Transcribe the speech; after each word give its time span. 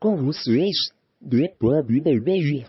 com 0.00 0.16
vocês, 0.16 0.76
The 1.20 1.48
Pub 1.58 1.86
BBG. 1.86 2.66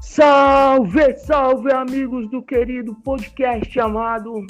Salve, 0.00 1.16
salve 1.18 1.72
amigos 1.72 2.28
do 2.30 2.42
querido 2.42 2.94
podcast 2.96 3.72
chamado 3.72 4.44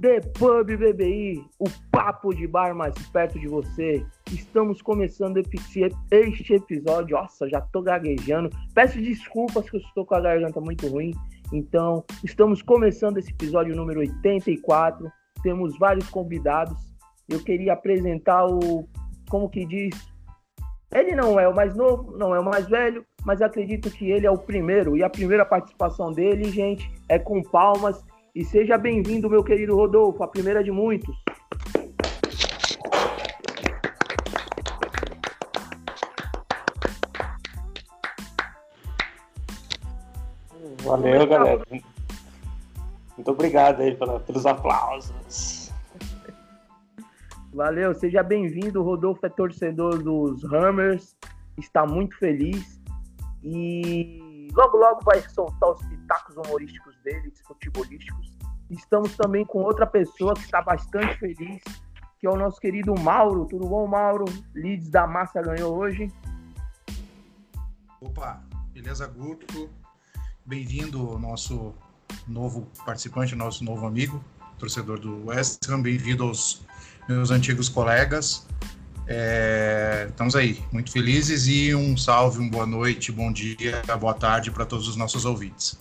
The 0.00 0.20
Pub 0.38 0.66
BBI, 0.78 1.44
o 1.58 1.66
papo 1.92 2.34
de 2.34 2.46
bar 2.46 2.74
mais 2.74 2.94
perto 3.08 3.38
de 3.38 3.46
você. 3.46 4.02
Estamos 4.32 4.80
começando 4.80 5.36
este 5.36 6.54
episódio. 6.54 7.18
Nossa, 7.18 7.46
já 7.50 7.60
tô 7.60 7.82
gaguejando. 7.82 8.48
Peço 8.74 8.98
desculpas 8.98 9.68
que 9.68 9.76
eu 9.76 9.80
estou 9.80 10.06
com 10.06 10.14
a 10.14 10.20
garganta 10.20 10.58
muito 10.58 10.88
ruim. 10.88 11.12
Então, 11.52 12.02
estamos 12.24 12.62
começando 12.62 13.18
esse 13.18 13.30
episódio 13.30 13.76
número 13.76 14.00
84. 14.00 15.06
Temos 15.42 15.78
vários 15.78 16.08
convidados. 16.08 16.78
Eu 17.28 17.44
queria 17.44 17.74
apresentar 17.74 18.46
o, 18.46 18.88
como 19.28 19.50
que 19.50 19.66
diz, 19.66 19.94
ele 20.94 21.14
não 21.14 21.38
é 21.38 21.46
o 21.46 21.54
mais 21.54 21.76
novo, 21.76 22.16
não 22.16 22.34
é 22.34 22.40
o 22.40 22.44
mais 22.44 22.66
velho, 22.66 23.04
mas 23.22 23.42
acredito 23.42 23.90
que 23.90 24.10
ele 24.10 24.26
é 24.26 24.30
o 24.30 24.38
primeiro. 24.38 24.96
E 24.96 25.04
a 25.04 25.10
primeira 25.10 25.44
participação 25.44 26.10
dele, 26.10 26.50
gente, 26.50 26.90
é 27.06 27.18
com 27.18 27.42
palmas. 27.42 28.02
E 28.32 28.44
seja 28.44 28.78
bem-vindo, 28.78 29.28
meu 29.28 29.42
querido 29.42 29.74
Rodolfo, 29.74 30.22
a 30.22 30.28
primeira 30.28 30.62
de 30.62 30.70
muitos. 30.70 31.16
Valeu, 40.84 41.26
galera. 41.26 41.64
Muito 43.16 43.30
obrigado 43.32 43.80
aí 43.80 43.96
pelos 44.26 44.46
aplausos. 44.46 45.72
Valeu, 47.52 47.92
seja 47.94 48.22
bem-vindo. 48.22 48.82
Rodolfo 48.82 49.26
é 49.26 49.28
torcedor 49.28 50.00
dos 50.00 50.44
Hammers, 50.44 51.16
está 51.58 51.84
muito 51.84 52.16
feliz 52.16 52.80
e 53.42 54.29
logo 54.54 54.76
logo 54.76 55.00
vai 55.04 55.20
soltar 55.28 55.70
os 55.70 55.82
pitacos 55.86 56.36
humorísticos 56.36 56.96
dele, 57.02 57.32
futebolísticos. 57.46 58.38
Estamos 58.70 59.16
também 59.16 59.44
com 59.44 59.62
outra 59.62 59.86
pessoa 59.86 60.34
que 60.34 60.40
está 60.42 60.62
bastante 60.62 61.18
feliz, 61.18 61.62
que 62.18 62.26
é 62.26 62.30
o 62.30 62.36
nosso 62.36 62.60
querido 62.60 62.94
Mauro. 62.98 63.46
Tudo 63.46 63.66
bom, 63.66 63.86
Mauro? 63.86 64.24
Leeds 64.54 64.90
da 64.90 65.06
Massa 65.06 65.42
ganhou 65.42 65.76
hoje. 65.76 66.12
Opa, 68.00 68.42
beleza, 68.72 69.06
Guto? 69.06 69.68
Bem-vindo, 70.46 71.18
nosso 71.18 71.74
novo 72.26 72.66
participante, 72.84 73.34
nosso 73.34 73.64
novo 73.64 73.86
amigo, 73.86 74.22
torcedor 74.58 74.98
do 74.98 75.26
West 75.26 75.68
Ham. 75.68 75.82
Bem-vindo 75.82 76.24
aos 76.24 76.62
meus 77.08 77.30
antigos 77.30 77.68
colegas. 77.68 78.46
É, 79.12 80.06
estamos 80.08 80.36
aí, 80.36 80.62
muito 80.72 80.92
felizes 80.92 81.48
e 81.48 81.74
um 81.74 81.96
salve, 81.96 82.38
uma 82.38 82.48
boa 82.48 82.64
noite, 82.64 83.10
bom 83.10 83.32
dia, 83.32 83.82
boa 83.98 84.14
tarde 84.14 84.52
para 84.52 84.64
todos 84.64 84.86
os 84.86 84.94
nossos 84.94 85.24
ouvintes. 85.24 85.76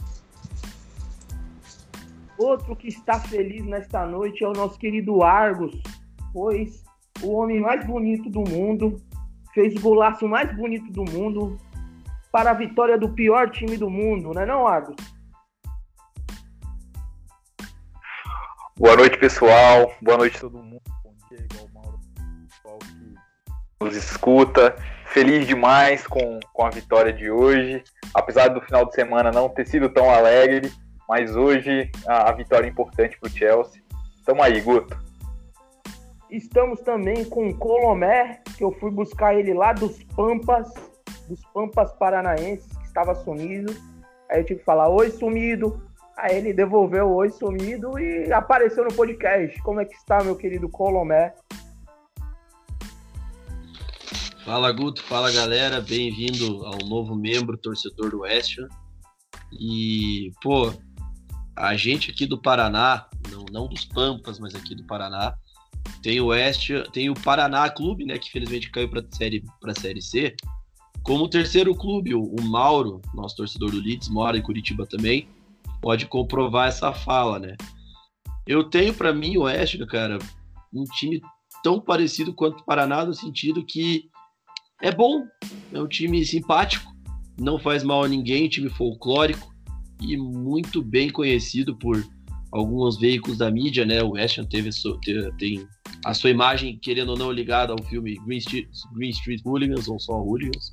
Outro 2.40 2.76
que 2.76 2.88
está 2.88 3.20
feliz 3.20 3.64
nesta 3.64 4.04
noite 4.04 4.44
é 4.44 4.48
o 4.48 4.54
nosso 4.54 4.80
querido 4.80 5.22
Argos, 5.22 5.80
pois 6.34 6.84
o 7.22 7.34
homem 7.34 7.60
mais 7.60 7.86
bonito 7.86 8.32
do 8.32 8.42
mundo 8.42 9.00
fez 9.54 9.76
o 9.76 9.80
golaço 9.80 10.28
mais 10.28 10.52
bonito 10.58 10.92
do 10.92 11.06
mundo 11.06 11.56
para 12.32 12.50
a 12.50 12.56
vitória 12.56 12.98
do 12.98 13.10
pior 13.10 13.52
time 13.52 13.78
do 13.78 13.92
mundo, 13.92 14.34
não 14.34 14.42
é 14.42 14.46
não, 14.48 14.68
Argos? 14.68 14.95
Boa 18.76 18.95
noite, 18.95 19.20
pessoal. 19.20 19.94
Boa 20.02 20.18
noite 20.18 20.38
a 20.38 20.39
todo 20.39 20.64
mundo 20.64 20.82
igual 21.45 21.66
o 21.66 21.73
Mauro, 21.73 22.00
nos 23.82 23.95
escuta. 23.95 24.76
Feliz 25.06 25.48
demais 25.48 26.06
com, 26.06 26.40
com 26.54 26.66
a 26.66 26.70
vitória 26.70 27.14
de 27.14 27.32
hoje. 27.32 27.84
Apesar 28.14 28.50
do 28.50 28.62
final 28.62 28.86
de 28.86 28.94
semana 28.94 29.32
não 29.32 29.50
ter 29.50 29.67
sido 29.67 29.90
tão 29.90 30.10
alegre, 30.10 30.72
mas 31.08 31.36
hoje 31.36 31.89
a, 32.06 32.30
a 32.30 32.32
vitória 32.34 32.68
é 32.68 32.70
importante 32.70 33.18
para 33.18 33.28
o 33.28 33.32
Chelsea. 33.32 33.82
Tamo 34.26 34.44
aí, 34.44 34.60
Guto. 34.62 34.98
Estamos 36.30 36.82
também 36.82 37.26
com 37.26 37.48
o 37.48 37.58
Colomé, 37.58 38.42
que 38.56 38.64
eu 38.64 38.72
fui 38.73 38.92
buscar 38.92 39.34
ele 39.34 39.54
lá 39.54 39.73
dos 39.73 40.04
Pampas, 40.16 40.72
dos 41.28 41.44
Pampas 41.54 41.92
Paranaenses, 41.94 42.72
que 42.78 42.86
estava 42.86 43.16
sumido. 43.16 43.73
Aí 44.30 44.42
eu 44.42 44.45
tive 44.45 44.60
que 44.60 44.66
falar, 44.66 44.89
oi 44.89 45.10
sumido, 45.10 45.82
Aí 46.22 46.36
ele 46.36 46.52
devolveu 46.52 47.10
oi 47.12 47.30
sumido 47.30 47.98
e 47.98 48.32
apareceu 48.34 48.84
no 48.84 48.94
podcast. 48.94 49.58
Como 49.62 49.80
é 49.80 49.86
que 49.86 49.95
está, 49.95 50.22
meu 50.22 50.36
querido 50.36 50.68
Colomé? 50.68 51.34
Fala 54.49 54.71
Guto, 54.71 55.04
fala 55.04 55.32
galera, 55.32 55.80
bem-vindo 55.80 56.65
ao 56.65 56.80
novo 56.87 57.15
membro 57.15 57.55
torcedor 57.55 58.10
do 58.10 58.21
West. 58.21 58.58
E, 59.54 60.32
pô, 60.42 60.73
a 61.55 61.77
gente 61.77 62.10
aqui 62.10 62.26
do 62.26 62.36
Paraná, 62.36 63.05
não, 63.32 63.45
não 63.52 63.67
dos 63.67 63.86
Pampas, 63.86 64.39
mas 64.39 64.55
aqui 64.55 64.73
do 64.73 64.83
Paraná, 64.86 65.36
tem 66.02 66.20
o 66.20 66.30
West, 66.30 66.71
tem 66.92 67.11
o 67.11 67.14
Paraná 67.14 67.70
Clube, 67.70 68.05
né, 68.05 68.17
que 68.17 68.27
infelizmente 68.30 68.71
caiu 68.71 68.89
para 68.89 69.05
série 69.11 69.43
para 69.61 69.80
série 69.80 70.02
C. 70.02 70.36
Como 71.04 71.30
terceiro 71.30 71.76
clube, 71.76 72.15
o, 72.15 72.23
o 72.23 72.42
Mauro, 72.42 73.04
nosso 73.14 73.36
torcedor 73.36 73.70
do 73.70 73.80
Leeds, 73.80 74.09
mora 74.09 74.36
em 74.36 74.42
Curitiba 74.42 74.83
também 74.83 75.30
pode 75.80 76.08
comprovar 76.08 76.70
essa 76.70 76.92
fala, 76.92 77.38
né? 77.38 77.55
Eu 78.48 78.64
tenho 78.64 78.95
para 78.95 79.14
mim 79.14 79.38
o 79.38 79.42
Oeste, 79.42 79.77
cara, 79.86 80.17
um 80.73 80.86
time 80.86 81.21
tão 81.64 81.80
parecido 81.80 82.33
quanto 82.33 82.61
o 82.61 82.65
Paraná 82.65 83.05
no 83.05 83.14
sentido 83.14 83.64
que 83.64 84.08
é 84.82 84.92
bom, 84.92 85.26
é 85.73 85.82
um 85.82 85.88
time 85.88 86.23
simpático, 86.26 86.92
não 87.40 87.60
faz 87.60 87.84
mal 87.84 88.04
a 88.04 88.08
ninguém, 88.08 88.48
time 88.48 88.70
folclórico 88.70 89.54
e 90.02 90.16
muito 90.16 90.82
bem 90.82 91.10
conhecido 91.10 91.78
por 91.78 92.04
alguns 92.52 92.98
veículos 92.98 93.38
da 93.38 93.52
mídia, 93.52 93.86
né? 93.86 94.02
O 94.02 94.12
West 94.12 94.38
Ham 94.38 94.45
tem 94.45 95.68
a 96.06 96.14
sua 96.14 96.30
imagem, 96.30 96.80
querendo 96.82 97.10
ou 97.10 97.18
não, 97.18 97.32
ligada 97.32 97.73
ao 97.73 97.84
filme 97.84 98.16
Green 98.26 98.38
Street, 98.38 98.68
Green 98.94 99.10
Street 99.10 99.42
Hooligans 99.45 99.88
ou 99.88 100.00
só 100.00 100.14
Hooligans. 100.14 100.70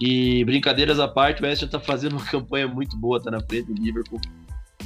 E 0.00 0.44
brincadeiras 0.44 0.98
à 0.98 1.06
parte, 1.06 1.42
o 1.42 1.46
West 1.46 1.62
Ham 1.62 1.68
tá 1.68 1.80
fazendo 1.80 2.16
uma 2.16 2.24
campanha 2.26 2.66
muito 2.66 2.96
boa, 2.96 3.22
tá 3.22 3.30
na 3.30 3.40
frente 3.40 3.72
do 3.72 3.82
Liverpool. 3.82 4.20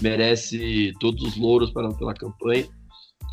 Merece 0.00 0.92
todos 1.00 1.22
os 1.22 1.36
louros 1.36 1.70
pela 1.72 2.14
campanha. 2.14 2.66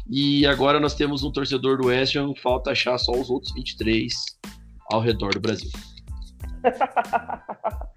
E 0.09 0.45
agora 0.45 0.79
nós 0.79 0.95
temos 0.95 1.23
um 1.23 1.31
torcedor 1.31 1.77
do 1.77 1.87
West 1.87 2.15
Ham, 2.15 2.33
falta 2.41 2.71
achar 2.71 2.97
só 2.97 3.11
os 3.11 3.29
outros 3.29 3.53
23 3.53 4.13
ao 4.91 4.99
redor 4.99 5.33
do 5.33 5.39
Brasil. 5.39 5.71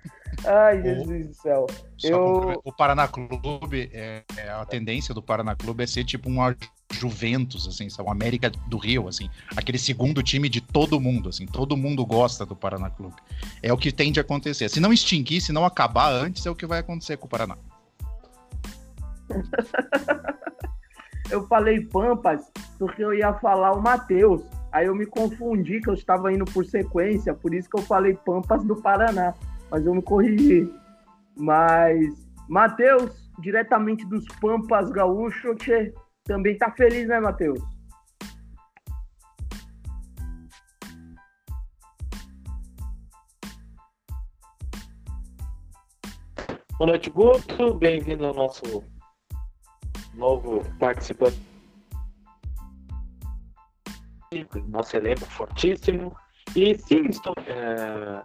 Ai, 0.47 0.82
Jesus 0.82 1.28
do 1.28 1.34
céu. 1.34 1.66
Eu... 2.03 2.60
O 2.65 2.72
Paraná 2.72 3.09
Clube, 3.09 3.91
é, 3.93 4.22
é, 4.37 4.50
a 4.50 4.65
tendência 4.66 5.15
do 5.15 5.22
Paraná 5.22 5.55
Clube 5.55 5.84
é 5.84 5.87
ser 5.87 6.05
tipo 6.05 6.28
um 6.28 6.37
Juventus, 6.93 7.66
assim, 7.66 7.88
sabe? 7.88 8.10
América 8.10 8.50
do 8.69 8.77
Rio, 8.77 9.09
assim, 9.09 9.31
aquele 9.56 9.78
segundo 9.78 10.22
time 10.22 10.49
de 10.49 10.60
todo 10.60 11.00
mundo, 11.00 11.28
assim, 11.28 11.47
todo 11.47 11.77
mundo 11.77 12.05
gosta 12.05 12.44
do 12.44 12.55
Paraná 12.55 12.91
Clube. 12.91 13.16
É 13.62 13.72
o 13.72 13.76
que 13.76 13.91
tende 13.91 14.21
a 14.21 14.22
acontecer. 14.22 14.69
Se 14.69 14.81
não 14.81 14.93
extinguir, 14.93 15.41
se 15.41 15.53
não 15.53 15.65
acabar 15.65 16.12
antes, 16.12 16.44
é 16.44 16.50
o 16.50 16.55
que 16.55 16.66
vai 16.66 16.81
acontecer 16.81 17.16
com 17.16 17.26
o 17.26 17.31
Paraná. 17.31 17.56
eu 21.31 21.47
falei 21.47 21.81
Pampas 21.87 22.43
porque 22.78 23.03
eu 23.03 23.15
ia 23.15 23.32
falar 23.34 23.72
o 23.72 23.81
Matheus. 23.81 24.43
Aí 24.75 24.87
eu 24.87 24.95
me 24.97 25.07
confundi 25.07 25.81
que 25.81 25.88
eu 25.88 25.94
estava 25.94 26.32
indo 26.32 26.44
por 26.44 26.65
sequência, 26.67 27.32
por 27.32 27.55
isso 27.55 27.71
que 27.71 27.79
eu 27.79 27.82
falei 27.82 28.12
Pampas 28.12 28.65
do 28.65 28.75
Paraná 28.75 29.32
mas 29.71 29.87
eu 29.87 29.94
me 29.94 30.03
corrigi. 30.03 30.69
Mas 31.37 32.12
Matheus, 32.49 33.31
diretamente 33.38 34.05
dos 34.06 34.26
Pampas 34.41 34.91
Gaúcho, 34.91 35.55
que 35.55 35.94
também 36.25 36.59
tá 36.59 36.73
feliz, 36.73 37.06
né, 37.06 37.21
Matheus? 37.21 37.61
Boa 46.76 46.91
noite, 46.91 47.11
Guto. 47.11 47.75
Bem-vindo 47.75 48.26
ao 48.26 48.35
nosso 48.35 48.82
novo 50.15 50.65
participante. 50.81 51.54
Nosso 54.69 54.97
elenco 54.97 55.25
fortíssimo. 55.27 56.15
E 56.55 56.77
sim, 56.79 57.07
estou, 57.07 57.35
é, 57.47 58.23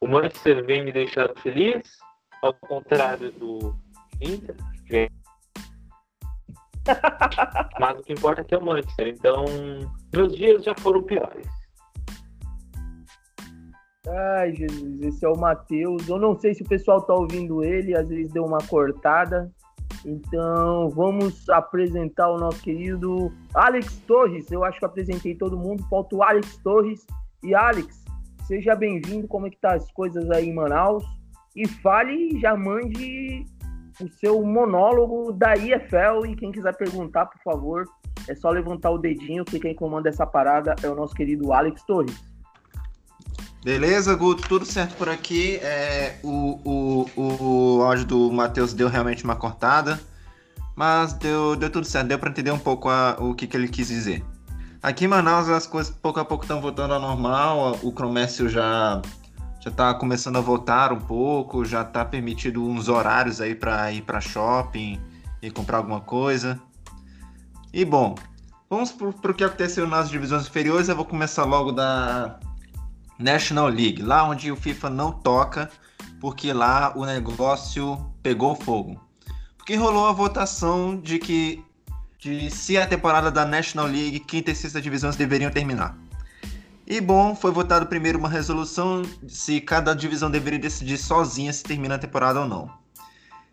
o 0.00 0.08
Manchester 0.08 0.64
vem 0.64 0.84
me 0.84 0.92
deixando 0.92 1.38
feliz, 1.40 1.98
ao 2.42 2.54
contrário 2.54 3.30
do 3.32 3.74
Inter. 4.20 4.56
Mas 7.78 7.98
o 7.98 8.02
que 8.02 8.12
importa 8.12 8.40
é 8.40 8.44
que 8.44 8.54
é 8.54 8.58
o 8.58 8.64
Manchester. 8.64 9.08
Então, 9.08 9.44
meus 10.14 10.34
dias 10.34 10.64
já 10.64 10.74
foram 10.78 11.02
piores. 11.02 11.46
Ai, 14.08 14.54
Jesus, 14.54 15.02
esse 15.02 15.24
é 15.24 15.28
o 15.28 15.38
Matheus. 15.38 16.08
Eu 16.08 16.18
não 16.18 16.38
sei 16.38 16.54
se 16.54 16.62
o 16.62 16.68
pessoal 16.68 17.02
tá 17.02 17.14
ouvindo 17.14 17.62
ele, 17.62 17.96
às 17.96 18.08
vezes 18.08 18.32
deu 18.32 18.44
uma 18.44 18.58
cortada. 18.66 19.52
Então, 20.04 20.88
vamos 20.90 21.48
apresentar 21.50 22.30
o 22.30 22.38
nosso 22.38 22.62
querido 22.62 23.32
Alex 23.54 23.98
Torres. 24.06 24.50
Eu 24.50 24.64
acho 24.64 24.78
que 24.78 24.84
apresentei 24.84 25.34
todo 25.34 25.58
mundo. 25.58 25.86
Falta 25.88 26.16
o 26.16 26.22
Alex 26.22 26.56
Torres. 26.58 27.06
E 27.42 27.54
Alex, 27.54 28.04
seja 28.46 28.74
bem-vindo. 28.74 29.28
Como 29.28 29.46
é 29.46 29.50
que 29.50 29.58
tá 29.58 29.74
as 29.74 29.90
coisas 29.92 30.30
aí 30.30 30.48
em 30.48 30.54
Manaus? 30.54 31.04
E 31.54 31.66
fale, 31.66 32.38
já 32.40 32.56
mande 32.56 33.44
o 34.00 34.08
seu 34.08 34.42
monólogo 34.42 35.32
da 35.32 35.54
IFL. 35.54 36.26
E 36.26 36.36
quem 36.36 36.50
quiser 36.50 36.74
perguntar, 36.76 37.26
por 37.26 37.42
favor, 37.42 37.84
é 38.28 38.34
só 38.34 38.50
levantar 38.50 38.90
o 38.90 38.98
dedinho 38.98 39.44
que 39.44 39.60
quem 39.60 39.74
comanda 39.74 40.08
essa 40.08 40.26
parada 40.26 40.74
é 40.82 40.88
o 40.88 40.94
nosso 40.94 41.14
querido 41.14 41.52
Alex 41.52 41.82
Torres. 41.84 42.29
Beleza, 43.62 44.14
Guto, 44.14 44.48
tudo 44.48 44.64
certo 44.64 44.96
por 44.96 45.08
aqui. 45.08 45.56
É, 45.56 46.18
o, 46.22 47.06
o, 47.14 47.76
o 47.78 47.82
áudio 47.82 48.06
do 48.06 48.32
Matheus 48.32 48.72
deu 48.72 48.88
realmente 48.88 49.22
uma 49.22 49.36
cortada, 49.36 50.00
mas 50.74 51.12
deu, 51.12 51.54
deu 51.56 51.68
tudo 51.68 51.84
certo, 51.84 52.08
deu 52.08 52.18
para 52.18 52.30
entender 52.30 52.50
um 52.52 52.58
pouco 52.58 52.88
a, 52.88 53.16
o 53.18 53.34
que, 53.34 53.46
que 53.46 53.54
ele 53.54 53.68
quis 53.68 53.88
dizer. 53.88 54.24
Aqui 54.82 55.04
em 55.04 55.08
Manaus 55.08 55.50
as 55.50 55.66
coisas 55.66 55.94
pouco 55.94 56.18
a 56.18 56.24
pouco 56.24 56.44
estão 56.44 56.58
voltando 56.58 56.94
ao 56.94 57.00
normal, 57.00 57.78
o 57.82 57.92
comércio 57.92 58.48
já 58.48 59.02
já 59.60 59.68
está 59.68 59.92
começando 59.92 60.36
a 60.36 60.40
voltar 60.40 60.90
um 60.90 60.98
pouco, 60.98 61.66
já 61.66 61.82
está 61.82 62.02
permitido 62.02 62.64
uns 62.64 62.88
horários 62.88 63.42
aí 63.42 63.54
para 63.54 63.92
ir 63.92 64.00
para 64.00 64.18
shopping 64.18 64.98
e 65.42 65.50
comprar 65.50 65.76
alguma 65.76 66.00
coisa. 66.00 66.58
E 67.70 67.84
bom, 67.84 68.14
vamos 68.70 68.90
para 68.90 69.30
o 69.30 69.34
que 69.34 69.44
aconteceu 69.44 69.86
nas 69.86 70.08
divisões 70.08 70.46
inferiores. 70.46 70.88
Eu 70.88 70.96
vou 70.96 71.04
começar 71.04 71.44
logo 71.44 71.72
da 71.72 72.40
National 73.20 73.68
League, 73.68 74.02
lá 74.02 74.24
onde 74.24 74.50
o 74.50 74.56
FIFA 74.56 74.90
não 74.90 75.12
toca, 75.12 75.70
porque 76.20 76.52
lá 76.52 76.92
o 76.96 77.04
negócio 77.04 78.10
pegou 78.22 78.56
fogo. 78.56 79.00
Porque 79.56 79.76
rolou 79.76 80.08
a 80.08 80.12
votação 80.12 80.96
de 80.98 81.18
que 81.18 81.64
de 82.18 82.50
se 82.50 82.76
a 82.76 82.86
temporada 82.86 83.30
da 83.30 83.46
National 83.46 83.86
League, 83.86 84.20
quinta 84.20 84.50
e 84.50 84.54
sexta 84.54 84.80
divisões 84.80 85.16
deveriam 85.16 85.50
terminar. 85.50 85.96
E 86.86 87.00
bom, 87.00 87.34
foi 87.34 87.50
votado 87.50 87.86
primeiro 87.86 88.18
uma 88.18 88.28
resolução 88.28 89.02
se 89.28 89.60
cada 89.60 89.94
divisão 89.94 90.30
deveria 90.30 90.58
decidir 90.58 90.98
sozinha 90.98 91.52
se 91.52 91.62
termina 91.62 91.94
a 91.94 91.98
temporada 91.98 92.40
ou 92.40 92.48
não. 92.48 92.70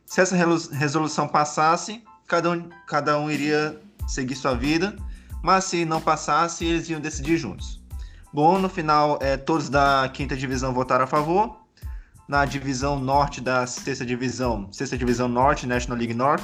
Se 0.05 0.21
essa 0.21 0.35
resolução 0.71 1.27
passasse, 1.27 2.03
cada 2.27 2.51
um, 2.51 2.69
cada 2.87 3.19
um 3.19 3.29
iria 3.29 3.79
seguir 4.07 4.35
sua 4.35 4.53
vida, 4.53 4.95
mas 5.43 5.65
se 5.65 5.85
não 5.85 6.01
passasse, 6.01 6.65
eles 6.65 6.89
iam 6.89 6.99
decidir 6.99 7.37
juntos. 7.37 7.76
Bom, 8.37 8.59
no 8.59 8.69
final, 8.69 9.17
é, 9.19 9.35
todos 9.35 9.67
da 9.67 10.07
quinta 10.13 10.37
divisão 10.37 10.71
votaram 10.71 11.05
a 11.05 11.07
favor. 11.07 11.57
Na 12.27 12.45
divisão 12.45 12.99
norte 12.99 13.41
da 13.41 13.65
sexta 13.65 14.05
divisão, 14.05 14.71
sexta 14.71 14.95
divisão 14.95 15.27
norte, 15.27 15.65
National 15.65 15.97
League 15.97 16.13
North, 16.13 16.43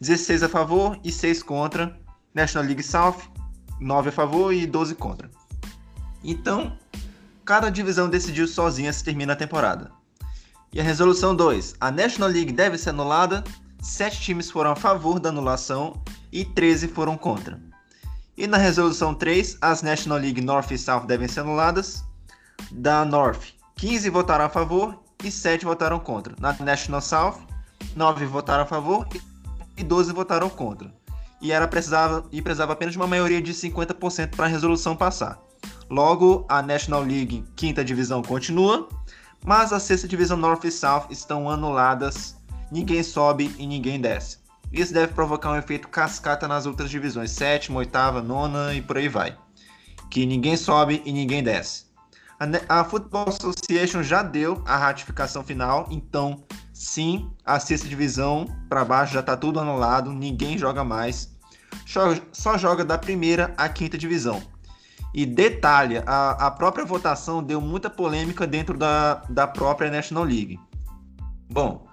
16 0.00 0.44
a 0.44 0.48
favor 0.48 0.96
e 1.02 1.10
6 1.10 1.42
contra. 1.42 1.98
National 2.32 2.64
League 2.64 2.84
South, 2.84 3.16
9 3.80 4.10
a 4.10 4.12
favor 4.12 4.54
e 4.54 4.68
12 4.68 4.94
contra. 4.94 5.28
Então, 6.22 6.78
cada 7.44 7.70
divisão 7.70 8.08
decidiu 8.08 8.46
sozinha 8.46 8.92
se 8.92 9.02
termina 9.02 9.32
a 9.32 9.36
temporada. 9.36 9.90
E 10.72 10.78
a 10.78 10.84
resolução 10.84 11.34
2. 11.34 11.74
A 11.80 11.90
National 11.90 12.28
League 12.28 12.52
deve 12.52 12.78
ser 12.78 12.90
anulada. 12.90 13.42
7 13.82 14.20
times 14.20 14.48
foram 14.48 14.70
a 14.70 14.76
favor 14.76 15.18
da 15.18 15.30
anulação 15.30 16.00
e 16.30 16.44
13 16.44 16.86
foram 16.86 17.18
contra. 17.18 17.69
E 18.40 18.46
na 18.46 18.56
resolução 18.56 19.12
3, 19.14 19.58
as 19.60 19.82
National 19.82 20.16
League 20.16 20.40
North 20.40 20.70
e 20.70 20.78
South 20.78 21.04
devem 21.04 21.28
ser 21.28 21.40
anuladas. 21.40 22.02
Da 22.70 23.04
North, 23.04 23.52
15 23.76 24.08
votaram 24.08 24.46
a 24.46 24.48
favor 24.48 24.98
e 25.22 25.30
7 25.30 25.66
votaram 25.66 26.00
contra. 26.00 26.34
Na 26.40 26.54
National 26.54 27.02
South, 27.02 27.36
9 27.94 28.24
votaram 28.24 28.62
a 28.62 28.66
favor 28.66 29.06
e 29.76 29.84
12 29.84 30.14
votaram 30.14 30.48
contra. 30.48 30.90
E 31.38 31.52
era 31.52 31.68
precisava 31.68 32.24
e 32.32 32.40
precisava 32.40 32.72
apenas 32.72 32.94
de 32.94 32.98
uma 32.98 33.06
maioria 33.06 33.42
de 33.42 33.52
50% 33.52 34.34
para 34.34 34.46
a 34.46 34.48
resolução 34.48 34.96
passar. 34.96 35.38
Logo, 35.90 36.46
a 36.48 36.62
National 36.62 37.02
League 37.02 37.44
quinta 37.54 37.84
divisão 37.84 38.22
continua, 38.22 38.88
mas 39.44 39.70
a 39.70 39.78
sexta 39.78 40.08
divisão 40.08 40.38
North 40.38 40.64
e 40.64 40.70
South 40.70 41.08
estão 41.10 41.50
anuladas. 41.50 42.36
Ninguém 42.72 43.02
sobe 43.02 43.54
e 43.58 43.66
ninguém 43.66 44.00
desce. 44.00 44.39
Isso 44.72 44.94
deve 44.94 45.12
provocar 45.12 45.50
um 45.50 45.56
efeito 45.56 45.88
cascata 45.88 46.46
nas 46.46 46.64
outras 46.64 46.88
divisões, 46.88 47.32
sétima, 47.32 47.78
oitava, 47.78 48.22
nona 48.22 48.72
e 48.72 48.80
por 48.80 48.96
aí 48.96 49.08
vai. 49.08 49.36
Que 50.08 50.24
ninguém 50.24 50.56
sobe 50.56 51.02
e 51.04 51.12
ninguém 51.12 51.42
desce. 51.42 51.86
A, 52.38 52.80
a 52.80 52.84
Football 52.84 53.28
Association 53.28 54.02
já 54.02 54.22
deu 54.22 54.62
a 54.64 54.76
ratificação 54.76 55.42
final, 55.42 55.88
então 55.90 56.44
sim, 56.72 57.30
a 57.44 57.58
sexta 57.58 57.88
divisão 57.88 58.46
para 58.68 58.84
baixo 58.84 59.12
já 59.12 59.20
está 59.20 59.36
tudo 59.36 59.58
anulado, 59.58 60.12
ninguém 60.12 60.56
joga 60.56 60.84
mais. 60.84 61.36
Só, 61.84 62.14
só 62.32 62.56
joga 62.56 62.84
da 62.84 62.96
primeira 62.96 63.52
à 63.56 63.68
quinta 63.68 63.98
divisão. 63.98 64.40
E 65.12 65.26
detalhe, 65.26 65.98
a, 66.06 66.46
a 66.46 66.50
própria 66.52 66.84
votação 66.84 67.42
deu 67.42 67.60
muita 67.60 67.90
polêmica 67.90 68.46
dentro 68.46 68.78
da, 68.78 69.14
da 69.28 69.48
própria 69.48 69.90
National 69.90 70.22
League. 70.22 70.60
Bom, 71.50 71.88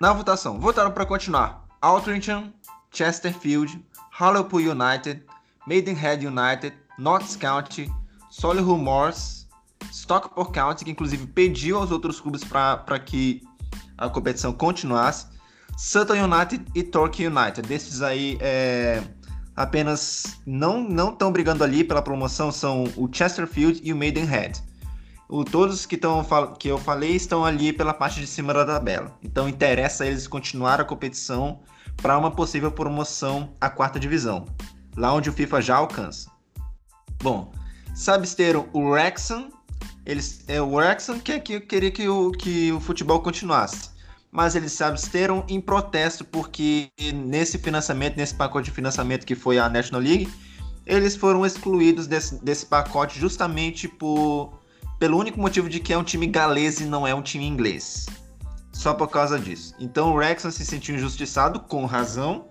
na 0.00 0.14
votação, 0.14 0.58
votaram 0.58 0.90
para 0.90 1.04
continuar 1.04 1.62
Altrincham, 1.82 2.52
Chesterfield, 2.92 3.84
Hartlepool 4.10 4.60
United, 4.60 5.22
Maidenhead 5.66 6.24
United, 6.24 6.74
Notts 6.98 7.36
County, 7.36 7.90
Solihull 8.30 8.78
Moors, 8.78 9.48
Stockport 9.90 10.52
County, 10.52 10.84
que 10.84 10.90
inclusive 10.90 11.26
pediu 11.26 11.76
aos 11.78 11.90
outros 11.90 12.20
clubes 12.20 12.44
para 12.44 12.98
que 12.98 13.42
a 13.98 14.08
competição 14.08 14.52
continuasse, 14.52 15.26
Sutton 15.76 16.24
United 16.24 16.64
e 16.74 16.82
Torquay 16.82 17.26
United. 17.26 17.66
Desses 17.68 18.02
aí, 18.02 18.38
é, 18.40 19.02
apenas 19.56 20.38
não 20.46 20.82
não 20.82 21.10
estão 21.10 21.32
brigando 21.32 21.64
ali 21.64 21.82
pela 21.82 22.02
promoção 22.02 22.52
são 22.52 22.84
o 22.96 23.08
Chesterfield 23.12 23.80
e 23.82 23.92
o 23.92 23.96
Maidenhead. 23.96 24.62
O, 25.28 25.44
todos 25.44 25.86
que, 25.86 25.96
tão, 25.96 26.24
que 26.58 26.68
eu 26.68 26.76
falei 26.76 27.16
estão 27.16 27.44
ali 27.44 27.72
pela 27.72 27.94
parte 27.94 28.20
de 28.20 28.26
cima 28.26 28.52
da 28.52 28.66
tabela. 28.66 29.16
Então 29.22 29.48
interessa 29.48 30.06
eles 30.06 30.28
continuar 30.28 30.80
a 30.80 30.84
competição 30.84 31.60
para 32.02 32.18
uma 32.18 32.32
possível 32.32 32.70
promoção 32.72 33.54
à 33.60 33.70
quarta 33.70 33.98
divisão, 33.98 34.44
lá 34.96 35.14
onde 35.14 35.30
o 35.30 35.32
FIFA 35.32 35.62
já 35.62 35.76
alcança. 35.76 36.28
Bom, 37.22 37.52
sabesteram 37.94 38.68
o 38.72 38.80
Wrexham, 38.80 39.48
eles, 40.04 40.44
é 40.48 40.60
o 40.60 40.74
Wrexham 40.74 41.20
que, 41.20 41.38
que 41.38 41.60
queria 41.60 41.92
que 41.92 42.08
o, 42.08 42.32
que 42.32 42.72
o 42.72 42.80
futebol 42.80 43.20
continuasse, 43.20 43.90
mas 44.32 44.56
eles 44.56 44.72
se 44.72 44.82
absteram 44.82 45.44
em 45.48 45.60
protesto 45.60 46.24
porque 46.24 46.90
nesse 47.14 47.56
financiamento, 47.56 48.16
nesse 48.16 48.34
pacote 48.34 48.64
de 48.64 48.74
financiamento 48.74 49.24
que 49.24 49.36
foi 49.36 49.60
a 49.60 49.68
National 49.68 50.02
League, 50.02 50.28
eles 50.84 51.14
foram 51.14 51.46
excluídos 51.46 52.08
desse, 52.08 52.42
desse 52.44 52.66
pacote 52.66 53.20
justamente 53.20 53.86
por, 53.86 54.58
pelo 54.98 55.16
único 55.16 55.40
motivo 55.40 55.68
de 55.68 55.78
que 55.78 55.92
é 55.92 55.98
um 55.98 56.02
time 56.02 56.26
galês 56.26 56.80
e 56.80 56.84
não 56.84 57.06
é 57.06 57.14
um 57.14 57.22
time 57.22 57.46
inglês 57.46 58.06
só 58.72 58.94
por 58.94 59.08
causa 59.08 59.38
disso. 59.38 59.74
Então 59.78 60.10
o 60.10 60.14
Wrexham 60.14 60.50
se 60.50 60.64
sentiu 60.64 60.94
injustiçado, 60.94 61.60
com 61.60 61.84
razão, 61.84 62.46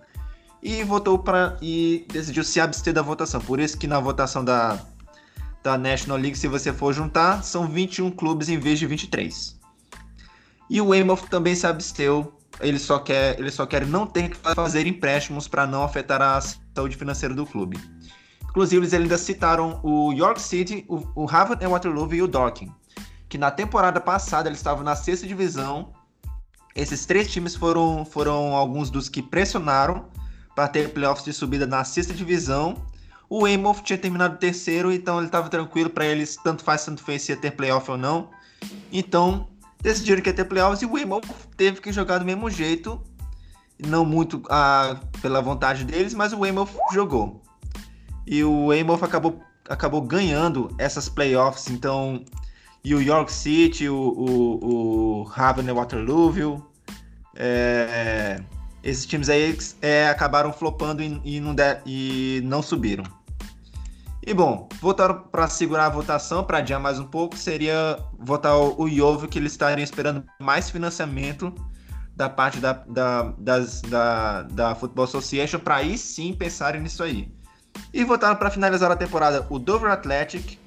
e 0.62 0.84
votou 0.84 1.18
para 1.18 1.58
e 1.60 2.06
decidiu 2.08 2.44
se 2.44 2.60
abster 2.60 2.94
da 2.94 3.02
votação. 3.02 3.40
Por 3.40 3.58
isso 3.58 3.76
que 3.76 3.86
na 3.86 3.98
votação 3.98 4.44
da, 4.44 4.78
da 5.62 5.76
National 5.76 6.16
League, 6.16 6.38
se 6.38 6.46
você 6.46 6.72
for 6.72 6.92
juntar, 6.92 7.42
são 7.42 7.66
21 7.66 8.12
clubes 8.12 8.48
em 8.48 8.58
vez 8.58 8.78
de 8.78 8.86
23. 8.86 9.60
E 10.70 10.80
o 10.80 10.88
Weymouth 10.88 11.28
também 11.28 11.54
se 11.54 11.66
absteu. 11.66 12.32
Ele 12.60 12.78
só 12.78 12.98
quer, 12.98 13.38
ele 13.40 13.50
só 13.50 13.66
quer 13.66 13.84
não 13.84 14.06
ter 14.06 14.30
que 14.30 14.36
fazer 14.36 14.86
empréstimos 14.86 15.48
para 15.48 15.66
não 15.66 15.82
afetar 15.82 16.22
a 16.22 16.40
saúde 16.40 16.96
financeira 16.96 17.34
do 17.34 17.44
clube. 17.44 17.78
Inclusive, 18.44 18.82
eles 18.82 18.94
ainda 18.94 19.18
citaram 19.18 19.80
o 19.82 20.12
York 20.12 20.40
City, 20.40 20.84
o, 20.86 21.22
o 21.22 21.24
Harvard 21.24 21.66
Waterloo 21.66 22.14
e 22.14 22.22
o 22.22 22.28
Dorking, 22.28 22.70
que 23.28 23.38
na 23.38 23.50
temporada 23.50 24.00
passada 24.00 24.48
eles 24.48 24.58
estavam 24.58 24.84
na 24.84 24.94
sexta 24.94 25.26
divisão 25.26 25.92
esses 26.74 27.04
três 27.04 27.30
times 27.30 27.54
foram, 27.54 28.04
foram 28.04 28.54
alguns 28.54 28.90
dos 28.90 29.08
que 29.08 29.22
pressionaram 29.22 30.06
para 30.54 30.68
ter 30.68 30.92
playoffs 30.92 31.24
de 31.24 31.32
subida 31.32 31.66
na 31.66 31.84
sexta 31.84 32.14
divisão. 32.14 32.76
O 33.28 33.44
Weymouth 33.44 33.82
tinha 33.82 33.98
terminado 33.98 34.38
terceiro, 34.38 34.92
então 34.92 35.18
ele 35.18 35.26
estava 35.26 35.48
tranquilo 35.48 35.90
para 35.90 36.04
eles, 36.04 36.36
tanto 36.42 36.62
faz, 36.62 36.84
tanto 36.84 37.02
fez 37.02 37.22
se 37.22 37.32
ia 37.32 37.36
ter 37.36 37.52
playoff 37.52 37.90
ou 37.90 37.96
não. 37.96 38.30
Então, 38.92 39.48
decidiram 39.80 40.22
que 40.22 40.28
ia 40.28 40.34
ter 40.34 40.44
playoffs 40.44 40.82
e 40.82 40.86
o 40.86 40.92
Weymouth 40.92 41.26
teve 41.56 41.80
que 41.80 41.92
jogar 41.92 42.18
do 42.18 42.24
mesmo 42.24 42.50
jeito, 42.50 43.00
não 43.86 44.04
muito 44.04 44.42
ah, 44.50 45.00
pela 45.20 45.40
vontade 45.40 45.84
deles, 45.84 46.14
mas 46.14 46.32
o 46.32 46.40
Weymouth 46.40 46.70
jogou. 46.92 47.42
E 48.26 48.44
o 48.44 48.66
Weymouth 48.66 49.02
acabou, 49.02 49.42
acabou 49.68 50.02
ganhando 50.02 50.74
essas 50.78 51.08
playoffs, 51.08 51.68
então 51.68 52.24
e 52.84 52.94
o 52.94 53.00
York 53.00 53.32
City, 53.32 53.88
o, 53.88 53.96
o, 53.96 55.22
o 55.22 55.24
Waterloo, 55.74 56.30
é, 57.36 58.42
Esses 58.82 59.06
times 59.06 59.28
aí 59.28 59.56
é, 59.80 60.08
acabaram 60.08 60.52
flopando 60.52 61.02
e, 61.02 61.20
e, 61.24 61.40
não 61.40 61.54
de, 61.54 61.80
e 61.86 62.40
não 62.44 62.62
subiram. 62.62 63.04
E 64.24 64.32
bom, 64.34 64.68
votaram 64.80 65.20
para 65.20 65.48
segurar 65.48 65.86
a 65.86 65.90
votação, 65.90 66.44
para 66.44 66.58
adiar 66.58 66.80
mais 66.80 66.98
um 66.98 67.04
pouco, 67.06 67.36
seria 67.36 67.98
votar 68.18 68.56
o, 68.56 68.82
o 68.82 68.88
que 69.28 69.38
eles 69.38 69.52
estariam 69.52 69.82
esperando 69.82 70.24
mais 70.40 70.70
financiamento 70.70 71.52
da 72.14 72.28
parte 72.28 72.58
da, 72.58 72.72
da, 72.72 73.32
das, 73.38 73.80
da, 73.82 74.42
da 74.42 74.74
Football 74.74 75.04
Association 75.04 75.58
para 75.58 75.76
aí 75.76 75.96
sim 75.98 76.34
pensarem 76.34 76.80
nisso 76.80 77.02
aí. 77.02 77.32
E 77.92 78.04
votaram 78.04 78.36
para 78.36 78.50
finalizar 78.50 78.90
a 78.90 78.96
temporada 78.96 79.46
o 79.48 79.58
Dover 79.58 79.90
Athletic, 79.90 80.58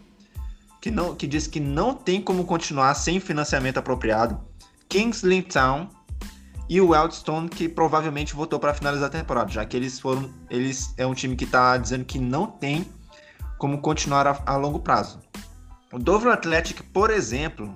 que, 0.86 0.92
não, 0.92 1.15
que 1.15 1.25
diz 1.25 1.48
que 1.48 1.60
não 1.60 1.96
tem 1.96 2.22
como 2.22 2.46
continuar 2.46 2.94
sem 2.94 3.20
financiamento 3.20 3.80
apropriado, 3.80 4.39
Kingsley 4.88 5.42
Town 5.42 5.89
e 6.70 6.80
o 6.80 6.92
Wildstone, 6.92 7.50
que 7.50 7.68
provavelmente 7.68 8.36
votou 8.36 8.60
para 8.60 8.72
finalizar 8.72 9.08
a 9.08 9.12
temporada, 9.12 9.51
já 9.51 9.65
que 9.65 9.75
eles 9.75 10.00
foram. 10.00 10.30
Eles 10.48 10.94
é 10.96 11.04
um 11.04 11.15
time 11.15 11.36
que 11.36 11.46
está 11.46 11.75
dizendo 11.75 12.06
que 12.06 12.20
não 12.20 12.46
tem 12.46 12.86
como 13.58 13.80
continuar 13.80 14.27
a, 14.27 14.39
a 14.46 14.58
longo 14.58 14.77
prazo. 14.77 15.20
O 15.92 15.98
Dover 15.98 16.32
Athletic, 16.32 16.84
por 16.94 17.10
exemplo, 17.10 17.75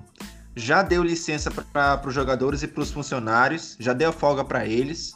já 0.54 0.80
deu 0.80 1.02
licença 1.02 1.50
para 1.50 2.00
os 2.06 2.14
jogadores 2.14 2.62
e 2.62 2.68
para 2.68 2.82
os 2.84 2.92
funcionários, 2.92 3.76
já 3.80 3.92
deu 3.92 4.12
folga 4.12 4.44
para 4.44 4.64
eles, 4.64 5.14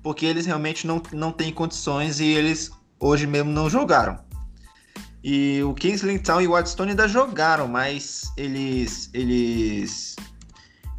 porque 0.00 0.26
eles 0.26 0.46
realmente 0.46 0.86
não, 0.86 1.02
não 1.12 1.32
têm 1.32 1.52
condições 1.52 2.20
e 2.20 2.26
eles 2.26 2.70
hoje 3.00 3.26
mesmo 3.26 3.50
não 3.50 3.68
jogaram. 3.68 4.30
E 5.22 5.62
o 5.62 5.74
Kingsley 5.74 6.18
Town 6.18 6.40
e 6.40 6.48
o 6.48 6.54
Whitestone 6.54 6.90
ainda 6.90 7.06
jogaram, 7.06 7.68
mas 7.68 8.32
eles 8.36 9.10
eles 9.14 10.16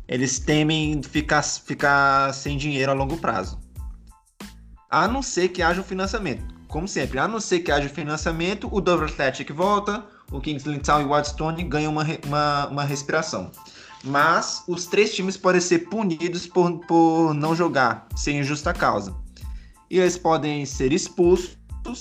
eles 0.07 0.39
temem 0.39 1.01
ficar, 1.01 1.41
ficar 1.43 2.33
sem 2.33 2.57
dinheiro 2.57 2.91
a 2.91 2.95
longo 2.95 3.17
prazo. 3.17 3.59
A 4.89 5.07
não 5.07 5.21
ser 5.21 5.49
que 5.49 5.61
haja 5.61 5.81
um 5.81 5.83
financiamento 5.83 6.53
como 6.73 6.87
sempre, 6.87 7.19
a 7.19 7.27
não 7.27 7.39
ser 7.39 7.59
que 7.59 7.71
haja 7.71 7.87
financiamento, 7.87 8.67
o 8.71 8.81
Dover 8.81 9.07
Athletic 9.07 9.51
volta, 9.51 10.03
o 10.31 10.41
Kingsley 10.41 10.79
Town 10.79 11.01
e 11.01 11.05
o 11.05 11.13
Whitestone 11.13 11.63
ganham 11.65 11.91
uma, 11.91 12.03
uma, 12.25 12.65
uma 12.65 12.83
respiração. 12.83 13.51
Mas 14.03 14.63
os 14.67 14.87
três 14.87 15.13
times 15.13 15.37
podem 15.37 15.61
ser 15.61 15.87
punidos 15.87 16.47
por, 16.47 16.79
por 16.87 17.35
não 17.35 17.55
jogar 17.55 18.07
sem 18.15 18.41
justa 18.41 18.73
causa. 18.73 19.15
E 19.87 19.99
eles 19.99 20.17
podem 20.17 20.65
ser 20.65 20.91
expulsos, 20.91 21.59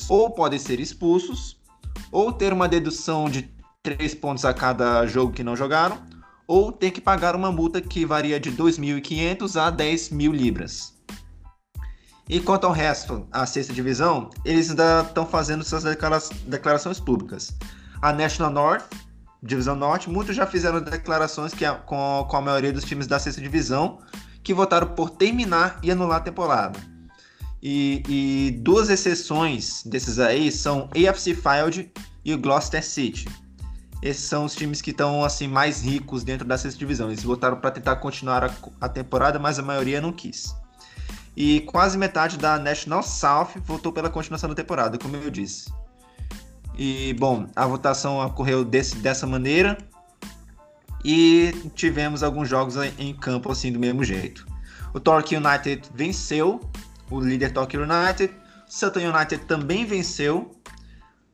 ou 0.08 0.30
podem 0.30 0.58
ser 0.58 0.80
expulsos, 0.80 1.60
ou 2.10 2.32
ter 2.32 2.52
uma 2.52 2.68
dedução 2.68 3.28
de 3.28 3.50
três 3.82 4.14
pontos 4.14 4.44
a 4.44 4.54
cada 4.54 5.06
jogo 5.06 5.32
que 5.32 5.42
não 5.42 5.56
jogaram, 5.56 5.98
ou 6.46 6.70
ter 6.70 6.90
que 6.90 7.00
pagar 7.00 7.34
uma 7.34 7.50
multa 7.50 7.80
que 7.80 8.04
varia 8.04 8.38
de 8.38 8.52
2.500 8.52 9.60
a 9.60 9.70
10 9.70 10.10
mil 10.10 10.32
libras. 10.32 10.94
E 12.28 12.40
quanto 12.40 12.66
ao 12.66 12.72
resto, 12.72 13.26
a 13.32 13.44
sexta 13.46 13.72
divisão, 13.72 14.30
eles 14.44 14.70
ainda 14.70 15.02
estão 15.02 15.26
fazendo 15.26 15.64
suas 15.64 15.82
declara 15.82 16.20
declarações 16.46 17.00
públicas. 17.00 17.56
A 18.00 18.12
National 18.12 18.50
North, 18.50 18.84
divisão 19.42 19.74
norte, 19.74 20.08
muitos 20.08 20.36
já 20.36 20.46
fizeram 20.46 20.80
declarações 20.80 21.52
que, 21.52 21.68
com, 21.84 22.26
com 22.28 22.36
a 22.36 22.40
maioria 22.40 22.72
dos 22.72 22.84
times 22.84 23.06
da 23.06 23.18
sexta 23.18 23.40
divisão, 23.40 23.98
que 24.42 24.54
votaram 24.54 24.88
por 24.88 25.10
terminar 25.10 25.78
e 25.82 25.90
anular 25.90 26.18
a 26.18 26.20
temporada. 26.20 26.78
E, 27.62 28.02
e 28.08 28.50
duas 28.60 28.90
exceções 28.90 29.82
desses 29.84 30.18
aí 30.18 30.50
são 30.50 30.88
AFC 30.90 31.34
Field 31.34 31.92
e 32.24 32.34
o 32.34 32.38
Gloucester 32.38 32.84
City. 32.84 33.28
Esses 34.02 34.24
são 34.24 34.44
os 34.44 34.54
times 34.54 34.82
que 34.82 34.90
estão 34.90 35.22
assim 35.24 35.46
mais 35.46 35.82
ricos 35.82 36.24
dentro 36.24 36.46
da 36.46 36.58
sexta 36.58 36.78
divisão. 36.78 37.08
Eles 37.08 37.22
votaram 37.22 37.58
para 37.58 37.70
tentar 37.70 37.96
continuar 37.96 38.44
a, 38.44 38.52
a 38.80 38.88
temporada, 38.88 39.38
mas 39.38 39.60
a 39.60 39.62
maioria 39.62 40.00
não 40.00 40.12
quis 40.12 40.52
e 41.36 41.60
quase 41.60 41.96
metade 41.96 42.36
da 42.36 42.58
National 42.58 43.02
South 43.02 43.50
votou 43.64 43.92
pela 43.92 44.10
continuação 44.10 44.48
da 44.48 44.54
temporada, 44.54 44.98
como 44.98 45.16
eu 45.16 45.30
disse. 45.30 45.72
E, 46.76 47.14
bom, 47.14 47.46
a 47.54 47.66
votação 47.66 48.18
ocorreu 48.24 48.64
desse, 48.64 48.96
dessa 48.96 49.26
maneira 49.26 49.78
e 51.04 51.52
tivemos 51.74 52.22
alguns 52.22 52.48
jogos 52.48 52.76
em 52.98 53.14
campo 53.14 53.50
assim 53.50 53.72
do 53.72 53.78
mesmo 53.78 54.04
jeito. 54.04 54.46
O 54.94 55.00
Torque 55.00 55.36
United 55.36 55.88
venceu, 55.94 56.60
o 57.12 57.20
líder 57.20 57.52
Torque 57.52 57.76
United. 57.76 58.32
Sutton 58.68 59.00
United 59.00 59.44
também 59.44 59.84
venceu. 59.84 60.58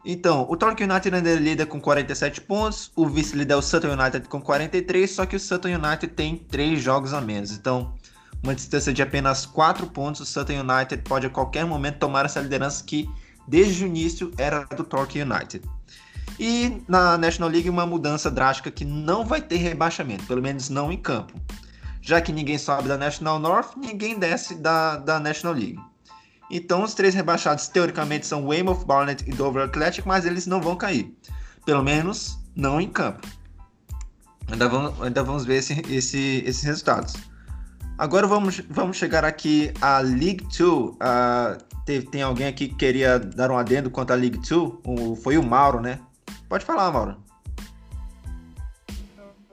Então, 0.04 0.46
o 0.48 0.56
Torque 0.56 0.84
United 0.84 1.14
ainda 1.14 1.30
é 1.30 1.34
líder 1.34 1.66
com 1.66 1.80
47 1.80 2.40
pontos, 2.42 2.90
o 2.96 3.06
vice-líder 3.06 3.54
é 3.54 3.56
o 3.56 3.62
Sutton 3.62 3.92
United 3.92 4.28
com 4.28 4.40
43, 4.40 5.10
só 5.10 5.26
que 5.26 5.36
o 5.36 5.40
Sutton 5.40 5.68
United 5.68 6.08
tem 6.08 6.36
3 6.36 6.80
jogos 6.80 7.12
a 7.12 7.20
menos. 7.20 7.50
Então, 7.50 7.94
uma 8.42 8.54
distância 8.54 8.92
de 8.92 9.02
apenas 9.02 9.44
4 9.44 9.86
pontos, 9.88 10.20
o 10.20 10.24
Sutton 10.24 10.60
United 10.60 11.02
pode 11.02 11.26
a 11.26 11.30
qualquer 11.30 11.66
momento 11.66 11.98
tomar 11.98 12.24
essa 12.24 12.40
liderança 12.40 12.82
que 12.84 13.10
desde 13.46 13.84
o 13.84 13.86
início 13.86 14.32
era 14.38 14.64
do 14.64 14.84
Torque 14.84 15.20
United. 15.20 15.62
E 16.38 16.80
na 16.86 17.18
National 17.18 17.50
League 17.50 17.68
uma 17.68 17.84
mudança 17.84 18.30
drástica 18.30 18.70
que 18.70 18.84
não 18.84 19.24
vai 19.26 19.42
ter 19.42 19.56
rebaixamento, 19.56 20.24
pelo 20.24 20.40
menos 20.40 20.68
não 20.68 20.92
em 20.92 20.96
campo. 20.96 21.34
Já 22.08 22.22
que 22.22 22.32
ninguém 22.32 22.56
sobe 22.56 22.88
da 22.88 22.96
National 22.96 23.38
North, 23.38 23.76
ninguém 23.76 24.18
desce 24.18 24.54
da, 24.54 24.96
da 24.96 25.20
National 25.20 25.54
League. 25.54 25.78
Então 26.50 26.82
os 26.82 26.94
três 26.94 27.14
rebaixados 27.14 27.68
teoricamente 27.68 28.26
são 28.26 28.46
Weymouth, 28.46 28.82
Barnet 28.86 29.28
e 29.28 29.30
Dover 29.30 29.64
Athletic, 29.64 30.06
mas 30.06 30.24
eles 30.24 30.46
não 30.46 30.58
vão 30.58 30.74
cair. 30.74 31.14
Pelo 31.66 31.82
menos 31.82 32.38
não 32.56 32.80
em 32.80 32.88
campo. 32.88 33.28
Ainda 34.50 34.70
vamos, 34.70 35.02
ainda 35.02 35.22
vamos 35.22 35.44
ver 35.44 35.56
esse, 35.56 35.82
esse, 35.94 36.42
esses 36.46 36.62
resultados. 36.62 37.12
Agora 37.98 38.26
vamos, 38.26 38.62
vamos 38.70 38.96
chegar 38.96 39.22
aqui 39.22 39.70
à 39.78 39.98
League 39.98 40.48
2. 40.56 40.60
Uh, 40.62 40.96
tem, 41.84 42.00
tem 42.00 42.22
alguém 42.22 42.46
aqui 42.46 42.68
que 42.68 42.74
queria 42.74 43.18
dar 43.18 43.50
um 43.50 43.58
adendo 43.58 43.90
quanto 43.90 44.14
à 44.14 44.16
League 44.16 44.38
2? 44.38 45.18
foi 45.22 45.36
o 45.36 45.42
Mauro, 45.42 45.82
né? 45.82 46.00
Pode 46.48 46.64
falar, 46.64 46.90
Mauro. 46.90 47.22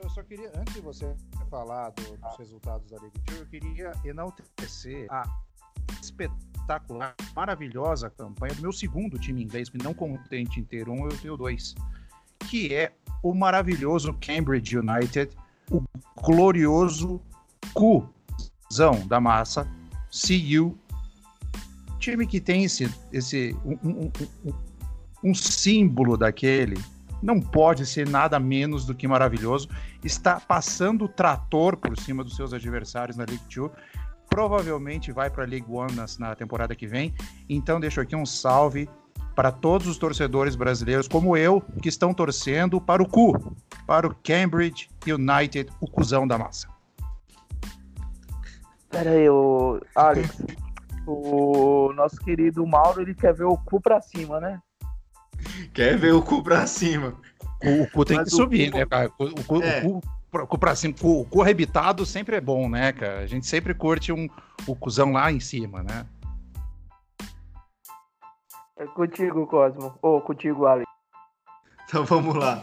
Eu 0.02 0.08
só 0.08 0.22
queria, 0.22 0.50
antes 0.56 0.72
de 0.72 0.80
você 0.80 1.04
falar 1.56 1.88
do, 1.90 2.02
dos 2.18 2.36
resultados 2.38 2.90
da 2.90 2.98
League 3.00 3.18
2, 3.24 3.40
eu 3.40 3.46
queria 3.46 3.92
enaltecer 4.04 5.06
a 5.10 5.24
espetacular, 6.02 7.14
maravilhosa 7.34 8.10
campanha 8.10 8.54
do 8.54 8.60
meu 8.60 8.72
segundo 8.72 9.18
time 9.18 9.42
inglês, 9.42 9.70
que 9.70 9.78
não 9.78 9.94
contente 9.94 10.60
em 10.60 10.64
ter 10.64 10.86
um, 10.86 11.08
eu 11.08 11.16
tenho 11.16 11.34
dois, 11.34 11.74
que 12.50 12.74
é 12.74 12.92
o 13.22 13.34
maravilhoso 13.34 14.12
Cambridge 14.20 14.76
United, 14.76 15.34
o 15.70 15.82
glorioso 16.22 17.22
Cu 17.72 18.06
da 19.08 19.18
massa, 19.18 19.66
CU, 20.10 20.76
time 21.98 22.26
que 22.26 22.40
tem 22.40 22.64
esse, 22.64 22.92
esse 23.10 23.56
um, 23.64 23.78
um, 23.82 24.12
um, 24.44 25.30
um, 25.30 25.34
símbolo 25.34 26.18
daquele, 26.18 26.76
não 27.26 27.40
pode 27.40 27.84
ser 27.84 28.08
nada 28.08 28.38
menos 28.38 28.86
do 28.86 28.94
que 28.94 29.08
maravilhoso. 29.08 29.68
Está 30.04 30.38
passando 30.38 31.06
o 31.06 31.08
trator 31.08 31.76
por 31.76 31.98
cima 31.98 32.22
dos 32.22 32.36
seus 32.36 32.54
adversários 32.54 33.16
na 33.16 33.24
League 33.24 33.42
Two. 33.52 33.70
Provavelmente 34.30 35.10
vai 35.10 35.28
para 35.28 35.42
a 35.42 35.46
League 35.46 35.66
One 35.68 35.92
na, 36.18 36.36
temporada 36.36 36.76
que 36.76 36.86
vem. 36.86 37.12
Então 37.48 37.80
deixo 37.80 38.00
aqui 38.00 38.14
um 38.14 38.24
salve 38.24 38.88
para 39.34 39.50
todos 39.50 39.88
os 39.88 39.98
torcedores 39.98 40.54
brasileiros, 40.54 41.08
como 41.08 41.36
eu, 41.36 41.60
que 41.82 41.88
estão 41.88 42.14
torcendo 42.14 42.80
para 42.80 43.02
o 43.02 43.08
CU, 43.08 43.54
para 43.86 44.06
o 44.06 44.14
Cambridge 44.14 44.88
United, 45.06 45.70
o 45.80 45.90
cuzão 45.90 46.26
da 46.26 46.38
massa. 46.38 46.68
Pera 48.88 49.10
aí, 49.10 49.28
o 49.28 49.80
Alex. 49.94 50.42
o 51.06 51.92
nosso 51.92 52.16
querido 52.18 52.66
Mauro, 52.66 53.02
ele 53.02 53.14
quer 53.14 53.34
ver 53.34 53.44
o 53.44 53.58
cu 53.58 53.80
pra 53.80 54.00
cima, 54.00 54.40
né? 54.40 54.60
Quer 55.72 55.96
ver 55.98 56.12
o 56.14 56.22
cu 56.22 56.42
pra 56.42 56.66
cima. 56.66 57.14
O, 57.62 57.82
o 57.82 57.90
cu 57.90 58.04
tem 58.04 58.16
Mas 58.16 58.28
que 58.28 58.36
subir, 58.36 58.70
cu... 58.70 58.78
né, 58.78 58.86
cara? 58.86 59.10
O, 59.18 59.24
o, 59.24 59.44
cu, 59.44 59.62
é. 59.62 59.80
o, 59.80 60.00
cu, 60.00 60.02
o 60.32 60.46
cu 60.46 60.58
pra 60.58 60.74
cima. 60.74 60.94
O 61.02 61.24
cu 61.24 61.42
arrebitado 61.42 62.04
sempre 62.04 62.36
é 62.36 62.40
bom, 62.40 62.68
né, 62.68 62.92
cara? 62.92 63.20
A 63.20 63.26
gente 63.26 63.46
sempre 63.46 63.74
curte 63.74 64.12
um, 64.12 64.28
o 64.66 64.74
cuzão 64.74 65.12
lá 65.12 65.30
em 65.32 65.40
cima, 65.40 65.82
né? 65.82 66.06
É 68.78 68.84
contigo, 68.86 69.46
Cosmo. 69.46 69.94
Ou 70.02 70.18
oh, 70.18 70.20
contigo, 70.20 70.66
Alex. 70.66 70.86
Então 71.88 72.04
vamos 72.04 72.34
lá. 72.34 72.62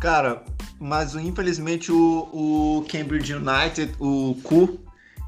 Cara, 0.00 0.42
mas 0.78 1.14
infelizmente 1.14 1.90
o, 1.90 2.28
o 2.32 2.84
Cambridge 2.90 3.32
United, 3.32 3.94
o 3.98 4.36
cu 4.42 4.78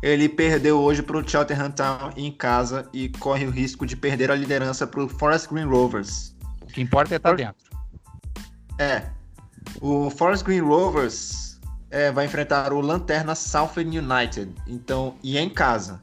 ele 0.03 0.29
perdeu 0.29 0.79
hoje 0.79 1.03
para 1.03 1.17
o 1.17 1.27
Cheltenham 1.27 1.71
Town 1.71 2.11
em 2.17 2.31
casa 2.31 2.89
e 2.93 3.09
corre 3.09 3.47
o 3.47 3.51
risco 3.51 3.87
de 3.87 3.97
perder 3.97 4.31
a 4.31 4.35
liderança 4.35 4.87
para 4.87 5.03
o 5.03 5.09
Forest 5.09 5.49
Green 5.49 5.65
Rovers. 5.65 6.36
O 6.77 6.79
que 6.79 6.83
importa 6.83 7.15
é 7.15 7.17
estar 7.17 7.31
tá 7.31 7.37
dentro. 7.37 7.71
É. 8.79 9.09
O 9.81 10.11
Forest 10.11 10.45
Green 10.45 10.61
Rovers 10.61 11.59
é, 11.91 12.13
vai 12.13 12.27
enfrentar 12.27 12.71
o 12.71 12.83
Lanterna 12.83 13.35
Southern 13.35 13.99
United, 13.99 14.53
então 14.67 15.17
e 15.23 15.39
é 15.39 15.41
em 15.41 15.49
casa. 15.49 16.03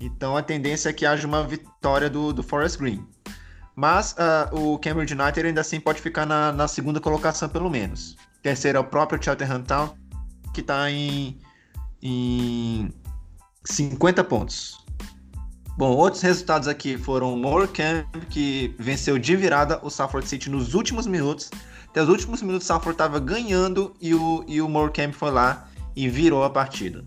Então 0.00 0.34
a 0.34 0.42
tendência 0.42 0.88
é 0.88 0.94
que 0.94 1.04
haja 1.04 1.26
uma 1.26 1.46
vitória 1.46 2.08
do, 2.08 2.32
do 2.32 2.42
Forest 2.42 2.78
Green. 2.78 3.06
Mas 3.76 4.12
uh, 4.12 4.56
o 4.56 4.78
Cambridge 4.78 5.12
United 5.12 5.46
ainda 5.46 5.60
assim 5.60 5.78
pode 5.78 6.00
ficar 6.00 6.24
na, 6.24 6.52
na 6.52 6.66
segunda 6.66 6.98
colocação 6.98 7.50
pelo 7.50 7.68
menos. 7.68 8.16
Terceiro 8.42 8.78
é 8.78 8.80
o 8.80 8.84
próprio 8.84 9.22
Cheltenham 9.22 9.62
Town, 9.62 9.94
que 10.54 10.62
está 10.62 10.90
em, 10.90 11.38
em 12.02 12.90
50 13.62 14.24
pontos. 14.24 14.81
Bom, 15.76 15.96
outros 15.96 16.22
resultados 16.22 16.68
aqui 16.68 16.98
foram 16.98 17.32
o 17.32 17.36
Morecambe, 17.36 18.06
que 18.28 18.74
venceu 18.78 19.18
de 19.18 19.34
virada 19.34 19.80
o 19.82 19.88
Salford 19.88 20.28
City 20.28 20.50
nos 20.50 20.74
últimos 20.74 21.06
minutos. 21.06 21.50
Até 21.88 22.02
os 22.02 22.10
últimos 22.10 22.42
minutos 22.42 22.66
o 22.66 22.68
Salford 22.68 22.92
estava 22.92 23.18
ganhando 23.18 23.94
e 24.00 24.14
o, 24.14 24.44
e 24.46 24.60
o 24.60 24.68
Morecambe 24.68 25.14
foi 25.14 25.30
lá 25.30 25.68
e 25.96 26.08
virou 26.08 26.44
a 26.44 26.50
partida. 26.50 27.04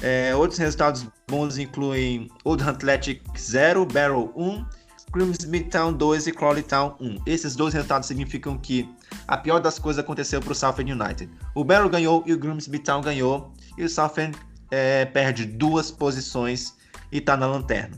É, 0.00 0.34
outros 0.36 0.58
resultados 0.58 1.06
bons 1.28 1.58
incluem 1.58 2.30
Oldham 2.44 2.68
Athletic 2.68 3.22
0, 3.36 3.84
Barrow 3.86 4.32
1, 4.36 4.64
Grimsby 5.12 5.64
Town 5.64 5.92
2 5.92 6.28
e 6.28 6.32
Crawley 6.32 6.62
Town 6.62 6.94
1. 7.00 7.22
Esses 7.26 7.56
dois 7.56 7.74
resultados 7.74 8.06
significam 8.06 8.56
que 8.56 8.88
a 9.26 9.36
pior 9.36 9.58
das 9.58 9.78
coisas 9.78 10.02
aconteceu 10.02 10.40
para 10.40 10.52
o 10.52 10.54
Southend 10.54 10.92
United. 10.92 11.28
O 11.54 11.64
Barrow 11.64 11.88
ganhou 11.88 12.22
e 12.26 12.32
o 12.32 12.38
Grimsby 12.38 12.78
Town 12.78 13.00
ganhou, 13.00 13.52
e 13.76 13.82
o 13.82 13.88
Southend 13.88 14.38
é, 14.70 15.04
perde 15.04 15.46
duas 15.46 15.90
posições 15.90 16.75
e 17.10 17.18
está 17.18 17.36
na 17.36 17.46
lanterna. 17.46 17.96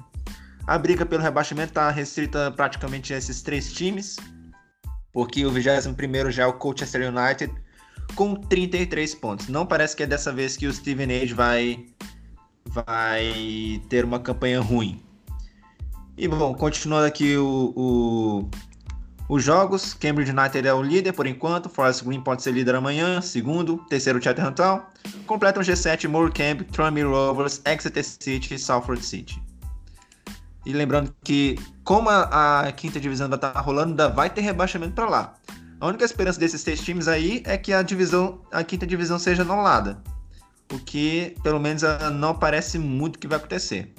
A 0.67 0.77
briga 0.77 1.07
pelo 1.07 1.23
rebaixamento 1.23 1.71
está 1.71 1.91
restrita 1.91 2.51
praticamente 2.51 3.15
a 3.15 3.17
esses 3.17 3.41
três 3.41 3.73
times, 3.73 4.17
porque 5.13 5.47
o 5.47 5.51
21 5.51 6.31
já 6.31 6.43
é 6.43 6.47
o 6.47 6.53
Colchester 6.53 7.13
United 7.13 7.53
com 8.15 8.35
33 8.35 9.15
pontos. 9.15 9.49
Não 9.49 9.65
parece 9.65 9.97
que 9.97 10.03
é 10.03 10.07
dessa 10.07 10.33
vez 10.33 10.57
que 10.57 10.67
o 10.67 10.73
Steven 10.73 11.11
Age 11.23 11.33
vai, 11.33 11.87
vai 12.67 13.81
ter 13.89 14.05
uma 14.05 14.21
campanha 14.21 14.61
ruim. 14.61 15.03
E 16.17 16.27
bom, 16.27 16.53
continuando 16.55 17.07
aqui 17.07 17.37
o, 17.37 17.73
o, 17.77 18.51
os 19.29 19.45
jogos, 19.45 19.93
Cambridge 19.93 20.33
United 20.33 20.67
é 20.67 20.73
o 20.73 20.83
líder 20.83 21.13
por 21.13 21.27
enquanto, 21.27 21.69
Forest 21.69 22.03
Green 22.03 22.21
pode 22.21 22.43
ser 22.43 22.53
líder 22.53 22.75
amanhã, 22.75 23.21
segundo, 23.21 23.77
terceiro 23.89 24.23
Chatham 24.23 24.53
Town, 24.53 24.81
completam 25.27 25.63
G7 25.63 26.09
Morecambe, 26.09 26.65
Tranmere 26.65 27.07
Rovers, 27.07 27.61
Exeter 27.67 28.03
City 28.03 28.55
e 28.55 28.59
Salford 28.59 29.05
City. 29.05 29.43
E 30.65 30.73
lembrando 30.73 31.15
que, 31.23 31.59
como 31.85 32.09
a, 32.09 32.61
a 32.61 32.73
quinta 32.73 32.99
divisão 32.99 33.27
ainda 33.27 33.37
tá 33.37 33.53
rolando, 33.61 33.91
ainda 33.91 34.09
vai 34.09 34.31
ter 34.31 34.41
rebaixamento 34.41 34.95
para 34.95 35.09
lá. 35.09 35.35
A 35.79 35.87
única 35.87 36.05
esperança 36.05 36.41
desses 36.41 36.63
três 36.63 36.81
times 36.81 37.07
aí 37.07 37.43
é 37.45 37.59
que 37.59 37.73
a 37.73 37.83
divisão, 37.83 38.41
a 38.51 38.65
quinta 38.65 38.87
divisão 38.87 39.19
seja 39.19 39.43
anulada. 39.43 40.03
O 40.73 40.79
que, 40.79 41.37
pelo 41.43 41.61
menos, 41.61 41.83
não 42.15 42.35
parece 42.35 42.79
muito 42.79 43.19
que 43.19 43.29
vai 43.29 43.37
acontecer. 43.37 43.95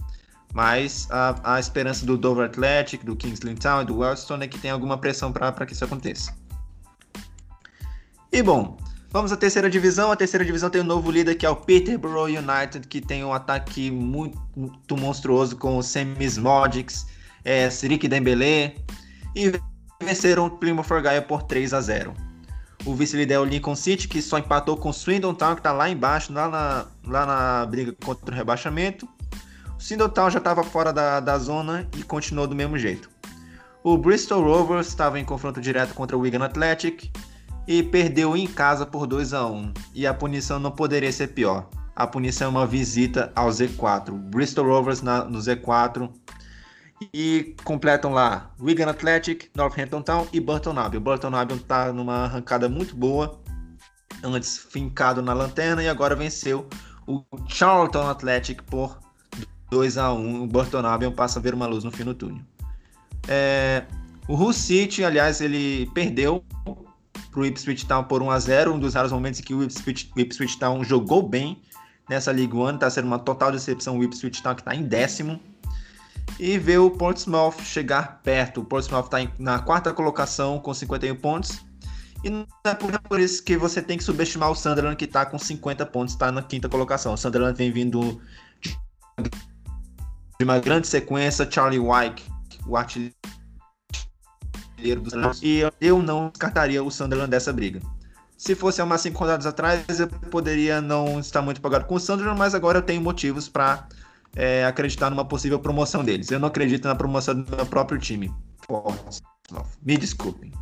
Mas 0.53 1.07
a, 1.11 1.55
a 1.55 1.59
esperança 1.59 2.05
do 2.05 2.17
Dover 2.17 2.45
Athletic, 2.45 3.03
do 3.03 3.15
Kingsley 3.15 3.55
Town 3.55 3.83
e 3.83 3.85
do 3.85 3.97
Wellstone 3.99 4.45
é 4.45 4.47
que 4.47 4.57
tem 4.57 4.71
alguma 4.71 4.97
pressão 4.97 5.31
para 5.31 5.65
que 5.65 5.73
isso 5.73 5.85
aconteça. 5.85 6.33
E 8.31 8.41
bom, 8.41 8.77
vamos 9.11 9.31
à 9.31 9.37
terceira 9.37 9.69
divisão. 9.69 10.11
A 10.11 10.15
terceira 10.15 10.43
divisão 10.43 10.69
tem 10.69 10.81
um 10.81 10.85
novo 10.85 11.11
líder 11.11 11.35
que 11.35 11.45
é 11.45 11.49
o 11.49 11.55
Peterborough 11.55 12.27
United, 12.27 12.87
que 12.87 12.99
tem 13.01 13.23
um 13.23 13.33
ataque 13.33 13.91
muito, 13.91 14.39
muito 14.55 14.97
monstruoso 14.97 15.55
com 15.55 15.77
o 15.77 15.83
Semis 15.83 16.37
Modix, 16.37 17.05
é, 17.43 17.69
Sirik 17.69 18.07
Dembele 18.07 18.75
e 19.35 19.51
venceram 20.01 20.47
o 20.47 20.51
Plymouth 20.51 20.91
Argyle 20.91 21.25
por 21.25 21.43
3 21.43 21.73
a 21.73 21.81
0. 21.81 22.13
O 22.85 22.95
vice-líder 22.95 23.33
é 23.33 23.39
o 23.39 23.43
Lincoln 23.43 23.75
City, 23.75 24.07
que 24.07 24.21
só 24.21 24.37
empatou 24.37 24.77
com 24.77 24.89
o 24.89 24.93
Swindon 24.93 25.33
Town, 25.33 25.53
que 25.53 25.59
está 25.59 25.73
lá 25.73 25.89
embaixo, 25.89 26.31
lá 26.31 26.47
na, 26.47 26.85
lá 27.05 27.25
na 27.25 27.65
briga 27.65 27.93
contra 28.03 28.33
o 28.33 28.37
rebaixamento. 28.37 29.07
O 29.79 29.81
Sindotal 29.81 30.29
já 30.29 30.39
estava 30.39 30.61
fora 30.61 30.91
da, 30.91 31.21
da 31.21 31.37
zona 31.37 31.87
e 31.97 32.03
continuou 32.03 32.45
do 32.45 32.53
mesmo 32.53 32.77
jeito. 32.77 33.09
O 33.81 33.97
Bristol 33.97 34.43
Rovers 34.43 34.87
estava 34.87 35.17
em 35.17 35.23
confronto 35.23 35.61
direto 35.61 35.93
contra 35.93 36.17
o 36.17 36.19
Wigan 36.19 36.43
Athletic 36.43 37.09
e 37.65 37.81
perdeu 37.81 38.35
em 38.35 38.45
casa 38.45 38.85
por 38.85 39.07
2 39.07 39.33
a 39.33 39.47
1 39.47 39.73
E 39.95 40.05
a 40.05 40.13
punição 40.13 40.59
não 40.59 40.69
poderia 40.69 41.13
ser 41.13 41.29
pior. 41.29 41.69
A 41.95 42.05
punição 42.05 42.47
é 42.47 42.49
uma 42.49 42.67
visita 42.67 43.31
ao 43.33 43.47
Z4. 43.47 44.11
Bristol 44.11 44.65
Rovers 44.65 45.01
na, 45.01 45.23
no 45.23 45.39
Z4 45.39 46.11
e 47.13 47.55
completam 47.63 48.11
lá 48.11 48.51
Wigan 48.59 48.89
Athletic, 48.89 49.49
Northampton 49.55 50.01
Town 50.01 50.27
e 50.33 50.41
Burton 50.41 50.77
Albion. 50.77 50.99
Burton 50.99 51.33
Albion 51.33 51.55
está 51.55 51.93
numa 51.93 52.25
arrancada 52.25 52.67
muito 52.67 52.93
boa, 52.97 53.39
antes 54.21 54.57
fincado 54.57 55.21
na 55.21 55.31
lanterna 55.31 55.81
e 55.81 55.87
agora 55.87 56.17
venceu 56.17 56.67
o 57.07 57.23
Charlton 57.47 58.09
Athletic 58.09 58.61
por 58.63 59.08
2 59.69 59.97
a 59.97 60.13
1 60.13 60.43
o 60.43 60.47
Burton 60.47 60.85
Albion 60.85 61.11
passa 61.11 61.39
a 61.39 61.41
ver 61.41 61.53
uma 61.53 61.67
luz 61.67 61.83
no 61.83 61.91
fim 61.91 62.03
do 62.03 62.13
túnel. 62.13 62.41
É, 63.27 63.85
o 64.27 64.35
Hull 64.35 64.53
City, 64.53 65.03
aliás, 65.03 65.41
ele 65.41 65.89
perdeu 65.93 66.43
para 67.31 67.39
o 67.39 67.45
Ipswich 67.45 67.85
Town 67.85 68.03
por 68.03 68.21
1 68.21 68.31
a 68.31 68.39
0 68.39 68.73
um 68.73 68.79
dos 68.79 68.93
raros 68.93 69.11
momentos 69.11 69.39
em 69.39 69.43
que 69.43 69.53
o 69.53 69.63
Ipswich, 69.63 70.11
o 70.15 70.19
Ipswich 70.19 70.57
Town 70.57 70.83
jogou 70.83 71.27
bem 71.27 71.61
nessa 72.09 72.31
League 72.31 72.55
One, 72.55 72.75
está 72.75 72.89
sendo 72.89 73.05
uma 73.05 73.19
total 73.19 73.51
decepção 73.51 73.97
o 73.97 74.03
Ipswich 74.03 74.41
Town 74.41 74.55
que 74.55 74.61
está 74.61 74.75
em 74.75 74.83
décimo. 74.83 75.39
E 76.39 76.57
vê 76.57 76.77
o 76.77 76.91
Portsmouth 76.91 77.61
chegar 77.63 78.21
perto. 78.23 78.61
O 78.61 78.63
Portsmouth 78.63 79.05
está 79.05 79.17
na 79.37 79.59
quarta 79.59 79.93
colocação 79.93 80.59
com 80.59 80.73
51 80.73 81.15
pontos. 81.15 81.59
E 82.23 82.29
não 82.29 82.45
é 82.63 82.97
por 82.97 83.19
isso 83.19 83.43
que 83.43 83.57
você 83.57 83.81
tem 83.81 83.97
que 83.97 84.03
subestimar 84.03 84.51
o 84.51 84.55
Sunderland, 84.55 84.95
que 84.95 85.05
está 85.05 85.25
com 85.25 85.39
50 85.39 85.85
pontos, 85.87 86.13
está 86.13 86.31
na 86.31 86.41
quinta 86.41 86.69
colocação. 86.69 87.13
O 87.13 87.17
Sunderland 87.17 87.57
vem 87.57 87.71
vindo 87.71 88.21
de 89.19 89.31
uma 90.43 90.59
grande 90.59 90.87
sequência, 90.87 91.49
Charlie 91.49 91.79
White, 91.79 92.25
o 92.65 92.77
artilheiro 92.77 93.13
dos 95.01 95.41
e 95.41 95.61
eu 95.81 96.01
não 96.01 96.29
descartaria 96.29 96.81
o 96.81 96.89
Sunderland 96.89 97.29
dessa 97.29 97.51
briga. 97.51 97.81
Se 98.37 98.55
fosse 98.55 98.79
há 98.79 98.85
umas 98.85 99.01
cinco 99.01 99.19
rodadas 99.19 99.45
atrás, 99.45 99.99
eu 99.99 100.07
poderia 100.07 100.79
não 100.79 101.19
estar 101.19 101.41
muito 101.41 101.57
empolgado 101.57 101.83
com 101.83 101.95
o 101.95 101.99
Sunderland, 101.99 102.39
mas 102.39 102.55
agora 102.55 102.77
eu 102.77 102.81
tenho 102.81 103.01
motivos 103.01 103.49
para 103.49 103.85
é, 104.33 104.63
acreditar 104.65 105.09
numa 105.09 105.25
possível 105.25 105.59
promoção 105.59 106.05
deles. 106.05 106.31
Eu 106.31 106.39
não 106.39 106.47
acredito 106.47 106.87
na 106.87 106.95
promoção 106.95 107.41
do 107.41 107.57
meu 107.57 107.65
próprio 107.65 107.99
time. 107.99 108.33
Me 109.83 109.97
desculpem. 109.97 110.53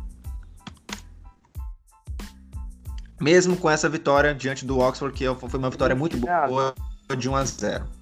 Mesmo 3.20 3.56
com 3.56 3.70
essa 3.70 3.88
vitória 3.88 4.34
diante 4.34 4.64
do 4.64 4.80
Oxford, 4.80 5.16
que 5.16 5.24
foi 5.48 5.60
uma 5.60 5.70
vitória 5.70 5.94
muito 5.94 6.16
boa 6.16 6.74
de 7.16 7.28
1 7.28 7.36
a 7.36 7.44
0. 7.44 7.97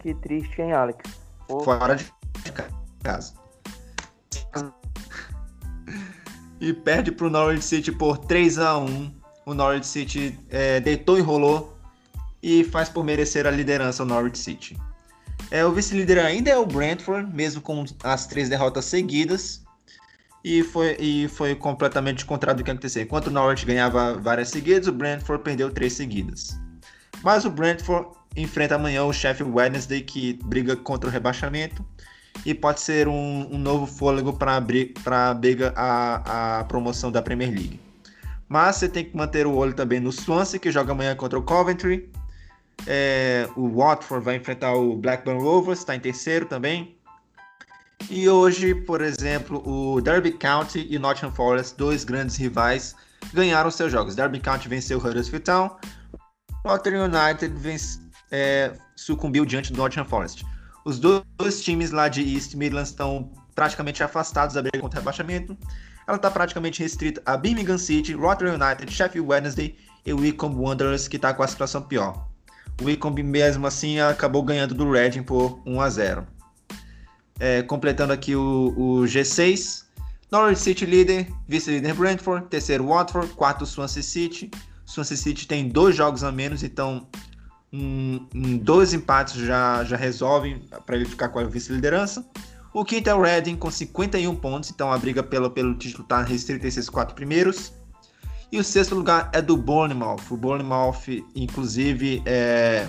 Que 0.00 0.14
triste, 0.14 0.62
hein, 0.62 0.72
Alex? 0.72 0.98
Fora 1.64 1.94
de 1.94 2.10
casa. 3.02 3.34
E 6.60 6.72
perde 6.72 7.10
pro 7.12 7.30
Norwich 7.30 7.64
City 7.64 7.90
por 7.90 8.18
3 8.18 8.58
a 8.58 8.78
1 8.78 9.14
O 9.46 9.54
Norwich 9.54 9.86
City 9.86 10.38
é, 10.50 10.78
deitou 10.80 11.18
e 11.18 11.20
rolou 11.20 11.76
e 12.42 12.64
faz 12.64 12.88
por 12.88 13.04
merecer 13.04 13.46
a 13.46 13.50
liderança 13.50 14.02
o 14.02 14.06
Norwich 14.06 14.38
City. 14.38 14.76
É, 15.50 15.64
o 15.64 15.72
vice-líder 15.72 16.18
ainda 16.18 16.50
é 16.50 16.56
o 16.56 16.64
Brentford, 16.64 17.34
mesmo 17.34 17.60
com 17.60 17.84
as 18.02 18.26
três 18.26 18.48
derrotas 18.48 18.84
seguidas. 18.84 19.62
E 20.42 20.62
foi, 20.62 20.96
e 20.98 21.28
foi 21.28 21.54
completamente 21.54 22.24
contrário 22.24 22.58
do 22.58 22.64
que 22.64 22.70
aconteceu. 22.70 23.02
Enquanto 23.02 23.26
o 23.26 23.30
Norwich 23.30 23.66
ganhava 23.66 24.14
várias 24.14 24.48
seguidas, 24.48 24.86
o 24.86 24.92
Brentford 24.92 25.42
perdeu 25.42 25.70
três 25.70 25.92
seguidas. 25.92 26.58
Mas 27.22 27.44
o 27.44 27.50
Brentford 27.50 28.19
enfrenta 28.36 28.74
amanhã 28.74 29.04
o 29.04 29.12
Sheffield 29.12 29.52
Wednesday, 29.52 30.00
que 30.00 30.38
briga 30.44 30.76
contra 30.76 31.08
o 31.08 31.12
rebaixamento. 31.12 31.84
E 32.46 32.54
pode 32.54 32.80
ser 32.80 33.08
um, 33.08 33.48
um 33.50 33.58
novo 33.58 33.86
fôlego 33.86 34.32
para 34.32 34.56
a 34.56 35.34
briga 35.34 35.74
a, 35.76 36.64
promoção 36.68 37.10
da 37.10 37.20
Premier 37.20 37.50
League. 37.50 37.80
Mas 38.48 38.76
você 38.76 38.88
tem 38.88 39.04
que 39.04 39.16
manter 39.16 39.46
o 39.46 39.54
olho 39.54 39.74
também 39.74 40.00
no 40.00 40.10
Swansea, 40.10 40.58
que 40.58 40.70
joga 40.70 40.92
amanhã 40.92 41.14
contra 41.14 41.38
o 41.38 41.42
Coventry. 41.42 42.10
É, 42.86 43.48
o 43.56 43.68
Watford 43.68 44.24
vai 44.24 44.36
enfrentar 44.36 44.72
o 44.72 44.96
Blackburn 44.96 45.42
Rovers, 45.42 45.80
está 45.80 45.94
em 45.94 46.00
terceiro 46.00 46.46
também. 46.46 46.96
E 48.08 48.28
hoje, 48.28 48.74
por 48.74 49.02
exemplo, 49.02 49.62
o 49.68 50.00
Derby 50.00 50.32
County 50.32 50.86
e 50.88 50.98
Nottingham 50.98 51.32
Forest, 51.32 51.76
dois 51.76 52.04
grandes 52.04 52.36
rivais, 52.36 52.96
ganharam 53.34 53.70
seus 53.70 53.92
jogos. 53.92 54.14
Derby 54.14 54.40
County 54.40 54.68
venceu 54.68 54.98
o 54.98 55.06
Huddersfield 55.06 55.44
Town, 55.44 55.70
Nottingham 56.64 57.04
United 57.04 57.54
vence, 57.56 58.00
é, 58.30 58.72
sucumbiu 58.94 59.44
diante 59.44 59.72
do 59.72 59.78
Nottingham 59.78 60.04
Forest. 60.04 60.44
Os 60.84 60.98
dois, 60.98 61.62
times 61.62 61.90
lá 61.90 62.08
de 62.08 62.22
East 62.22 62.54
Midlands 62.54 62.90
estão 62.90 63.30
praticamente 63.54 64.02
afastados 64.02 64.54
da 64.54 64.62
briga 64.62 64.78
contra 64.78 64.98
o 64.98 65.00
rebaixamento. 65.00 65.56
Ela 66.06 66.16
está 66.16 66.30
praticamente 66.30 66.82
restrita 66.82 67.22
a 67.26 67.36
Birmingham 67.36 67.78
City, 67.78 68.14
Rotterdam 68.14 68.54
United, 68.54 68.92
Sheffield 68.92 69.28
Wednesday 69.28 69.76
e 70.04 70.12
Wycombe 70.12 70.56
Wanderers, 70.56 71.06
que 71.06 71.16
está 71.16 71.34
com 71.34 71.42
a 71.42 71.46
situação 71.46 71.82
pior. 71.82 72.26
O 72.80 72.84
Wycombe, 72.84 73.22
mesmo 73.22 73.66
assim, 73.66 74.00
acabou 74.00 74.42
ganhando 74.42 74.74
do 74.74 74.90
Reading 74.90 75.22
por 75.22 75.60
1 75.66 75.80
a 75.80 75.90
0. 75.90 76.26
É, 77.38 77.62
completando 77.62 78.12
aqui 78.12 78.34
o, 78.34 78.74
o 78.76 79.02
G6, 79.02 79.84
Norwich 80.30 80.60
City 80.60 80.86
líder, 80.86 81.28
vice-líder 81.48 81.94
Brentford, 81.94 82.46
terceiro 82.48 82.86
Watford, 82.86 83.32
quarto 83.34 83.66
Swansea 83.66 84.02
City. 84.02 84.50
Swansea 84.86 85.16
City 85.16 85.46
tem 85.46 85.68
dois 85.68 85.96
jogos 85.96 86.24
a 86.24 86.32
menos, 86.32 86.62
então 86.62 87.06
um, 87.72 88.58
dois 88.58 88.92
empates 88.92 89.34
já, 89.34 89.84
já 89.84 89.96
resolvem 89.96 90.62
para 90.84 90.96
ele 90.96 91.04
ficar 91.04 91.28
com 91.28 91.38
a 91.38 91.44
vice-liderança. 91.44 92.24
O 92.72 92.84
quinto 92.84 93.10
é 93.10 93.14
o 93.14 93.20
Reading 93.20 93.56
com 93.56 93.70
51 93.70 94.34
pontos, 94.36 94.70
então 94.70 94.92
a 94.92 94.98
briga 94.98 95.22
pelo, 95.22 95.50
pelo 95.50 95.74
título 95.74 96.04
está 96.04 96.22
restrita 96.22 96.66
a 96.66 96.68
esses 96.68 96.88
quatro 96.88 97.14
primeiros. 97.14 97.72
E 98.52 98.58
o 98.58 98.64
sexto 98.64 98.94
lugar 98.94 99.30
é 99.32 99.40
do 99.40 99.56
Bournemouth. 99.56 100.22
O 100.30 100.36
Bournemouth, 100.36 101.24
inclusive, 101.34 102.22
é, 102.26 102.88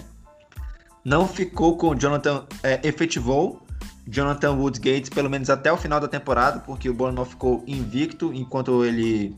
não 1.03 1.27
ficou 1.27 1.77
com 1.77 1.89
o 1.89 1.95
Jonathan, 1.95 2.45
é, 2.63 2.79
efetivou 2.87 3.61
Jonathan 4.07 4.53
Woodgate 4.53 5.11
pelo 5.11 5.29
menos 5.29 5.49
até 5.49 5.71
o 5.71 5.77
final 5.77 5.99
da 5.99 6.07
temporada, 6.07 6.59
porque 6.59 6.89
o 6.89 6.93
Bournemouth 6.93 7.27
ficou 7.27 7.63
invicto 7.67 8.33
enquanto 8.33 8.83
ele, 8.83 9.35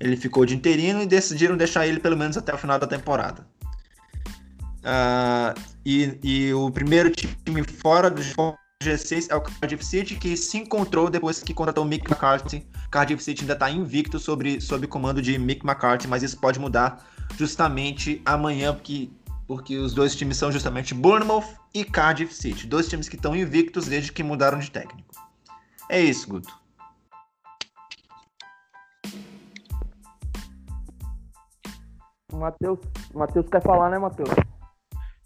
ele 0.00 0.16
ficou 0.16 0.44
de 0.44 0.54
interino 0.54 1.02
e 1.02 1.06
decidiram 1.06 1.56
deixar 1.56 1.86
ele 1.86 2.00
pelo 2.00 2.16
menos 2.16 2.36
até 2.36 2.52
o 2.52 2.58
final 2.58 2.78
da 2.78 2.86
temporada. 2.86 3.46
Uh, 4.82 5.58
e, 5.86 6.18
e, 6.22 6.54
o 6.54 6.70
primeiro 6.70 7.10
time 7.10 7.62
fora 7.62 8.10
do 8.10 8.20
G6 8.82 9.28
é 9.30 9.36
o 9.36 9.40
Cardiff 9.40 9.84
City, 9.84 10.16
que 10.16 10.36
se 10.36 10.58
encontrou 10.58 11.08
depois 11.08 11.40
que 11.42 11.54
contratou 11.54 11.84
o 11.84 11.86
Mick 11.86 12.10
McCarthy. 12.10 12.66
Cardiff 12.90 13.22
City 13.22 13.42
ainda 13.42 13.52
está 13.52 13.70
invicto 13.70 14.18
sobre, 14.18 14.60
sob 14.60 14.86
comando 14.86 15.22
de 15.22 15.38
Mick 15.38 15.64
McCarthy, 15.64 16.08
mas 16.08 16.22
isso 16.22 16.38
pode 16.38 16.58
mudar 16.58 17.06
justamente 17.36 18.20
amanhã, 18.24 18.74
porque, 18.74 19.08
porque 19.46 19.76
os 19.78 19.94
dois 19.94 20.16
times 20.16 20.36
são 20.36 20.50
justamente 20.50 20.94
Bournemouth 20.94 21.44
e 21.72 21.84
Cardiff 21.84 22.34
City. 22.34 22.66
Dois 22.66 22.88
times 22.88 23.08
que 23.08 23.16
estão 23.16 23.36
invictos 23.36 23.86
desde 23.86 24.12
que 24.12 24.22
mudaram 24.22 24.58
de 24.58 24.70
técnico. 24.70 25.14
É 25.88 26.00
isso, 26.00 26.28
Guto. 26.28 26.60
Matheus, 32.32 32.78
Matheus 33.14 33.46
quer 33.48 33.62
falar, 33.62 33.90
né, 33.90 33.98
Matheus? 33.98 34.30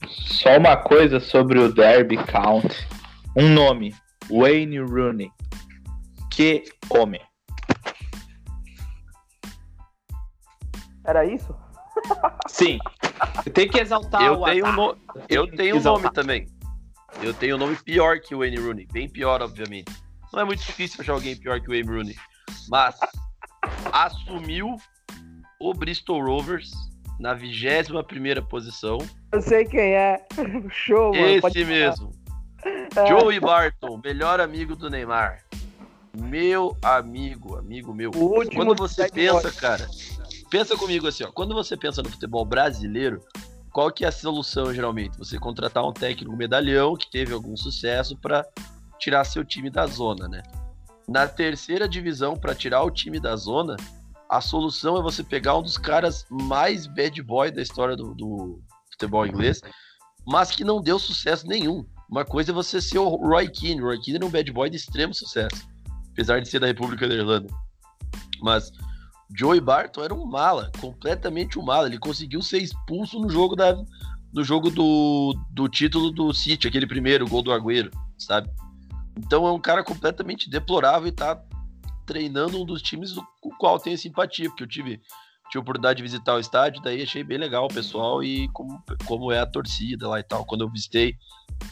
Só 0.06 0.56
uma 0.56 0.76
coisa 0.76 1.20
sobre 1.20 1.58
o 1.58 1.72
Derby 1.72 2.16
Count. 2.16 2.86
Um 3.36 3.48
nome, 3.48 3.94
Wayne 4.30 4.78
Rooney. 4.78 5.30
Que 6.30 6.64
homem. 6.90 7.20
Era 11.04 11.24
isso? 11.24 11.54
Sim. 12.48 12.78
Tem 13.54 13.68
que 13.68 13.78
exaltar 13.78 14.22
eu 14.22 14.40
o 14.40 14.44
tenho 14.44 14.66
azar. 14.66 14.76
no... 14.76 14.98
Eu 15.28 15.50
tenho 15.50 15.76
um 15.76 15.82
nome 15.82 16.10
também. 16.12 16.46
Eu 17.22 17.32
tenho 17.32 17.56
um 17.56 17.58
nome 17.58 17.76
pior 17.76 18.20
que 18.20 18.34
o 18.34 18.38
Wayne 18.38 18.58
Rooney. 18.58 18.86
Bem 18.92 19.08
pior, 19.08 19.40
obviamente. 19.40 19.92
Não 20.32 20.40
é 20.40 20.44
muito 20.44 20.64
difícil 20.64 21.00
achar 21.00 21.12
alguém 21.12 21.36
pior 21.36 21.60
que 21.60 21.68
o 21.68 21.70
Wayne 21.70 21.88
Rooney. 21.88 22.16
Mas 22.68 22.98
assumiu 23.92 24.76
o 25.60 25.72
Bristol 25.72 26.22
Rovers 26.22 26.70
na 27.18 27.34
21 27.34 28.02
primeira 28.04 28.42
posição. 28.42 28.98
Eu 29.32 29.40
sei 29.40 29.64
quem 29.64 29.94
é. 29.94 30.24
Show, 30.70 31.12
mano. 31.14 31.26
Esse 31.26 31.64
mesmo. 31.64 32.10
É. 32.96 33.06
Joey 33.06 33.38
Barton, 33.38 34.00
melhor 34.02 34.40
amigo 34.40 34.74
do 34.74 34.90
Neymar. 34.90 35.44
Meu 36.16 36.76
amigo, 36.82 37.56
amigo 37.56 37.94
meu. 37.94 38.10
O 38.14 38.38
último 38.38 38.64
Quando 38.64 38.76
você 38.76 39.08
pensa, 39.08 39.52
cara, 39.52 39.86
pensa 40.50 40.76
comigo 40.76 41.06
assim, 41.06 41.24
ó. 41.24 41.30
Quando 41.30 41.54
você 41.54 41.76
pensa 41.76 42.02
no 42.02 42.08
futebol 42.08 42.44
brasileiro, 42.44 43.22
qual 43.72 43.92
que 43.92 44.04
é 44.04 44.08
a 44.08 44.12
solução 44.12 44.72
geralmente? 44.72 45.18
Você 45.18 45.38
contratar 45.38 45.86
um 45.86 45.92
técnico 45.92 46.34
medalhão 46.34 46.96
que 46.96 47.10
teve 47.10 47.34
algum 47.34 47.56
sucesso 47.56 48.16
pra 48.16 48.44
tirar 48.98 49.24
seu 49.24 49.44
time 49.44 49.68
da 49.68 49.86
zona, 49.86 50.26
né? 50.26 50.42
Na 51.06 51.28
terceira 51.28 51.86
divisão, 51.86 52.34
pra 52.34 52.54
tirar 52.54 52.82
o 52.82 52.90
time 52.90 53.20
da 53.20 53.36
zona, 53.36 53.76
a 54.28 54.40
solução 54.40 54.96
é 54.96 55.02
você 55.02 55.22
pegar 55.22 55.56
um 55.56 55.62
dos 55.62 55.78
caras 55.78 56.26
mais 56.30 56.86
bad 56.86 57.22
boy 57.22 57.50
da 57.50 57.62
história 57.62 57.96
do, 57.96 58.14
do 58.14 58.60
futebol 58.90 59.26
inglês, 59.26 59.60
mas 60.26 60.50
que 60.50 60.64
não 60.64 60.80
deu 60.80 60.98
sucesso 60.98 61.46
nenhum. 61.46 61.84
Uma 62.10 62.24
coisa 62.24 62.50
é 62.50 62.54
você 62.54 62.80
ser 62.80 62.98
o 62.98 63.08
Roy 63.08 63.48
Keane. 63.48 63.80
Roy 63.80 64.00
Keane 64.00 64.16
era 64.16 64.26
um 64.26 64.30
bad 64.30 64.52
boy 64.52 64.70
de 64.70 64.76
extremo 64.76 65.14
sucesso, 65.14 65.68
apesar 66.12 66.40
de 66.40 66.48
ser 66.48 66.60
da 66.60 66.66
República 66.66 67.08
da 67.08 67.14
Irlanda. 67.14 67.48
Mas 68.40 68.70
Joey 69.36 69.60
Barton 69.60 70.02
era 70.02 70.14
um 70.14 70.26
mala, 70.26 70.70
completamente 70.80 71.58
um 71.58 71.62
mala. 71.62 71.86
Ele 71.86 71.98
conseguiu 71.98 72.42
ser 72.42 72.58
expulso 72.58 73.18
no 73.18 73.28
jogo 73.28 73.56
da 73.56 73.76
no 74.32 74.44
jogo 74.44 74.70
do, 74.70 75.34
do 75.50 75.66
título 75.66 76.10
do 76.10 76.32
City, 76.34 76.68
aquele 76.68 76.86
primeiro 76.86 77.26
gol 77.26 77.42
do 77.42 77.52
Agüero, 77.52 77.90
sabe? 78.18 78.50
Então 79.16 79.46
é 79.46 79.52
um 79.52 79.58
cara 79.58 79.82
completamente 79.82 80.50
deplorável 80.50 81.08
e 81.08 81.12
tá 81.12 81.40
treinando 82.06 82.62
um 82.62 82.64
dos 82.64 82.80
times 82.80 83.12
do 83.12 83.26
qual 83.58 83.78
tenho 83.78 83.98
simpatia, 83.98 84.48
porque 84.48 84.62
eu 84.62 84.68
tive, 84.68 85.00
tive 85.50 85.58
a 85.58 85.60
oportunidade 85.60 85.96
de 85.96 86.02
visitar 86.02 86.34
o 86.34 86.40
estádio, 86.40 86.80
daí 86.80 87.02
achei 87.02 87.24
bem 87.24 87.36
legal 87.36 87.66
o 87.66 87.74
pessoal 87.74 88.22
e 88.22 88.48
como, 88.52 88.82
como 89.04 89.32
é 89.32 89.40
a 89.40 89.46
torcida 89.46 90.08
lá 90.08 90.20
e 90.20 90.22
tal. 90.22 90.44
Quando 90.44 90.62
eu 90.62 90.70
visitei, 90.70 91.14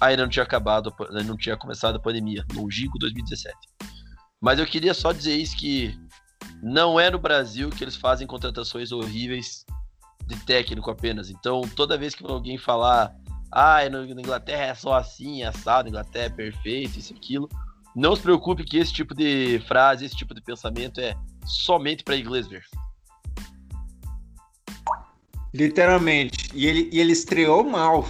ainda 0.00 0.22
não 0.22 0.30
tinha 0.30 0.42
acabado, 0.42 0.92
ainda 1.08 1.22
não 1.22 1.36
tinha 1.36 1.56
começado 1.56 1.96
a 1.96 2.00
pandemia, 2.00 2.44
longínquo 2.54 2.98
2017. 2.98 3.56
Mas 4.40 4.58
eu 4.58 4.66
queria 4.66 4.92
só 4.92 5.12
dizer 5.12 5.36
isso 5.36 5.56
que 5.56 5.98
não 6.62 6.98
é 6.98 7.10
no 7.10 7.18
Brasil 7.18 7.70
que 7.70 7.84
eles 7.84 7.96
fazem 7.96 8.26
contratações 8.26 8.92
horríveis 8.92 9.64
de 10.26 10.36
técnico 10.44 10.90
apenas. 10.90 11.30
Então, 11.30 11.62
toda 11.76 11.96
vez 11.96 12.14
que 12.14 12.24
alguém 12.24 12.58
falar, 12.58 13.14
ah, 13.50 13.88
na 13.88 14.02
Inglaterra 14.02 14.64
é 14.64 14.74
só 14.74 14.94
assim, 14.94 15.42
assado, 15.42 15.88
Inglaterra 15.88 16.26
é 16.26 16.30
perfeito, 16.30 16.98
isso 16.98 17.14
aquilo, 17.14 17.48
não 17.94 18.16
se 18.16 18.22
preocupe 18.22 18.64
que 18.64 18.78
esse 18.78 18.92
tipo 18.92 19.14
de 19.14 19.62
frase, 19.68 20.04
esse 20.04 20.16
tipo 20.16 20.34
de 20.34 20.40
pensamento 20.40 21.00
é 21.00 21.14
somente 21.46 22.02
para 22.02 22.16
inglês 22.16 22.48
ver. 22.48 22.64
Literalmente. 25.52 26.50
E 26.52 26.66
ele, 26.66 26.90
e 26.92 27.00
ele 27.00 27.12
estreou 27.12 27.62
mal. 27.62 28.04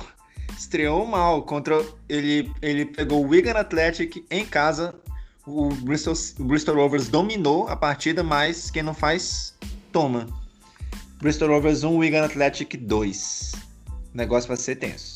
Estreou 0.57 1.07
mal 1.07 1.43
contra. 1.43 1.85
Ele, 2.09 2.51
ele 2.63 2.87
pegou 2.87 3.23
o 3.23 3.29
Wigan 3.29 3.53
Athletic 3.53 4.25
em 4.31 4.47
casa. 4.47 4.95
O 5.47 5.69
Bristol, 5.69 6.15
o 6.39 6.45
Bristol 6.45 6.77
Rovers 6.77 7.09
dominou 7.09 7.69
a 7.69 7.77
partida, 7.77 8.23
mas 8.23 8.71
quem 8.71 8.83
não 8.83 8.95
faz, 8.95 9.55
toma. 9.93 10.27
Bristol 11.21 11.49
Rovers 11.49 11.85
1, 11.85 11.97
Wigan 11.99 12.25
Athletic 12.25 12.79
2. 12.79 13.53
O 14.15 14.17
negócio 14.17 14.49
vai 14.49 14.57
ser 14.57 14.77
tenso. 14.77 15.14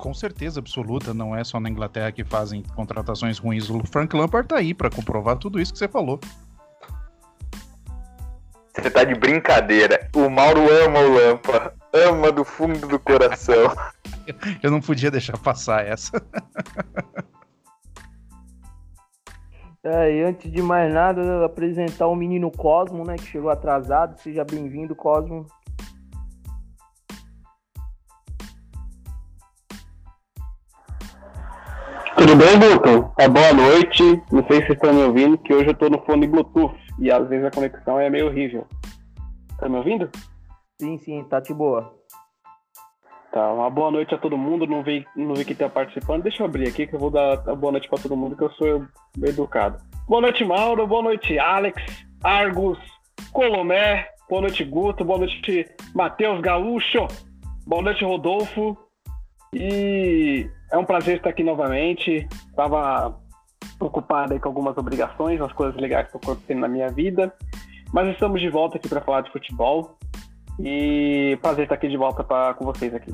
Com 0.00 0.14
certeza 0.14 0.60
absoluta, 0.60 1.12
não 1.12 1.36
é 1.36 1.44
só 1.44 1.60
na 1.60 1.68
Inglaterra 1.68 2.10
que 2.10 2.24
fazem 2.24 2.62
contratações 2.74 3.38
ruins. 3.38 3.68
O 3.68 3.84
Frank 3.86 4.16
Lampard 4.16 4.48
tá 4.48 4.56
aí 4.56 4.72
pra 4.72 4.88
comprovar 4.88 5.36
tudo 5.36 5.60
isso 5.60 5.72
que 5.72 5.78
você 5.78 5.88
falou. 5.88 6.18
Você 8.74 8.90
tá 8.90 9.04
de 9.04 9.14
brincadeira. 9.14 10.08
O 10.16 10.30
Mauro 10.30 10.62
ama 10.84 11.00
o 11.00 11.12
Lampa. 11.12 11.74
Ama 11.92 12.32
do 12.32 12.44
fundo 12.44 12.86
do 12.88 12.98
coração. 12.98 13.76
Eu 14.62 14.70
não 14.70 14.80
podia 14.80 15.10
deixar 15.10 15.36
passar 15.38 15.86
essa. 15.86 16.22
É, 19.82 20.14
e 20.14 20.22
antes 20.22 20.50
de 20.50 20.60
mais 20.60 20.92
nada, 20.92 21.44
apresentar 21.44 22.06
o 22.06 22.14
menino 22.14 22.50
Cosmo, 22.50 23.04
né, 23.04 23.16
que 23.16 23.26
chegou 23.26 23.50
atrasado. 23.50 24.18
Seja 24.18 24.44
bem-vindo, 24.44 24.94
Cosmo. 24.94 25.46
Tudo 32.30 32.44
bem, 32.44 32.60
Guto? 32.60 33.12
É 33.18 33.28
boa 33.28 33.52
noite. 33.52 34.04
Não 34.30 34.46
sei 34.46 34.60
se 34.60 34.66
vocês 34.66 34.70
estão 34.70 34.94
me 34.94 35.02
ouvindo, 35.02 35.36
que 35.36 35.52
hoje 35.52 35.70
eu 35.70 35.74
tô 35.74 35.88
no 35.90 36.00
fone 36.02 36.28
Bluetooth 36.28 36.78
e 37.00 37.10
às 37.10 37.28
vezes 37.28 37.44
a 37.44 37.50
conexão 37.50 37.98
é 37.98 38.08
meio 38.08 38.28
horrível. 38.28 38.68
Tá 39.58 39.68
me 39.68 39.76
ouvindo? 39.76 40.08
Sim, 40.80 40.96
sim, 40.98 41.24
tá 41.24 41.40
de 41.40 41.52
boa. 41.52 41.92
Tá, 43.32 43.52
uma 43.52 43.68
boa 43.68 43.90
noite 43.90 44.14
a 44.14 44.18
todo 44.18 44.38
mundo. 44.38 44.64
Não 44.64 44.80
vi, 44.80 45.04
não 45.16 45.34
vi 45.34 45.44
quem 45.44 45.56
tá 45.56 45.68
participando. 45.68 46.22
Deixa 46.22 46.40
eu 46.40 46.46
abrir 46.46 46.68
aqui 46.68 46.86
que 46.86 46.94
eu 46.94 47.00
vou 47.00 47.10
dar 47.10 47.32
a 47.32 47.54
boa 47.56 47.72
noite 47.72 47.88
pra 47.88 47.98
todo 47.98 48.16
mundo, 48.16 48.36
que 48.36 48.44
eu 48.44 48.50
sou 48.52 48.86
educado. 49.24 49.82
Boa 50.06 50.22
noite, 50.22 50.44
Mauro. 50.44 50.86
Boa 50.86 51.02
noite, 51.02 51.36
Alex, 51.36 51.82
Argus, 52.22 52.78
Colomé. 53.32 54.06
Boa 54.28 54.42
noite, 54.42 54.62
Guto. 54.62 55.04
Boa 55.04 55.18
noite, 55.18 55.66
Matheus 55.96 56.40
Gaúcho. 56.40 57.08
Boa 57.66 57.82
noite, 57.82 58.04
Rodolfo. 58.04 58.78
E 59.52 60.48
é 60.70 60.78
um 60.78 60.84
prazer 60.84 61.16
estar 61.16 61.30
aqui 61.30 61.42
novamente. 61.42 62.28
Tava 62.54 63.18
ocupado 63.80 64.32
aí 64.32 64.40
com 64.40 64.48
algumas 64.48 64.76
obrigações, 64.76 65.40
umas 65.40 65.52
coisas 65.52 65.80
legais 65.80 66.08
que 66.08 66.16
estão 66.16 66.32
acontecendo 66.32 66.60
na 66.60 66.68
minha 66.68 66.88
vida. 66.88 67.34
Mas 67.92 68.08
estamos 68.08 68.40
de 68.40 68.48
volta 68.48 68.76
aqui 68.76 68.88
para 68.88 69.00
falar 69.00 69.22
de 69.22 69.32
futebol. 69.32 69.98
E 70.58 71.38
prazer 71.40 71.64
estar 71.64 71.74
aqui 71.74 71.88
de 71.88 71.96
volta 71.96 72.22
pra, 72.22 72.54
com 72.54 72.64
vocês 72.64 72.94
aqui. 72.94 73.12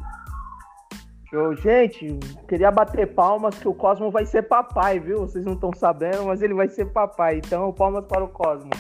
Show. 1.31 1.55
Gente, 1.57 2.19
queria 2.49 2.71
bater 2.71 3.15
palmas 3.15 3.59
que 3.59 3.67
o 3.67 3.75
Cosmo 3.75 4.11
vai 4.11 4.25
ser 4.25 4.43
papai, 4.43 5.01
viu? 5.01 5.21
Vocês 5.21 5.45
não 5.45 5.55
estão 5.55 5.73
sabendo, 5.75 6.25
mas 6.27 6.43
ele 6.43 6.55
vai 6.55 6.69
ser 6.69 6.87
papai. 6.87 7.39
Então, 7.39 7.73
palmas 7.73 8.05
para 8.05 8.25
o 8.25 8.29
Cosmo. 8.29 8.71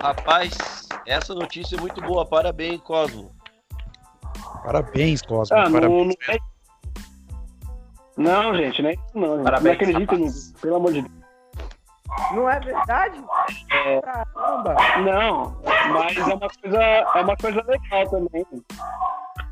Rapaz, 0.00 0.73
essa 1.06 1.34
notícia 1.34 1.76
é 1.76 1.80
muito 1.80 2.00
boa. 2.00 2.24
Parabéns, 2.26 2.80
Cosmo. 2.82 3.30
Parabéns, 4.64 5.22
Cosmo. 5.22 5.56
Ah, 5.56 5.64
não, 5.68 5.72
parabéns. 5.72 6.16
não, 8.16 8.34
é... 8.34 8.42
não, 8.44 8.54
gente, 8.56 8.82
não 8.82 8.90
é 8.90 8.92
isso 8.94 9.02
não. 9.14 9.34
gente. 9.36 9.44
Parabéns, 9.44 9.64
não 9.64 9.72
acredito, 9.72 10.18
não, 10.18 10.60
pelo 10.60 10.76
amor 10.76 10.92
de 10.92 11.02
Deus. 11.02 11.24
Não 12.32 12.48
é 12.48 12.60
verdade? 12.60 13.24
É. 13.72 14.00
Caramba! 14.00 14.76
Não, 15.04 15.56
mas 15.92 16.16
é 16.16 16.22
uma 16.34 16.48
coisa, 16.48 16.80
é 16.82 17.22
uma 17.22 17.36
coisa 17.36 17.62
legal 17.66 18.08
também. 18.08 18.46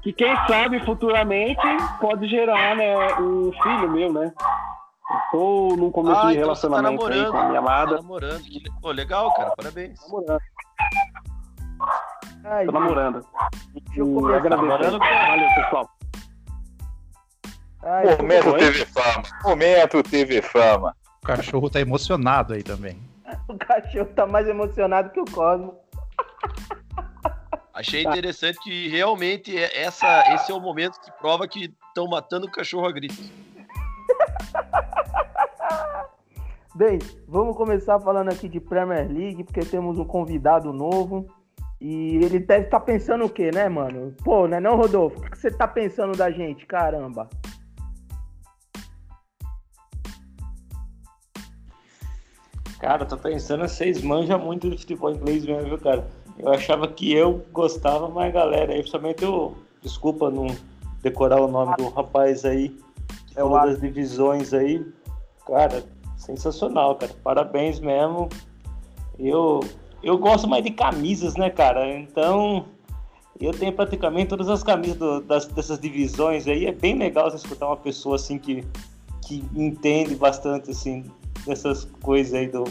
Que 0.03 0.13
quem 0.13 0.35
sabe 0.49 0.85
futuramente 0.85 1.61
pode 2.01 2.29
gerar, 2.29 2.77
né, 2.77 3.15
um 3.21 3.53
filho 3.63 3.91
meu, 3.91 4.13
né? 4.13 4.33
Tô 5.31 5.75
num 5.77 5.91
começo 5.91 6.17
Ah, 6.21 6.27
de 6.27 6.29
então 6.33 6.35
tá 6.35 6.41
relacionamento 6.41 7.07
aí 7.07 7.21
namorando. 7.21 7.33
com 7.33 7.39
a 7.39 7.49
minha 7.49 7.61
Tá 7.63 7.67
amada. 7.73 7.97
namorando. 7.97 8.43
Que 8.43 8.59
le- 8.61 8.71
Pô, 8.81 8.91
legal, 8.93 9.35
cara. 9.35 9.53
Parabéns. 9.57 10.01
Namorando. 10.07 10.41
Ai, 12.45 12.67
Tô 12.67 12.73
namorando. 12.73 13.25
deixa 13.73 14.01
eu 14.01 14.11
E 14.11 14.15
começar. 14.15 14.37
agradecendo. 14.39 14.99
Valeu, 14.99 15.49
pessoal. 15.55 15.91
Ai, 17.85 18.17
Momento? 18.17 18.53
TV 18.59 18.87
Fama. 18.87 19.23
Momento 19.45 20.03
TV 20.03 20.43
Fama. 20.43 20.97
O 21.23 21.27
cachorro 21.27 21.71
tá 21.71 21.81
emocionado 21.81 22.55
aí 22.55 22.63
também. 22.63 22.99
O 23.49 23.57
cachorro 23.57 24.07
tá 24.15 24.27
mais 24.27 24.47
emocionado 24.49 25.11
que 25.11 25.21
o 25.21 25.25
Cosmo. 25.25 25.75
Achei 27.75 28.03
interessante 28.03 28.59
que 28.61 28.89
realmente 28.89 29.57
é- 29.57 29.83
essa, 29.85 30.35
esse 30.35 30.53
é 30.53 30.55
o 30.55 30.61
momento 30.61 31.01
que 31.01 31.11
prova 31.13 31.49
que 31.49 31.75
estão 31.89 32.07
matando 32.07 32.47
o 32.47 32.51
cachorro 32.51 32.87
a 32.87 32.93
gritos. 32.93 33.31
Bem, 36.75 36.99
vamos 37.29 37.57
começar 37.57 37.99
falando 38.01 38.31
aqui 38.31 38.49
de 38.49 38.61
Premier 38.61 39.07
League, 39.11 39.45
porque 39.45 39.61
temos 39.61 39.99
um 39.99 40.05
convidado 40.05 40.73
novo. 40.73 41.27
E 41.85 42.15
ele 42.23 42.39
deve 42.39 42.67
estar 42.67 42.79
pensando 42.79 43.25
o 43.25 43.29
quê, 43.29 43.51
né, 43.53 43.69
mano? 43.69 44.15
Pô, 44.23 44.47
não 44.47 44.57
é 44.57 44.61
não, 44.61 44.77
Rodolfo? 44.77 45.19
O 45.19 45.23
que 45.23 45.37
você 45.37 45.51
tá 45.51 45.67
pensando 45.67 46.17
da 46.17 46.31
gente? 46.31 46.65
Caramba. 46.65 47.29
Cara, 52.79 53.05
tô 53.05 53.17
pensando, 53.17 53.67
vocês 53.67 54.01
manjam 54.01 54.39
muito 54.39 54.71
de 54.71 54.79
futebol 54.79 55.11
inglês 55.11 55.45
mesmo, 55.45 55.71
viu, 55.71 55.79
cara? 55.79 56.09
Eu 56.39 56.53
achava 56.53 56.87
que 56.87 57.13
eu 57.13 57.45
gostava, 57.51 58.09
mas 58.09 58.29
a 58.29 58.31
galera 58.31 58.73
aí, 58.73 58.79
principalmente 58.79 59.25
eu, 59.25 59.57
desculpa 59.83 60.31
não 60.31 60.47
decorar 61.01 61.41
o 61.41 61.49
nome 61.49 61.75
do 61.79 61.89
rapaz 61.89 62.45
aí, 62.45 62.69
que 63.27 63.41
É 63.41 63.43
Alex. 63.43 63.73
das 63.73 63.81
divisões 63.81 64.55
aí. 64.55 64.87
Cara, 65.49 65.83
sensacional, 66.17 66.95
cara. 66.95 67.13
Parabéns 67.25 67.81
mesmo. 67.81 68.29
Eu, 69.19 69.59
eu 70.03 70.19
gosto 70.19 70.49
mais 70.49 70.65
de 70.65 70.71
camisas, 70.71 71.35
né, 71.37 71.51
cara? 71.51 71.89
Então, 71.95 72.67
eu 73.41 73.53
tenho 73.53 73.73
praticamente 73.73 74.29
todas 74.29 74.49
as 74.49 74.63
camisas 74.63 74.97
do- 74.97 75.21
das, 75.21 75.47
dessas 75.47 75.79
divisões 75.79 76.47
aí. 76.47 76.67
É 76.67 76.73
bem 76.73 76.97
legal 76.97 77.31
você 77.31 77.37
escutar 77.37 77.67
uma 77.67 77.77
pessoa 77.77 78.17
assim 78.17 78.39
que, 78.39 78.67
que 79.23 79.45
entende 79.55 80.15
bastante, 80.15 80.71
assim, 80.71 81.05
dessas 81.47 81.85
coisas 82.03 82.35
aí 82.35 82.49
do. 82.49 82.65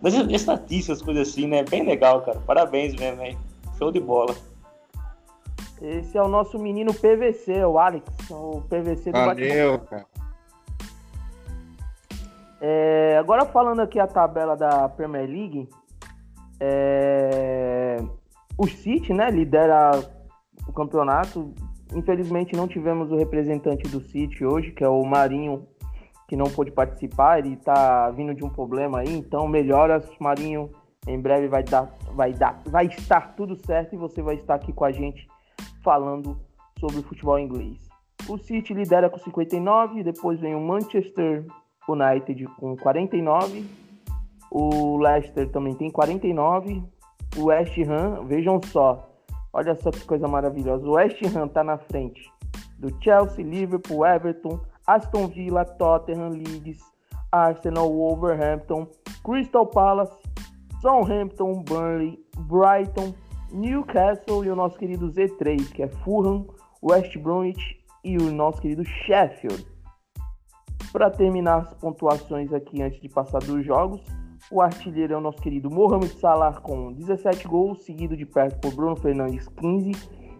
Das 0.00 0.14
estatísticas, 0.14 1.00
coisas 1.00 1.28
assim, 1.28 1.46
né? 1.46 1.62
Bem 1.62 1.84
legal, 1.84 2.22
cara. 2.22 2.40
Parabéns 2.40 2.94
mesmo, 2.96 3.22
hein? 3.22 3.38
Show 3.78 3.92
de 3.92 4.00
bola. 4.00 4.34
Esse 5.80 6.16
é 6.16 6.22
o 6.22 6.28
nosso 6.28 6.58
menino 6.58 6.92
PVC, 6.94 7.64
o 7.64 7.76
Alex, 7.78 8.04
o 8.30 8.62
PVC 8.68 9.10
do 9.10 9.18
Valeu, 9.18 9.78
cara. 9.80 10.06
É, 12.60 13.16
agora 13.18 13.44
falando 13.44 13.80
aqui 13.80 13.98
a 13.98 14.06
tabela 14.06 14.56
da 14.56 14.88
Premier 14.88 15.28
League, 15.28 15.68
é, 16.64 17.96
o 18.56 18.68
City, 18.68 19.12
né, 19.12 19.28
lidera 19.30 19.90
o 20.68 20.72
campeonato. 20.72 21.52
Infelizmente 21.92 22.54
não 22.54 22.68
tivemos 22.68 23.10
o 23.10 23.16
representante 23.16 23.88
do 23.88 24.00
City 24.00 24.44
hoje, 24.44 24.70
que 24.70 24.84
é 24.84 24.88
o 24.88 25.04
Marinho, 25.04 25.66
que 26.28 26.36
não 26.36 26.46
pôde 26.46 26.70
participar. 26.70 27.40
Ele 27.40 27.56
tá 27.56 28.08
vindo 28.10 28.32
de 28.32 28.44
um 28.44 28.48
problema 28.48 29.00
aí, 29.00 29.12
então 29.12 29.48
melhoras, 29.48 30.08
Marinho. 30.20 30.70
Em 31.04 31.20
breve 31.20 31.48
vai 31.48 31.64
dar, 31.64 31.92
vai 32.14 32.32
dar, 32.32 32.62
vai 32.64 32.86
estar 32.86 33.34
tudo 33.34 33.56
certo 33.56 33.96
e 33.96 33.98
você 33.98 34.22
vai 34.22 34.36
estar 34.36 34.54
aqui 34.54 34.72
com 34.72 34.84
a 34.84 34.92
gente 34.92 35.26
falando 35.82 36.38
sobre 36.78 37.02
futebol 37.02 37.40
inglês. 37.40 37.76
O 38.28 38.38
City 38.38 38.72
lidera 38.72 39.10
com 39.10 39.18
59, 39.18 40.04
depois 40.04 40.38
vem 40.38 40.54
o 40.54 40.60
Manchester 40.60 41.44
United 41.88 42.44
com 42.56 42.76
49, 42.76 43.64
o 44.54 44.98
Leicester 44.98 45.50
também 45.50 45.74
tem 45.74 45.90
49, 45.90 46.84
o 47.38 47.44
West 47.44 47.78
Ham, 47.78 48.26
vejam 48.26 48.60
só, 48.66 49.10
olha 49.50 49.74
só 49.76 49.90
que 49.90 50.04
coisa 50.04 50.28
maravilhosa, 50.28 50.86
o 50.86 50.92
West 50.92 51.22
Ham 51.34 51.48
tá 51.48 51.64
na 51.64 51.78
frente 51.78 52.30
do 52.78 52.90
Chelsea, 53.02 53.42
Liverpool, 53.42 54.04
Everton, 54.04 54.60
Aston 54.86 55.28
Villa, 55.28 55.64
Tottenham, 55.64 56.28
Leeds, 56.30 56.80
Arsenal, 57.30 57.90
Wolverhampton, 57.90 58.86
Crystal 59.24 59.66
Palace, 59.66 60.18
Southampton, 60.82 61.62
Burnley, 61.62 62.18
Brighton, 62.40 63.14
Newcastle 63.52 64.44
e 64.44 64.50
o 64.50 64.56
nosso 64.56 64.76
querido 64.76 65.10
Z3, 65.12 65.72
que 65.72 65.82
é 65.82 65.88
Fulham, 65.88 66.46
West 66.82 67.16
Bromwich 67.16 67.80
e 68.04 68.18
o 68.18 68.30
nosso 68.30 68.60
querido 68.60 68.84
Sheffield. 68.84 69.66
Para 70.92 71.08
terminar 71.08 71.58
as 71.58 71.74
pontuações 71.74 72.52
aqui 72.52 72.82
antes 72.82 73.00
de 73.00 73.08
passar 73.08 73.38
dos 73.38 73.64
jogos, 73.64 74.02
o 74.52 74.60
artilheiro 74.60 75.14
é 75.14 75.16
o 75.16 75.20
nosso 75.20 75.38
querido 75.38 75.70
Mohamed 75.70 76.12
Salah 76.20 76.52
com 76.60 76.92
17 76.92 77.48
gols, 77.48 77.84
seguido 77.84 78.14
de 78.14 78.26
perto 78.26 78.60
por 78.60 78.74
Bruno 78.74 78.94
Fernandes 78.94 79.48
15, 79.48 79.92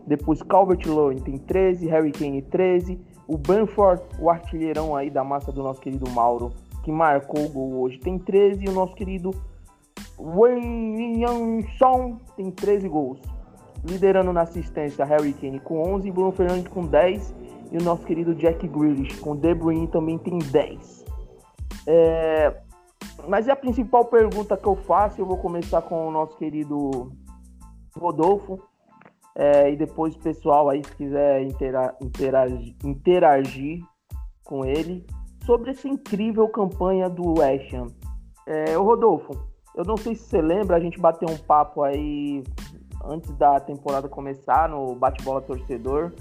depois 0.07 0.43
Calvert-Lewin 0.43 1.17
tem 1.17 1.39
13, 1.39 1.89
Harry 1.89 2.13
Kane 2.13 2.43
13, 2.43 3.01
o 3.27 3.39
Banford, 3.39 4.03
o 4.21 4.29
artilheirão 4.29 4.95
aí 4.95 5.09
da 5.09 5.25
massa 5.25 5.51
do 5.51 5.63
nosso 5.63 5.81
querido 5.81 6.09
Mauro, 6.11 6.53
que 6.85 6.93
marcou 6.93 7.43
o 7.43 7.49
gol 7.49 7.81
hoje 7.81 7.99
tem 7.99 8.19
13, 8.19 8.67
e 8.67 8.69
o 8.69 8.73
nosso 8.73 8.95
querido 8.95 9.31
Williamson 10.19 12.19
tem 12.37 12.51
13 12.51 12.89
gols. 12.89 13.19
Liderando 13.83 14.33
na 14.33 14.43
assistência 14.43 15.07
Harry 15.07 15.33
Kane 15.33 15.59
com 15.59 15.83
11, 15.95 16.11
Bruno 16.11 16.33
Fernandes 16.33 16.69
com 16.69 16.85
10 16.85 17.35
e 17.73 17.79
o 17.79 17.83
nosso 17.83 18.05
querido 18.05 18.35
Jack 18.35 18.69
Grealish 18.69 19.19
com 19.21 19.35
De 19.35 19.55
Bruyne 19.55 19.89
também 19.89 20.19
tem 20.19 20.39
10. 20.39 21.05
É, 21.87 22.62
Mas 23.29 23.49
a 23.49 23.57
principal 23.57 24.05
pergunta 24.07 24.57
que 24.57 24.67
eu 24.67 24.77
faço, 24.77 25.21
eu 25.21 25.27
vou 25.27 25.39
começar 25.39 25.83
com 25.83 26.09
o 26.09 26.11
nosso 26.11 26.37
querido 26.37 27.13
Rodolfo. 27.97 28.61
é, 29.35 29.71
e 29.73 29.77
depois 29.77 30.15
o 30.15 30.19
pessoal 30.19 30.69
aí, 30.69 30.85
se 30.85 30.95
quiser 30.95 31.43
intera- 31.43 31.97
interagir, 32.03 32.77
interagir 32.85 33.83
com 34.45 34.65
ele, 34.65 35.07
sobre 35.47 35.71
essa 35.71 35.89
incrível 35.89 36.49
campanha 36.49 37.09
do 37.09 37.39
West 37.39 37.73
Ham. 37.73 37.87
É, 38.47 38.75
Rodolfo, 38.75 39.33
eu 39.75 39.85
não 39.85 39.97
sei 39.97 40.15
se 40.15 40.25
você 40.25 40.43
lembra, 40.43 40.77
a 40.77 40.81
gente 40.81 41.01
bateu 41.01 41.29
um 41.31 41.39
papo 41.39 41.83
aí 41.83 42.43
antes 43.05 43.31
da 43.37 43.59
temporada 43.59 44.09
começar 44.09 44.69
no 44.69 44.95
Bate-Bola 44.95 45.41
Torcedor. 45.41 46.13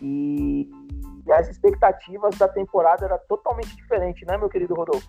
E, 0.00 0.70
e 1.26 1.32
as 1.32 1.48
expectativas 1.48 2.36
da 2.36 2.46
temporada 2.46 3.04
eram 3.04 3.18
totalmente 3.28 3.74
diferentes, 3.74 4.26
né, 4.26 4.36
meu 4.36 4.48
querido 4.48 4.74
Rodolfo? 4.74 5.08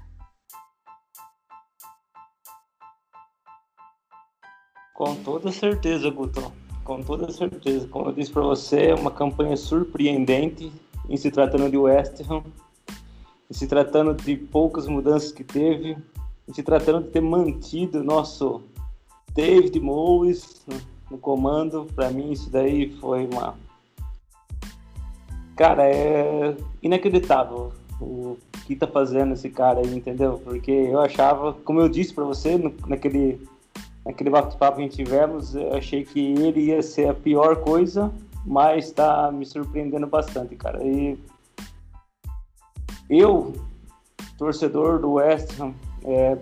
Com 4.96 5.14
toda 5.14 5.52
certeza, 5.52 6.10
Guto. 6.10 6.54
Com 6.86 7.02
toda 7.02 7.30
certeza. 7.30 7.86
Como 7.90 8.08
eu 8.08 8.14
disse 8.14 8.32
para 8.32 8.44
você, 8.44 8.88
é 8.88 8.96
uma 8.96 9.12
campanha 9.12 9.58
surpreendente 9.58 10.72
em 11.10 11.18
se 11.18 11.30
tratando 11.30 11.70
de 11.70 11.78
West 11.78 12.22
Ham, 12.22 12.44
em 13.52 13.54
se 13.54 13.68
tratando 13.68 14.14
de 14.14 14.38
poucas 14.38 14.88
mudanças 14.88 15.34
que 15.34 15.44
teve, 15.44 15.98
em 16.48 16.54
se 16.54 16.64
tratando 16.64 17.04
de 17.04 17.12
ter 17.12 17.20
mantido 17.20 18.06
nosso 18.06 18.62
David 19.34 19.78
Moyes 19.82 20.66
no, 20.66 20.78
no 21.12 21.18
comando. 21.18 21.86
Para 21.94 22.10
mim, 22.10 22.32
isso 22.32 22.50
daí 22.50 22.96
foi 23.02 23.28
uma. 23.28 23.54
Cara, 25.58 25.84
é 25.90 26.56
inacreditável 26.82 27.74
o 28.00 28.38
que 28.66 28.78
tá 28.78 28.88
fazendo 28.88 29.34
esse 29.34 29.50
cara 29.50 29.82
aí, 29.82 29.94
entendeu? 29.94 30.40
Porque 30.42 30.72
eu 30.72 31.02
achava, 31.02 31.52
como 31.52 31.82
eu 31.82 31.90
disse 31.90 32.14
para 32.14 32.24
você 32.24 32.58
no- 32.58 32.74
naquele 32.88 33.46
naquele 34.06 34.30
bate-papo 34.30 34.78
que 34.78 34.90
tivemos, 34.90 35.56
achei 35.74 36.06
que 36.06 36.20
ele 36.20 36.66
ia 36.66 36.82
ser 36.84 37.10
a 37.10 37.14
pior 37.14 37.58
coisa, 37.58 38.12
mas 38.46 38.92
tá 38.92 39.32
me 39.32 39.46
surpreendendo 39.46 40.06
bastante, 40.06 40.56
cara. 40.56 40.84
E 40.84 41.18
eu, 43.10 43.54
torcedor 44.38 45.00
do 45.00 45.14
West 45.14 45.60
Ham, 45.60 45.74
é, 46.04 46.38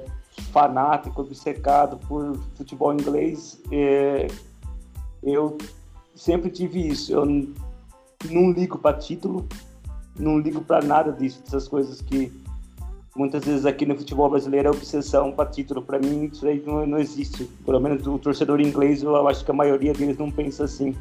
fanático, 0.51 1.21
obcecado 1.21 1.97
por 2.07 2.37
futebol 2.55 2.93
inglês, 2.93 3.61
é, 3.71 4.27
eu 5.21 5.57
sempre 6.15 6.49
tive 6.49 6.85
isso. 6.85 7.13
Eu 7.13 7.25
não 7.25 8.51
ligo 8.51 8.77
para 8.77 8.97
título, 8.97 9.47
não 10.19 10.39
ligo 10.39 10.61
para 10.61 10.85
nada 10.85 11.11
disso, 11.11 11.41
dessas 11.43 11.67
coisas 11.67 12.01
que 12.01 12.42
muitas 13.15 13.45
vezes 13.45 13.65
aqui 13.65 13.85
no 13.85 13.95
futebol 13.95 14.29
brasileiro 14.29 14.67
é 14.67 14.71
obsessão 14.71 15.31
para 15.31 15.49
título. 15.49 15.81
Para 15.81 15.99
mim, 15.99 16.25
isso 16.31 16.45
aí 16.47 16.61
não, 16.65 16.85
não 16.85 16.97
existe. 16.97 17.45
Pelo 17.65 17.79
menos 17.79 18.05
o 18.07 18.17
torcedor 18.17 18.59
inglês, 18.59 19.03
eu 19.03 19.27
acho 19.27 19.45
que 19.45 19.51
a 19.51 19.53
maioria 19.53 19.93
deles 19.93 20.17
não 20.17 20.31
pensa 20.31 20.63
assim. 20.63 20.95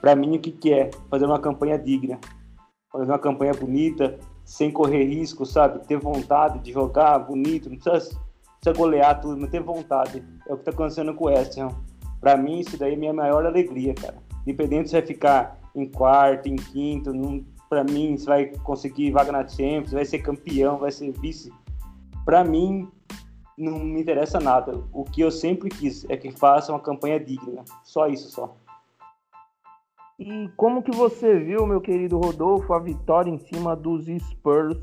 Para 0.00 0.14
mim, 0.14 0.36
o 0.36 0.40
que, 0.40 0.50
que 0.50 0.72
é? 0.72 0.90
Fazer 1.10 1.26
uma 1.26 1.38
campanha 1.38 1.78
digna, 1.78 2.18
fazer 2.90 3.04
uma 3.04 3.18
campanha 3.18 3.52
bonita, 3.52 4.18
sem 4.44 4.70
correr 4.70 5.04
risco, 5.04 5.44
sabe? 5.44 5.86
Ter 5.86 5.98
vontade 5.98 6.58
de 6.60 6.72
jogar 6.72 7.18
bonito, 7.18 7.68
não 7.68 7.76
precisa, 7.76 8.18
precisa 8.60 8.76
golear 8.76 9.20
tudo, 9.20 9.40
mas 9.40 9.50
ter 9.50 9.62
vontade. 9.62 10.24
É 10.48 10.52
o 10.52 10.56
que 10.56 10.62
está 10.62 10.70
acontecendo 10.70 11.14
com 11.14 11.24
o 11.24 11.28
West 11.28 11.58
Ham. 11.58 11.68
Para 12.20 12.36
mim, 12.36 12.60
isso 12.60 12.76
daí 12.76 12.94
é 12.94 12.96
minha 12.96 13.12
maior 13.12 13.44
alegria, 13.44 13.94
cara. 13.94 14.16
Independente 14.42 14.88
se 14.88 14.96
vai 14.96 15.06
ficar 15.06 15.58
em 15.74 15.86
quarto, 15.86 16.48
em 16.48 16.56
quinto, 16.56 17.12
não, 17.12 17.44
para 17.70 17.84
mim, 17.84 18.18
você 18.18 18.26
vai 18.26 18.46
conseguir 18.64 19.12
vaga 19.12 19.30
na 19.30 19.46
Champions, 19.46 19.92
vai 19.92 20.04
ser 20.04 20.18
campeão, 20.18 20.76
vai 20.76 20.90
ser 20.90 21.12
vice. 21.12 21.52
Para 22.24 22.42
mim, 22.42 22.90
não 23.56 23.78
me 23.78 24.00
interessa 24.00 24.40
nada. 24.40 24.82
O 24.92 25.04
que 25.04 25.20
eu 25.20 25.30
sempre 25.30 25.68
quis 25.68 26.04
é 26.10 26.16
que 26.16 26.32
faça 26.32 26.72
uma 26.72 26.80
campanha 26.80 27.20
digna. 27.20 27.64
Só 27.84 28.08
isso, 28.08 28.28
só. 28.28 28.56
E 30.18 30.48
como 30.56 30.82
que 30.82 30.90
você 30.90 31.38
viu, 31.38 31.64
meu 31.64 31.80
querido 31.80 32.18
Rodolfo, 32.18 32.74
a 32.74 32.80
vitória 32.80 33.30
em 33.30 33.38
cima 33.38 33.76
dos 33.76 34.06
Spurs? 34.06 34.76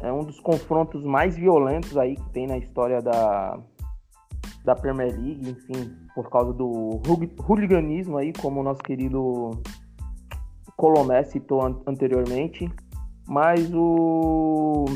É 0.00 0.10
um 0.10 0.24
dos 0.24 0.40
confrontos 0.40 1.04
mais 1.04 1.36
violentos 1.36 1.96
aí 1.98 2.16
que 2.16 2.30
tem 2.30 2.46
na 2.46 2.56
história 2.56 3.02
da, 3.02 3.58
da 4.64 4.74
Premier 4.74 5.12
League, 5.12 5.50
enfim, 5.50 5.94
por 6.14 6.30
causa 6.30 6.54
do 6.54 7.00
hooliganismo 7.46 8.16
aí, 8.16 8.32
como 8.32 8.60
o 8.60 8.62
nosso 8.62 8.80
querido 8.82 9.50
Colomé 10.78 11.24
citou 11.24 11.60
an 11.60 11.76
anteriormente. 11.86 12.70
Mas 13.26 13.70
o 13.74 14.86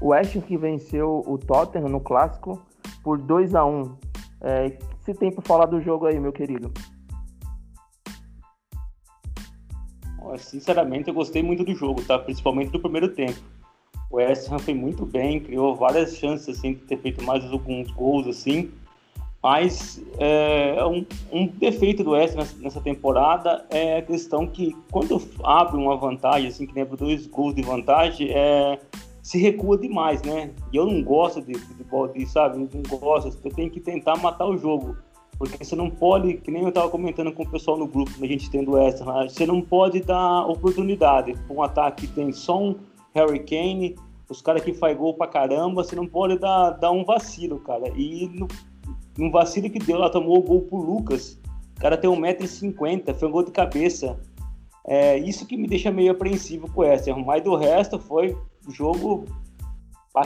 o 0.00 0.08
West 0.08 0.38
que 0.42 0.56
venceu 0.56 1.22
o 1.26 1.38
Tottenham 1.38 1.88
no 1.88 1.98
clássico 1.98 2.60
por 3.02 3.18
2 3.18 3.54
a 3.54 3.64
1 3.64 3.96
é, 4.42 4.78
Se 5.00 5.14
tem 5.14 5.32
para 5.32 5.42
falar 5.42 5.66
do 5.66 5.80
jogo 5.80 6.06
aí, 6.06 6.20
meu 6.20 6.32
querido? 6.32 6.70
Sinceramente, 10.36 11.08
eu 11.08 11.14
gostei 11.14 11.42
muito 11.42 11.64
do 11.64 11.74
jogo, 11.74 12.02
tá? 12.02 12.18
Principalmente 12.18 12.70
do 12.70 12.80
primeiro 12.80 13.14
tempo. 13.14 13.40
O 14.10 14.16
West 14.16 14.50
Ham 14.50 14.58
foi 14.58 14.74
muito 14.74 15.06
bem, 15.06 15.40
criou 15.40 15.74
várias 15.74 16.16
chances 16.16 16.58
assim, 16.58 16.74
de 16.74 16.80
ter 16.80 16.98
feito 16.98 17.22
mais 17.24 17.44
alguns 17.44 17.90
gols 17.92 18.26
assim. 18.26 18.70
Mas 19.44 20.02
é, 20.16 20.82
um, 20.86 21.04
um, 21.30 21.46
defeito 21.46 22.02
do 22.02 22.12
West 22.12 22.34
nessa, 22.34 22.56
nessa, 22.62 22.80
temporada 22.80 23.66
é 23.68 23.98
a 23.98 24.02
questão 24.02 24.46
que 24.46 24.74
quando 24.90 25.20
abre 25.44 25.76
uma 25.76 25.98
vantagem, 25.98 26.48
assim, 26.48 26.66
que 26.66 26.72
lembra 26.72 26.96
dois 26.96 27.26
gols 27.26 27.54
de 27.54 27.60
vantagem, 27.60 28.30
é, 28.30 28.78
se 29.22 29.36
recua 29.36 29.76
demais, 29.76 30.22
né? 30.22 30.50
E 30.72 30.76
eu 30.78 30.86
não 30.86 31.02
gosto 31.02 31.42
de 31.42 31.58
futebol, 31.58 32.10
sabe? 32.26 32.56
Não 32.56 32.98
gosto. 32.98 33.32
Você 33.32 33.50
tem 33.50 33.68
que 33.68 33.80
tentar 33.80 34.16
matar 34.16 34.46
o 34.46 34.56
jogo. 34.56 34.96
Porque 35.36 35.62
você 35.62 35.76
não 35.76 35.90
pode, 35.90 36.38
que 36.38 36.50
nem 36.50 36.62
eu 36.62 36.70
estava 36.70 36.88
comentando 36.88 37.30
com 37.30 37.42
o 37.42 37.50
pessoal 37.50 37.76
no 37.76 37.86
grupo, 37.86 38.12
a 38.22 38.26
gente 38.26 38.50
tendo 38.50 38.78
essa, 38.78 39.04
você 39.04 39.44
não 39.44 39.60
pode 39.60 40.00
dar 40.00 40.46
oportunidade 40.46 41.34
para 41.34 41.54
um 41.54 41.62
ataque 41.62 42.06
que 42.06 42.14
tem 42.14 42.32
só 42.32 42.62
um 42.62 42.76
Harry 43.14 43.40
Kane, 43.40 43.94
os 44.26 44.40
caras 44.40 44.62
que 44.62 44.72
faz 44.72 44.96
gol 44.96 45.12
pra 45.12 45.26
caramba, 45.26 45.84
você 45.84 45.94
não 45.94 46.06
pode 46.06 46.38
dar, 46.38 46.70
dar 46.70 46.92
um 46.92 47.04
vacilo, 47.04 47.58
cara. 47.58 47.88
E 47.94 48.28
no, 48.28 48.48
no 49.16 49.30
vacilo 49.30 49.70
que 49.70 49.78
deu, 49.78 49.96
ela 49.96 50.10
tomou 50.10 50.38
o 50.38 50.42
gol 50.42 50.62
pro 50.62 50.76
Lucas. 50.78 51.38
O 51.76 51.80
cara 51.80 51.96
tem 51.96 52.10
1,50m, 52.10 53.14
foi 53.14 53.28
um 53.28 53.32
gol 53.32 53.44
de 53.44 53.50
cabeça. 53.50 54.18
É 54.86 55.16
isso 55.18 55.46
que 55.46 55.56
me 55.56 55.66
deixa 55.66 55.90
meio 55.90 56.12
apreensivo 56.12 56.70
com 56.70 56.84
essa. 56.84 57.14
Mas 57.16 57.42
do 57.42 57.56
resto 57.56 57.98
foi 57.98 58.36
jogo 58.68 59.24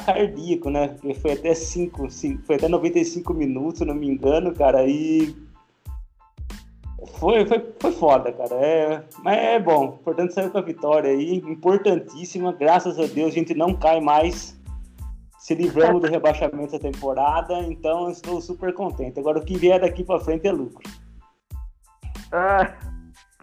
cardíaco, 0.05 0.68
né? 0.68 0.96
Foi 1.20 1.33
até 1.33 1.55
5, 1.55 2.09
foi 2.44 2.57
até 2.57 2.68
95 2.68 3.33
minutos, 3.33 3.79
se 3.79 3.85
não 3.85 3.94
me 3.94 4.09
engano, 4.09 4.53
cara, 4.53 4.87
e 4.87 5.35
foi, 7.18 7.46
foi, 7.46 7.64
foi 7.81 7.92
foda, 7.92 8.33
cara. 8.33 8.55
É, 8.57 9.03
mas 9.22 9.38
é 9.38 9.59
bom. 9.59 9.98
Portanto, 10.05 10.33
saiu 10.33 10.51
com 10.51 10.59
a 10.59 10.62
vitória 10.62 11.11
aí, 11.11 11.37
importantíssima. 11.37 12.53
Graças 12.53 12.98
a 12.98 13.07
Deus 13.07 13.31
a 13.31 13.35
gente 13.35 13.55
não 13.55 13.74
cai 13.74 14.01
mais. 14.01 14.57
Se 15.38 15.55
livramos 15.55 16.03
do 16.03 16.09
rebaixamento 16.09 16.72
da 16.72 16.79
temporada, 16.79 17.59
então 17.61 18.11
estou 18.11 18.40
super 18.40 18.74
contente. 18.74 19.18
Agora 19.18 19.38
o 19.38 19.44
que 19.44 19.57
vier 19.57 19.81
daqui 19.81 20.05
para 20.05 20.20
frente 20.20 20.46
é 20.46 20.53
lucro. 20.53 20.83
Ah, 22.33 22.74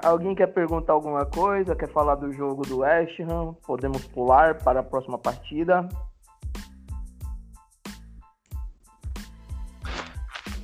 Alguém 0.06 0.36
quer 0.36 0.48
perguntar 0.48 0.94
alguma 0.94 1.26
coisa? 1.26 1.76
Quer 1.76 1.90
falar 1.90 2.16
do 2.16 2.32
jogo 2.32 2.64
do 2.64 2.80
West 2.80 3.20
Ham? 3.22 3.56
Podemos 3.66 4.06
pular 4.06 4.56
para 4.62 4.82
a 4.82 4.84
próxima 4.84 5.18
partida. 5.18 5.88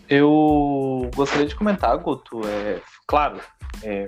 Eu 0.08 1.10
gostaria 1.16 1.48
de 1.48 1.56
comentar, 1.56 1.98
Guto. 1.98 2.42
É, 2.46 2.82
claro, 3.08 3.40
é, 3.82 4.06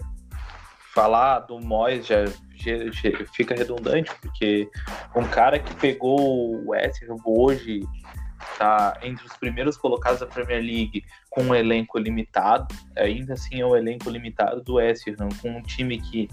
falar 0.93 1.39
do 1.39 1.59
Moyes 1.59 2.05
já, 2.05 2.25
já, 2.25 2.77
já, 2.91 3.25
fica 3.33 3.55
redundante, 3.55 4.11
porque 4.21 4.69
um 5.15 5.23
cara 5.23 5.57
que 5.59 5.73
pegou 5.75 6.19
o 6.19 6.69
West 6.69 7.01
Ham 7.03 7.17
hoje 7.25 7.81
tá 8.57 8.99
entre 9.01 9.25
os 9.25 9.35
primeiros 9.37 9.75
colocados 9.77 10.19
da 10.19 10.27
Premier 10.27 10.61
League 10.61 11.03
com 11.29 11.43
um 11.43 11.55
elenco 11.55 11.97
limitado, 11.97 12.67
ainda 12.95 13.33
assim 13.33 13.59
é 13.59 13.65
um 13.65 13.75
elenco 13.75 14.09
limitado 14.09 14.61
do 14.61 14.75
West 14.75 15.07
Ham, 15.07 15.29
com 15.41 15.49
um 15.49 15.61
time 15.63 15.99
que 15.99 16.29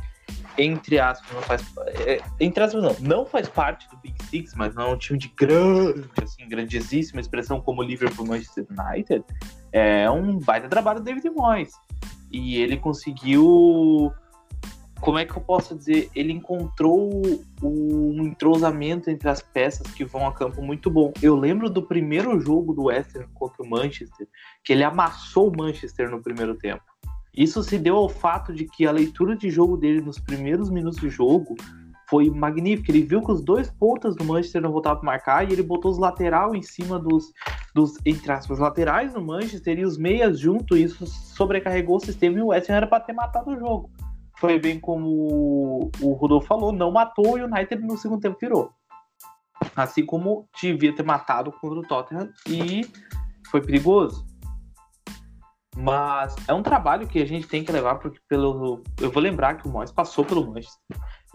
entre 0.58 0.98
aspas 0.98 1.32
não 1.32 1.42
faz 1.42 1.74
é, 2.06 2.20
entre 2.38 2.62
aspas 2.62 2.82
não, 2.82 2.96
não 3.00 3.26
faz 3.26 3.48
parte 3.48 3.88
do 3.88 3.96
Big 3.96 4.22
Six, 4.24 4.54
mas 4.54 4.74
não 4.74 4.90
é 4.90 4.92
um 4.92 4.98
time 4.98 5.18
de 5.18 5.28
grande, 5.28 6.08
assim, 6.22 6.46
grandíssima 6.46 7.20
expressão 7.20 7.60
como 7.60 7.80
o 7.80 7.84
Liverpool, 7.84 8.26
Manchester 8.26 8.66
United, 8.68 9.24
é 9.72 10.10
um 10.10 10.38
baita 10.38 10.68
trabalho 10.68 11.00
do 11.00 11.04
David 11.04 11.30
Moyes. 11.30 11.72
E 12.32 12.58
ele 12.58 12.76
conseguiu 12.76 14.12
como 15.00 15.18
é 15.18 15.24
que 15.24 15.36
eu 15.36 15.40
posso 15.40 15.74
dizer? 15.74 16.10
Ele 16.14 16.32
encontrou 16.32 17.10
um 17.62 18.22
entrosamento 18.22 19.08
entre 19.08 19.28
as 19.28 19.40
peças 19.40 19.86
que 19.92 20.04
vão 20.04 20.26
a 20.26 20.32
campo 20.32 20.62
muito 20.62 20.90
bom. 20.90 21.12
Eu 21.22 21.36
lembro 21.36 21.70
do 21.70 21.82
primeiro 21.82 22.38
jogo 22.38 22.74
do 22.74 22.84
West 22.84 23.16
Ham 23.16 23.26
contra 23.34 23.62
o 23.62 23.68
Manchester, 23.68 24.28
que 24.62 24.72
ele 24.72 24.84
amassou 24.84 25.48
o 25.48 25.56
Manchester 25.56 26.10
no 26.10 26.22
primeiro 26.22 26.54
tempo. 26.54 26.82
Isso 27.34 27.62
se 27.62 27.78
deu 27.78 27.96
ao 27.96 28.08
fato 28.08 28.52
de 28.52 28.66
que 28.66 28.86
a 28.86 28.92
leitura 28.92 29.36
de 29.36 29.48
jogo 29.50 29.76
dele 29.76 30.02
nos 30.02 30.18
primeiros 30.18 30.68
minutos 30.68 31.00
de 31.00 31.08
jogo 31.08 31.56
foi 32.08 32.28
magnífica. 32.28 32.90
Ele 32.90 33.02
viu 33.02 33.22
que 33.22 33.32
os 33.32 33.40
dois 33.40 33.70
pontas 33.70 34.14
do 34.16 34.24
Manchester 34.24 34.60
não 34.60 34.72
voltavam 34.72 35.00
para 35.00 35.06
marcar 35.12 35.48
e 35.48 35.52
ele 35.52 35.62
botou 35.62 35.90
os 35.90 35.98
lateral 35.98 36.54
em 36.54 36.62
cima 36.62 36.98
dos, 36.98 37.32
dos 37.74 37.94
entre 38.04 38.32
aspas, 38.32 38.58
laterais 38.58 39.14
do 39.14 39.22
Manchester 39.22 39.78
e 39.78 39.84
os 39.84 39.96
meias 39.96 40.38
junto. 40.38 40.76
Isso 40.76 41.06
sobrecarregou 41.06 41.96
o 41.96 42.00
sistema 42.00 42.38
e 42.38 42.42
o 42.42 42.48
West 42.48 42.68
Ham 42.68 42.74
era 42.74 42.86
para 42.86 43.00
ter 43.00 43.12
matado 43.14 43.52
o 43.52 43.58
jogo 43.58 43.88
foi 44.40 44.58
bem 44.58 44.80
como 44.80 45.90
o 46.00 46.12
Rodolfo 46.14 46.48
falou, 46.48 46.72
não 46.72 46.90
matou 46.90 47.38
e 47.38 47.42
o 47.42 47.44
United 47.44 47.82
no 47.82 47.98
segundo 47.98 48.22
tempo 48.22 48.38
virou. 48.40 48.72
Assim 49.76 50.04
como 50.04 50.48
devia 50.58 50.94
ter 50.94 51.02
matado 51.02 51.52
contra 51.52 51.78
o 51.78 51.86
Tottenham 51.86 52.30
e 52.48 52.90
foi 53.50 53.60
perigoso. 53.60 54.24
Mas 55.76 56.34
é 56.48 56.54
um 56.54 56.62
trabalho 56.62 57.06
que 57.06 57.20
a 57.20 57.26
gente 57.26 57.46
tem 57.46 57.62
que 57.62 57.70
levar 57.70 57.96
porque 57.96 58.18
pelo 58.26 58.82
eu 58.98 59.10
vou 59.10 59.22
lembrar 59.22 59.54
que 59.54 59.68
o 59.68 59.70
Moyes 59.70 59.92
passou 59.92 60.24
pelo 60.24 60.46
Manchester. 60.46 60.80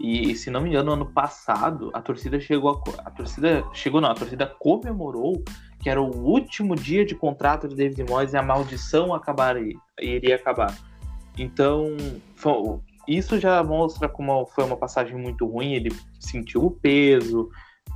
E 0.00 0.34
se 0.34 0.50
não 0.50 0.60
me 0.60 0.70
engano, 0.70 0.92
ano 0.92 1.06
passado 1.06 1.90
a 1.94 2.02
torcida 2.02 2.38
chegou 2.40 2.82
a, 2.98 3.08
a 3.08 3.10
torcida 3.10 3.64
chegou 3.72 4.00
não, 4.00 4.10
a 4.10 4.14
torcida 4.14 4.46
comemorou 4.58 5.42
que 5.80 5.88
era 5.88 6.02
o 6.02 6.10
último 6.10 6.74
dia 6.74 7.04
de 7.04 7.14
contrato 7.14 7.68
de 7.68 7.76
David 7.76 8.04
Moyes 8.10 8.32
e 8.32 8.36
a 8.36 8.42
maldição 8.42 9.14
acabaria, 9.14 9.74
iria 10.00 10.34
acabar. 10.34 10.76
Então, 11.38 11.96
isso 13.06 13.38
já 13.38 13.62
mostra 13.62 14.08
como 14.08 14.46
foi 14.46 14.64
uma 14.64 14.76
passagem 14.76 15.16
muito 15.16 15.46
ruim, 15.46 15.74
ele 15.74 15.94
sentiu 16.18 16.64
o 16.64 16.70
peso, 16.70 17.50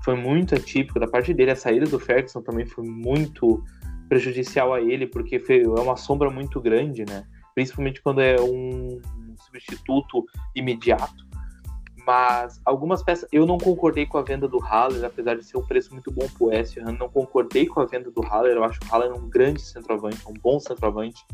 foi 0.05 0.14
muito 0.14 0.55
atípico 0.55 0.99
da 0.99 1.07
parte 1.07 1.35
dele. 1.35 1.51
A 1.51 1.57
saída 1.57 1.87
do 1.87 1.99
Ferguson 1.99 2.42
também 2.42 2.66
foi 2.66 2.85
muito 2.85 3.62
prejudicial 4.09 4.73
a 4.73 4.81
ele, 4.81 5.07
porque 5.07 5.38
foi, 5.38 5.62
é 5.62 5.68
uma 5.68 5.96
sombra 5.96 6.31
muito 6.31 6.61
grande, 6.61 7.05
né? 7.05 7.25
Principalmente 7.55 8.03
quando 8.03 8.20
é 8.20 8.40
um 8.40 9.01
substituto 9.37 10.25
imediato. 10.55 11.29
Mas 12.07 12.61
algumas 12.64 13.03
peças, 13.03 13.29
eu 13.31 13.46
não 13.46 13.59
concordei 13.59 14.07
com 14.07 14.18
a 14.18 14.23
venda 14.23 14.49
do 14.49 14.59
Haller, 14.59 15.05
apesar 15.05 15.37
de 15.37 15.44
ser 15.44 15.59
um 15.59 15.62
preço 15.62 15.92
muito 15.92 16.11
bom 16.11 16.27
pro 16.37 16.46
West 16.46 16.77
Ham, 16.79 16.96
não 16.99 17.09
concordei 17.09 17.66
com 17.66 17.81
a 17.81 17.85
venda 17.85 18.11
do 18.11 18.23
Haller. 18.23 18.57
Eu 18.57 18.64
acho 18.64 18.81
o 18.83 18.87
Haller 18.87 19.12
um 19.12 19.29
grande 19.29 19.61
centroavante, 19.61 20.27
um 20.27 20.35
bom 20.35 20.59
centroavante 20.59 21.25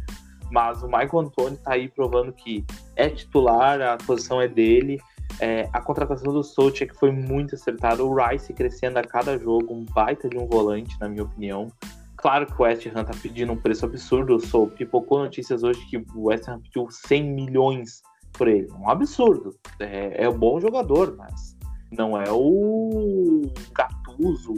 mas 0.51 0.83
o 0.83 0.87
Michael 0.87 1.19
Antônio 1.21 1.55
está 1.55 1.75
aí 1.75 1.89
provando 1.89 2.33
que 2.33 2.65
é 2.95 3.09
titular, 3.09 3.81
a 3.81 3.97
posição 3.97 4.41
é 4.41 4.49
dele. 4.49 4.99
É, 5.41 5.69
a 5.73 5.81
contratação 5.81 6.33
do 6.33 6.43
Solskjaer 6.43 6.95
foi 6.95 7.11
muito 7.11 7.55
acertada. 7.55 8.03
O 8.03 8.15
Rice 8.15 8.53
crescendo 8.53 8.99
a 8.99 9.03
cada 9.03 9.37
jogo, 9.39 9.75
um 9.75 9.85
baita 9.85 10.29
de 10.29 10.39
um 10.39 10.47
volante, 10.47 10.97
na 11.01 11.09
minha 11.09 11.25
opinião. 11.25 11.71
Claro 12.17 12.47
que 12.47 12.61
o 12.61 12.65
West 12.65 12.87
Ham 12.87 13.05
tá 13.05 13.13
pedindo 13.21 13.53
um 13.53 13.57
preço 13.57 13.85
absurdo. 13.85 14.35
Eu 14.35 14.41
sou 14.41 14.69
pipocou 14.69 15.19
notícias 15.19 15.63
hoje 15.63 15.85
que 15.87 15.99
o 15.99 16.29
West 16.29 16.49
Ham 16.49 16.61
pediu 16.61 16.91
100 16.91 17.35
milhões 17.35 18.03
por 18.33 18.49
ele. 18.49 18.69
Um 18.73 18.89
absurdo. 18.89 19.55
É, 19.79 20.25
é 20.25 20.29
um 20.29 20.39
bom 20.39 20.59
jogador, 20.61 21.15
mas 21.17 21.57
não 21.91 22.21
é 22.21 22.31
o 22.31 23.43
Gattuso, 23.73 24.55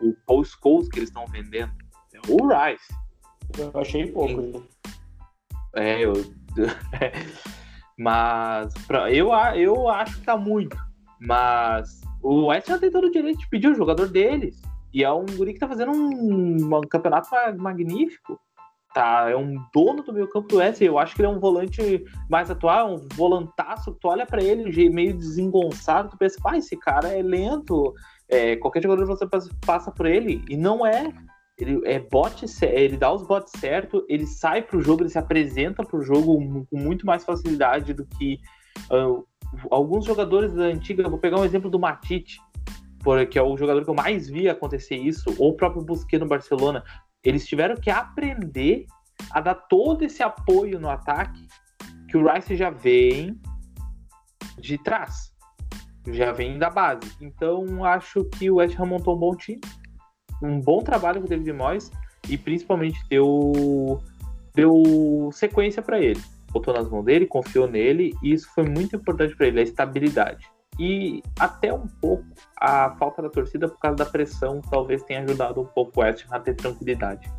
o 0.00 0.14
Paul 0.26 0.44
Scholes 0.44 0.88
que 0.88 0.98
eles 0.98 1.08
estão 1.08 1.24
vendendo. 1.26 1.72
É 2.12 2.20
o 2.28 2.46
Rice. 2.46 2.94
Eu 3.58 3.80
achei 3.80 4.06
pouco. 4.06 4.40
Né? 4.40 4.62
É, 5.74 6.04
eu. 6.04 6.12
mas 7.98 8.74
pra, 8.86 9.10
eu, 9.10 9.30
eu 9.54 9.88
acho 9.88 10.18
que 10.18 10.26
tá 10.26 10.36
muito. 10.36 10.76
Mas 11.20 12.00
o 12.22 12.46
West 12.46 12.68
já 12.68 12.78
tem 12.78 12.90
todo 12.90 13.06
o 13.06 13.10
direito 13.10 13.38
de 13.38 13.48
pedir 13.48 13.68
o 13.68 13.74
jogador 13.74 14.08
deles. 14.08 14.60
E 14.92 15.02
é 15.02 15.10
um 15.10 15.24
guri 15.24 15.54
que 15.54 15.58
tá 15.58 15.68
fazendo 15.68 15.92
um, 15.92 16.76
um 16.76 16.80
campeonato 16.82 17.28
magnífico. 17.58 18.38
Tá, 18.94 19.30
é 19.30 19.36
um 19.36 19.56
dono 19.72 20.02
do 20.02 20.12
meio 20.12 20.28
campo 20.28 20.48
do 20.48 20.56
West. 20.58 20.82
Eu 20.82 20.98
acho 20.98 21.14
que 21.14 21.22
ele 21.22 21.28
é 21.28 21.30
um 21.30 21.40
volante 21.40 22.04
mais 22.28 22.50
atual, 22.50 22.94
um 22.94 23.08
volantaço. 23.14 23.96
Tu 23.98 24.06
olha 24.06 24.26
para 24.26 24.42
ele 24.42 24.90
meio 24.90 25.16
desengonçado, 25.16 26.10
tu 26.10 26.18
pensa, 26.18 26.38
pai, 26.42 26.58
esse 26.58 26.76
cara 26.76 27.08
é 27.08 27.22
lento. 27.22 27.94
É, 28.28 28.56
qualquer 28.56 28.82
jogador 28.82 29.06
você 29.06 29.26
passa 29.64 29.90
por 29.90 30.04
ele. 30.04 30.44
E 30.48 30.56
não 30.56 30.86
é. 30.86 31.10
Ele 31.62 31.80
é 31.84 32.00
bote, 32.00 32.44
ele 32.64 32.96
dá 32.96 33.12
os 33.12 33.22
botes 33.22 33.52
certo, 33.60 34.04
ele 34.08 34.26
sai 34.26 34.62
pro 34.62 34.82
jogo, 34.82 35.02
ele 35.02 35.10
se 35.10 35.18
apresenta 35.18 35.84
pro 35.84 36.02
jogo 36.02 36.66
com 36.66 36.76
muito 36.76 37.06
mais 37.06 37.24
facilidade 37.24 37.94
do 37.94 38.04
que 38.04 38.40
uh, 38.90 39.24
alguns 39.70 40.04
jogadores 40.04 40.52
da 40.52 40.64
antiga. 40.64 41.08
Vou 41.08 41.18
pegar 41.18 41.38
um 41.38 41.44
exemplo 41.44 41.70
do 41.70 41.78
Matite, 41.78 42.40
que 43.30 43.38
é 43.38 43.42
o 43.42 43.56
jogador 43.56 43.84
que 43.84 43.90
eu 43.90 43.94
mais 43.94 44.28
vi 44.28 44.48
acontecer 44.48 44.96
isso, 44.96 45.32
ou 45.38 45.50
o 45.50 45.56
próprio 45.56 45.84
Busquets 45.84 46.20
no 46.20 46.28
Barcelona. 46.28 46.82
Eles 47.22 47.46
tiveram 47.46 47.76
que 47.76 47.90
aprender 47.90 48.86
a 49.30 49.40
dar 49.40 49.54
todo 49.54 50.02
esse 50.02 50.20
apoio 50.20 50.80
no 50.80 50.90
ataque 50.90 51.46
que 52.08 52.16
o 52.16 52.28
Rice 52.28 52.56
já 52.56 52.70
vem 52.70 53.40
de 54.58 54.78
trás, 54.78 55.32
já 56.08 56.32
vem 56.32 56.58
da 56.58 56.70
base. 56.70 57.08
Então 57.20 57.84
acho 57.84 58.24
que 58.24 58.50
o 58.50 58.56
West 58.56 58.78
Ham 58.80 58.86
montou 58.86 59.14
um 59.14 59.20
bom 59.20 59.36
time, 59.36 59.60
um 60.42 60.60
bom 60.60 60.82
trabalho 60.82 61.20
com 61.20 61.26
o 61.26 61.28
David 61.28 61.52
Moyes 61.52 61.90
e 62.28 62.36
principalmente 62.36 62.98
deu 63.08 64.00
deu 64.54 65.30
sequência 65.32 65.82
para 65.82 66.00
ele. 66.00 66.20
Botou 66.50 66.74
nas 66.74 66.88
mãos 66.88 67.04
dele, 67.04 67.26
confiou 67.26 67.66
nele 67.66 68.14
e 68.22 68.32
isso 68.32 68.50
foi 68.54 68.64
muito 68.64 68.96
importante 68.96 69.34
para 69.34 69.46
ele, 69.46 69.60
a 69.60 69.62
estabilidade. 69.62 70.46
E 70.78 71.22
até 71.38 71.72
um 71.72 71.86
pouco 71.86 72.24
a 72.58 72.94
falta 72.96 73.22
da 73.22 73.30
torcida 73.30 73.68
por 73.68 73.78
causa 73.78 73.96
da 73.96 74.06
pressão 74.06 74.60
talvez 74.60 75.02
tenha 75.02 75.22
ajudado 75.22 75.60
um 75.60 75.66
pouco 75.66 76.00
o 76.00 76.02
West 76.02 76.26
a 76.30 76.38
ter 76.38 76.54
tranquilidade. 76.54 77.30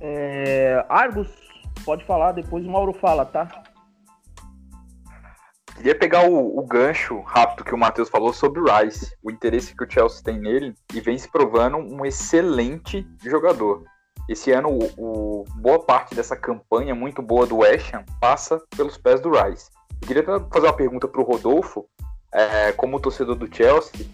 É, 0.00 0.84
Argos, 0.88 1.28
pode 1.84 2.04
falar, 2.04 2.32
depois 2.32 2.64
o 2.64 2.70
Mauro 2.70 2.92
fala, 2.92 3.24
tá? 3.24 3.64
Queria 5.78 5.94
pegar 5.94 6.28
o, 6.28 6.58
o, 6.58 6.66
gancho 6.66 7.20
rápido 7.20 7.62
que 7.62 7.72
o 7.72 7.78
Matheus 7.78 8.08
falou 8.08 8.32
sobre 8.32 8.60
o 8.60 8.64
Rice, 8.64 9.16
o 9.22 9.30
interesse 9.30 9.76
que 9.76 9.84
o 9.84 9.88
Chelsea 9.88 10.24
tem 10.24 10.36
nele 10.36 10.74
e 10.92 11.00
vem 11.00 11.16
se 11.16 11.30
provando 11.30 11.76
um 11.76 12.04
excelente 12.04 13.06
jogador. 13.22 13.84
Esse 14.28 14.50
ano, 14.50 14.70
o, 14.70 14.88
o 14.98 15.44
boa 15.54 15.78
parte 15.78 16.16
dessa 16.16 16.36
campanha 16.36 16.96
muito 16.96 17.22
boa 17.22 17.46
do 17.46 17.58
West 17.58 17.94
Ham 17.94 18.04
passa 18.20 18.60
pelos 18.76 18.98
pés 18.98 19.20
do 19.20 19.30
Rice. 19.30 19.70
Eu 20.02 20.08
queria 20.08 20.24
fazer 20.24 20.66
uma 20.66 20.76
pergunta 20.76 21.06
para 21.06 21.20
o 21.20 21.24
Rodolfo, 21.24 21.86
é, 22.34 22.72
como 22.72 22.98
torcedor 22.98 23.36
do 23.36 23.48
Chelsea. 23.54 24.04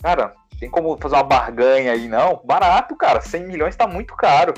Cara, 0.00 0.36
tem 0.60 0.70
como 0.70 0.96
fazer 0.98 1.16
uma 1.16 1.24
barganha 1.24 1.94
aí, 1.94 2.06
não? 2.06 2.40
Barato, 2.44 2.94
cara. 2.94 3.20
100 3.20 3.44
milhões 3.44 3.74
está 3.74 3.88
muito 3.88 4.14
caro. 4.14 4.54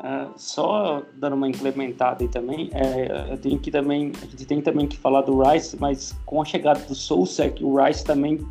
Uh, 0.00 0.32
só 0.36 1.02
dando 1.14 1.34
uma 1.36 1.48
implementada 1.48 2.24
aí 2.24 2.28
também, 2.28 2.68
é, 2.72 3.32
eu 3.32 3.38
tenho 3.38 3.58
que 3.60 3.70
também, 3.70 4.10
a 4.20 4.26
gente 4.26 4.44
tem 4.44 4.60
também 4.60 4.88
que 4.88 4.98
falar 4.98 5.22
do 5.22 5.40
Rice, 5.40 5.76
mas 5.78 6.12
com 6.26 6.42
a 6.42 6.44
chegada 6.44 6.80
do 6.80 6.94
Sousek, 6.94 7.64
o 7.64 7.80
Rice 7.80 8.04
também 8.04 8.44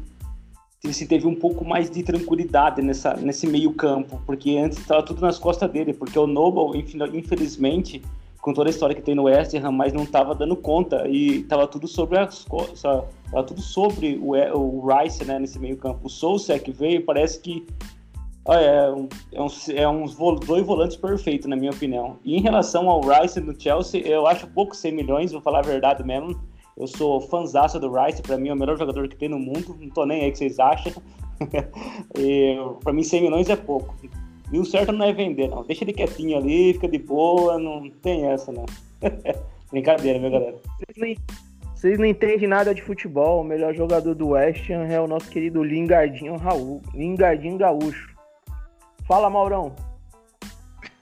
se 0.91 1.05
teve 1.05 1.27
um 1.27 1.35
pouco 1.35 1.63
mais 1.63 1.89
de 1.89 2.03
tranquilidade 2.03 2.81
nessa, 2.81 3.13
nesse 3.15 3.47
meio 3.47 3.73
campo, 3.73 4.21
porque 4.25 4.57
antes 4.57 4.77
estava 4.77 5.03
tudo 5.03 5.21
nas 5.21 5.39
costas 5.39 5.69
dele, 5.71 5.93
porque 5.93 6.17
o 6.19 6.27
Noble, 6.27 6.77
infelizmente, 7.13 8.01
com 8.41 8.53
toda 8.53 8.69
a 8.69 8.71
história 8.71 8.93
que 8.93 9.01
tem 9.01 9.15
no 9.15 9.23
West 9.23 9.53
Ham, 9.53 9.71
mas 9.71 9.93
não 9.93 10.03
estava 10.03 10.35
dando 10.35 10.55
conta 10.57 11.07
e 11.07 11.41
estava 11.41 11.65
tudo 11.67 11.87
sobre 11.87 12.19
as 12.19 12.39
estava 12.39 13.07
tudo 13.47 13.61
sobre 13.61 14.19
o, 14.21 14.31
o 14.31 14.85
Rice, 14.85 15.23
né, 15.23 15.39
nesse 15.39 15.57
meio 15.57 15.77
campo. 15.77 16.07
O 16.07 16.09
Sousek 16.09 16.69
veio, 16.71 17.05
parece 17.05 17.39
que 17.39 17.65
é, 18.47 18.91
um, 18.91 19.07
é, 19.31 19.41
uns, 19.41 19.69
é 19.69 19.87
uns 19.87 20.15
dois 20.15 20.65
volantes 20.65 20.97
perfeitos, 20.97 21.47
na 21.47 21.55
minha 21.55 21.71
opinião. 21.71 22.17
E 22.23 22.35
em 22.35 22.41
relação 22.41 22.89
ao 22.89 23.01
Rice 23.01 23.39
no 23.39 23.59
Chelsea, 23.59 24.01
eu 24.01 24.27
acho 24.27 24.47
pouco 24.47 24.75
100 24.75 24.91
milhões, 24.91 25.31
vou 25.31 25.41
falar 25.41 25.59
a 25.59 25.63
verdade 25.63 26.03
mesmo. 26.03 26.39
Eu 26.75 26.87
sou 26.87 27.21
fãzaço 27.21 27.79
do 27.79 27.91
Rice, 27.93 28.21
para 28.21 28.37
mim 28.37 28.49
é 28.49 28.53
o 28.53 28.57
melhor 28.57 28.77
jogador 28.77 29.07
que 29.07 29.15
tem 29.15 29.29
no 29.29 29.39
mundo, 29.39 29.77
não 29.79 29.89
tô 29.89 30.05
nem 30.05 30.23
aí 30.23 30.31
que 30.31 30.39
vocês 30.39 30.59
acham. 30.59 30.91
para 32.83 32.93
mim 32.93 33.03
100 33.03 33.21
milhões 33.21 33.49
é 33.49 33.55
pouco. 33.55 33.95
E 34.51 34.59
o 34.59 34.65
certo 34.65 34.91
não 34.91 35.05
é 35.05 35.13
vender, 35.13 35.47
não. 35.47 35.63
Deixa 35.63 35.83
ele 35.83 35.93
quietinho 35.93 36.37
ali, 36.37 36.73
fica 36.73 36.87
de 36.87 36.99
boa, 36.99 37.57
não 37.57 37.89
tem 37.89 38.25
essa, 38.25 38.51
não. 38.51 38.65
Brincadeira, 39.71 40.19
meu 40.19 40.29
galera. 40.29 40.55
Vocês 41.73 41.97
não 41.97 42.05
entendem 42.05 42.47
nada 42.47 42.73
de 42.73 42.81
futebol. 42.81 43.41
O 43.41 43.43
melhor 43.43 43.73
jogador 43.73 44.13
do 44.13 44.29
West 44.29 44.69
Ham 44.69 44.85
é 44.87 45.01
o 45.01 45.07
nosso 45.07 45.29
querido 45.29 45.63
Lingardinho 45.63 46.37
Raul. 46.37 46.81
Lingardinho 46.93 47.57
Gaúcho. 47.57 48.12
Fala, 49.08 49.30
Maurão. 49.30 49.76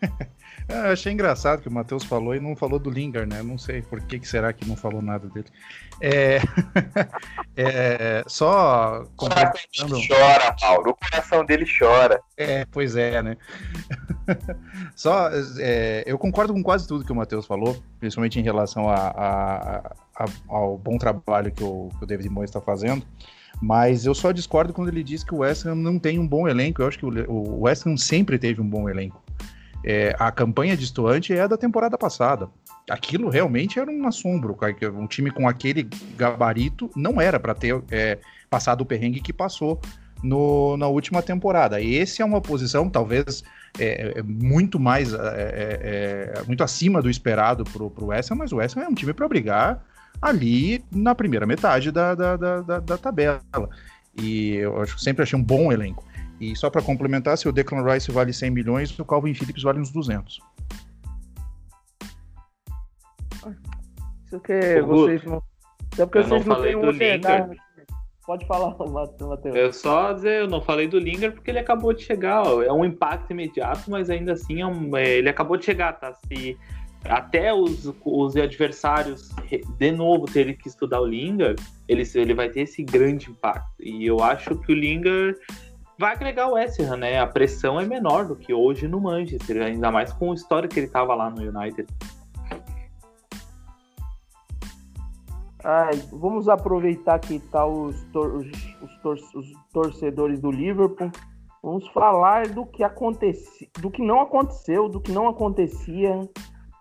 Eu 0.72 0.92
achei 0.92 1.12
engraçado 1.12 1.62
que 1.62 1.68
o 1.68 1.72
Matheus 1.72 2.04
falou 2.04 2.34
e 2.34 2.40
não 2.40 2.56
falou 2.56 2.80
do 2.80 2.90
Lingard, 2.90 3.30
né? 3.30 3.44
Não 3.44 3.58
sei 3.58 3.82
por 3.82 4.00
que, 4.02 4.20
que 4.20 4.28
será 4.28 4.54
que 4.54 4.66
não 4.66 4.78
falou 4.78 5.02
nada 5.02 5.28
dele. 5.28 5.48
É, 6.00 6.38
é, 7.58 8.24
só 8.26 9.04
complementando. 9.18 10.00
Chora, 10.08 10.56
Mauro. 10.62 10.92
O 10.92 10.96
coração 10.96 11.44
dele 11.44 11.66
chora. 11.66 12.22
É, 12.38 12.66
pois 12.72 12.96
é, 12.96 13.22
né? 13.22 13.38
Só, 14.96 15.30
é, 15.60 16.04
eu 16.06 16.18
concordo 16.18 16.54
com 16.54 16.64
quase 16.64 16.88
tudo 16.88 17.04
que 17.04 17.12
o 17.12 17.16
Matheus 17.16 17.46
falou, 17.46 17.82
principalmente 18.00 18.40
em 18.40 18.44
relação 18.44 18.88
a, 18.90 18.96
a, 18.96 19.78
a, 20.16 20.26
ao 20.48 20.78
bom 20.78 20.98
trabalho 20.98 21.52
que 21.52 21.64
o, 21.64 21.90
que 21.98 22.04
o 22.04 22.08
David 22.08 22.30
Moyes 22.30 22.50
está 22.50 22.62
fazendo. 22.62 23.06
Mas 23.62 24.06
eu 24.06 24.14
só 24.14 24.32
discordo 24.32 24.74
quando 24.74 24.90
ele 24.90 25.04
diz 25.04 25.24
que 25.24 25.34
o 25.34 25.40
West 25.40 25.66
Ham 25.66 25.76
não 25.76 25.98
tem 25.98 26.20
um 26.20 26.28
bom 26.28 26.48
elenco. 26.48 26.82
Eu 26.82 26.88
acho 26.88 26.98
que 26.98 27.06
o 27.06 27.62
West 27.62 27.86
Ham 27.86 27.98
sempre 27.98 28.38
teve 28.38 28.62
um 28.62 28.68
bom 28.68 28.90
elenco. 28.90 29.22
É, 29.84 30.16
a 30.20 30.32
campanha 30.32 30.78
distoante 30.78 31.34
é 31.34 31.42
a 31.42 31.48
da 31.48 31.58
temporada 31.58 31.98
passada. 31.98 32.48
Aquilo 32.90 33.30
realmente 33.30 33.80
era 33.80 33.90
um 33.90 34.08
assombro. 34.08 34.58
Um 34.94 35.08
time 35.08 35.32
com 35.32 35.48
aquele 35.48 35.88
gabarito 36.16 36.90
não 36.96 37.20
era 37.20 37.40
para 37.40 37.54
ter 37.54 37.82
é, 37.90 38.20
passado 38.50 38.82
o 38.82 38.86
perrengue 38.86 39.20
que 39.20 39.34
passou 39.34 39.80
no, 40.24 40.78
na 40.78 40.88
última 40.88 41.22
temporada. 41.22 41.82
Esse 41.82 42.22
é 42.22 42.26
uma 42.26 42.42
posição, 42.42 42.90
talvez, 42.90 43.44
é, 43.80 44.20
é 44.20 44.24
muito 44.24 44.80
mais, 44.80 45.14
é, 45.14 45.18
é, 46.38 46.44
muito 46.46 46.64
acima 46.64 47.02
do 47.02 47.10
esperado 47.10 47.64
para 47.64 47.84
o 47.84 48.08
West 48.08 48.32
Ham, 48.32 48.36
mas 48.36 48.52
o 48.52 48.58
West 48.58 48.78
Ham 48.78 48.84
é 48.84 48.88
um 48.88 48.94
time 48.94 49.14
para 49.14 49.28
brigar 49.28 49.84
ali 50.22 50.84
na 50.92 51.16
primeira 51.16 51.46
metade 51.46 51.92
da, 51.92 52.14
da, 52.14 52.38
da, 52.38 52.62
da, 52.62 52.80
da 52.80 52.98
tabela. 52.98 53.42
E 54.22 54.56
eu 54.56 54.82
acho, 54.82 55.00
sempre 55.00 55.24
achei 55.24 55.38
um 55.38 55.44
bom 55.44 55.72
elenco. 55.72 56.06
E 56.40 56.56
só 56.56 56.70
para 56.70 56.82
complementar, 56.82 57.38
se 57.38 57.48
o 57.48 57.52
Declan 57.52 57.84
Rice 57.84 58.12
vale 58.12 58.34
100 58.34 58.50
milhões, 58.50 59.00
o 59.00 59.06
Calvin 59.06 59.34
Phillips 59.34 59.64
vale 59.64 59.80
uns 59.80 59.92
200. 59.92 60.40
Isso 64.26 64.40
que 64.40 64.82
vocês 64.82 65.24
não. 65.24 65.44
Só 65.94 66.06
porque 66.06 66.20
eu 66.20 66.24
vocês 66.24 66.46
não, 66.46 66.62
têm 66.62 66.76
um. 66.76 67.56
Pode 68.26 68.46
falar, 68.46 68.76
Matheus. 68.88 69.56
Eu 69.56 69.74
só 69.74 70.14
dizer, 70.14 70.42
eu 70.42 70.48
não 70.48 70.62
falei 70.62 70.88
do 70.88 70.98
Linger 70.98 71.34
porque 71.34 71.52
ele 71.52 71.60
acabou 71.60 71.94
de 71.94 72.04
chegar. 72.04 72.42
Ó. 72.42 72.62
É 72.62 72.72
um 72.72 72.86
impacto 72.86 73.32
imediato, 73.32 73.92
mas 73.92 74.10
ainda 74.10 74.34
assim 74.34 74.62
é 74.62 74.66
um, 74.66 74.96
é, 74.96 75.18
ele 75.18 75.30
acabou 75.30 75.58
de 75.58 75.66
chegar, 75.66 75.94
tá? 75.94 76.14
Se 76.14 76.58
até 77.06 77.54
os, 77.54 77.92
os 78.06 78.36
adversários 78.36 79.30
de 79.78 79.92
novo 79.92 80.26
terem 80.26 80.56
que 80.56 80.68
estudar 80.68 81.02
o 81.02 81.06
Linger, 81.06 81.56
ele, 81.88 82.04
ele 82.16 82.34
vai 82.34 82.50
ter 82.50 82.62
esse 82.62 82.84
grande 82.84 83.30
impacto. 83.30 83.72
E 83.80 84.06
eu 84.06 84.22
acho 84.22 84.56
que 84.60 84.72
o 84.72 84.76
Linger 84.76 85.38
vai 85.98 86.14
agregar 86.14 86.48
o 86.48 86.54
West 86.54 86.80
Ham, 86.80 86.98
né? 86.98 87.20
A 87.20 87.28
pressão 87.28 87.80
é 87.80 87.86
menor 87.86 88.26
do 88.28 88.36
que 88.36 88.54
hoje 88.54 88.88
no 88.88 89.00
Manchester, 89.00 89.64
ainda 89.64 89.92
mais 89.92 90.14
com 90.14 90.32
a 90.32 90.36
história 90.36 90.70
que 90.70 90.80
ele 90.80 90.88
tava 90.88 91.14
lá 91.16 91.30
no 91.30 91.42
United. 91.42 91.88
Vamos 96.12 96.50
aproveitar 96.50 97.20
que 97.20 97.40
tá 97.40 97.66
os, 97.66 98.02
tor 98.06 98.36
os, 98.36 98.50
tor 99.02 99.18
os 99.36 99.52
torcedores 99.72 100.40
do 100.40 100.52
Liverpool. 100.52 101.12
Vamos 101.62 101.88
falar 101.90 102.48
do 102.48 102.66
que 102.66 102.84
aconteceu, 102.84 103.68
do 103.80 103.92
que 103.92 104.02
não 104.02 104.22
aconteceu, 104.22 104.90
do 104.90 105.00
que 105.00 105.12
não 105.12 105.28
acontecia 105.28 106.28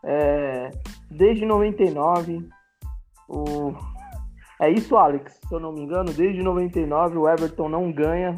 é, 0.05 0.71
desde 1.11 1.45
99, 1.45 2.49
o... 3.29 3.75
é 4.61 4.71
isso, 4.71 4.97
Alex, 4.97 5.39
se 5.47 5.55
eu 5.55 5.61
não 5.61 5.73
me 5.73 5.81
engano, 5.81 6.13
desde 6.13 6.43
99 6.43 7.19
o 7.19 7.29
Everton 7.29 7.69
não 7.69 7.93
ganha 7.93 8.37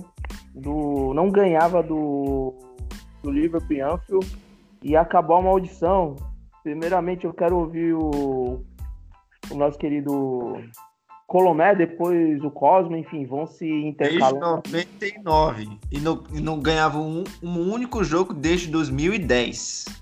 do 0.54 1.14
não 1.14 1.30
ganhava 1.30 1.82
do, 1.82 2.54
do 3.22 3.30
Liverpool 3.30 3.76
em 3.76 3.80
Anfield 3.80 4.36
e 4.82 4.96
acabou 4.96 5.36
a 5.36 5.42
maldição. 5.42 6.16
Primeiramente 6.62 7.24
eu 7.24 7.32
quero 7.32 7.56
ouvir 7.56 7.94
o, 7.94 8.62
o 9.50 9.54
nosso 9.54 9.78
querido 9.78 10.60
Colomé, 11.26 11.74
depois 11.74 12.44
o 12.44 12.50
Cosmo, 12.50 12.96
enfim, 12.96 13.24
vão 13.24 13.46
se 13.46 13.66
intercalando. 13.66 14.62
Desde 14.70 15.18
99 15.18 15.78
e 15.90 15.98
não, 15.98 16.22
e 16.32 16.40
não 16.40 16.60
ganhava 16.60 16.98
um, 16.98 17.24
um 17.42 17.72
único 17.72 18.04
jogo 18.04 18.34
desde 18.34 18.70
2010. 18.70 20.01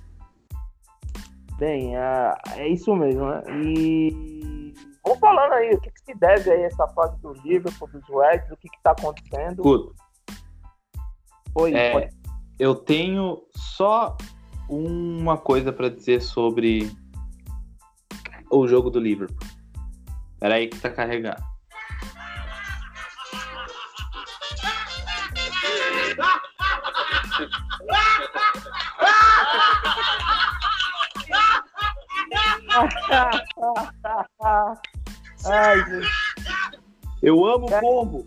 Bem, 1.61 1.95
é, 1.95 2.35
é 2.57 2.69
isso 2.69 2.97
mesmo, 2.97 3.29
né? 3.29 3.43
E 3.63 4.73
vamos 5.05 5.21
falando 5.21 5.53
aí, 5.53 5.75
o 5.75 5.81
que, 5.83 5.91
que 5.91 6.01
se 6.07 6.15
deve 6.15 6.51
aí 6.51 6.63
essa 6.63 6.89
fase 6.89 7.21
do 7.21 7.35
Liverpool, 7.45 7.87
dos 7.89 8.03
Reds, 8.09 8.51
o 8.51 8.57
que 8.57 8.67
está 8.75 8.93
acontecendo? 8.93 9.63
Tudo. 9.63 9.95
Oi, 11.55 11.75
é, 11.75 11.93
pode... 11.93 12.09
Eu 12.59 12.75
tenho 12.75 13.43
só 13.55 14.17
uma 14.71 15.37
coisa 15.37 15.71
para 15.71 15.91
dizer 15.91 16.23
sobre 16.23 16.91
o 18.51 18.67
jogo 18.67 18.89
do 18.89 18.99
Liverpool. 18.99 19.47
Peraí 20.39 20.67
que 20.67 20.81
tá 20.81 20.89
carregando. 20.89 21.43
Ai. 35.45 35.79
Eu 37.23 37.45
amo 37.45 37.67
o 37.67 37.81
pombo. 37.81 38.27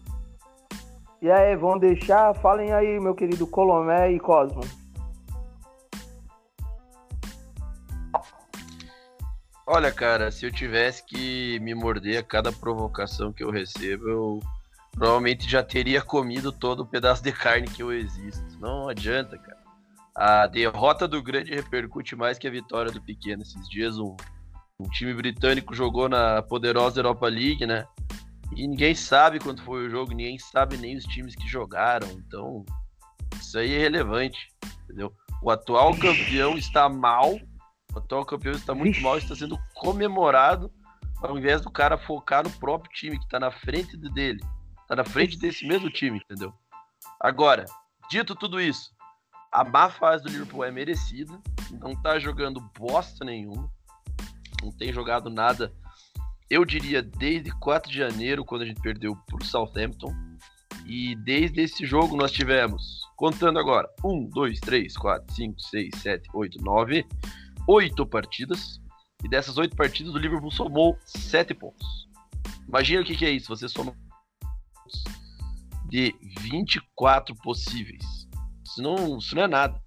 E 1.21 1.31
aí, 1.31 1.55
vão 1.55 1.79
deixar? 1.79 2.33
Falem 2.35 2.73
aí, 2.73 2.99
meu 2.99 3.15
querido 3.15 3.47
Colomé 3.47 4.11
e 4.11 4.19
Cosmo. 4.19 4.61
Olha, 9.65 9.91
cara, 9.91 10.29
se 10.29 10.45
eu 10.45 10.51
tivesse 10.51 11.05
que 11.05 11.57
me 11.61 11.73
morder 11.73 12.19
a 12.19 12.23
cada 12.23 12.51
provocação 12.51 13.31
que 13.31 13.41
eu 13.43 13.49
recebo, 13.49 14.09
eu 14.09 14.39
provavelmente 14.91 15.49
já 15.49 15.63
teria 15.63 16.01
comido 16.01 16.51
todo 16.51 16.81
o 16.81 16.85
pedaço 16.85 17.23
de 17.23 17.31
carne 17.31 17.67
que 17.67 17.81
eu 17.81 17.91
existo. 17.91 18.43
Não 18.59 18.89
adianta, 18.89 19.37
cara. 19.37 19.52
A 20.15 20.47
derrota 20.47 21.07
do 21.07 21.21
grande 21.21 21.53
repercute 21.53 22.15
mais 22.15 22.37
que 22.37 22.47
a 22.47 22.51
vitória 22.51 22.91
do 22.91 23.01
pequeno. 23.01 23.41
Esses 23.41 23.67
dias 23.69 23.97
um, 23.97 24.15
um 24.79 24.87
time 24.89 25.13
britânico 25.13 25.73
jogou 25.73 26.07
na 26.07 26.41
poderosa 26.41 26.99
Europa 26.99 27.27
League, 27.27 27.65
né? 27.65 27.85
E 28.55 28.67
ninguém 28.67 28.93
sabe 28.93 29.39
quanto 29.39 29.63
foi 29.63 29.87
o 29.87 29.89
jogo, 29.89 30.11
ninguém 30.11 30.37
sabe 30.37 30.77
nem 30.77 30.95
os 30.95 31.05
times 31.05 31.35
que 31.35 31.47
jogaram. 31.47 32.07
Então, 32.11 32.63
isso 33.39 33.57
aí 33.57 33.73
é 33.73 33.79
relevante, 33.79 34.47
entendeu? 34.83 35.11
O 35.41 35.49
atual 35.49 35.97
campeão 35.97 36.55
está 36.55 36.87
mal, 36.87 37.33
o 37.93 37.97
atual 37.97 38.23
campeão 38.23 38.53
está 38.53 38.75
muito 38.75 39.01
mal, 39.01 39.17
está 39.17 39.35
sendo 39.35 39.57
comemorado 39.73 40.71
ao 41.23 41.37
invés 41.37 41.61
do 41.61 41.71
cara 41.71 41.97
focar 41.97 42.43
no 42.43 42.51
próprio 42.51 42.91
time 42.93 43.17
que 43.17 43.23
está 43.23 43.39
na 43.39 43.49
frente 43.49 43.95
dele, 43.97 44.39
está 44.81 44.95
na 44.95 45.05
frente 45.05 45.37
desse 45.37 45.65
mesmo 45.65 45.89
time, 45.89 46.17
entendeu? 46.17 46.53
Agora, 47.19 47.65
dito 48.09 48.35
tudo 48.35 48.59
isso, 48.59 48.91
a 49.53 49.63
má 49.63 49.89
fase 49.89 50.23
do 50.23 50.29
Liverpool 50.29 50.63
é 50.63 50.71
merecida, 50.71 51.39
não 51.71 51.95
tá 51.95 52.19
jogando 52.19 52.59
bosta 52.77 53.23
nenhuma, 53.23 53.69
não 54.61 54.71
tem 54.71 54.91
jogado 54.91 55.29
nada 55.29 55.71
eu 56.53 56.63
diria 56.63 57.01
desde 57.01 57.51
4 57.57 57.91
de 57.91 57.97
janeiro, 57.97 58.45
quando 58.45 58.61
a 58.61 58.65
gente 58.65 58.79
perdeu 58.79 59.15
para 59.15 59.37
o 59.37 59.43
Southampton. 59.43 60.13
E 60.85 61.15
desde 61.15 61.61
esse 61.61 61.83
jogo 61.83 62.15
nós 62.15 62.31
tivemos, 62.31 63.01
contando 63.15 63.57
agora, 63.57 63.89
1, 64.03 64.29
2, 64.29 64.59
3, 64.59 64.95
4, 64.95 65.33
5, 65.33 65.59
6, 65.59 65.95
7, 65.97 66.29
8, 66.31 66.61
9, 66.61 67.07
8 67.67 68.05
partidas. 68.05 68.79
E 69.23 69.27
dessas 69.27 69.57
8 69.57 69.75
partidas, 69.75 70.13
o 70.13 70.17
Liverpool 70.19 70.51
somou 70.51 70.95
7 71.05 71.55
pontos. 71.55 71.87
Imagina 72.67 73.01
o 73.01 73.05
que, 73.05 73.15
que 73.15 73.25
é 73.25 73.31
isso, 73.31 73.47
você 73.47 73.67
soma 73.67 73.95
de 75.89 76.13
24 76.41 77.35
possíveis. 77.37 78.22
Isso 78.73 78.81
não, 78.81 79.17
isso 79.17 79.35
não 79.35 79.43
é 79.43 79.47
nada. 79.47 79.81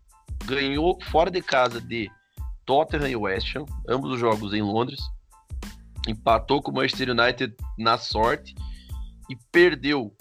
Ganhou 0.44 0.98
fora 1.10 1.30
de 1.30 1.42
casa 1.42 1.80
de 1.80 2.10
Tottenham 2.64 3.08
e 3.08 3.16
West 3.16 3.54
Ham, 3.56 3.66
ambos 3.88 4.12
os 4.12 4.20
jogos 4.20 4.54
em 4.54 4.62
Londres 4.62 5.00
empatou 6.10 6.62
com 6.62 6.70
o 6.70 6.74
Manchester 6.74 7.10
United 7.10 7.54
na 7.78 7.98
sorte 7.98 8.54
e 9.28 9.36
perdeu 9.50 10.14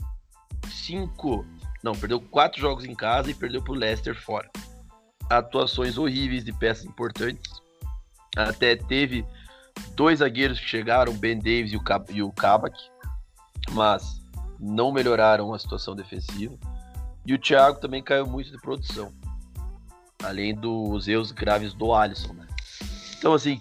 cinco, 0.69 1.45
não, 1.83 1.93
perdeu 1.93 2.19
quatro 2.19 2.59
jogos 2.59 2.85
em 2.85 2.95
casa 2.95 3.29
e 3.29 3.33
perdeu 3.33 3.61
para 3.61 3.73
o 3.73 3.75
Leicester 3.75 4.19
fora. 4.19 4.49
Atuações 5.29 5.97
horríveis 5.97 6.43
de 6.43 6.51
peças 6.51 6.85
importantes. 6.85 7.51
Até 8.35 8.75
teve 8.75 9.25
dois 9.95 10.19
zagueiros 10.19 10.59
que 10.59 10.67
chegaram, 10.67 11.13
Ben 11.13 11.37
Davis 11.37 11.71
e 11.71 11.77
o, 11.77 11.83
e 12.09 12.23
o 12.23 12.31
Kabak, 12.31 12.77
mas 13.71 14.21
não 14.59 14.91
melhoraram 14.91 15.53
a 15.53 15.59
situação 15.59 15.95
defensiva. 15.95 16.57
E 17.25 17.33
o 17.33 17.39
Thiago 17.39 17.79
também 17.79 18.03
caiu 18.03 18.27
muito 18.27 18.51
de 18.51 18.57
produção, 18.59 19.13
além 20.23 20.53
dos 20.53 21.07
erros 21.07 21.31
graves 21.31 21.73
do 21.73 21.93
Alisson. 21.93 22.33
Né? 22.33 22.47
Então, 23.17 23.33
assim, 23.33 23.59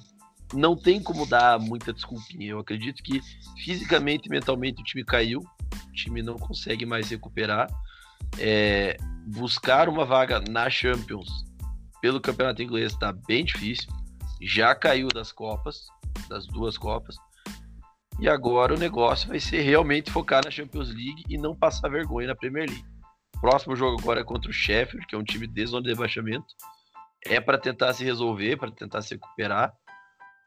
não 0.52 0.76
tem 0.76 1.02
como 1.02 1.26
dar 1.26 1.58
muita 1.58 1.92
desculpinha. 1.92 2.50
Eu 2.50 2.58
acredito 2.58 3.02
que 3.02 3.20
fisicamente 3.64 4.26
e 4.26 4.30
mentalmente 4.30 4.82
o 4.82 4.84
time 4.84 5.04
caiu, 5.04 5.40
o 5.40 5.92
time 5.92 6.22
não 6.22 6.36
consegue 6.36 6.84
mais 6.84 7.08
recuperar. 7.08 7.68
É, 8.38 8.96
buscar 9.26 9.88
uma 9.88 10.04
vaga 10.04 10.40
na 10.40 10.68
Champions 10.68 11.28
pelo 12.00 12.20
campeonato 12.20 12.62
inglês 12.62 12.92
está 12.92 13.12
bem 13.12 13.44
difícil. 13.44 13.88
Já 14.42 14.74
caiu 14.74 15.08
das 15.08 15.32
Copas, 15.32 15.86
das 16.28 16.46
duas 16.46 16.76
Copas. 16.76 17.16
E 18.20 18.28
agora 18.28 18.74
o 18.74 18.78
negócio 18.78 19.28
vai 19.28 19.40
ser 19.40 19.62
realmente 19.62 20.10
focar 20.10 20.44
na 20.44 20.50
Champions 20.50 20.88
League 20.88 21.24
e 21.28 21.38
não 21.38 21.56
passar 21.56 21.88
vergonha 21.88 22.28
na 22.28 22.34
Premier 22.34 22.68
League. 22.68 22.93
Próximo 23.44 23.76
jogo 23.76 24.00
agora 24.00 24.22
é 24.22 24.24
contra 24.24 24.50
o 24.50 24.54
Sheffield, 24.54 25.06
que 25.06 25.14
é 25.14 25.18
um 25.18 25.22
time 25.22 25.46
de 25.46 25.66
zona 25.66 25.82
de 25.82 25.90
rebaixamento. 25.90 26.46
É 27.26 27.38
para 27.38 27.58
tentar 27.58 27.92
se 27.92 28.02
resolver, 28.02 28.56
para 28.56 28.70
tentar 28.70 29.02
se 29.02 29.16
recuperar. 29.16 29.70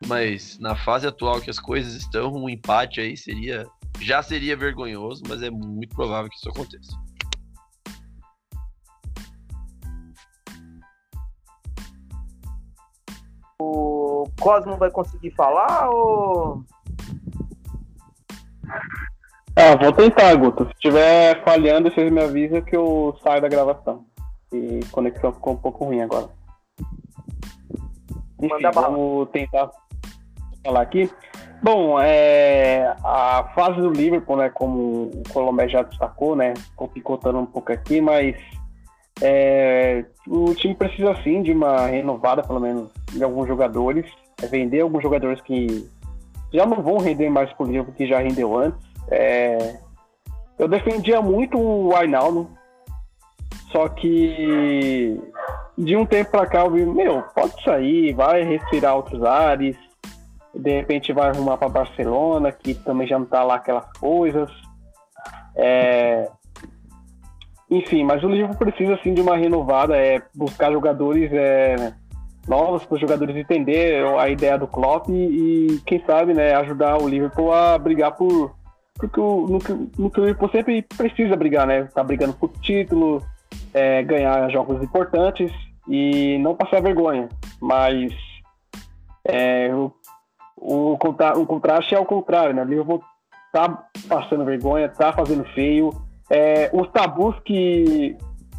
Mas 0.08 0.58
na 0.58 0.76
fase 0.76 1.06
atual 1.06 1.39
que 1.39 1.52
as 1.52 1.60
coisas 1.60 1.93
estão, 1.93 2.34
um 2.34 2.50
empate 2.50 3.00
aí 3.00 3.16
seria. 3.16 3.68
Já 4.00 4.24
seria 4.24 4.58
vergonhoso, 4.58 5.22
mas 5.30 5.43
é 5.43 5.52
muito 5.52 5.95
provável 5.95 6.28
que 6.28 6.38
isso 6.38 6.50
aconteça. 6.50 6.91
O 13.62 14.24
Cosmo 14.41 14.76
vai 14.76 14.89
conseguir 14.89 15.36
falar 15.36 15.88
ou. 15.91 16.66
Ah, 19.60 19.76
vou 19.76 19.91
tentar, 19.91 20.36
Guto. 20.36 20.66
Se 20.66 20.74
estiver 20.74 21.43
falhando, 21.43 21.91
vocês 21.91 22.12
me 22.12 22.22
avisam 22.22 22.62
que 22.62 22.78
eu 22.78 23.18
saio 23.24 23.41
da 23.41 23.47
gravação. 23.47 24.05
E 24.53 24.82
a 24.88 24.91
conexão 24.91 25.34
ficou 25.34 25.53
um 25.53 25.58
pouco 25.58 25.86
ruim 25.86 26.01
agora. 26.01 26.30
Enfim, 28.39 28.53
Manda 28.53 28.72
bala. 28.72 28.89
vamos 28.89 29.30
tentar 29.32 29.72
falar 30.64 30.82
aqui. 30.82 31.10
Bom, 31.64 31.99
é, 31.99 32.95
a 33.03 33.51
fase 33.55 33.82
do 33.82 33.89
Liverpool, 33.89 34.38
né, 34.38 34.49
como 34.49 35.05
o 35.05 35.24
Colomé 35.34 35.68
já 35.68 35.82
destacou, 35.82 36.36
né, 36.36 36.53
tô 36.78 36.88
picotando 36.88 37.39
um 37.39 37.47
pouco 37.47 37.74
aqui, 37.74 37.99
mas 37.99 38.36
é, 39.24 40.05
o 40.28 40.53
time 40.53 40.76
precisa 40.76 41.16
sim 41.24 41.41
de 41.41 41.51
uma 41.51 41.88
renovada, 41.88 42.43
pelo 42.43 42.60
menos, 42.60 42.91
de 43.12 43.24
alguns 43.24 43.47
jogadores, 43.47 44.05
é, 44.39 44.45
vender 44.45 44.82
alguns 44.82 45.01
jogadores 45.01 45.41
que 45.41 45.89
já 46.53 46.64
não 46.64 46.84
vão 46.84 46.99
render 46.99 47.28
mais 47.28 47.51
pro 47.53 47.66
Liverpool 47.66 47.95
que 47.95 48.08
já 48.08 48.20
rendeu 48.20 48.55
antes. 48.55 48.87
É, 49.10 49.78
eu 50.60 50.68
defendia 50.68 51.22
muito 51.22 51.60
o 51.60 51.95
Ainaldo, 51.95 52.49
só 53.72 53.88
que 53.88 55.20
de 55.78 55.95
um 55.95 56.05
tempo 56.05 56.32
pra 56.32 56.47
cá 56.47 56.62
eu 56.62 56.72
vi, 56.72 56.86
meu, 56.86 57.22
pode 57.36 57.62
sair, 57.64 58.14
vai 58.14 58.43
respirar 58.43 58.95
outros 58.95 59.24
ares, 59.24 59.78
de 60.53 60.72
repente 60.72 61.14
vai 61.14 61.30
arrumar 61.30 61.58
para 61.58 61.70
Barcelona, 61.70 62.51
que 62.51 62.74
também 62.74 63.08
já 63.08 63.20
não 63.20 63.26
tá 63.26 63.43
lá 63.43 63.55
aquelas 63.55 63.86
coisas. 63.99 64.49
É... 65.55 66.30
Enfim, 67.70 68.03
mas 68.03 68.24
o 68.24 68.30
Liverpool 68.30 68.58
precisa 68.58 68.95
assim 68.95 69.14
de 69.14 69.22
uma 69.22 69.36
renovada, 69.36 69.97
é 69.97 70.22
buscar 70.34 70.72
jogadores 70.72 71.30
é, 71.34 71.93
novos 72.47 72.86
para 72.86 72.95
os 72.95 73.01
jogadores 73.01 73.36
entender 73.36 74.05
a 74.18 74.30
ideia 74.30 74.58
do 74.58 74.68
Klopp 74.68 75.10
e, 75.10 75.14
e, 75.76 75.82
quem 75.86 76.01
sabe, 76.05 76.34
né, 76.34 76.55
ajudar 76.55 76.97
o 76.97 77.10
Liverpool 77.10 77.51
a 77.51 77.78
brigar 77.78 78.14
por 78.14 78.55
o, 79.06 79.48
no, 79.48 79.60
no 79.98 80.10
que 80.10 80.20
o 80.20 80.26
Liverpool 80.26 80.50
sempre 80.50 80.82
precisa 80.82 81.36
brigar, 81.36 81.68
né? 81.68 81.84
Tá 81.93 82.04
brigando 82.04 82.34
por 82.34 82.50
título, 82.62 83.22
é, 83.74 84.02
ganhar 84.04 84.50
jogos 84.50 84.82
importantes 84.82 85.52
e 85.88 86.38
não 86.39 86.56
passar 86.56 86.82
vergonha. 86.82 87.30
Mas 87.62 88.12
é, 89.26 89.74
o 89.74 89.91
o, 90.58 90.98
contra, 90.98 91.38
o 91.38 91.45
contraste 91.45 91.93
é 91.93 92.00
o 92.00 92.06
contrário, 92.06 92.54
né? 92.54 92.64
O 92.64 92.66
Liverpool 92.66 93.04
tá 93.54 93.86
passando 94.10 94.43
vergonha, 94.43 94.89
tá 94.89 95.14
fazendo 95.14 95.45
feio. 95.54 95.91
É, 96.30 96.70
os 96.74 96.89
tabus 96.89 97.36
que 97.45 98.18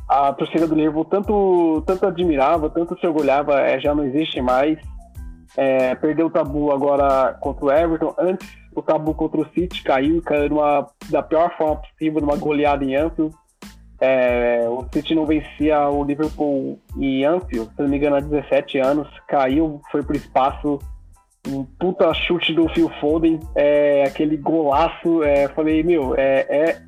a 0.09 0.32
torcida 0.32 0.66
do 0.66 0.74
Liverpool 0.74 1.05
tanto, 1.05 1.82
tanto 1.86 2.07
admirava, 2.07 2.70
tanto 2.70 2.99
se 2.99 3.07
orgulhava, 3.07 3.61
é, 3.61 3.78
já 3.80 3.95
não 3.95 4.05
existe 4.05 4.41
mais. 4.41 4.78
É, 5.57 5.95
perdeu 5.97 6.26
o 6.26 6.30
tabu 6.30 6.70
agora 6.70 7.34
contra 7.41 7.64
o 7.64 7.72
Everton. 7.72 8.14
Antes, 8.18 8.49
o 8.79 8.83
tabu 8.83 9.14
contra 9.14 9.41
o 9.41 9.49
City 9.53 9.83
caiu, 9.83 10.22
caiu 10.22 10.51
numa, 10.51 10.87
da 11.11 11.22
pior 11.22 11.57
forma 11.57 11.76
possível, 11.76 12.20
numa 12.20 12.37
goleada 12.37 12.85
em 12.85 12.95
Anfield. 12.95 13.35
É, 14.01 14.64
o 14.68 14.85
City 14.93 15.14
não 15.14 15.26
vencia 15.26 15.89
o 15.89 16.05
Liverpool 16.05 16.79
em 16.97 17.24
Anfield, 17.24 17.70
se 17.74 17.83
não 17.83 17.89
me 17.89 17.97
engano, 17.97 18.16
há 18.16 18.20
17 18.20 18.79
anos. 18.79 19.09
Caiu, 19.26 19.81
foi 19.91 20.03
para 20.03 20.14
o 20.14 20.16
espaço 20.16 20.79
um 21.47 21.64
puta 21.64 22.12
chute 22.14 22.53
do 22.53 22.68
Phil 22.68 22.91
Foden, 23.01 23.41
é, 23.55 24.05
aquele 24.05 24.37
golaço, 24.37 25.22
é, 25.22 25.49
falei, 25.49 25.83
meu, 25.83 26.14
é, 26.16 26.47
é 26.51 26.83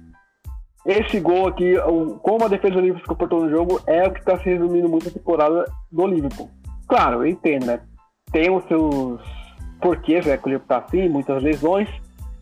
esse 0.85 1.21
gol 1.21 1.49
aqui, 1.49 1.77
o, 1.79 2.19
como 2.19 2.45
a 2.45 2.49
defesa 2.49 2.75
do 2.75 2.81
Liverpool 2.81 3.03
se 3.03 3.09
comportou 3.09 3.45
no 3.45 3.51
jogo, 3.51 3.81
é 3.87 4.07
o 4.07 4.13
que 4.13 4.21
está 4.21 4.39
se 4.39 4.45
resumindo 4.45 4.89
muito 4.89 5.09
a 5.09 5.13
temporada 5.13 5.65
do 5.91 6.07
Liverpool. 6.07 6.51
Claro, 6.89 7.19
eu 7.19 7.27
entendo, 7.27 7.67
né? 7.67 7.81
Tem 8.33 8.51
os 8.51 8.65
seus 8.65 9.21
porquês, 9.81 10.27
né, 10.27 10.37
que 10.37 10.45
o 10.45 10.49
Liverpool 10.49 10.69
tá 10.69 10.85
assim, 10.85 11.09
muitas 11.09 11.43
lesões, 11.43 11.89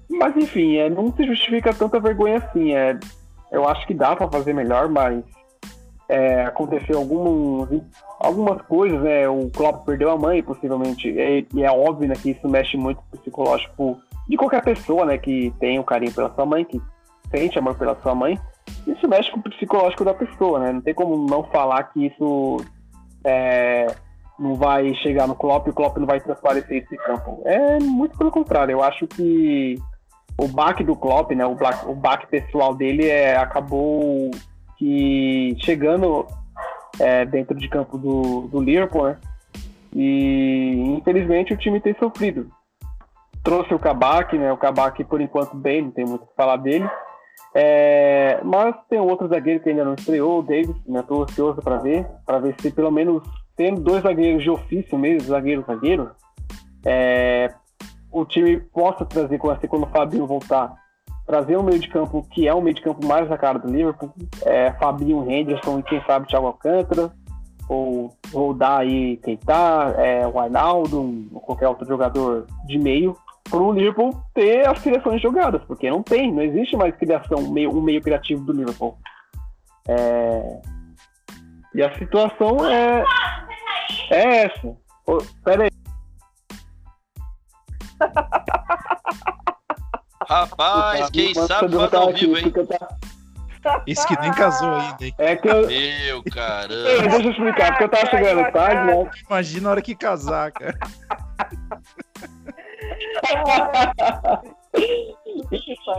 mas 0.09 0.37
enfim, 0.37 0.77
é, 0.77 0.89
não 0.89 1.13
se 1.13 1.25
justifica 1.25 1.75
tanta 1.75 2.01
vergonha 2.01 2.39
assim. 2.39 2.75
É, 2.75 2.99
eu 3.53 3.69
acho 3.69 3.87
que 3.87 3.95
dá 3.95 4.17
para 4.17 4.29
fazer 4.29 4.53
melhor, 4.53 4.89
mas 4.89 5.23
é, 6.09 6.45
aconteceu 6.45 6.99
algumas 6.99 8.63
coisas, 8.63 9.01
né? 9.03 9.29
O 9.29 9.51
Klopp 9.51 9.85
perdeu 9.85 10.11
a 10.11 10.17
mãe, 10.17 10.43
possivelmente, 10.43 11.09
e, 11.09 11.47
e 11.55 11.63
é 11.63 11.71
óbvio 11.71 12.09
né, 12.09 12.15
que 12.15 12.31
isso 12.31 12.49
mexe 12.49 12.77
muito 12.77 12.99
com 12.99 13.17
o 13.17 13.21
psicológico 13.21 13.99
de 14.29 14.37
qualquer 14.37 14.63
pessoa, 14.63 15.05
né? 15.05 15.19
Que 15.19 15.53
tem 15.61 15.79
o 15.79 15.83
um 15.83 15.85
carinho 15.85 16.13
pela 16.13 16.35
sua 16.35 16.47
mãe, 16.47 16.65
que 16.65 16.81
sente 17.31 17.59
amor 17.59 17.77
pela 17.77 18.01
sua 18.01 18.15
mãe. 18.15 18.39
Isso 18.87 19.07
mexe 19.07 19.31
com 19.31 19.41
o 19.41 19.43
psicológico 19.43 20.05
da 20.05 20.15
pessoa, 20.15 20.59
né? 20.59 20.73
Não 20.73 20.81
tem 20.81 20.95
como 20.95 21.17
não 21.29 21.45
falar 21.45 21.83
que 21.85 22.07
isso 22.07 22.59
é, 23.25 23.95
não 24.39 24.55
vai 24.55 24.95
chegar 24.97 25.27
no 25.27 25.35
Klopp 25.35 25.67
e 25.67 25.71
o 25.71 25.75
Klopp 25.75 25.97
não 25.99 26.07
vai 26.07 26.21
transparecer 26.21 26.85
esse 26.85 26.97
campo. 26.99 27.43
É 27.45 27.79
muito 27.81 28.17
pelo 28.17 28.31
contrário. 28.31 28.73
Eu 28.73 28.83
acho 28.83 29.07
que 29.07 29.77
o 30.39 30.47
baque 30.47 30.85
do 30.85 30.95
Klopp, 30.95 31.33
né? 31.33 31.45
O, 31.45 31.55
black, 31.55 31.87
o 31.87 31.95
baque 31.95 32.27
pessoal 32.29 32.75
dele 32.75 33.09
é, 33.09 33.37
acabou 33.37 34.31
que 34.77 35.57
chegando 35.61 36.27
é, 37.01 37.25
dentro 37.25 37.57
de 37.57 37.69
campo 37.69 37.99
do, 37.99 38.43
do 38.43 38.61
Liverpool, 38.61 39.09
né? 39.09 39.17
E 39.93 40.95
infelizmente 40.97 41.53
o 41.53 41.57
time 41.57 41.81
tem 41.81 41.95
sofrido. 41.99 42.49
Trouxe 43.43 43.75
o 43.75 43.79
Kabak, 43.79 44.39
né? 44.39 44.53
O 44.53 44.57
Kabak 44.57 45.03
por 45.05 45.21
enquanto 45.21 45.57
bem, 45.57 45.83
não 45.83 45.91
tem 45.91 46.05
muito 46.05 46.23
o 46.23 46.27
que 46.27 46.37
falar 46.37 46.57
dele. 46.57 46.89
É, 47.55 48.41
mas 48.45 48.77
tem 48.89 49.01
outro 49.01 49.27
zagueiro 49.27 49.61
que 49.61 49.71
ainda 49.71 49.85
não 49.85 49.95
estreou, 49.95 50.39
o 50.39 50.43
Davis, 50.43 50.77
né? 50.87 51.03
Tô 51.03 51.23
ansioso 51.23 51.61
para 51.61 51.79
ver, 51.79 52.07
para 52.25 52.39
ver 52.39 52.55
se 52.61 52.71
pelo 52.71 52.93
menos 52.93 53.23
tendo 53.59 53.81
dois 53.81 54.05
zagueiros 54.05 54.43
de 54.43 54.49
ofício 54.49 54.97
mesmo, 54.97 55.29
zagueiro 55.29 55.65
zagueiro, 55.67 56.11
é, 56.87 57.53
o 58.11 58.25
time 58.25 58.61
possa 58.61 59.05
trazer, 59.05 59.41
assim, 59.51 59.67
quando 59.67 59.83
o 59.83 59.91
Fabinho 59.91 60.29
voltar, 60.29 60.73
trazer 61.27 61.59
um 61.59 61.65
meio 61.65 61.81
de 61.81 61.89
campo 61.89 62.25
que 62.31 62.47
é 62.47 62.55
um 62.55 62.61
meio 62.61 62.77
de 62.77 62.83
campo 62.83 63.05
mais 63.05 63.29
na 63.29 63.37
cara 63.37 63.59
do 63.59 63.69
Liverpool, 63.69 64.15
é, 64.47 64.73
Fabinho, 64.75 65.29
Henderson 65.29 65.81
e 65.81 65.83
quem 65.83 66.01
sabe 66.05 66.29
Thiago 66.29 66.47
Alcântara, 66.47 67.11
ou, 67.69 68.15
ou 68.33 68.55
dar 68.55 68.79
aí 68.79 69.17
Keita, 69.19 69.93
é, 69.99 70.25
o 70.25 70.39
Arnaldo, 70.39 71.29
ou 71.33 71.41
qualquer 71.41 71.69
outro 71.69 71.87
jogador 71.87 72.47
de 72.65 72.79
meio, 72.79 73.17
para 73.51 73.59
o 73.59 73.73
Liverpool 73.73 74.15
ter 74.35 74.69
as 74.69 74.79
criações 74.79 75.21
jogadas, 75.21 75.63
porque 75.65 75.91
não 75.91 76.03
tem, 76.03 76.33
não 76.33 76.43
existe 76.43 76.77
mais 76.77 76.95
criação, 76.95 77.41
um 77.41 77.51
meio, 77.51 77.77
um 77.77 77.83
meio 77.83 78.01
criativo 78.01 78.45
do 78.45 78.53
Liverpool. 78.53 78.97
É... 79.89 80.61
E 81.75 81.83
a 81.83 81.95
situação 81.99 82.65
é, 82.67 83.05
é 84.11 84.45
essa. 84.45 84.77
Oh, 85.07 85.19
pera 85.45 85.65
aí. 85.65 85.71
Rapaz, 90.29 91.11
quem 91.11 91.35
sabe 91.35 91.75
faz 91.75 91.95
ao 91.95 92.13
vivo, 92.13 92.37
hein? 92.37 92.53
Isso 93.87 94.07
que 94.07 94.21
nem 94.21 94.33
casou 94.33 94.75
ainda, 94.75 95.05
hein? 95.05 95.15
É 95.19 95.37
que 95.37 95.49
eu... 95.49 95.67
Meu 95.67 96.23
caramba. 96.25 96.89
Ei, 96.89 97.03
deixa 97.03 97.17
eu 97.17 97.31
explicar, 97.31 97.71
porque 97.71 97.85
eu 97.85 97.89
tava 97.89 98.07
chegando 98.07 98.53
tarde, 98.53 98.85
né? 98.85 99.11
Imagina 99.29 99.69
a 99.69 99.73
hora 99.73 99.83
que 99.83 99.95
casar, 99.95 100.53
cara. 100.53 100.79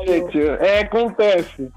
Gente, 0.05 0.39
é, 0.41 0.79
acontece. 0.79 1.71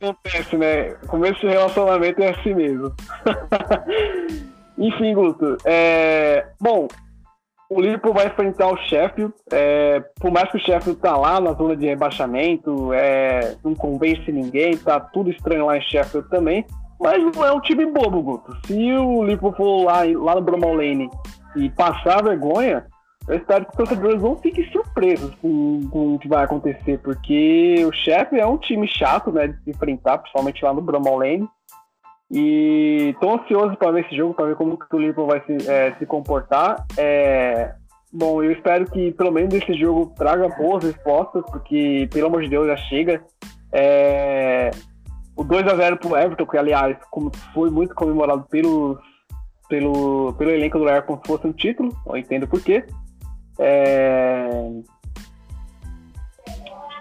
Acontece, 0.00 0.56
né? 0.56 0.90
Começo 1.08 1.40
de 1.40 1.48
relacionamento 1.48 2.22
é 2.22 2.30
assim 2.30 2.54
mesmo. 2.54 2.94
Enfim, 4.78 5.14
Guto. 5.14 5.56
É... 5.64 6.46
Bom, 6.60 6.88
o 7.70 7.80
Liverpool 7.80 8.14
vai 8.14 8.26
enfrentar 8.26 8.68
o 8.68 8.76
Sheffield. 8.76 9.34
É, 9.52 10.00
por 10.18 10.30
mais 10.30 10.50
que 10.50 10.56
o 10.56 10.60
Sheffield 10.60 11.00
tá 11.00 11.16
lá 11.16 11.38
na 11.40 11.52
zona 11.52 11.76
de 11.76 11.86
rebaixamento, 11.86 12.92
é, 12.94 13.56
não 13.62 13.74
convence 13.74 14.32
ninguém, 14.32 14.76
tá 14.76 14.98
tudo 14.98 15.30
estranho 15.30 15.66
lá 15.66 15.76
em 15.76 15.82
Sheffield 15.82 16.28
também. 16.30 16.64
Mas 16.98 17.22
não 17.22 17.44
é 17.44 17.52
um 17.52 17.60
time 17.60 17.86
bobo, 17.86 18.22
Guto. 18.22 18.56
Se 18.66 18.92
o 18.94 19.22
Liverpool 19.22 19.52
for 19.52 19.84
lá, 19.84 20.02
lá 20.02 20.34
no 20.34 20.40
Bramall 20.40 20.74
Lane 20.74 21.10
e 21.54 21.68
passar 21.70 22.24
vergonha, 22.24 22.86
eu 23.28 23.36
espero 23.36 23.66
que 23.66 23.70
os 23.70 23.76
torcedores 23.76 24.22
não 24.22 24.36
fiquem 24.36 24.64
surpresos 24.72 25.34
com, 25.36 25.88
com, 25.90 26.14
o 26.14 26.18
que 26.18 26.28
vai 26.28 26.44
acontecer, 26.44 26.98
porque 26.98 27.84
o 27.86 27.92
Sheffield 27.92 28.40
é 28.40 28.46
um 28.46 28.56
time 28.56 28.88
chato, 28.88 29.30
né, 29.30 29.48
de 29.48 29.70
enfrentar, 29.70 30.18
principalmente 30.18 30.64
lá 30.64 30.72
no 30.72 30.80
Bramall 30.80 31.18
Lane. 31.18 31.48
E 32.30 33.16
tô 33.20 33.34
ansioso 33.34 33.76
para 33.76 33.92
ver 33.92 34.04
esse 34.04 34.16
jogo, 34.16 34.34
para 34.34 34.46
ver 34.46 34.56
como 34.56 34.78
que 34.78 34.94
o 34.94 34.98
Liverpool 34.98 35.26
vai 35.26 35.42
se, 35.46 35.70
é, 35.70 35.94
se 35.98 36.04
comportar. 36.04 36.84
É, 36.96 37.74
bom, 38.12 38.42
eu 38.42 38.52
espero 38.52 38.84
que 38.90 39.12
pelo 39.12 39.32
menos 39.32 39.54
esse 39.54 39.72
jogo 39.74 40.12
traga 40.16 40.48
boas 40.48 40.84
respostas, 40.84 41.42
porque, 41.50 42.08
pelo 42.12 42.26
amor 42.26 42.42
de 42.42 42.50
Deus, 42.50 42.66
já 42.66 42.76
chega. 42.76 43.22
É, 43.72 44.70
o 45.36 45.44
2 45.44 45.66
a 45.68 45.76
0 45.76 45.96
pro 45.98 46.16
Everton, 46.16 46.46
que 46.46 46.58
aliás 46.58 46.96
foi 47.54 47.70
muito 47.70 47.94
comemorado 47.94 48.44
pelos, 48.50 48.98
pelo, 49.68 50.34
pelo 50.34 50.50
elenco 50.50 50.78
do 50.78 50.88
Everton 50.88 51.06
como 51.06 51.20
se 51.22 51.28
fosse 51.28 51.46
um 51.46 51.52
título, 51.52 51.96
não 52.04 52.16
entendo 52.16 52.48
porquê. 52.48 52.84
É... 53.58 54.70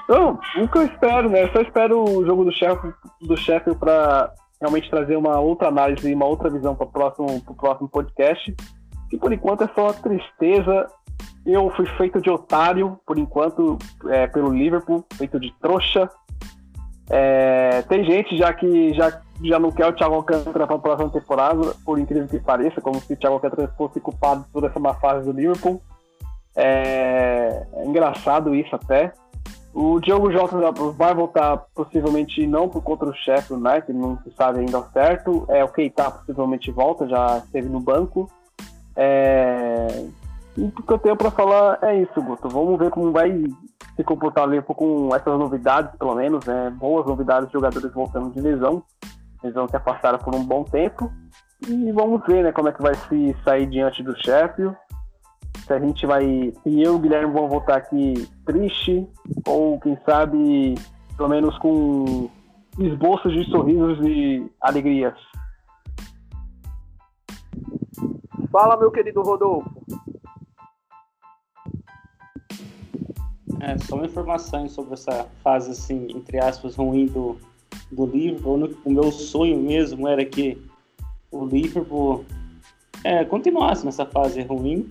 Então, 0.03 0.39
o 0.57 0.67
que 0.67 0.77
eu 0.77 0.83
espero, 0.83 1.29
né? 1.29 1.43
Eu 1.43 1.51
só 1.51 1.61
espero 1.61 2.01
o 2.01 2.25
jogo 2.25 2.45
do 2.45 2.51
Sheffield, 2.51 2.95
do 3.21 3.35
Sheffield 3.35 3.79
para 3.79 4.33
realmente 4.59 4.89
trazer 4.89 5.15
uma 5.15 5.39
outra 5.39 5.67
análise 5.67 6.09
e 6.09 6.13
uma 6.13 6.25
outra 6.25 6.49
visão 6.49 6.75
para 6.75 6.87
o 6.87 6.91
próximo, 6.91 7.41
próximo 7.55 7.89
podcast. 7.89 8.55
E 9.11 9.17
por 9.17 9.31
enquanto 9.31 9.63
é 9.63 9.69
só 9.73 9.93
tristeza. 9.93 10.87
Eu 11.45 11.69
fui 11.77 11.85
feito 11.97 12.19
de 12.19 12.29
otário, 12.29 12.99
por 13.05 13.17
enquanto, 13.17 13.77
é, 14.09 14.27
pelo 14.27 14.53
Liverpool, 14.53 15.05
feito 15.13 15.39
de 15.39 15.53
trouxa. 15.61 16.09
É, 17.09 17.81
tem 17.83 18.03
gente 18.03 18.35
já 18.35 18.53
que 18.53 18.93
já, 18.93 19.21
já 19.41 19.57
não 19.57 19.71
quer 19.71 19.87
o 19.87 19.93
Thiago 19.93 20.15
Alcântara 20.15 20.67
para 20.67 20.75
a 20.75 20.79
próxima 20.79 21.09
temporada, 21.09 21.73
por 21.85 21.97
incrível 21.97 22.27
que 22.27 22.37
pareça, 22.37 22.81
como 22.81 22.99
se 22.99 23.13
o 23.13 23.15
Thiago 23.15 23.35
Alcântara 23.35 23.73
fosse 23.77 24.01
culpado 24.01 24.45
por 24.51 24.65
essa 24.65 24.77
má 24.77 24.93
fase 24.95 25.25
do 25.25 25.31
Liverpool. 25.31 25.81
É, 26.53 27.65
é 27.75 27.85
engraçado 27.85 28.53
isso 28.53 28.75
até. 28.75 29.13
O 29.79 29.99
Diogo 29.99 30.31
Jota 30.31 30.57
vai 30.93 31.13
voltar 31.13 31.55
possivelmente 31.75 32.47
não 32.47 32.67
por 32.67 32.81
contra 32.81 33.07
o 33.07 33.13
chefe 33.13 33.53
United, 33.53 33.93
não 33.93 34.17
se 34.23 34.31
sabe 34.31 34.61
ainda 34.61 34.77
ao 34.77 34.89
certo. 34.89 35.45
É, 35.49 35.63
o 35.63 35.67
Keita 35.67 36.09
possivelmente 36.09 36.71
volta, 36.71 37.07
já 37.07 37.37
esteve 37.37 37.69
no 37.69 37.79
banco. 37.79 38.27
É... 38.95 40.07
E 40.57 40.63
o 40.63 40.71
que 40.71 40.91
eu 40.91 40.97
tenho 40.97 41.15
para 41.15 41.29
falar 41.29 41.77
é 41.83 42.01
isso, 42.01 42.19
Guto. 42.19 42.49
Vamos 42.49 42.79
ver 42.79 42.89
como 42.89 43.11
vai 43.11 43.43
se 43.95 44.03
comportar 44.03 44.47
o 44.47 44.49
Liverpool 44.49 44.75
com 44.75 45.15
essas 45.15 45.37
novidades, 45.37 45.95
pelo 45.95 46.15
menos, 46.15 46.43
né? 46.43 46.73
Boas 46.75 47.05
novidades 47.05 47.47
de 47.49 47.53
jogadores 47.53 47.93
voltando 47.93 48.31
de 48.31 48.41
lesão. 48.41 48.81
Lesão 49.43 49.67
que 49.67 49.75
afastaram 49.75 50.17
por 50.17 50.33
um 50.33 50.43
bom 50.43 50.63
tempo. 50.63 51.11
E 51.67 51.91
vamos 51.91 52.25
ver 52.25 52.45
né, 52.45 52.51
como 52.51 52.69
é 52.69 52.71
que 52.71 52.81
vai 52.81 52.95
se 52.95 53.35
sair 53.45 53.67
diante 53.67 54.01
do 54.01 54.17
Sheffield 54.17 54.75
se 55.67 55.73
a 55.73 55.79
gente 55.79 56.05
vai. 56.05 56.53
Se 56.63 56.81
eu 56.81 56.93
e 56.93 56.95
o 56.95 56.99
Guilherme 56.99 57.33
vão 57.33 57.49
voltar 57.49 57.75
aqui 57.75 58.27
triste, 58.45 59.05
ou 59.45 59.79
quem 59.81 59.97
sabe, 60.05 60.75
pelo 61.17 61.29
menos 61.29 61.57
com 61.59 62.29
esboços 62.79 63.33
de 63.33 63.43
sorrisos 63.51 63.99
e 64.01 64.49
alegrias. 64.61 65.15
Fala, 68.49 68.77
meu 68.77 68.89
querido 68.89 69.21
Rodolfo. 69.21 69.69
É, 73.59 73.77
só 73.79 73.95
uma 73.95 74.05
informação 74.05 74.69
sobre 74.69 74.93
essa 74.93 75.27
fase, 75.43 75.71
assim, 75.71 76.07
entre 76.11 76.39
aspas, 76.39 76.75
ruim 76.75 77.07
do, 77.07 77.37
do 77.91 78.05
Liverpool. 78.05 78.69
O 78.85 78.89
meu 78.89 79.11
sonho 79.11 79.57
mesmo 79.59 80.07
era 80.07 80.23
que 80.23 80.57
o 81.29 81.45
Liverpool 81.45 82.23
é, 83.03 83.25
continuasse 83.25 83.83
nessa 83.83 84.05
fase 84.05 84.41
ruim 84.43 84.87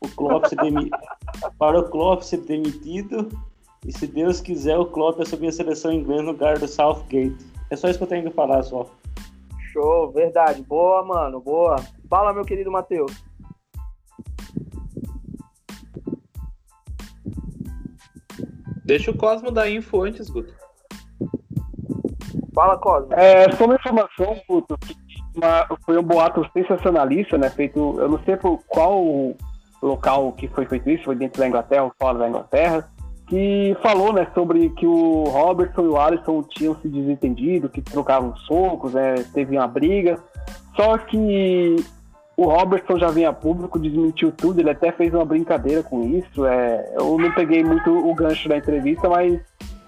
o 0.00 0.08
Klopp 0.08 0.46
ser 0.46 0.56
demi... 0.56 0.90
para 1.58 1.78
o 1.78 1.88
Klopp 1.88 2.22
ser 2.22 2.38
demitido 2.38 3.28
e 3.84 3.92
se 3.92 4.06
Deus 4.06 4.40
quiser 4.40 4.76
o 4.76 4.86
Klopp 4.86 5.20
assumir 5.20 5.48
a 5.48 5.52
seleção 5.52 5.92
inglesa 5.92 6.22
no 6.22 6.32
lugar 6.32 6.58
do 6.58 6.66
Southgate. 6.66 7.36
É 7.70 7.76
só 7.76 7.88
isso 7.88 7.98
que 7.98 8.04
eu 8.04 8.08
tenho 8.08 8.28
que 8.28 8.34
falar 8.34 8.62
só. 8.62 8.86
Show, 9.72 10.10
verdade. 10.10 10.62
Boa, 10.62 11.04
mano, 11.04 11.40
boa. 11.40 11.76
Fala, 12.08 12.32
meu 12.32 12.44
querido 12.44 12.70
Matheus. 12.70 13.12
Deixa 18.84 19.10
o 19.10 19.16
Cosmo 19.16 19.50
dar 19.50 19.68
info 19.68 20.02
antes, 20.02 20.30
Guto. 20.30 20.54
Fala, 22.54 22.78
Cosmo. 22.78 23.12
É, 23.12 23.50
só 23.52 23.64
uma 23.64 23.74
informação, 23.74 24.40
Guto, 24.48 24.78
uma, 25.34 25.66
foi 25.84 25.98
um 25.98 26.02
boato 26.02 26.48
sensacionalista, 26.52 27.36
né? 27.36 27.50
Feito, 27.50 28.00
eu 28.00 28.08
não 28.08 28.22
sei 28.24 28.36
por 28.36 28.62
qual 28.66 29.34
local 29.82 30.32
que 30.32 30.48
foi 30.48 30.66
feito 30.66 30.88
isso, 30.90 31.04
foi 31.04 31.14
dentro 31.14 31.40
da 31.40 31.48
Inglaterra 31.48 31.84
ou 31.84 31.92
fora 31.98 32.18
da 32.18 32.28
Inglaterra, 32.28 32.88
que 33.26 33.76
falou 33.82 34.12
né, 34.12 34.26
sobre 34.34 34.70
que 34.70 34.86
o 34.86 35.24
Robertson 35.24 35.82
e 35.82 35.88
o 35.88 35.96
Alisson 35.96 36.42
tinham 36.44 36.76
se 36.76 36.88
desentendido, 36.88 37.68
que 37.68 37.82
trocavam 37.82 38.36
socos, 38.36 38.94
né, 38.94 39.14
teve 39.34 39.56
uma 39.56 39.66
briga. 39.66 40.18
Só 40.76 40.96
que 40.98 41.76
o 42.36 42.44
Robertson 42.44 42.98
já 42.98 43.08
vinha 43.08 43.32
público, 43.32 43.78
desmentiu 43.78 44.30
tudo, 44.30 44.60
ele 44.60 44.70
até 44.70 44.92
fez 44.92 45.12
uma 45.12 45.24
brincadeira 45.24 45.82
com 45.82 46.02
isso. 46.02 46.46
É, 46.46 46.94
eu 46.94 47.18
não 47.18 47.32
peguei 47.32 47.64
muito 47.64 47.90
o 47.90 48.14
gancho 48.14 48.48
da 48.48 48.58
entrevista, 48.58 49.08
mas 49.08 49.40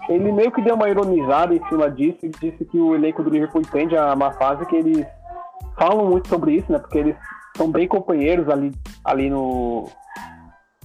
ele 0.08 0.32
meio 0.32 0.50
que 0.50 0.62
deu 0.62 0.74
uma 0.74 0.88
ironizada 0.88 1.54
em 1.54 1.62
cima 1.68 1.90
disso 1.90 2.18
e 2.22 2.28
disse 2.28 2.64
que 2.64 2.78
o 2.78 2.94
elenco 2.94 3.22
do 3.22 3.30
Liverpool 3.30 3.60
entende 3.60 3.96
a 3.96 4.16
má 4.16 4.32
fase 4.32 4.64
que 4.66 4.76
eles 4.76 5.06
falam 5.78 6.06
muito 6.06 6.28
sobre 6.28 6.54
isso, 6.54 6.72
né? 6.72 6.78
Porque 6.78 6.98
eles 6.98 7.16
são 7.56 7.70
bem 7.70 7.86
companheiros 7.88 8.48
ali, 8.48 8.72
ali 9.04 9.28
no 9.30 9.88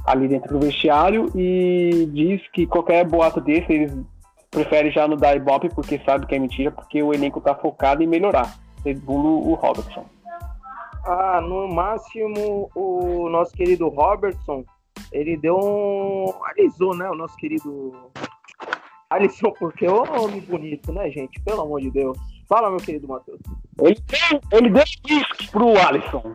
ali 0.05 0.27
dentro 0.27 0.57
do 0.59 0.65
vestiário 0.65 1.31
e 1.33 2.09
diz 2.11 2.41
que 2.51 2.67
qualquer 2.67 3.07
boato 3.07 3.39
desse 3.39 3.71
eles 3.71 3.93
preferem 4.51 4.91
já 4.91 5.07
não 5.07 5.15
dar 5.15 5.35
ibope 5.35 5.69
porque 5.69 5.99
sabe 6.05 6.25
que 6.25 6.35
é 6.35 6.39
mentira, 6.39 6.71
porque 6.71 7.01
o 7.01 7.13
elenco 7.13 7.39
tá 7.39 7.55
focado 7.55 8.03
em 8.03 8.07
melhorar, 8.07 8.53
segundo 8.83 9.29
o 9.29 9.53
Robertson. 9.53 10.05
Ah, 11.05 11.41
no 11.41 11.67
máximo, 11.67 12.69
o 12.75 13.27
nosso 13.29 13.53
querido 13.53 13.89
Robertson, 13.89 14.63
ele 15.11 15.35
deu 15.35 15.57
um. 15.57 16.33
Alisou, 16.45 16.95
né? 16.95 17.09
O 17.09 17.15
nosso 17.15 17.35
querido. 17.35 17.93
Alisson, 19.09 19.51
porque 19.59 19.87
o 19.87 20.01
homem 20.01 20.39
bonito, 20.41 20.91
né, 20.93 21.09
gente? 21.09 21.39
Pelo 21.41 21.61
amor 21.61 21.81
de 21.81 21.91
Deus. 21.91 22.17
Fala, 22.47 22.69
meu 22.69 22.79
querido 22.79 23.07
Matheus. 23.07 23.39
Ele, 23.81 23.97
deu- 24.07 24.41
ele 24.51 24.69
deu 24.69 24.83
isso 24.83 25.51
pro 25.51 25.77
Alisson. 25.77 26.33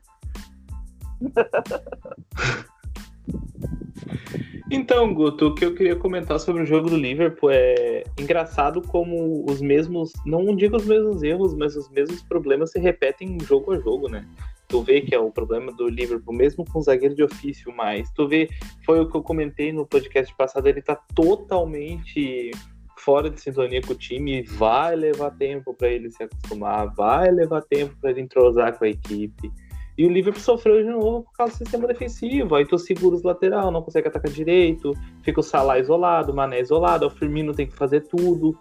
Então, 4.71 5.15
Guto, 5.15 5.47
o 5.47 5.55
que 5.55 5.65
eu 5.65 5.75
queria 5.75 5.97
comentar 5.97 6.39
sobre 6.39 6.63
o 6.63 6.67
jogo 6.67 6.91
do 6.91 6.97
Liverpool 6.97 7.51
é 7.51 8.05
engraçado 8.19 8.83
como 8.83 9.45
os 9.49 9.63
mesmos, 9.63 10.13
não 10.27 10.55
digo 10.55 10.77
os 10.77 10.85
mesmos 10.85 11.23
erros, 11.23 11.55
mas 11.55 11.75
os 11.75 11.89
mesmos 11.91 12.23
problemas 12.23 12.73
se 12.73 12.79
repetem 12.79 13.39
jogo 13.41 13.73
a 13.73 13.79
jogo, 13.79 14.09
né? 14.09 14.29
Tu 14.69 14.83
vê 14.83 15.01
que 15.01 15.15
é 15.15 15.19
o 15.19 15.31
problema 15.31 15.73
do 15.73 15.89
Liverpool, 15.89 16.35
mesmo 16.35 16.67
com 16.67 16.81
o 16.81 16.83
zagueiro 16.83 17.15
de 17.15 17.23
ofício, 17.23 17.73
mas 17.75 18.11
tu 18.13 18.29
vê, 18.29 18.51
foi 18.85 19.01
o 19.01 19.09
que 19.09 19.17
eu 19.17 19.23
comentei 19.23 19.73
no 19.73 19.87
podcast 19.87 20.35
passado, 20.37 20.67
ele 20.67 20.83
tá 20.83 20.97
totalmente 21.15 22.51
fora 22.99 23.31
de 23.31 23.41
sintonia 23.41 23.81
com 23.81 23.95
o 23.95 23.97
time, 23.97 24.43
vai 24.43 24.95
levar 24.95 25.31
tempo 25.31 25.73
para 25.73 25.89
ele 25.89 26.11
se 26.11 26.23
acostumar, 26.23 26.93
vai 26.95 27.31
levar 27.31 27.63
tempo 27.63 27.97
para 27.99 28.11
ele 28.11 28.21
entrosar 28.21 28.77
com 28.77 28.85
a 28.85 28.89
equipe. 28.89 29.51
E 29.99 30.07
o 30.07 30.09
Liverpool 30.09 30.41
sofreu 30.41 30.81
de 30.81 30.89
novo 30.89 31.25
por 31.25 31.33
causa 31.33 31.55
do 31.55 31.59
sistema 31.59 31.89
defensivo. 31.89 32.55
Aí 32.55 32.65
tu 32.65 32.79
segura 32.79 33.17
os 33.17 33.25
lateral, 33.25 33.73
não 33.73 33.83
consegue 33.83 34.07
atacar 34.07 34.31
direito, 34.31 34.95
fica 35.23 35.41
o 35.41 35.43
Salah 35.43 35.81
isolado, 35.81 36.31
o 36.31 36.37
Mané 36.37 36.61
isolado, 36.61 37.05
o 37.05 37.11
Firmino 37.11 37.53
tem 37.53 37.67
que 37.67 37.75
fazer 37.75 38.03
tudo. 38.03 38.57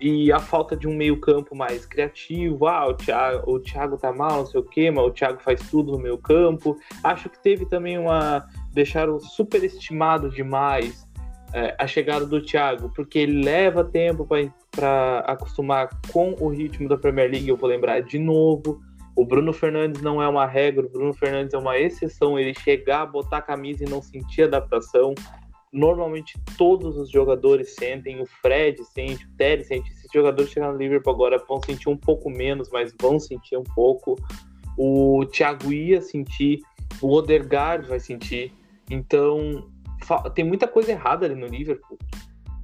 E 0.00 0.32
a 0.32 0.38
falta 0.38 0.74
de 0.74 0.88
um 0.88 0.96
meio-campo 0.96 1.54
mais 1.54 1.84
criativo, 1.84 2.66
ah, 2.66 2.86
o 2.86 2.94
Thiago, 2.94 3.52
o 3.52 3.60
Thiago 3.60 3.98
tá 3.98 4.12
mal, 4.12 4.38
não 4.38 4.46
sei 4.46 4.60
o 4.60 4.64
quê, 4.64 4.90
mas 4.90 5.04
o 5.04 5.10
Thiago 5.10 5.42
faz 5.42 5.60
tudo 5.68 5.92
no 5.92 5.98
meio-campo. 5.98 6.78
Acho 7.04 7.28
que 7.28 7.38
teve 7.42 7.66
também 7.66 7.98
uma. 7.98 8.46
deixaram 8.72 9.20
superestimado 9.20 10.30
demais 10.30 11.06
é, 11.52 11.74
a 11.78 11.86
chegada 11.86 12.24
do 12.24 12.40
Thiago, 12.40 12.90
porque 12.94 13.18
ele 13.18 13.42
leva 13.42 13.84
tempo 13.84 14.26
para 14.70 15.18
acostumar 15.26 15.90
com 16.12 16.34
o 16.40 16.48
ritmo 16.48 16.88
da 16.88 16.96
Premier 16.96 17.30
League. 17.30 17.48
Eu 17.48 17.56
vou 17.56 17.68
lembrar 17.68 18.00
de 18.00 18.18
novo. 18.18 18.80
O 19.18 19.24
Bruno 19.24 19.52
Fernandes 19.52 20.00
não 20.00 20.22
é 20.22 20.28
uma 20.28 20.46
regra, 20.46 20.86
o 20.86 20.88
Bruno 20.88 21.12
Fernandes 21.12 21.52
é 21.52 21.58
uma 21.58 21.76
exceção. 21.76 22.38
Ele 22.38 22.54
chegar, 22.54 23.04
botar 23.04 23.38
a 23.38 23.42
camisa 23.42 23.82
e 23.82 23.90
não 23.90 24.00
sentir 24.00 24.42
adaptação. 24.42 25.12
Normalmente 25.72 26.40
todos 26.56 26.96
os 26.96 27.10
jogadores 27.10 27.74
sentem, 27.74 28.22
o 28.22 28.26
Fred 28.26 28.80
sente, 28.84 29.26
o 29.26 29.30
Terry 29.36 29.64
sente. 29.64 29.90
Esses 29.90 30.08
jogadores 30.14 30.52
chegando 30.52 30.74
no 30.74 30.78
Liverpool 30.78 31.12
agora 31.12 31.44
vão 31.48 31.60
sentir 31.60 31.88
um 31.88 31.96
pouco 31.96 32.30
menos, 32.30 32.70
mas 32.70 32.94
vão 33.02 33.18
sentir 33.18 33.56
um 33.56 33.64
pouco. 33.64 34.14
O 34.78 35.26
Thiago 35.26 35.72
ia 35.72 36.00
sentir, 36.00 36.60
o 37.02 37.12
Odegaard 37.12 37.88
vai 37.88 37.98
sentir. 37.98 38.52
Então, 38.88 39.68
tem 40.32 40.44
muita 40.44 40.68
coisa 40.68 40.92
errada 40.92 41.26
ali 41.26 41.34
no 41.34 41.48
Liverpool. 41.48 41.98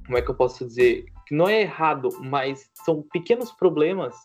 Como 0.05 0.17
é 0.17 0.21
que 0.21 0.31
eu 0.31 0.35
posso 0.35 0.65
dizer? 0.65 1.03
Que 1.27 1.35
não 1.35 1.49
é 1.49 1.63
errado, 1.63 2.07
mas 2.21 2.71
são 2.85 3.03
pequenos 3.11 3.51
problemas 3.51 4.15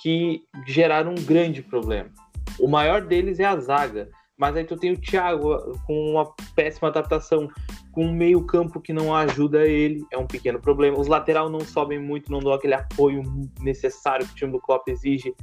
que 0.00 0.42
geraram 0.66 1.12
um 1.12 1.24
grande 1.24 1.62
problema. 1.62 2.10
O 2.58 2.68
maior 2.68 3.02
deles 3.02 3.38
é 3.38 3.44
a 3.44 3.56
zaga. 3.56 4.08
Mas 4.40 4.56
aí 4.56 4.64
tu 4.64 4.74
tem 4.74 4.92
o 4.92 4.98
Thiago 4.98 5.78
com 5.86 6.12
uma 6.12 6.32
péssima 6.56 6.88
adaptação, 6.88 7.46
com 7.92 8.06
um 8.06 8.12
meio 8.12 8.42
campo 8.46 8.80
que 8.80 8.90
não 8.90 9.14
ajuda 9.14 9.66
ele, 9.66 10.02
é 10.10 10.16
um 10.16 10.26
pequeno 10.26 10.58
problema. 10.58 10.98
Os 10.98 11.08
lateral 11.08 11.50
não 11.50 11.60
sobem 11.60 11.98
muito, 11.98 12.32
não 12.32 12.38
dão 12.38 12.54
aquele 12.54 12.72
apoio 12.72 13.22
necessário 13.60 14.26
que 14.26 14.32
o 14.32 14.36
time 14.36 14.52
do 14.52 14.58
Klopp 14.58 14.88
exige, 14.88 15.34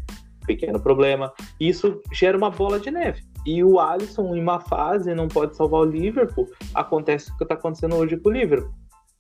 pequeno 0.47 0.80
problema. 0.80 1.32
Isso 1.60 2.01
gera 2.12 2.36
uma 2.36 2.49
bola 2.49 2.80
de 2.80 2.89
neve. 2.89 3.22
E 3.45 3.64
o 3.64 3.80
Alisson, 3.80 4.36
em 4.36 4.41
uma 4.41 4.60
fase, 4.60 5.14
não 5.14 5.28
pode 5.28 5.55
salvar 5.55 5.82
o 5.82 5.86
Liverpool. 5.86 6.49
Acontece 6.74 7.32
o 7.32 7.38
que 7.38 7.43
está 7.43 7.53
acontecendo 7.53 7.95
hoje 7.97 8.18
com 8.18 8.30
o 8.30 8.34
Liverpool. 8.34 8.74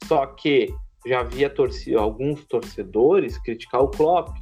Só 0.05 0.25
que 0.25 0.73
já 1.05 1.19
havia 1.19 1.51
torci 1.51 1.93
alguns 1.93 2.43
torcedores 2.45 3.37
criticar 3.37 3.81
o 3.81 3.89
Klopp. 3.89 4.35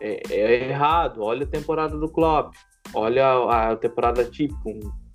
É, 0.00 0.22
é 0.30 0.68
errado, 0.68 1.22
olha 1.22 1.44
a 1.44 1.48
temporada 1.48 1.96
do 1.96 2.08
Klopp, 2.08 2.54
olha 2.94 3.26
a, 3.26 3.72
a 3.72 3.76
temporada 3.76 4.24
típica. 4.24 4.70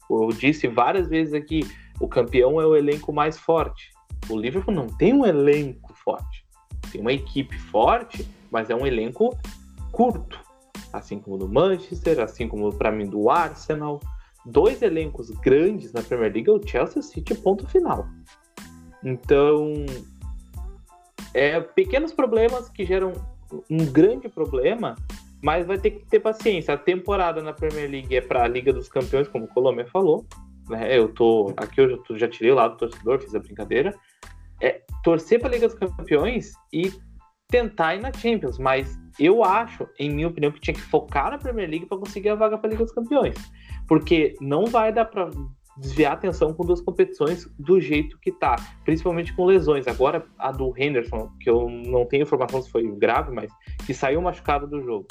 Eu 0.10 0.30
disse 0.30 0.68
várias 0.68 1.08
vezes 1.08 1.34
aqui, 1.34 1.62
o 2.00 2.08
campeão 2.08 2.60
é 2.60 2.66
o 2.66 2.76
elenco 2.76 3.14
mais 3.14 3.38
forte. 3.38 3.92
O 4.30 4.38
Liverpool 4.38 4.74
não 4.74 4.88
tem 4.88 5.14
um 5.14 5.26
elenco 5.26 5.94
forte. 5.94 6.46
Tem 6.92 7.02
uma 7.02 7.14
equipe 7.14 7.58
forte, 7.58 8.28
mas 8.52 8.70
é 8.70 8.76
um 8.76 8.86
elenco 8.86 9.38
curto. 9.92 10.40
Assim 10.92 11.20
como 11.20 11.38
do 11.38 11.48
Manchester, 11.48 12.20
assim 12.20 12.48
como 12.48 12.72
para 12.74 12.92
mim 12.92 13.06
do 13.06 13.30
Arsenal. 13.30 14.00
Dois 14.46 14.82
elencos 14.82 15.30
grandes 15.30 15.94
na 15.94 16.02
Premier 16.02 16.34
League 16.34 16.50
é 16.50 16.54
o 16.54 16.62
Chelsea 16.62 17.02
City, 17.02 17.34
ponto 17.36 17.68
final. 17.68 18.06
Então, 19.04 19.74
é 21.34 21.60
pequenos 21.60 22.14
problemas 22.14 22.70
que 22.70 22.86
geram 22.86 23.14
um 23.70 23.86
grande 23.86 24.30
problema, 24.30 24.96
mas 25.42 25.66
vai 25.66 25.78
ter 25.78 25.92
que 25.92 26.06
ter 26.06 26.20
paciência. 26.20 26.74
A 26.74 26.78
temporada 26.78 27.42
na 27.42 27.54
Premier 27.54 27.90
League 27.90 28.16
é 28.16 28.22
para 28.22 28.44
a 28.44 28.48
Liga 28.48 28.72
dos 28.72 28.88
Campeões, 28.88 29.28
como 29.28 29.46
o 29.46 29.48
Colomé 29.48 29.86
falou. 29.86 30.26
Né? 30.70 30.98
Eu 30.98 31.10
tô 31.10 31.54
aqui 31.58 31.82
eu 31.82 32.18
já, 32.18 32.28
tirei 32.28 32.54
lado 32.54 32.74
do 32.74 32.78
torcedor, 32.78 33.20
fiz 33.20 33.36
a 33.36 33.40
brincadeira. 33.40 33.94
É 34.62 34.82
torcer 35.04 35.40
para 35.40 35.50
a 35.50 35.52
Liga 35.52 35.68
dos 35.68 35.78
Campeões 35.78 36.54
e 36.72 36.94
tentar 37.50 37.96
ir 37.96 38.02
na 38.02 38.12
Champions, 38.12 38.58
mas 38.58 38.98
eu 39.20 39.44
acho, 39.44 39.88
em 40.00 40.10
minha 40.10 40.28
opinião, 40.28 40.52
que 40.52 40.60
tinha 40.60 40.74
que 40.74 40.82
focar 40.82 41.30
na 41.30 41.38
Premier 41.38 41.70
League 41.70 41.86
para 41.86 42.00
conseguir 42.00 42.30
a 42.30 42.36
vaga 42.36 42.58
para 42.58 42.68
a 42.68 42.72
Liga 42.72 42.84
dos 42.84 42.94
Campeões, 42.94 43.36
porque 43.88 44.34
não 44.42 44.66
vai 44.66 44.92
dar 44.92 45.06
para 45.06 45.30
desviar 45.78 46.12
a 46.12 46.16
atenção 46.16 46.54
com 46.54 46.66
duas 46.66 46.82
competições 46.82 47.48
do 47.58 47.80
jeito 47.80 48.18
que 48.20 48.32
tá, 48.32 48.56
principalmente 48.86 49.34
com 49.34 49.46
lesões. 49.46 49.88
Agora 49.88 50.26
a 50.38 50.52
do 50.52 50.74
Henderson, 50.78 51.32
que 51.40 51.50
eu 51.50 51.70
não 51.70 52.06
tenho 52.06 52.24
informação 52.24 52.62
se 52.62 52.70
foi 52.70 52.90
grave, 52.96 53.32
mas 53.32 53.52
que 53.86 53.94
saiu 53.94 54.22
machucado 54.22 54.68
do 54.68 54.82
jogo. 54.82 55.08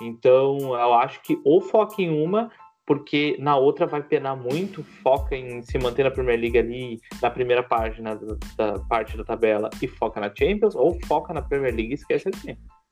Então, 0.00 0.58
eu 0.58 0.94
acho 0.94 1.22
que 1.22 1.38
ou 1.44 1.60
foca 1.60 2.00
em 2.00 2.10
uma, 2.10 2.50
porque 2.86 3.36
na 3.38 3.56
outra 3.56 3.86
vai 3.86 4.02
penar 4.02 4.36
muito, 4.36 4.82
foca 5.02 5.36
em 5.36 5.62
se 5.62 5.78
manter 5.78 6.04
na 6.04 6.10
Premier 6.10 6.40
League 6.40 6.58
ali 6.58 6.98
na 7.20 7.30
primeira 7.30 7.62
página 7.62 8.16
da, 8.16 8.72
da 8.72 8.78
parte 8.80 9.16
da 9.16 9.24
tabela 9.24 9.70
e 9.80 9.86
foca 9.86 10.20
na 10.20 10.32
Champions, 10.34 10.74
ou 10.74 10.98
foca 11.06 11.32
na 11.32 11.42
Premier 11.42 11.74
League 11.74 11.90
e 11.92 11.94
esquece 11.94 12.28
a 12.28 12.32
Champions. 12.32 12.82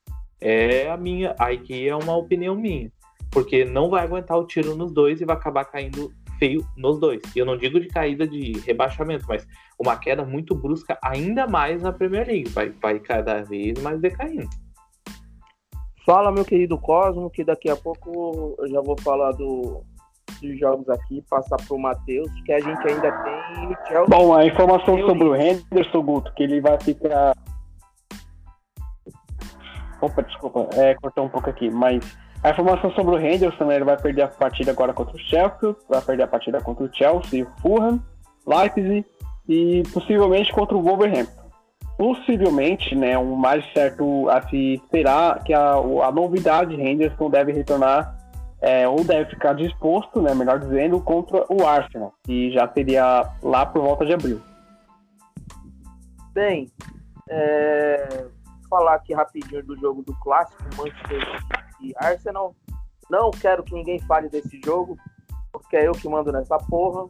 É 0.41 0.89
a 0.89 0.97
minha, 0.97 1.35
aí 1.39 1.59
que 1.59 1.89
é 1.89 1.95
uma 1.95 2.17
opinião 2.17 2.55
minha, 2.55 2.91
porque 3.31 3.65
não 3.65 3.91
vai 3.91 4.05
aguentar 4.05 4.39
o 4.39 4.47
tiro 4.47 4.77
nos 4.77 4.93
dois 4.93 5.21
e 5.21 5.25
vai 5.25 5.37
acabar 5.37 5.65
caindo 5.65 6.13
feio 6.41 6.67
nos 6.77 6.99
dois. 6.99 7.21
E 7.37 7.39
eu 7.39 7.47
não 7.47 7.57
digo 7.57 7.79
de 7.79 7.87
caída 7.87 8.27
de 8.27 8.59
rebaixamento, 8.67 9.27
mas 9.29 9.47
uma 9.79 9.97
queda 9.97 10.25
muito 10.25 10.55
brusca 10.55 10.99
ainda 11.05 11.47
mais 11.47 11.83
na 11.83 11.93
Premier 11.93 12.27
League, 12.27 12.49
vai, 12.49 12.71
vai 12.71 12.99
cada 12.99 13.43
vez 13.43 13.81
mais 13.81 14.01
decaindo. 14.01 14.49
Fala, 16.05 16.33
meu 16.33 16.45
querido 16.45 16.79
Cosmo, 16.79 17.31
que 17.31 17.45
daqui 17.45 17.71
a 17.71 17.77
pouco 17.77 18.57
eu 18.59 18.69
já 18.69 18.81
vou 18.81 18.99
falar 19.01 19.33
do, 19.33 19.85
dos 20.41 20.59
jogos 20.59 20.89
aqui, 20.89 21.23
passar 21.29 21.59
pro 21.69 21.79
Matheus, 21.79 22.29
que 22.45 22.53
a 22.53 22.59
gente 22.59 22.89
ainda 22.89 23.13
tem 23.13 23.67
o 23.67 23.87
Chelsea. 23.87 24.07
Bom, 24.09 24.35
a 24.35 24.47
informação 24.47 24.99
Eu 24.99 25.07
sobre 25.07 25.29
o 25.29 25.37
Henderson, 25.37 26.03
Guto, 26.03 26.33
que 26.35 26.43
ele 26.43 26.61
vai 26.61 26.81
ficar. 26.81 27.37
Opa, 30.01 30.23
desculpa, 30.23 30.69
é, 30.75 30.95
cortou 30.95 31.27
um 31.27 31.29
pouco 31.29 31.51
aqui, 31.51 31.71
mas 31.71 32.01
a 32.43 32.51
informação 32.51 32.91
sobre 32.93 33.15
o 33.15 33.19
Henderson, 33.19 33.71
ele 33.71 33.85
vai 33.85 33.99
perder 33.99 34.23
a 34.23 34.29
partida 34.29 34.71
agora 34.71 34.95
contra 34.95 35.15
o 35.15 35.19
Sheffield, 35.19 35.77
vai 35.89 36.01
perder 36.01 36.23
a 36.23 36.29
partida 36.29 36.61
contra 36.61 36.85
o 36.85 36.95
Chelsea, 36.95 37.45
o 37.45 37.61
Fulham, 37.61 38.01
Leipzig 38.47 39.05
e 39.47 39.83
possivelmente 39.93 40.51
contra 40.53 40.77
o 40.77 40.83
Wolverhampton. 40.83 41.41
Possivelmente, 41.99 42.95
né, 42.95 43.19
o 43.19 43.37
mais 43.37 43.63
certo 43.75 44.27
a 44.31 44.41
se 44.49 44.75
esperar 44.75 45.45
que 45.45 45.53
a, 45.53 45.75
a 45.75 46.11
novidade 46.11 46.75
Henderson 46.81 47.29
deve 47.29 47.53
retornar 47.53 48.17
é, 48.63 48.89
ou 48.89 49.05
deve 49.05 49.31
ficar 49.31 49.55
disposto, 49.55 50.23
né, 50.23 50.35
melhor 50.35 50.59
dizendo, 50.59 50.99
contra 51.01 51.45
o 51.51 51.67
Arsenal, 51.67 52.15
que 52.25 52.51
já 52.53 52.67
seria 52.73 53.31
lá 53.43 53.67
por 53.67 53.83
volta 53.83 54.07
de 54.07 54.15
abril. 54.15 54.41
Bem, 56.33 56.71
é, 57.29 58.25
falar 58.71 58.95
aqui 58.95 59.13
rapidinho 59.13 59.63
do 59.63 59.79
jogo 59.79 60.03
do 60.03 60.15
clássico, 60.21 60.63
Manchester 60.79 61.70
E 61.81 61.93
Arsenal. 61.97 62.55
Não 63.11 63.31
quero 63.31 63.63
que 63.63 63.75
ninguém 63.75 63.99
fale 64.01 64.29
desse 64.29 64.61
jogo, 64.65 64.97
porque 65.53 65.77
é 65.77 65.89
eu 65.89 65.93
que 65.93 66.09
mando 66.09 66.31
nessa 66.31 66.57
porra. 66.59 67.09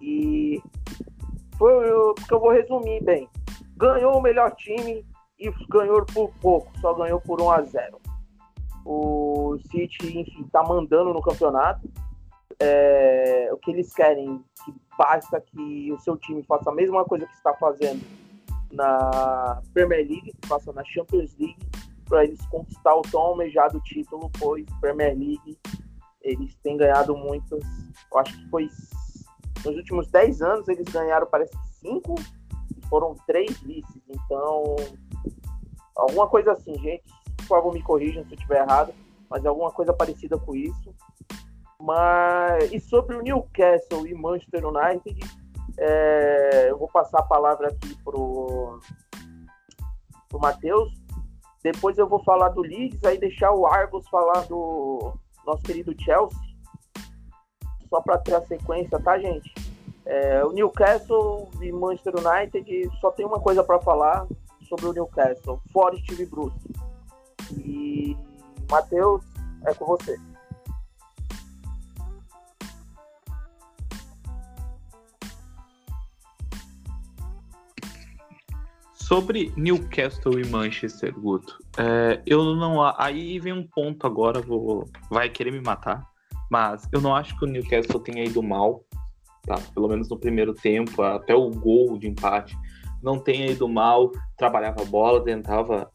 E 0.00 0.62
foi 1.58 1.90
o 1.92 2.14
porque 2.14 2.34
eu 2.34 2.40
vou 2.40 2.52
resumir 2.52 3.02
bem. 3.02 3.28
Ganhou 3.76 4.16
o 4.16 4.22
melhor 4.22 4.54
time 4.56 5.04
e 5.38 5.50
ganhou 5.68 6.04
por 6.06 6.32
pouco, 6.40 6.70
só 6.80 6.94
ganhou 6.94 7.20
por 7.20 7.40
1 7.40 7.50
a 7.50 7.62
0. 7.62 8.00
O 8.84 9.58
City, 9.70 10.18
enfim, 10.18 10.48
tá 10.52 10.62
mandando 10.62 11.12
no 11.12 11.22
campeonato. 11.22 11.88
É, 12.60 13.48
o 13.52 13.56
que 13.58 13.72
eles 13.72 13.92
querem, 13.92 14.40
que 14.64 14.74
basta 14.96 15.40
que 15.40 15.92
o 15.92 15.98
seu 15.98 16.16
time 16.16 16.42
faça 16.44 16.70
a 16.70 16.74
mesma 16.74 17.04
coisa 17.04 17.26
que 17.26 17.34
está 17.34 17.52
fazendo 17.54 18.00
na 18.70 19.60
Premier 19.74 20.06
League, 20.06 20.32
que 20.32 20.48
faça 20.48 20.72
na 20.72 20.84
Champions 20.84 21.36
League, 21.38 21.58
para 22.12 22.24
eles 22.24 22.44
conquistar 22.48 22.94
o 22.94 23.00
tão 23.00 23.22
almejado 23.22 23.80
título, 23.80 24.30
pois 24.38 24.66
Premier 24.82 25.16
League 25.16 25.58
eles 26.20 26.54
têm 26.56 26.76
ganhado 26.76 27.16
muitos. 27.16 27.64
Eu 28.12 28.18
acho 28.18 28.36
que 28.36 28.50
foi 28.50 28.68
nos 29.64 29.76
últimos 29.76 30.10
10 30.10 30.42
anos 30.42 30.68
eles 30.68 30.84
ganharam, 30.92 31.26
parece 31.26 31.56
que 31.56 31.68
5 31.76 32.14
e 32.76 32.86
foram 32.88 33.14
3 33.26 33.58
vices. 33.60 34.02
Então, 34.06 34.76
alguma 35.96 36.28
coisa 36.28 36.52
assim, 36.52 36.78
gente. 36.80 37.04
Por 37.38 37.46
favor, 37.46 37.72
me 37.72 37.82
corrijam 37.82 38.22
se 38.24 38.32
eu 38.32 38.34
estiver 38.34 38.60
errado, 38.60 38.92
mas 39.30 39.46
alguma 39.46 39.70
coisa 39.70 39.94
parecida 39.94 40.38
com 40.38 40.54
isso. 40.54 40.94
Mas 41.80 42.70
e 42.70 42.78
sobre 42.78 43.16
o 43.16 43.22
Newcastle 43.22 44.06
e 44.06 44.14
Manchester 44.14 44.66
United, 44.66 45.18
é, 45.78 46.66
eu 46.68 46.76
vou 46.76 46.88
passar 46.88 47.20
a 47.20 47.24
palavra 47.24 47.68
aqui 47.68 47.96
pro 48.04 48.78
pro 50.28 50.38
Matheus. 50.38 51.01
Depois 51.62 51.96
eu 51.96 52.08
vou 52.08 52.22
falar 52.24 52.48
do 52.50 52.60
Leeds, 52.60 53.04
aí 53.04 53.18
deixar 53.18 53.52
o 53.52 53.66
Argos 53.66 54.08
falar 54.08 54.46
do 54.46 55.14
nosso 55.46 55.62
querido 55.62 55.94
Chelsea. 56.00 56.38
Só 57.88 58.00
para 58.00 58.18
ter 58.18 58.34
a 58.34 58.42
sequência, 58.46 58.98
tá, 59.00 59.18
gente? 59.18 59.52
É, 60.04 60.44
o 60.44 60.52
Newcastle 60.52 61.48
e 61.60 61.70
Manchester 61.70 62.14
United 62.16 62.90
só 63.00 63.10
tem 63.12 63.24
uma 63.24 63.40
coisa 63.40 63.62
para 63.62 63.80
falar 63.80 64.26
sobre 64.68 64.86
o 64.86 64.92
Newcastle: 64.92 65.60
fora 65.72 65.96
Steve 65.98 66.26
Bruce. 66.26 66.56
E 67.58 68.16
Matheus, 68.70 69.22
é 69.66 69.74
com 69.74 69.84
você. 69.84 70.18
Sobre 79.02 79.52
Newcastle 79.56 80.38
e 80.38 80.46
Manchester, 80.46 81.12
Guto, 81.12 81.58
é, 81.76 82.22
eu 82.24 82.54
não. 82.54 82.80
Aí 82.96 83.40
vem 83.40 83.52
um 83.52 83.66
ponto 83.66 84.06
agora, 84.06 84.40
vou, 84.40 84.88
vai 85.10 85.28
querer 85.28 85.50
me 85.50 85.60
matar, 85.60 86.06
mas 86.48 86.88
eu 86.92 87.00
não 87.00 87.14
acho 87.14 87.36
que 87.36 87.44
o 87.44 87.48
Newcastle 87.48 87.98
tenha 87.98 88.24
ido 88.24 88.40
mal, 88.40 88.84
tá? 89.42 89.56
Pelo 89.74 89.88
menos 89.88 90.08
no 90.08 90.16
primeiro 90.16 90.54
tempo, 90.54 91.02
até 91.02 91.34
o 91.34 91.50
gol 91.50 91.98
de 91.98 92.08
empate, 92.08 92.56
não 93.02 93.18
tenha 93.18 93.50
ido 93.50 93.68
mal, 93.68 94.12
trabalhava 94.36 94.82
a 94.82 94.86
bola, 94.86 95.22
tentava 95.22 95.90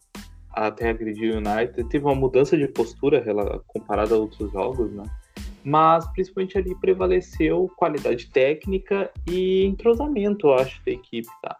até 0.52 0.90
agredir 0.90 1.34
o 1.34 1.38
United, 1.38 1.84
teve 1.84 2.04
uma 2.04 2.14
mudança 2.14 2.58
de 2.58 2.68
postura 2.68 3.24
comparada 3.66 4.14
a 4.14 4.18
outros 4.18 4.52
jogos, 4.52 4.92
né? 4.92 5.04
Mas 5.64 6.06
principalmente 6.12 6.58
ali 6.58 6.74
prevaleceu 6.74 7.72
qualidade 7.74 8.30
técnica 8.30 9.10
e 9.26 9.64
entrosamento, 9.64 10.48
eu 10.48 10.54
acho, 10.54 10.84
da 10.84 10.92
equipe, 10.92 11.28
tá? 11.42 11.56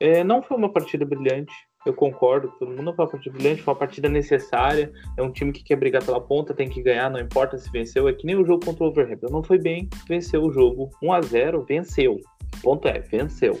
É, 0.00 0.22
não 0.22 0.42
foi 0.42 0.56
uma 0.56 0.72
partida 0.72 1.04
brilhante, 1.04 1.52
eu 1.86 1.94
concordo, 1.94 2.52
todo 2.58 2.70
mundo 2.70 2.92
foi 2.94 3.04
uma 3.04 3.10
partida 3.10 3.34
brilhante, 3.34 3.62
foi 3.62 3.72
uma 3.72 3.78
partida 3.78 4.08
necessária. 4.08 4.92
É 5.16 5.22
um 5.22 5.32
time 5.32 5.52
que 5.52 5.62
quer 5.62 5.76
brigar 5.76 6.04
pela 6.04 6.20
ponta, 6.20 6.52
tem 6.52 6.68
que 6.68 6.82
ganhar, 6.82 7.10
não 7.10 7.20
importa 7.20 7.56
se 7.56 7.70
venceu. 7.70 8.08
É 8.08 8.12
que 8.12 8.26
nem 8.26 8.36
o 8.36 8.44
jogo 8.44 8.64
contra 8.64 8.84
o 8.84 8.88
Overhampton. 8.88 9.28
Não 9.30 9.42
foi 9.42 9.58
bem, 9.58 9.88
venceu 10.06 10.42
o 10.42 10.52
jogo 10.52 10.90
1 11.02 11.12
a 11.12 11.22
0 11.22 11.64
venceu. 11.64 12.20
Ponto 12.62 12.86
é, 12.88 13.00
venceu. 13.00 13.60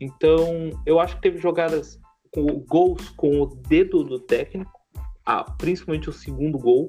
Então, 0.00 0.70
eu 0.86 0.98
acho 0.98 1.16
que 1.16 1.22
teve 1.22 1.38
jogadas 1.38 2.00
com 2.32 2.46
gols 2.68 3.10
com 3.10 3.42
o 3.42 3.46
dedo 3.46 4.02
do 4.02 4.18
técnico, 4.18 4.72
ah, 5.26 5.44
principalmente 5.58 6.08
o 6.08 6.12
segundo 6.12 6.58
gol, 6.58 6.88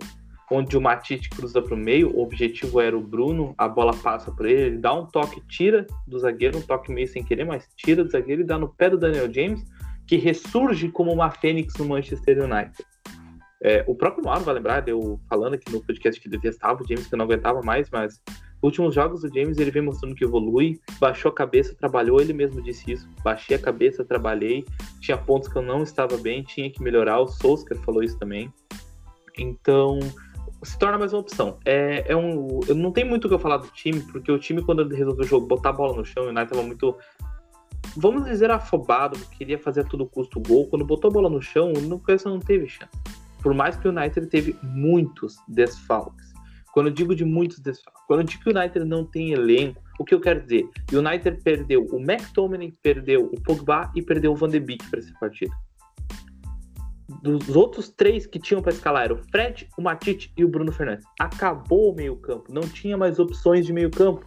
onde 0.54 0.78
o 0.78 0.82
Matite 0.82 1.30
cruza 1.30 1.60
para 1.62 1.74
o 1.74 1.78
meio, 1.78 2.16
o 2.16 2.22
objetivo 2.22 2.80
era 2.80 2.96
o 2.96 3.02
Bruno, 3.02 3.56
a 3.58 3.68
bola 3.68 3.92
passa 3.92 4.32
por 4.32 4.46
ele, 4.46 4.62
ele 4.62 4.78
dá 4.78 4.94
um 4.94 5.08
toque, 5.08 5.42
tira 5.48 5.88
do 6.08 6.20
zagueiro, 6.20 6.60
um 6.60 6.62
toque 6.62 6.92
meio 6.92 7.08
sem 7.08 7.24
querer, 7.24 7.44
mas 7.44 7.68
tira 7.76 8.04
do 8.04 8.12
zagueiro 8.12 8.42
e 8.42 8.46
dá 8.46 8.60
no 8.60 8.70
pé 8.70 8.88
do 8.90 8.98
Daniel 8.98 9.34
James, 9.34 9.64
que 10.06 10.16
ressurge 10.16 10.90
como 10.90 11.12
uma 11.12 11.32
fênix 11.32 11.74
no 11.78 11.86
Manchester 11.86 12.44
United. 12.44 12.86
É, 13.64 13.84
o 13.88 13.96
próprio 13.96 14.24
Mauro 14.24 14.44
vai 14.44 14.54
lembrar, 14.54 14.88
eu 14.88 15.20
falando 15.28 15.56
aqui 15.56 15.72
no 15.72 15.82
podcast 15.82 16.22
que 16.22 16.30
detestava 16.30 16.84
o 16.84 16.88
James, 16.88 17.08
que 17.08 17.16
eu 17.16 17.18
não 17.18 17.26
aguentava 17.26 17.62
mais, 17.64 17.90
mas 17.90 18.22
últimos 18.62 18.94
jogos 18.94 19.22
do 19.22 19.34
James 19.34 19.58
ele 19.58 19.72
vem 19.72 19.82
mostrando 19.82 20.14
que 20.14 20.24
evolui, 20.24 20.80
baixou 21.00 21.32
a 21.32 21.34
cabeça, 21.34 21.74
trabalhou, 21.74 22.22
ele 22.22 22.34
mesmo 22.34 22.62
disse 22.62 22.92
isso, 22.92 23.10
baixei 23.24 23.56
a 23.56 23.60
cabeça, 23.60 24.06
trabalhei, 24.06 24.66
tinha 25.00 25.18
pontos 25.18 25.50
que 25.50 25.58
eu 25.58 25.64
não 25.64 25.82
estava 25.82 26.16
bem, 26.18 26.44
tinha 26.44 26.70
que 26.70 26.84
melhorar, 26.84 27.22
o 27.22 27.28
Solskjaer 27.28 27.82
falou 27.82 28.04
isso 28.04 28.20
também. 28.20 28.54
Então, 29.40 29.98
se 30.64 30.78
torna 30.78 30.98
mais 30.98 31.14
uma 31.14 31.22
opção. 31.22 31.58
É, 31.66 32.12
é 32.12 32.16
um, 32.16 32.60
eu 32.68 32.76
não 32.76 32.92
tem 32.92 33.04
muito 33.04 33.26
o 33.26 33.28
que 33.28 33.34
eu 33.34 33.40
falar 33.40 33.58
do 33.58 33.68
time, 33.68 34.00
porque 34.02 34.32
o 34.32 34.40
time, 34.40 34.62
quando 34.62 34.82
ele 34.82 34.96
resolveu 34.96 35.26
o 35.26 35.28
jogo, 35.28 35.48
botar 35.48 35.70
a 35.70 35.74
bola 35.74 35.96
no 35.96 36.06
chão, 36.06 36.24
o 36.24 36.28
United 36.28 36.46
estava 36.46 36.64
muito, 36.64 36.98
vamos 37.96 38.26
dizer, 38.26 38.50
afobado, 38.52 39.18
queria 39.38 39.60
fazer 39.60 39.82
a 39.82 39.84
todo 39.84 40.06
custo 40.06 40.40
gol. 40.40 40.68
Quando 40.68 40.86
botou 40.86 41.10
a 41.10 41.14
bola 41.14 41.30
no 41.30 41.42
chão, 41.42 41.74
o 41.74 41.82
Newcastle 41.82 42.32
não 42.32 42.40
teve 42.40 42.68
chance. 42.68 42.92
Por 43.42 43.54
mais 43.54 43.76
que 43.76 43.88
o 43.88 43.92
United 43.92 44.28
teve 44.28 44.56
muitos 44.64 45.38
desfalques. 45.48 46.32
Quando 46.74 46.88
eu 46.88 46.94
digo 46.94 47.16
de 47.16 47.24
muitos 47.24 47.60
desfalques, 47.60 48.02
quando 48.08 48.22
eu 48.22 48.26
digo 48.26 48.44
que 48.44 48.50
o 48.50 48.58
United 48.58 48.86
não 48.86 49.06
tem 49.06 49.32
elenco, 49.32 49.82
o 50.00 50.06
que 50.06 50.16
eu 50.16 50.20
quero 50.20 50.42
dizer? 50.42 50.68
O 50.92 50.98
United 50.98 51.42
perdeu 51.44 51.86
o 51.92 52.00
McTominay, 52.00 52.74
perdeu 52.82 53.26
o 53.26 53.42
Pogba 53.42 53.92
e 53.96 54.02
perdeu 54.02 54.32
o 54.32 54.36
Van 54.36 54.50
de 54.50 54.60
Beek 54.60 54.90
para 54.90 55.00
essa 55.00 55.14
partida 55.20 55.54
dos 57.24 57.56
outros 57.56 57.90
três 57.90 58.28
que 58.28 58.38
tinham 58.38 58.62
para 58.62 58.74
escalar 58.74 59.06
era 59.06 59.14
o 59.14 59.18
Fred, 59.18 59.70
o 59.78 59.82
Matite 59.82 60.34
e 60.36 60.44
o 60.44 60.48
Bruno 60.50 60.74
Fernandes. 60.74 61.06
Acabou 61.18 61.94
o 61.94 61.96
meio-campo, 61.96 62.54
não 62.54 62.64
tinha 62.64 62.98
mais 62.98 63.18
opções 63.18 63.66
de 63.66 63.72
meio-campo. 63.72 64.26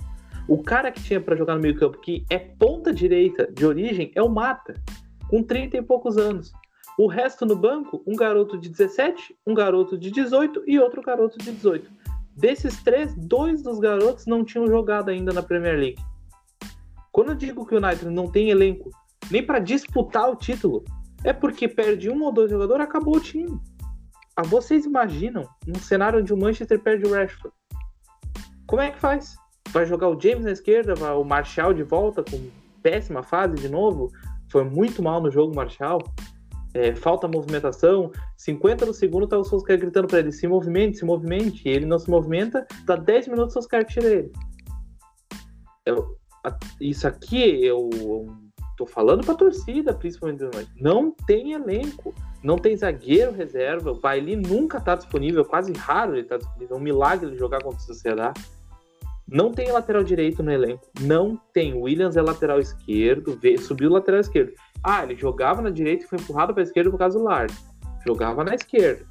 O 0.49 0.63
cara 0.63 0.91
que 0.91 1.03
tinha 1.03 1.21
para 1.21 1.37
jogar 1.37 1.57
no 1.57 1.61
meio-campo, 1.61 2.01
que 2.01 2.25
é 2.31 2.39
ponta 2.39 2.95
direita 2.95 3.53
de 3.53 3.67
origem, 3.67 4.11
é 4.15 4.23
o 4.23 4.31
Mata, 4.31 4.83
com 5.29 5.43
30 5.43 5.77
e 5.77 5.83
poucos 5.83 6.17
anos. 6.17 6.55
O 6.99 7.07
resto 7.07 7.45
no 7.45 7.55
banco, 7.55 8.03
um 8.07 8.17
garoto 8.17 8.57
de 8.57 8.71
17, 8.71 9.37
um 9.47 9.53
garoto 9.53 9.99
de 9.99 10.11
18 10.11 10.63
e 10.67 10.79
outro 10.79 11.03
garoto 11.03 11.37
de 11.37 11.53
18. 11.53 11.91
Desses 12.35 12.83
três, 12.83 13.15
dois 13.15 13.63
dos 13.63 13.79
garotos 13.79 14.25
não 14.25 14.43
tinham 14.43 14.67
jogado 14.67 15.11
ainda 15.11 15.35
na 15.35 15.43
Premier 15.43 15.79
League. 15.79 16.03
Quando 17.13 17.33
eu 17.33 17.35
digo 17.35 17.67
que 17.67 17.75
o 17.75 17.79
United 17.79 18.09
não 18.09 18.31
tem 18.31 18.49
elenco 18.49 18.89
nem 19.31 19.45
para 19.45 19.59
disputar 19.59 20.31
o 20.31 20.37
título, 20.37 20.83
é 21.27 21.33
porque 21.33 21.67
perde 21.67 22.09
um 22.09 22.23
ou 22.23 22.33
dois 22.33 22.49
jogadores, 22.49 22.85
acabou 22.85 23.17
o 23.17 23.21
time. 23.21 23.61
Ah, 24.37 24.45
vocês 24.45 24.85
imaginam 24.85 25.49
um 25.67 25.75
cenário 25.75 26.21
onde 26.21 26.33
o 26.33 26.37
Manchester 26.37 26.81
perde 26.81 27.05
o 27.05 27.13
Rashford? 27.13 27.55
Como 28.65 28.81
é 28.81 28.93
que 28.93 29.01
faz? 29.01 29.35
Vai 29.71 29.85
jogar 29.87 30.09
o 30.09 30.21
James 30.21 30.45
na 30.45 30.53
esquerda, 30.53 30.95
o 31.17 31.25
Marshall 31.25 31.75
de 31.75 31.83
volta 31.83 32.23
com 32.23 32.49
péssima 32.81 33.25
fase 33.25 33.57
de 33.57 33.69
novo? 33.69 34.13
Foi 34.53 34.63
muito 34.63 35.03
mal 35.03 35.21
no 35.21 35.29
jogo, 35.29 35.53
Marshall. 35.53 36.01
É, 36.73 36.95
falta 36.95 37.27
movimentação. 37.27 38.13
50 38.37 38.87
no 38.87 38.95
segundo, 38.95 39.27
tá 39.27 39.37
o 39.37 39.43
Solskjaer 39.43 39.81
gritando 39.81 40.07
para 40.07 40.21
ele: 40.21 40.31
se 40.31 40.47
movimente, 40.47 40.99
se 40.99 41.05
movimente. 41.05 41.69
E 41.69 41.73
ele 41.73 41.87
não 41.87 41.99
se 41.99 42.09
movimenta, 42.09 42.65
dá 42.85 42.95
10 42.95 43.29
minutos, 43.29 43.51
o 43.51 43.55
Solskjaer 43.55 43.85
tira 43.85 44.07
ele. 44.07 44.33
Eu, 45.85 46.17
isso 46.81 47.09
aqui 47.09 47.65
eu 47.65 47.91
Tô 48.77 48.85
falando 48.85 49.25
pra 49.25 49.35
torcida, 49.35 49.95
principalmente 49.95 50.45
Não 50.79 51.11
tem 51.11 51.53
elenco. 51.53 52.15
Não 52.43 52.59
tem 52.59 52.77
zagueiro 52.77 53.33
reserva. 53.33 53.91
O 53.91 53.99
Bailey 53.99 54.37
nunca 54.37 54.79
tá 54.81 54.95
disponível. 54.95 55.45
Quase 55.45 55.73
raro 55.73 56.15
ele 56.15 56.25
tá 56.25 56.37
disponível. 56.37 56.77
É 56.77 56.79
um 56.79 56.83
milagre 56.83 57.27
ele 57.27 57.39
jogar 57.39 57.63
contra 57.63 57.79
o 57.79 57.83
Sociedade. 57.83 58.41
Não 59.27 59.51
tem 59.51 59.73
lateral 59.73 60.05
direito 60.05 60.43
no 60.43 60.53
elenco. 60.53 60.87
Não 61.01 61.41
tem. 61.55 61.73
O 61.73 61.83
Williams 61.83 62.17
é 62.17 62.23
lateral 62.23 62.61
esquerdo. 62.61 63.39
Subiu 63.59 63.89
o 63.89 63.95
lateral 63.95 64.21
esquerdo. 64.21 64.53
Ah, 64.85 65.03
ele 65.03 65.17
jogava 65.17 65.63
na 65.63 65.71
direita 65.71 66.05
e 66.05 66.09
foi 66.09 66.19
empurrado 66.19 66.53
para 66.53 66.63
a 66.63 66.67
esquerda 66.67 66.91
por 66.91 66.99
causa 66.99 67.19
do 67.19 67.25
Lard. 67.25 67.53
Jogava 68.07 68.45
na 68.45 68.55
esquerda. 68.55 69.07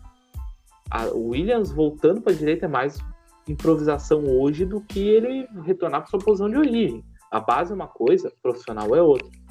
o 1.14 1.30
Williams 1.30 1.72
voltando 1.72 2.22
para 2.22 2.34
a 2.34 2.36
direita 2.36 2.66
é 2.66 2.70
mais 2.70 3.00
improvisação 3.48 4.24
hoje 4.26 4.64
do 4.64 4.80
que 4.80 5.08
ele 5.10 5.48
retornar 5.64 6.02
para 6.02 6.10
sua 6.10 6.20
posição 6.20 6.50
de 6.50 6.58
origem. 6.58 7.04
A 7.32 7.40
base 7.40 7.72
é 7.72 7.76
uma 7.76 7.88
coisa, 7.88 8.32
profissional 8.42 8.96
é 8.96 9.02
outra. 9.02 9.45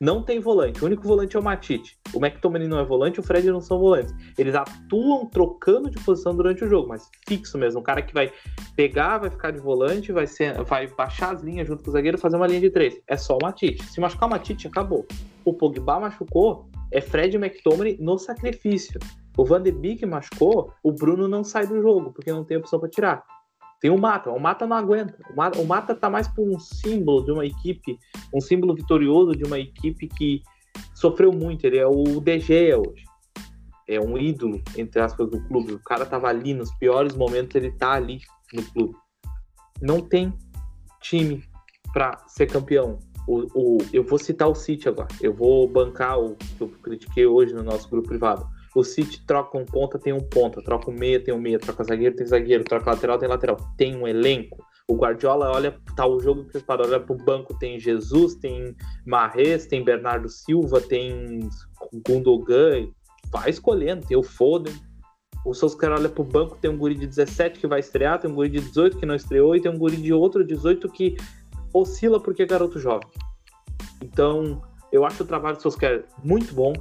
Não 0.00 0.22
tem 0.22 0.38
volante. 0.38 0.80
O 0.80 0.86
único 0.86 1.02
volante 1.02 1.36
é 1.36 1.40
o 1.40 1.42
Matite. 1.42 1.98
O 2.14 2.24
McTominay 2.24 2.68
não 2.68 2.78
é 2.78 2.84
volante, 2.84 3.18
o 3.18 3.22
Fred 3.22 3.50
não 3.50 3.60
são 3.60 3.80
volantes. 3.80 4.14
Eles 4.38 4.54
atuam 4.54 5.26
trocando 5.26 5.90
de 5.90 5.98
posição 6.04 6.36
durante 6.36 6.64
o 6.64 6.68
jogo, 6.68 6.88
mas 6.88 7.10
fixo 7.26 7.58
mesmo. 7.58 7.80
Um 7.80 7.82
cara 7.82 8.00
que 8.00 8.14
vai 8.14 8.32
pegar, 8.76 9.18
vai 9.18 9.28
ficar 9.28 9.50
de 9.50 9.58
volante, 9.58 10.12
vai, 10.12 10.28
ser, 10.28 10.62
vai 10.62 10.86
baixar 10.86 11.34
as 11.34 11.42
linhas 11.42 11.66
junto 11.66 11.82
com 11.82 11.90
o 11.90 11.92
zagueiro 11.92 12.16
fazer 12.16 12.36
uma 12.36 12.46
linha 12.46 12.60
de 12.60 12.70
três. 12.70 13.00
É 13.08 13.16
só 13.16 13.36
o 13.36 13.42
Matite. 13.42 13.82
Se 13.86 14.00
machucar 14.00 14.28
o 14.28 14.30
Matite, 14.30 14.68
acabou. 14.68 15.04
O 15.44 15.52
Pogba 15.52 15.98
machucou, 15.98 16.70
é 16.92 17.00
Fred 17.00 17.36
e 17.36 17.40
McTominay 17.40 17.98
no 18.00 18.18
sacrifício. 18.18 19.00
O 19.36 19.44
Van 19.44 19.60
de 19.60 19.72
Beek 19.72 20.06
machucou, 20.06 20.72
o 20.80 20.92
Bruno 20.92 21.26
não 21.26 21.42
sai 21.42 21.66
do 21.66 21.82
jogo, 21.82 22.12
porque 22.12 22.30
não 22.30 22.44
tem 22.44 22.56
opção 22.56 22.78
para 22.78 22.88
tirar. 22.88 23.24
Tem 23.80 23.90
o 23.90 23.98
Mata, 23.98 24.30
o 24.30 24.40
Mata 24.40 24.66
não 24.66 24.76
aguenta. 24.76 25.16
O 25.30 25.36
Mata, 25.36 25.60
o 25.60 25.66
Mata 25.66 25.94
tá 25.94 26.10
mais 26.10 26.26
por 26.26 26.48
um 26.48 26.58
símbolo 26.58 27.24
de 27.24 27.30
uma 27.30 27.46
equipe, 27.46 27.96
um 28.34 28.40
símbolo 28.40 28.74
vitorioso 28.74 29.32
de 29.32 29.44
uma 29.44 29.58
equipe 29.58 30.08
que 30.08 30.42
sofreu 30.94 31.32
muito. 31.32 31.64
Ele 31.64 31.78
é 31.78 31.86
o 31.86 32.20
DG 32.20 32.74
hoje. 32.74 33.04
é 33.88 34.00
um 34.00 34.18
ídolo, 34.18 34.60
entre 34.76 35.00
aspas, 35.00 35.30
do 35.30 35.40
clube. 35.46 35.72
O 35.72 35.82
cara 35.82 36.04
tava 36.04 36.28
ali 36.28 36.54
nos 36.54 36.72
piores 36.74 37.14
momentos, 37.14 37.54
ele 37.54 37.70
tá 37.70 37.92
ali 37.92 38.20
no 38.52 38.62
clube. 38.64 38.94
Não 39.80 40.00
tem 40.00 40.32
time 41.00 41.42
para 41.92 42.18
ser 42.26 42.46
campeão. 42.46 42.98
O, 43.26 43.46
o, 43.54 43.78
eu 43.92 44.02
vou 44.02 44.18
citar 44.18 44.48
o 44.48 44.54
City 44.54 44.88
agora. 44.88 45.08
Eu 45.20 45.32
vou 45.32 45.68
bancar 45.68 46.18
o 46.18 46.34
que 46.34 46.60
eu 46.60 46.68
critiquei 46.82 47.26
hoje 47.26 47.54
no 47.54 47.62
nosso 47.62 47.88
grupo 47.88 48.08
privado. 48.08 48.46
O 48.78 48.84
City 48.84 49.20
troca 49.26 49.58
um 49.58 49.64
ponta, 49.64 49.98
tem 49.98 50.12
um 50.12 50.20
ponta, 50.20 50.62
troca 50.62 50.88
um 50.88 50.94
meia, 50.94 51.18
tem 51.18 51.34
um 51.34 51.40
meia, 51.40 51.58
troca 51.58 51.82
zagueiro, 51.82 52.14
tem 52.14 52.24
zagueiro, 52.24 52.62
troca 52.62 52.92
lateral, 52.92 53.18
tem 53.18 53.28
lateral. 53.28 53.56
Tem 53.76 53.96
um 53.96 54.06
elenco. 54.06 54.64
O 54.86 54.94
Guardiola 54.94 55.50
olha, 55.50 55.76
tá 55.96 56.06
o 56.06 56.20
jogo 56.20 56.44
preparado, 56.44 56.86
olha 56.86 57.00
pro 57.00 57.16
banco, 57.16 57.58
tem 57.58 57.80
Jesus, 57.80 58.36
tem 58.36 58.76
Marres, 59.04 59.66
tem 59.66 59.82
Bernardo 59.82 60.28
Silva, 60.28 60.80
tem 60.80 61.40
Gundogan, 62.06 62.88
vai 63.32 63.50
escolhendo, 63.50 64.06
tem 64.06 64.16
o 64.16 64.22
Foden. 64.22 64.72
O 65.44 65.52
Solskjaer 65.52 65.94
olha 65.94 66.08
pro 66.08 66.22
banco, 66.22 66.56
tem 66.56 66.70
um 66.70 66.78
guri 66.78 66.94
de 66.94 67.08
17 67.08 67.58
que 67.58 67.66
vai 67.66 67.80
estrear, 67.80 68.20
tem 68.20 68.30
um 68.30 68.34
guri 68.34 68.48
de 68.48 68.60
18 68.60 68.96
que 68.96 69.06
não 69.06 69.16
estreou 69.16 69.56
e 69.56 69.60
tem 69.60 69.72
um 69.72 69.78
guri 69.78 69.96
de 69.96 70.12
outro 70.12 70.46
18 70.46 70.88
que 70.90 71.16
oscila 71.74 72.20
porque 72.20 72.44
é 72.44 72.46
garoto 72.46 72.78
jovem. 72.78 73.08
Então, 74.00 74.62
eu 74.92 75.04
acho 75.04 75.24
o 75.24 75.26
trabalho 75.26 75.56
do 75.56 75.62
Solskjaer 75.62 76.04
muito 76.22 76.54
bom. 76.54 76.72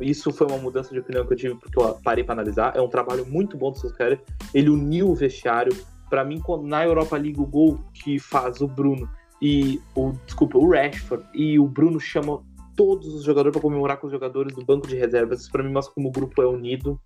Isso 0.00 0.32
foi 0.32 0.46
uma 0.46 0.58
mudança 0.58 0.92
de 0.92 1.00
opinião 1.00 1.26
que 1.26 1.32
eu 1.32 1.36
tive 1.36 1.54
porque 1.54 1.78
eu 1.78 1.94
parei 2.04 2.22
para 2.22 2.34
analisar. 2.34 2.76
É 2.76 2.80
um 2.80 2.88
trabalho 2.88 3.26
muito 3.26 3.56
bom 3.56 3.70
do 3.70 3.78
Solskjaer. 3.78 4.20
Ele 4.52 4.70
uniu 4.70 5.10
o 5.10 5.14
vestiário. 5.14 5.72
Para 6.08 6.24
mim, 6.24 6.40
na 6.62 6.84
Europa 6.84 7.16
League, 7.16 7.40
o 7.40 7.46
gol 7.46 7.80
que 7.92 8.18
faz 8.18 8.60
o 8.60 8.68
Bruno 8.68 9.08
e 9.42 9.80
o 9.94 10.12
desculpa, 10.24 10.56
o 10.58 10.70
Rashford 10.70 11.24
e 11.34 11.58
o 11.58 11.66
Bruno 11.66 11.98
chamam 11.98 12.44
todos 12.76 13.12
os 13.14 13.24
jogadores 13.24 13.52
para 13.52 13.62
comemorar 13.62 13.96
com 13.98 14.06
os 14.06 14.12
jogadores 14.12 14.54
do 14.54 14.64
banco 14.64 14.86
de 14.86 14.96
reservas. 14.96 15.40
Isso 15.40 15.50
para 15.50 15.62
mim 15.62 15.72
mostra 15.72 15.94
como 15.94 16.08
o 16.08 16.12
grupo 16.12 16.42
é 16.42 16.46
unido. 16.46 17.00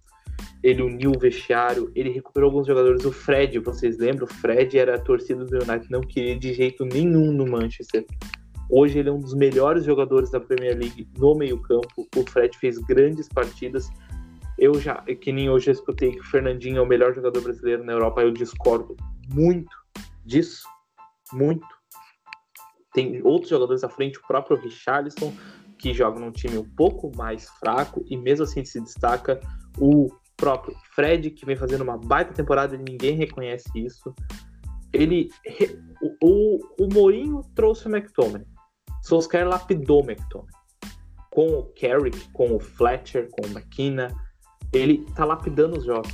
Ele 0.62 0.82
uniu 0.82 1.12
o 1.16 1.18
vestiário, 1.18 1.90
ele 1.94 2.10
recuperou 2.10 2.48
alguns 2.48 2.66
jogadores. 2.66 3.04
O 3.04 3.12
Fred, 3.12 3.58
vocês 3.60 3.98
lembram? 3.98 4.26
O 4.26 4.34
Fred 4.34 4.78
era 4.78 4.96
a 4.96 5.00
torcida 5.00 5.44
do 5.44 5.56
United, 5.56 5.90
não 5.90 6.00
queria 6.00 6.38
de 6.38 6.52
jeito 6.52 6.84
nenhum 6.84 7.32
no 7.32 7.46
Manchester. 7.46 8.04
Hoje 8.70 9.00
ele 9.00 9.08
é 9.08 9.12
um 9.12 9.18
dos 9.18 9.34
melhores 9.34 9.84
jogadores 9.84 10.30
da 10.30 10.38
Premier 10.38 10.78
League 10.78 11.08
no 11.18 11.34
meio-campo. 11.34 12.08
O 12.16 12.30
Fred 12.30 12.56
fez 12.56 12.78
grandes 12.78 13.28
partidas. 13.28 13.90
Eu 14.56 14.74
já, 14.74 15.02
que 15.02 15.32
nem 15.32 15.50
hoje 15.50 15.72
escutei 15.72 16.12
que 16.12 16.20
o 16.20 16.24
Fernandinho 16.24 16.78
é 16.78 16.80
o 16.80 16.86
melhor 16.86 17.12
jogador 17.12 17.42
brasileiro 17.42 17.82
na 17.82 17.92
Europa, 17.92 18.22
eu 18.22 18.30
discordo 18.30 18.96
muito 19.28 19.74
disso. 20.24 20.62
Muito. 21.32 21.66
Tem 22.92 23.20
outros 23.22 23.50
jogadores 23.50 23.82
à 23.82 23.88
frente, 23.88 24.18
o 24.18 24.26
próprio 24.26 24.56
Richarlison, 24.56 25.32
que 25.78 25.92
joga 25.92 26.20
num 26.20 26.30
time 26.30 26.58
um 26.58 26.68
pouco 26.76 27.10
mais 27.16 27.48
fraco 27.58 28.04
e 28.08 28.16
mesmo 28.16 28.44
assim 28.44 28.64
se 28.64 28.80
destaca. 28.80 29.40
O 29.78 30.08
próprio 30.36 30.76
Fred, 30.94 31.30
que 31.30 31.44
vem 31.44 31.56
fazendo 31.56 31.82
uma 31.82 31.96
baita 31.96 32.32
temporada 32.32 32.74
e 32.74 32.78
ninguém 32.78 33.16
reconhece 33.16 33.68
isso. 33.74 34.14
Ele. 34.92 35.28
O, 36.02 36.16
o, 36.22 36.84
o 36.84 36.88
Mourinho 36.92 37.42
trouxe 37.54 37.86
o 37.86 37.94
McTominay. 37.94 38.46
Solskjaer 39.02 39.48
lapidou 39.48 40.02
o 40.02 40.10
McTominay. 40.10 40.54
Com 41.30 41.48
o 41.48 41.64
Carrick, 41.80 42.28
com 42.32 42.56
o 42.56 42.60
Fletcher, 42.60 43.28
com 43.30 43.46
o 43.46 43.50
McKenna. 43.50 44.08
Ele 44.72 45.04
tá 45.14 45.24
lapidando 45.24 45.78
os 45.78 45.84
jogos. 45.84 46.12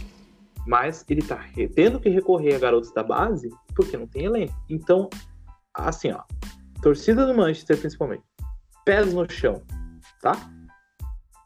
Mas 0.67 1.05
ele 1.09 1.23
tá 1.23 1.45
tendo 1.75 2.01
que 2.01 2.09
recorrer 2.09 2.55
a 2.55 2.59
garotos 2.59 2.93
da 2.93 3.03
base 3.03 3.49
porque 3.75 3.97
não 3.97 4.07
tem 4.07 4.25
elenco. 4.25 4.55
Então, 4.69 5.09
assim, 5.73 6.11
ó. 6.11 6.23
Torcida 6.83 7.27
do 7.27 7.35
Manchester, 7.35 7.79
principalmente. 7.79 8.23
Pés 8.85 9.13
no 9.13 9.29
chão, 9.31 9.63
tá? 10.21 10.33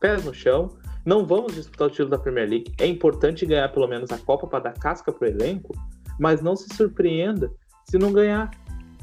Pés 0.00 0.24
no 0.24 0.34
chão. 0.34 0.76
Não 1.04 1.24
vamos 1.24 1.54
disputar 1.54 1.88
o 1.88 1.90
título 1.90 2.10
da 2.10 2.18
Premier 2.18 2.48
League. 2.48 2.74
É 2.78 2.86
importante 2.86 3.46
ganhar 3.46 3.68
pelo 3.70 3.86
menos 3.86 4.10
a 4.10 4.18
Copa 4.18 4.46
para 4.46 4.64
dar 4.64 4.72
casca 4.74 5.12
pro 5.12 5.28
elenco, 5.28 5.74
mas 6.18 6.42
não 6.42 6.54
se 6.54 6.74
surpreenda 6.74 7.50
se 7.88 7.98
não 7.98 8.12
ganhar. 8.12 8.50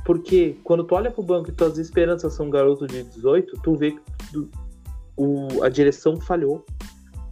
Porque 0.08 0.58
quando 0.64 0.86
tu 0.86 0.96
olha 0.96 1.12
pro 1.12 1.22
banco 1.22 1.50
e 1.50 1.52
tuas 1.52 1.78
esperanças 1.78 2.32
são 2.32 2.46
um 2.46 2.50
garoto 2.50 2.88
de 2.88 3.04
18, 3.04 3.60
tu 3.62 3.76
vê 3.76 3.92
que 3.92 4.02
tu, 4.32 4.50
o, 5.18 5.62
a 5.62 5.68
direção 5.68 6.16
falhou 6.16 6.66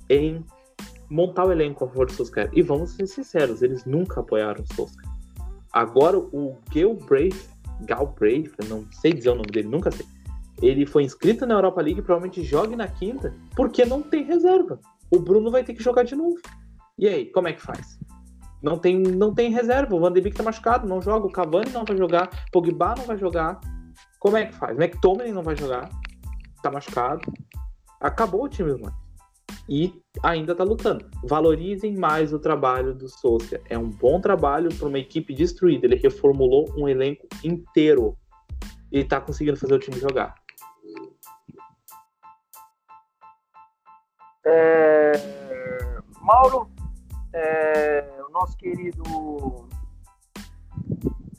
em 0.09 0.43
montar 1.09 1.45
o 1.45 1.53
elenco 1.53 1.86
a 1.86 1.88
favor 1.88 2.05
do 2.05 2.11
Solskjaer. 2.11 2.49
E 2.51 2.61
vamos 2.61 2.89
ser 2.89 3.07
sinceros, 3.07 3.61
eles 3.61 3.86
nunca 3.86 4.19
apoiaram 4.19 4.61
o 4.61 4.76
Solskjaer. 4.76 5.09
Agora 5.71 6.17
o 6.17 6.57
Galbraith, 6.69 7.47
Galbraith, 7.86 8.51
não 8.67 8.86
sei 8.91 9.13
dizer 9.13 9.30
o 9.30 9.36
nome 9.36 9.51
dele, 9.53 9.69
nunca 9.69 9.89
sei. 9.89 10.05
Ele 10.61 10.86
foi 10.86 11.03
inscrito 11.03 11.45
na 11.45 11.53
Europa 11.53 11.82
League, 11.82 12.01
provavelmente 12.01 12.43
jogue 12.43 12.76
na 12.76 12.89
quinta, 12.89 13.34
porque 13.55 13.86
não 13.86 14.01
tem 14.01 14.26
reserva. 14.26 14.82
O 15.09 15.17
Bruno 15.17 15.49
vai 15.49 15.63
ter 15.63 15.76
que 15.76 15.82
jogar 15.82 16.03
de 16.03 16.15
novo. 16.15 16.36
E 16.99 17.07
aí, 17.07 17.26
como 17.28 17.47
é 17.47 17.53
que 17.53 17.61
faz? 17.61 17.97
Não 18.66 18.80
tem, 18.80 18.97
não 18.97 19.32
tem 19.32 19.51
reserva. 19.51 19.95
O 19.95 19.99
Van 19.99 20.11
de 20.11 20.20
Beek 20.20 20.36
tá 20.36 20.41
machucado, 20.41 20.88
não 20.88 20.99
joga. 20.99 21.28
O 21.28 21.32
Cavani 21.32 21.70
não 21.72 21.86
vai 21.86 21.95
jogar. 21.95 22.28
Pogba 22.51 22.95
não 22.97 23.05
vai 23.05 23.16
jogar. 23.16 23.59
Como 24.20 24.38
é 24.38 24.47
que 24.47 24.55
faz? 24.55 24.76
McTominay 24.76 25.32
não 25.32 25.43
vai 25.43 25.55
jogar. 25.55 25.88
Tá 26.63 26.72
machucado. 26.72 27.32
Acabou 28.01 28.45
o 28.45 28.49
time, 28.49 28.72
mano. 28.72 28.91
E 29.70 30.01
ainda 30.24 30.55
tá 30.55 30.63
lutando. 30.63 31.05
Valorizem 31.24 31.95
mais 31.95 32.34
o 32.34 32.39
trabalho 32.39 32.95
do 32.95 33.07
Souza. 33.07 33.61
É 33.70 33.78
um 33.78 33.88
bom 33.88 34.20
trabalho 34.20 34.74
para 34.74 34.88
uma 34.88 34.97
equipe 34.97 35.32
destruída. 35.36 35.86
Ele 35.86 35.97
reformulou 35.97 36.66
um 36.76 36.89
elenco 36.89 37.28
inteiro. 37.43 38.18
E 38.91 39.03
tá 39.03 39.22
conseguindo 39.22 39.57
fazer 39.57 39.76
o 39.76 39.80
time 39.80 39.99
jogar. 39.99 40.34
É... 44.43 45.11
Mauro, 46.20 46.68
é 47.36 48.15
nosso 48.36 48.57
querido 48.57 49.01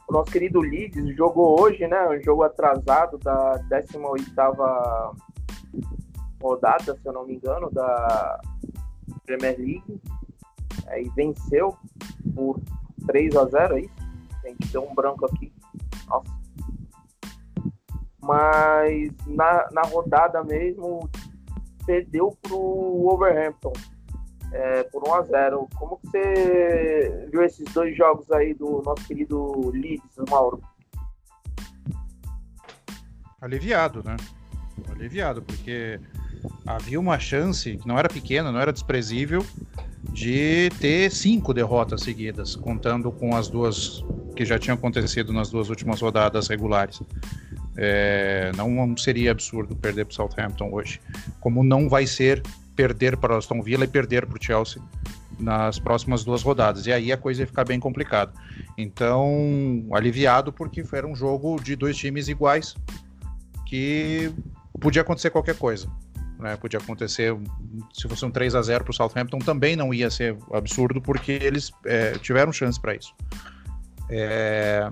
o 0.08 0.12
nosso 0.12 0.30
querido 0.30 0.60
Leeds 0.60 1.14
jogou 1.14 1.60
hoje, 1.60 1.86
né? 1.86 2.08
Um 2.08 2.22
jogo 2.22 2.42
atrasado 2.42 3.18
da 3.18 3.56
18 3.68 4.00
rodada, 6.40 6.96
se 6.96 7.06
eu 7.06 7.12
não 7.12 7.26
me 7.26 7.34
engano, 7.34 7.70
da 7.70 8.40
Premier 9.26 9.58
League. 9.58 10.00
É, 10.86 11.02
e 11.02 11.10
venceu 11.10 11.76
por 12.34 12.60
3 13.06 13.36
a 13.36 13.44
0 13.44 13.74
aí. 13.74 13.90
Que 14.58 14.68
ter 14.68 14.78
um 14.78 14.94
branco 14.94 15.26
aqui. 15.26 15.52
Nossa. 16.08 16.32
Mas 18.22 19.10
na, 19.26 19.68
na 19.72 19.82
rodada 19.82 20.42
mesmo 20.44 21.10
perdeu 21.84 22.34
pro 22.42 22.56
Wolverhampton 22.56 23.72
é, 24.52 24.82
por 24.84 25.06
1 25.08 25.14
a 25.14 25.22
0 25.22 25.68
Como 25.74 25.98
que 25.98 26.08
você 26.08 27.28
viu 27.30 27.42
esses 27.42 27.64
dois 27.72 27.96
jogos 27.96 28.30
aí 28.30 28.54
do 28.54 28.82
nosso 28.84 29.06
querido 29.06 29.70
Leeds, 29.70 30.16
Mauro? 30.28 30.60
Aliviado, 33.40 34.02
né? 34.04 34.16
Aliviado, 34.90 35.42
porque 35.42 36.00
havia 36.66 36.98
uma 36.98 37.18
chance, 37.18 37.76
que 37.76 37.86
não 37.86 37.98
era 37.98 38.08
pequena, 38.08 38.50
não 38.50 38.60
era 38.60 38.72
desprezível, 38.72 39.44
de 40.10 40.70
ter 40.80 41.10
cinco 41.10 41.52
derrotas 41.52 42.02
seguidas, 42.02 42.56
contando 42.56 43.10
com 43.12 43.36
as 43.36 43.48
duas 43.48 44.04
que 44.34 44.44
já 44.44 44.58
tinham 44.58 44.74
acontecido 44.74 45.32
nas 45.32 45.50
duas 45.50 45.68
últimas 45.68 46.00
rodadas 46.00 46.48
regulares. 46.48 47.00
É, 47.76 48.52
não 48.56 48.96
seria 48.96 49.32
absurdo 49.32 49.76
perder 49.76 50.06
para 50.06 50.12
o 50.12 50.14
Southampton 50.14 50.70
hoje, 50.72 51.00
como 51.40 51.62
não 51.62 51.88
vai 51.88 52.06
ser 52.06 52.42
perder 52.76 53.16
para 53.16 53.34
o 53.34 53.38
Aston 53.38 53.62
Villa 53.62 53.84
e 53.84 53.88
perder 53.88 54.26
para 54.26 54.38
o 54.38 54.42
Chelsea 54.42 54.82
nas 55.38 55.78
próximas 55.78 56.24
duas 56.24 56.42
rodadas. 56.42 56.86
E 56.86 56.92
aí 56.92 57.10
a 57.10 57.16
coisa 57.16 57.42
ia 57.42 57.46
ficar 57.46 57.64
bem 57.64 57.80
complicada. 57.80 58.32
Então, 58.76 59.86
aliviado 59.92 60.52
porque 60.52 60.84
era 60.92 61.06
um 61.06 61.16
jogo 61.16 61.60
de 61.60 61.74
dois 61.74 61.96
times 61.96 62.28
iguais 62.28 62.76
que 63.66 64.32
podia 64.80 65.02
acontecer 65.02 65.30
qualquer 65.30 65.56
coisa. 65.56 65.90
Né? 66.38 66.56
Podia 66.56 66.78
acontecer, 66.78 67.34
se 67.92 68.08
fosse 68.08 68.24
um 68.24 68.30
3 68.30 68.54
a 68.54 68.62
0 68.62 68.84
para 68.84 68.90
o 68.90 68.94
Southampton, 68.94 69.38
também 69.38 69.74
não 69.74 69.92
ia 69.92 70.10
ser 70.10 70.36
absurdo, 70.52 71.00
porque 71.00 71.32
eles 71.32 71.72
é, 71.84 72.12
tiveram 72.18 72.52
chance 72.52 72.80
para 72.80 72.94
isso. 72.94 73.14
É... 74.08 74.90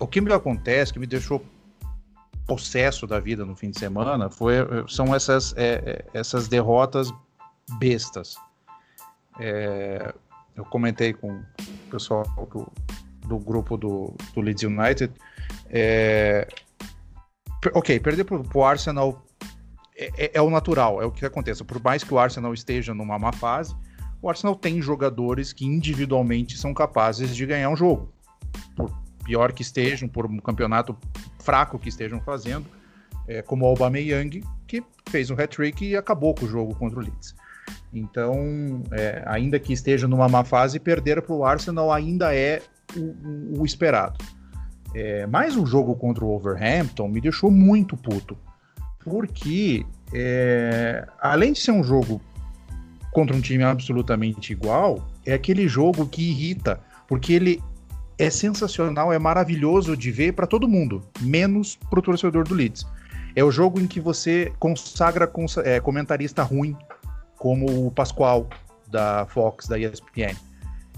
O 0.00 0.06
que 0.06 0.20
me 0.20 0.32
acontece, 0.32 0.92
que 0.92 0.98
me 0.98 1.06
deixou 1.06 1.44
possesso 2.48 3.06
da 3.06 3.20
vida 3.20 3.44
no 3.44 3.54
fim 3.54 3.70
de 3.70 3.78
semana 3.78 4.30
foi, 4.30 4.54
são 4.88 5.14
essas, 5.14 5.54
é, 5.56 6.04
é, 6.14 6.18
essas 6.18 6.48
derrotas 6.48 7.12
bestas. 7.78 8.36
É, 9.38 10.14
eu 10.56 10.64
comentei 10.64 11.12
com 11.12 11.30
o 11.30 11.90
pessoal 11.90 12.24
do, 12.50 12.66
do 13.28 13.38
grupo 13.38 13.76
do, 13.76 14.14
do 14.34 14.40
Leeds 14.40 14.64
United. 14.64 15.12
É, 15.68 16.48
ok, 17.74 18.00
perder 18.00 18.24
para 18.24 18.40
o 18.54 18.64
Arsenal 18.64 19.22
é, 19.94 20.10
é, 20.16 20.30
é, 20.34 20.42
o 20.42 20.48
natural, 20.48 21.02
é 21.02 21.04
o 21.04 21.12
que 21.12 21.26
acontece. 21.26 21.62
Por 21.62 21.82
mais 21.82 22.02
que 22.02 22.14
o 22.14 22.18
Arsenal 22.18 22.54
esteja 22.54 22.94
numa 22.94 23.18
má 23.18 23.30
fase, 23.30 23.76
o 24.22 24.28
Arsenal 24.28 24.56
tem 24.56 24.80
jogadores 24.80 25.52
que 25.52 25.66
individualmente 25.66 26.56
são 26.56 26.72
capazes 26.72 27.36
de 27.36 27.44
ganhar 27.44 27.68
um 27.68 27.76
jogo. 27.76 28.10
Por 28.74 28.90
pior 29.28 29.52
que 29.52 29.60
estejam, 29.60 30.08
por 30.08 30.24
um 30.24 30.38
campeonato 30.38 30.96
fraco 31.38 31.78
que 31.78 31.90
estejam 31.90 32.18
fazendo, 32.18 32.64
é, 33.26 33.42
como 33.42 33.66
o 33.66 33.68
Aubameyang, 33.68 34.42
que 34.66 34.82
fez 35.10 35.30
um 35.30 35.34
hat-trick 35.34 35.84
e 35.84 35.94
acabou 35.94 36.34
com 36.34 36.46
o 36.46 36.48
jogo 36.48 36.74
contra 36.74 36.98
o 36.98 37.02
Leeds. 37.02 37.34
Então, 37.92 38.82
é, 38.90 39.22
ainda 39.26 39.60
que 39.60 39.70
esteja 39.74 40.08
numa 40.08 40.30
má 40.30 40.44
fase, 40.44 40.80
perder 40.80 41.20
para 41.20 41.34
o 41.34 41.44
Arsenal 41.44 41.92
ainda 41.92 42.34
é 42.34 42.62
o, 42.96 43.60
o 43.60 43.66
esperado. 43.66 44.16
É, 44.94 45.26
mas 45.26 45.56
o 45.56 45.66
jogo 45.66 45.94
contra 45.94 46.24
o 46.24 46.28
Wolverhampton 46.28 47.06
me 47.06 47.20
deixou 47.20 47.50
muito 47.50 47.98
puto, 47.98 48.34
porque 49.04 49.84
é, 50.14 51.06
além 51.20 51.52
de 51.52 51.58
ser 51.58 51.72
um 51.72 51.84
jogo 51.84 52.18
contra 53.12 53.36
um 53.36 53.42
time 53.42 53.62
absolutamente 53.62 54.54
igual, 54.54 55.06
é 55.26 55.34
aquele 55.34 55.68
jogo 55.68 56.06
que 56.06 56.30
irrita, 56.30 56.80
porque 57.06 57.34
ele 57.34 57.62
é 58.18 58.28
sensacional, 58.30 59.12
é 59.12 59.18
maravilhoso 59.18 59.96
de 59.96 60.10
ver 60.10 60.32
para 60.32 60.46
todo 60.46 60.68
mundo, 60.68 61.02
menos 61.20 61.76
para 61.88 62.00
o 62.00 62.02
torcedor 62.02 62.46
do 62.46 62.54
Leeds. 62.54 62.84
É 63.36 63.44
o 63.44 63.50
jogo 63.50 63.80
em 63.80 63.86
que 63.86 64.00
você 64.00 64.52
consagra 64.58 65.26
cons 65.26 65.56
é, 65.58 65.78
comentarista 65.78 66.42
ruim, 66.42 66.76
como 67.36 67.86
o 67.86 67.90
Pascoal 67.92 68.48
da 68.88 69.26
Fox, 69.26 69.68
da 69.68 69.78
ESPN. 69.78 70.34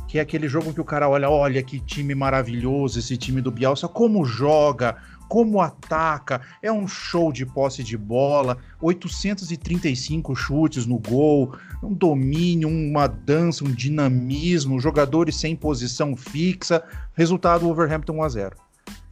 Que 0.09 0.19
é 0.19 0.23
aquele 0.23 0.49
jogo 0.49 0.73
que 0.73 0.81
o 0.81 0.85
cara 0.85 1.09
olha, 1.09 1.29
olha 1.29 1.63
que 1.63 1.79
time 1.79 2.15
maravilhoso 2.15 2.99
esse 2.99 3.17
time 3.17 3.43
do 3.43 3.51
Bielsa, 3.51 3.87
como 3.87 4.25
joga, 4.25 4.97
como 5.31 5.61
ataca, 5.61 6.41
é 6.61 6.73
um 6.73 6.89
show 6.89 7.33
de 7.33 7.47
posse 7.47 7.85
de 7.85 7.97
bola, 7.97 8.59
835 8.83 10.35
chutes 10.35 10.87
no 10.87 10.99
gol, 10.99 11.57
um 11.81 11.95
domínio, 11.95 12.69
uma 12.69 13.07
dança, 13.07 13.63
um 13.65 13.71
dinamismo, 13.71 14.81
jogadores 14.81 15.37
sem 15.37 15.55
posição 15.55 16.17
fixa, 16.17 16.83
resultado 17.15 17.69
Overhampton 17.69 18.15
1 18.15 18.23
a 18.25 18.29
0. 18.29 18.57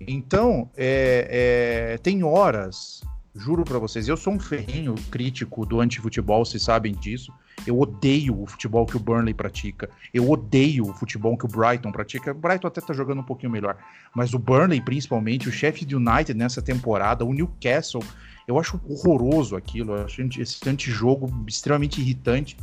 Então, 0.01 0.69
é, 0.77 1.93
é, 1.95 1.99
tem 1.99 2.25
horas 2.25 3.01
Juro 3.39 3.63
para 3.63 3.79
vocês, 3.79 4.09
eu 4.09 4.17
sou 4.17 4.33
um 4.33 4.41
ferrinho 4.41 4.97
crítico 5.13 5.65
do 5.65 5.81
antifutebol, 5.81 6.45
vocês 6.45 6.61
sabem 6.61 6.93
disso. 6.93 7.33
Eu 7.65 7.79
odeio 7.79 8.43
o 8.43 8.47
futebol 8.47 8.85
que 8.85 8.97
o 8.97 9.01
Burnley 9.01 9.33
pratica. 9.33 9.89
Eu 10.13 10.29
odeio 10.29 10.91
o 10.91 10.93
futebol 10.93 11.39
que 11.39 11.45
o 11.45 11.49
Brighton 11.49 11.93
pratica. 11.93 12.33
O 12.33 12.35
Brighton 12.35 12.67
até 12.67 12.81
tá 12.81 12.93
jogando 12.93 13.21
um 13.21 13.25
pouquinho 13.25 13.53
melhor. 13.53 13.77
Mas 14.13 14.35
o 14.35 14.41
Burnley, 14.41 14.81
principalmente, 14.81 15.49
o 15.49 15.53
Sheffield 15.53 15.95
United 15.95 16.35
nessa 16.35 16.61
temporada, 16.61 17.25
o 17.25 17.33
Newcastle, 17.33 18.03
eu 18.47 18.59
acho 18.59 18.81
horroroso 18.89 19.55
aquilo. 19.55 19.95
Eu 19.95 20.05
acho 20.05 20.21
esse 20.21 20.69
antijogo 20.69 21.33
extremamente 21.47 22.01
irritante. 22.01 22.57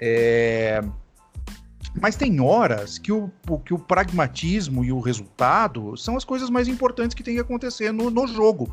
É... 0.00 0.80
Mas 2.00 2.16
tem 2.16 2.40
horas 2.40 2.98
que 2.98 3.12
o, 3.12 3.30
que 3.66 3.74
o 3.74 3.78
pragmatismo 3.78 4.82
e 4.82 4.90
o 4.90 5.00
resultado 5.00 5.94
são 5.94 6.16
as 6.16 6.24
coisas 6.24 6.48
mais 6.48 6.68
importantes 6.68 7.14
que 7.14 7.22
tem 7.22 7.34
que 7.34 7.40
acontecer 7.40 7.92
no, 7.92 8.10
no 8.10 8.26
jogo 8.26 8.72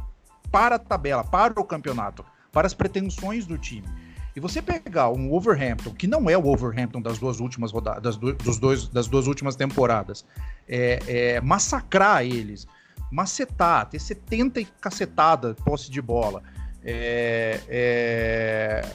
para 0.52 0.76
a 0.76 0.80
tabela, 0.80 1.24
para 1.24 1.60
o 1.60 1.64
campeonato, 1.64 2.26
para 2.52 2.68
as 2.68 2.74
pretensões 2.74 3.46
do 3.46 3.58
time. 3.58 3.88
E 4.36 4.40
você 4.40 4.62
pegar 4.62 5.10
um 5.10 5.30
Wolverhampton, 5.30 5.92
que 5.94 6.08
não 6.08 6.30
é 6.30 6.38
o 6.38 6.42
Wolverhampton 6.42 7.02
das 7.02 7.18
duas 7.18 7.40
últimas 7.40 7.72
rodadas, 7.72 8.16
dos 8.16 8.58
dois, 8.58 8.88
das 8.88 9.08
duas 9.08 9.28
últimas 9.28 9.56
temporadas, 9.56 10.24
é, 10.68 11.00
é, 11.08 11.42
massacrar 11.42 12.24
eles, 12.24 12.68
macetar, 13.12 13.88
ter 13.90 14.00
70 14.00 14.64
cacetada 14.80 15.56
posse 15.66 15.90
de 15.90 16.02
bola, 16.02 16.44
é, 16.84 17.60
é, 17.68 18.90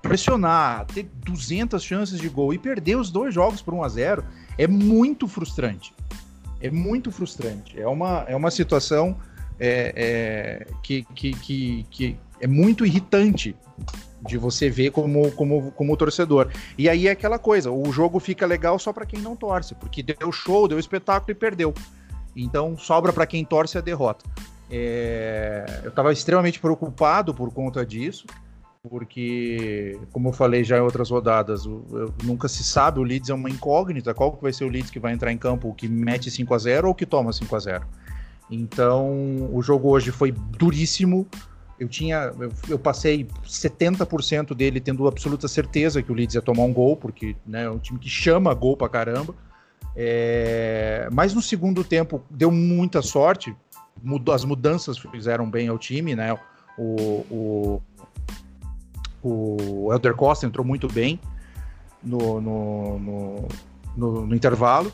pressionar, 0.00 0.86
ter 0.86 1.10
200 1.24 1.82
chances 1.82 2.20
de 2.20 2.28
gol 2.28 2.54
e 2.54 2.58
perder 2.58 2.96
os 2.96 3.10
dois 3.10 3.34
jogos 3.34 3.60
por 3.60 3.74
1 3.74 3.82
a 3.82 3.88
0 3.88 4.24
é 4.56 4.66
muito 4.66 5.26
frustrante. 5.26 5.94
É 6.60 6.70
muito 6.70 7.10
frustrante. 7.10 7.78
É 7.78 7.86
uma, 7.86 8.24
é 8.28 8.36
uma 8.36 8.50
situação 8.50 9.16
é, 9.58 9.92
é, 9.96 10.66
que, 10.82 11.02
que, 11.14 11.32
que, 11.32 11.86
que 11.90 12.16
é 12.40 12.46
muito 12.46 12.84
irritante 12.84 13.56
de 14.26 14.38
você 14.38 14.70
ver 14.70 14.90
como, 14.90 15.30
como, 15.32 15.70
como 15.72 15.96
torcedor. 15.96 16.50
E 16.78 16.88
aí 16.88 17.08
é 17.08 17.10
aquela 17.10 17.38
coisa, 17.38 17.70
o 17.70 17.92
jogo 17.92 18.18
fica 18.18 18.46
legal 18.46 18.78
só 18.78 18.92
para 18.92 19.06
quem 19.06 19.20
não 19.20 19.36
torce, 19.36 19.74
porque 19.74 20.02
deu 20.02 20.32
show, 20.32 20.66
deu 20.66 20.78
espetáculo 20.78 21.32
e 21.32 21.34
perdeu. 21.34 21.74
Então 22.34 22.76
sobra 22.76 23.12
para 23.12 23.26
quem 23.26 23.44
torce 23.44 23.78
a 23.78 23.80
derrota. 23.80 24.24
É, 24.70 25.82
eu 25.84 25.90
estava 25.90 26.12
extremamente 26.12 26.58
preocupado 26.58 27.34
por 27.34 27.52
conta 27.52 27.84
disso, 27.84 28.26
porque, 28.88 29.98
como 30.10 30.28
eu 30.28 30.32
falei 30.32 30.64
já 30.64 30.78
em 30.78 30.80
outras 30.80 31.10
rodadas, 31.10 31.64
o, 31.64 32.12
nunca 32.22 32.48
se 32.48 32.64
sabe, 32.64 32.98
o 32.98 33.02
Leeds 33.02 33.30
é 33.30 33.34
uma 33.34 33.48
incógnita, 33.48 34.12
qual 34.12 34.32
que 34.32 34.42
vai 34.42 34.52
ser 34.52 34.64
o 34.64 34.68
Leeds 34.68 34.90
que 34.90 34.98
vai 34.98 35.12
entrar 35.12 35.32
em 35.32 35.38
campo, 35.38 35.72
que 35.74 35.88
mete 35.88 36.30
5 36.30 36.52
a 36.52 36.58
0 36.58 36.88
ou 36.88 36.94
que 36.94 37.06
toma 37.06 37.32
5 37.32 37.54
a 37.54 37.58
0 37.58 37.86
então, 38.50 39.48
o 39.52 39.62
jogo 39.62 39.88
hoje 39.88 40.10
foi 40.10 40.32
duríssimo. 40.32 41.26
Eu 41.78 41.88
tinha, 41.88 42.32
eu, 42.38 42.52
eu 42.68 42.78
passei 42.78 43.26
70% 43.44 44.54
dele 44.54 44.80
tendo 44.80 45.06
absoluta 45.08 45.48
certeza 45.48 46.02
que 46.02 46.12
o 46.12 46.14
Leeds 46.14 46.34
ia 46.34 46.42
tomar 46.42 46.62
um 46.62 46.72
gol, 46.72 46.96
porque 46.96 47.34
né, 47.46 47.64
é 47.64 47.70
um 47.70 47.78
time 47.78 47.98
que 47.98 48.08
chama 48.08 48.54
gol 48.54 48.76
pra 48.76 48.88
caramba. 48.88 49.34
É, 49.96 51.08
mas 51.12 51.34
no 51.34 51.42
segundo 51.42 51.82
tempo 51.84 52.22
deu 52.30 52.50
muita 52.50 53.02
sorte. 53.02 53.56
As 54.32 54.44
mudanças 54.44 54.98
fizeram 54.98 55.48
bem 55.50 55.68
ao 55.68 55.78
time, 55.78 56.14
né? 56.14 56.36
O, 56.76 57.24
o, 57.30 57.82
o 59.22 59.92
Elder 59.92 60.14
Costa 60.14 60.46
entrou 60.46 60.66
muito 60.66 60.88
bem 60.88 61.18
no, 62.02 62.40
no, 62.40 62.98
no, 62.98 63.48
no, 63.96 64.26
no 64.26 64.34
intervalo. 64.34 64.92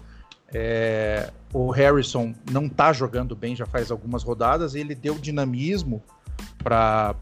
É, 0.52 1.32
o 1.52 1.70
Harrison 1.70 2.32
não 2.50 2.68
tá 2.68 2.92
jogando 2.92 3.34
bem 3.34 3.56
já 3.56 3.66
faz 3.66 3.90
algumas 3.90 4.22
rodadas, 4.22 4.74
ele 4.74 4.94
deu 4.94 5.18
dinamismo 5.18 6.02
para 6.62 7.14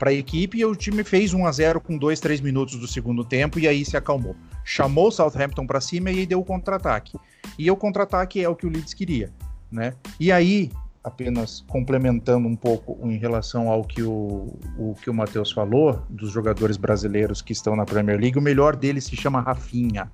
a 0.00 0.12
equipe 0.12 0.58
e 0.58 0.64
o 0.64 0.76
time 0.76 1.02
fez 1.02 1.34
1 1.34 1.46
a 1.46 1.52
0 1.52 1.80
com 1.80 1.96
2, 1.96 2.20
3 2.20 2.40
minutos 2.40 2.76
do 2.76 2.86
segundo 2.86 3.24
tempo 3.24 3.58
e 3.58 3.66
aí 3.66 3.84
se 3.84 3.96
acalmou. 3.96 4.36
Chamou 4.64 5.08
o 5.08 5.10
Southampton 5.10 5.66
para 5.66 5.80
cima 5.80 6.10
e 6.10 6.20
aí 6.20 6.26
deu 6.26 6.40
o 6.40 6.44
contra-ataque. 6.44 7.18
E 7.58 7.70
o 7.70 7.76
contra-ataque 7.76 8.42
é 8.42 8.48
o 8.48 8.54
que 8.54 8.66
o 8.66 8.70
Leeds 8.70 8.94
queria, 8.94 9.32
né? 9.70 9.94
E 10.20 10.30
aí, 10.30 10.70
apenas 11.02 11.64
complementando 11.68 12.46
um 12.46 12.56
pouco 12.56 12.98
em 13.08 13.16
relação 13.16 13.68
ao 13.68 13.82
que 13.82 14.02
o, 14.02 14.54
o 14.78 14.94
que 15.02 15.10
o 15.10 15.14
Matheus 15.14 15.50
falou 15.50 16.02
dos 16.08 16.30
jogadores 16.30 16.76
brasileiros 16.76 17.42
que 17.42 17.52
estão 17.52 17.74
na 17.74 17.84
Premier 17.84 18.20
League, 18.20 18.38
o 18.38 18.42
melhor 18.42 18.76
deles 18.76 19.04
se 19.04 19.16
chama 19.16 19.40
Rafinha. 19.40 20.10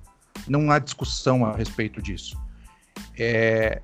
Não 0.47 0.71
há 0.71 0.79
discussão 0.79 1.45
a 1.45 1.55
respeito 1.55 2.01
disso 2.01 2.37
é, 3.19 3.81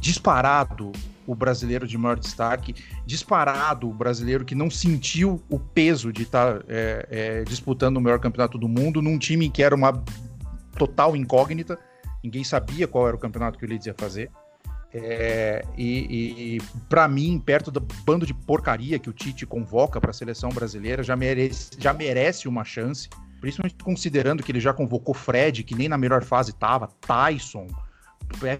disparado 0.00 0.92
o 1.26 1.34
brasileiro 1.34 1.86
de 1.86 1.98
maior 1.98 2.18
destaque, 2.18 2.74
disparado 3.04 3.88
o 3.88 3.92
brasileiro 3.92 4.44
que 4.44 4.54
não 4.54 4.70
sentiu 4.70 5.42
o 5.48 5.58
peso 5.58 6.12
de 6.12 6.22
estar 6.22 6.58
tá, 6.58 6.64
é, 6.68 7.08
é, 7.10 7.44
disputando 7.44 7.96
o 7.96 8.00
maior 8.00 8.20
campeonato 8.20 8.56
do 8.56 8.68
mundo 8.68 9.02
num 9.02 9.18
time 9.18 9.50
que 9.50 9.62
era 9.62 9.74
uma 9.74 10.02
total 10.78 11.16
incógnita, 11.16 11.78
ninguém 12.22 12.44
sabia 12.44 12.86
qual 12.86 13.08
era 13.08 13.16
o 13.16 13.18
campeonato 13.18 13.58
que 13.58 13.64
o 13.64 13.68
Leeds 13.68 13.86
ia 13.86 13.94
fazer. 13.94 14.30
É, 14.94 15.62
e, 15.76 16.56
e 16.56 16.62
para 16.88 17.06
mim, 17.08 17.38
perto 17.44 17.70
do 17.70 17.80
bando 17.80 18.24
de 18.24 18.32
porcaria 18.32 18.98
que 18.98 19.10
o 19.10 19.12
Tite 19.12 19.44
convoca 19.44 20.00
para 20.00 20.10
a 20.10 20.14
seleção 20.14 20.48
brasileira, 20.50 21.02
já 21.02 21.16
merece, 21.16 21.70
já 21.78 21.92
merece 21.92 22.48
uma 22.48 22.64
chance, 22.64 23.08
principalmente 23.40 23.76
considerando 23.82 24.42
que 24.42 24.52
ele 24.52 24.60
já 24.60 24.72
convocou 24.72 25.14
Fred, 25.14 25.64
que 25.64 25.74
nem 25.74 25.88
na 25.88 25.98
melhor 25.98 26.24
fase 26.24 26.52
estava, 26.52 26.88
Tyson, 27.00 27.66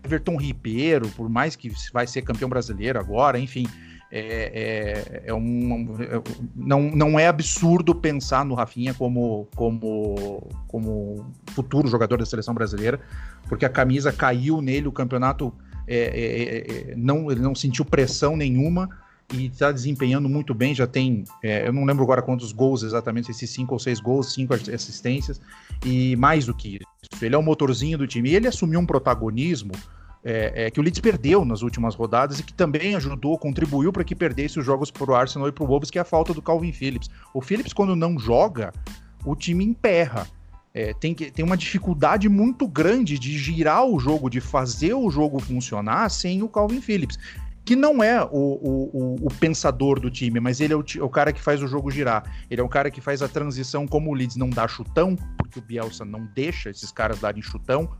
Everton 0.04 0.36
Ribeiro, 0.36 1.08
por 1.10 1.28
mais 1.28 1.56
que 1.56 1.72
vai 1.92 2.06
ser 2.06 2.22
campeão 2.22 2.48
brasileiro 2.48 2.98
agora, 2.98 3.38
enfim, 3.38 3.66
é, 4.10 5.22
é, 5.22 5.22
é 5.26 5.34
um, 5.34 5.96
é, 6.00 6.22
não, 6.54 6.82
não 6.82 7.18
é 7.18 7.26
absurdo 7.26 7.94
pensar 7.94 8.44
no 8.44 8.54
Rafinha 8.54 8.94
como, 8.94 9.48
como, 9.54 10.48
como 10.68 11.32
futuro 11.48 11.88
jogador 11.88 12.18
da 12.18 12.24
seleção 12.24 12.54
brasileira, 12.54 13.00
porque 13.48 13.64
a 13.64 13.68
camisa 13.68 14.12
caiu 14.12 14.62
nele, 14.62 14.86
o 14.86 14.92
campeonato 14.92 15.52
é, 15.88 15.96
é, 15.96 16.90
é 16.92 16.94
não, 16.96 17.30
ele 17.30 17.40
não 17.40 17.54
sentiu 17.54 17.84
pressão 17.84 18.36
nenhuma 18.36 18.88
e 19.32 19.46
está 19.46 19.72
desempenhando 19.72 20.28
muito 20.28 20.54
bem. 20.54 20.74
Já 20.74 20.86
tem, 20.86 21.24
eu 21.42 21.72
não 21.72 21.84
lembro 21.84 22.04
agora 22.04 22.22
quantos 22.22 22.52
gols 22.52 22.82
exatamente, 22.82 23.30
esses 23.30 23.50
cinco 23.50 23.74
ou 23.74 23.78
seis 23.78 24.00
gols, 24.00 24.32
cinco 24.32 24.54
assistências, 24.54 25.40
e 25.84 26.16
mais 26.16 26.46
do 26.46 26.54
que 26.54 26.78
isso 27.12 27.24
ele 27.24 27.34
é 27.34 27.38
o 27.38 27.42
motorzinho 27.42 27.98
do 27.98 28.06
time. 28.06 28.30
E 28.30 28.36
ele 28.36 28.48
assumiu 28.48 28.80
um 28.80 28.86
protagonismo 28.86 29.72
é, 30.24 30.66
é, 30.66 30.70
que 30.70 30.80
o 30.80 30.82
Leeds 30.82 31.00
perdeu 31.00 31.44
nas 31.44 31.62
últimas 31.62 31.94
rodadas 31.94 32.40
e 32.40 32.42
que 32.42 32.52
também 32.52 32.96
ajudou, 32.96 33.38
contribuiu 33.38 33.92
para 33.92 34.02
que 34.02 34.14
perdesse 34.14 34.58
os 34.58 34.66
jogos 34.66 34.90
para 34.90 35.10
o 35.10 35.14
Arsenal 35.14 35.48
e 35.48 35.52
para 35.52 35.62
o 35.62 35.66
Wolves, 35.66 35.90
que 35.90 35.98
é 35.98 36.02
a 36.02 36.04
falta 36.04 36.34
do 36.34 36.42
Calvin 36.42 36.72
Phillips. 36.72 37.08
O 37.32 37.40
Phillips, 37.40 37.72
quando 37.72 37.94
não 37.94 38.18
joga, 38.18 38.72
o 39.24 39.36
time 39.36 39.64
emperra. 39.64 40.26
É, 40.74 40.92
tem, 40.92 41.14
que, 41.14 41.30
tem 41.30 41.42
uma 41.42 41.56
dificuldade 41.56 42.28
muito 42.28 42.68
grande 42.68 43.18
de 43.18 43.38
girar 43.38 43.86
o 43.86 43.98
jogo, 43.98 44.28
de 44.28 44.42
fazer 44.42 44.92
o 44.92 45.08
jogo 45.08 45.40
funcionar 45.40 46.10
sem 46.10 46.42
o 46.42 46.48
Calvin 46.50 46.82
Phillips 46.82 47.18
que 47.66 47.74
não 47.74 48.00
é 48.00 48.22
o, 48.22 48.28
o, 48.30 49.16
o, 49.22 49.28
pensador 49.40 49.98
do 49.98 50.08
time, 50.08 50.38
mas 50.38 50.60
ele 50.60 50.72
é 50.72 50.76
o, 50.76 50.84
o, 51.00 51.08
cara 51.10 51.32
que 51.32 51.40
faz 51.40 51.60
o 51.60 51.66
jogo 51.66 51.90
girar. 51.90 52.22
Ele 52.48 52.60
é 52.60 52.64
o 52.64 52.68
cara 52.68 52.92
que 52.92 53.00
faz 53.00 53.22
a 53.22 53.28
transição, 53.28 53.88
como 53.88 54.12
o 54.12 54.14
Leeds 54.14 54.36
não 54.36 54.48
dá 54.48 54.68
chutão, 54.68 55.16
porque 55.36 55.58
o 55.58 55.62
Bielsa 55.62 56.04
não 56.04 56.26
deixa 56.32 56.70
esses 56.70 56.92
caras 56.92 57.18
darem 57.18 57.42
chutão. 57.42 57.92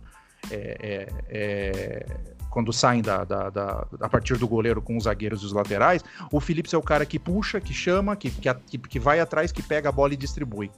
É, 0.52 0.78
é, 0.80 1.09
é, 1.28 2.06
quando 2.48 2.72
saem 2.72 3.02
da, 3.02 3.24
da, 3.24 3.51
da, 3.51 3.86
a 4.01 4.09
partir 4.09 4.38
do 4.38 4.47
goleiro 4.47 4.80
com 4.80 4.97
os 4.97 5.02
zagueiros 5.02 5.43
e 5.43 5.47
os 5.47 5.52
laterais, 5.52 6.05
o 6.30 6.40
Phillips 6.40 6.72
é 6.72 6.78
o 6.78 6.82
cara 6.82 7.05
que 7.05 7.18
puxa, 7.18 7.60
que 7.60 7.74
chama, 7.74 8.14
que, 8.14 8.30
que, 8.30 8.78
que 8.78 9.01
vai 9.01 9.18
atrás, 9.18 9.51
que 9.51 9.64
pega 9.64 9.88
a 9.88 9.93
bola 9.93 10.14
e 10.14 10.16
distribui. 10.16 10.70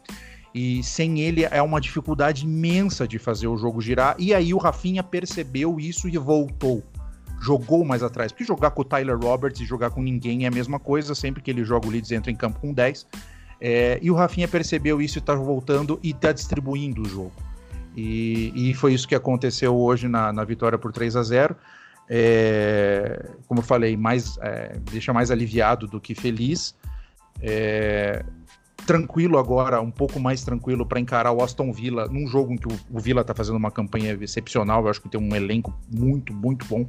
E 0.55 0.83
sem 0.83 1.21
ele 1.21 1.45
é 1.45 1.61
uma 1.61 1.79
dificuldade 1.79 2.47
imensa 2.47 3.07
de 3.07 3.19
fazer 3.19 3.49
o 3.49 3.57
jogo 3.59 3.83
girar. 3.83 4.17
E 4.19 4.33
aí 4.33 4.55
o 4.55 4.59
Rafinha 4.59 5.03
percebeu 5.03 5.79
isso 5.79 6.09
e 6.09 6.17
voltou. 6.17 6.83
Jogou 7.41 7.85
mais 7.85 8.03
atrás. 8.03 8.33
Porque 8.33 8.45
jogar 8.45 8.71
com 8.71 8.83
o 8.83 8.85
Tyler 8.85 9.19
Roberts 9.19 9.61
e 9.61 9.65
jogar 9.65 9.91
com 9.91 10.03
ninguém 10.03 10.45
é 10.45 10.49
a 10.49 10.51
mesma 10.51 10.79
coisa. 10.79 11.15
Sempre 11.15 11.43
que 11.43 11.51
ele 11.51 11.65
joga 11.65 11.87
o 11.87 11.91
Leeds 11.91 12.13
entra 12.13 12.31
em 12.31 12.37
campo 12.37 12.61
com 12.61 12.73
10. 12.73 13.07
É, 13.61 13.99
e 14.01 14.11
o 14.11 14.15
Rafinha 14.15 14.47
percebeu 14.47 15.03
isso 15.03 15.19
e 15.19 15.21
tá 15.21 15.35
voltando 15.35 15.99
e 16.03 16.15
tá 16.15 16.33
distribuindo 16.33 17.03
o 17.03 17.09
jogo. 17.09 17.33
E, 17.97 18.53
e 18.55 18.75
foi 18.75 18.95
isso 18.95 19.09
que 19.09 19.15
aconteceu 19.15 19.77
hoje 19.77 20.07
na, 20.07 20.33
na 20.33 20.45
vitória 20.45 20.79
por 20.79 20.93
3 20.93 21.17
a 21.17 21.23
0 21.23 21.57
é, 22.09 23.29
Como 23.47 23.61
eu 23.61 23.65
falei, 23.65 23.97
mais, 23.97 24.39
é, 24.41 24.79
deixa 24.91 25.13
mais 25.13 25.31
aliviado 25.31 25.87
do 25.87 26.01
que 26.01 26.15
feliz. 26.15 26.75
É, 27.41 28.25
tranquilo 28.87 29.37
agora, 29.37 29.81
um 29.81 29.91
pouco 29.91 30.19
mais 30.19 30.43
tranquilo 30.43 30.87
para 30.87 31.01
encarar 31.01 31.33
o 31.33 31.43
Aston 31.43 31.73
Villa 31.73 32.07
num 32.07 32.27
jogo 32.27 32.53
em 32.53 32.57
que 32.57 32.69
o, 32.69 32.79
o 32.91 33.01
Villa 33.01 33.21
está 33.21 33.35
fazendo 33.35 33.57
uma 33.57 33.71
campanha 33.71 34.17
excepcional. 34.21 34.85
Eu 34.85 34.91
acho 34.91 35.03
que 35.03 35.09
tem 35.09 35.21
um 35.21 35.35
elenco 35.35 35.77
muito, 35.93 36.33
muito 36.33 36.65
bom 36.67 36.87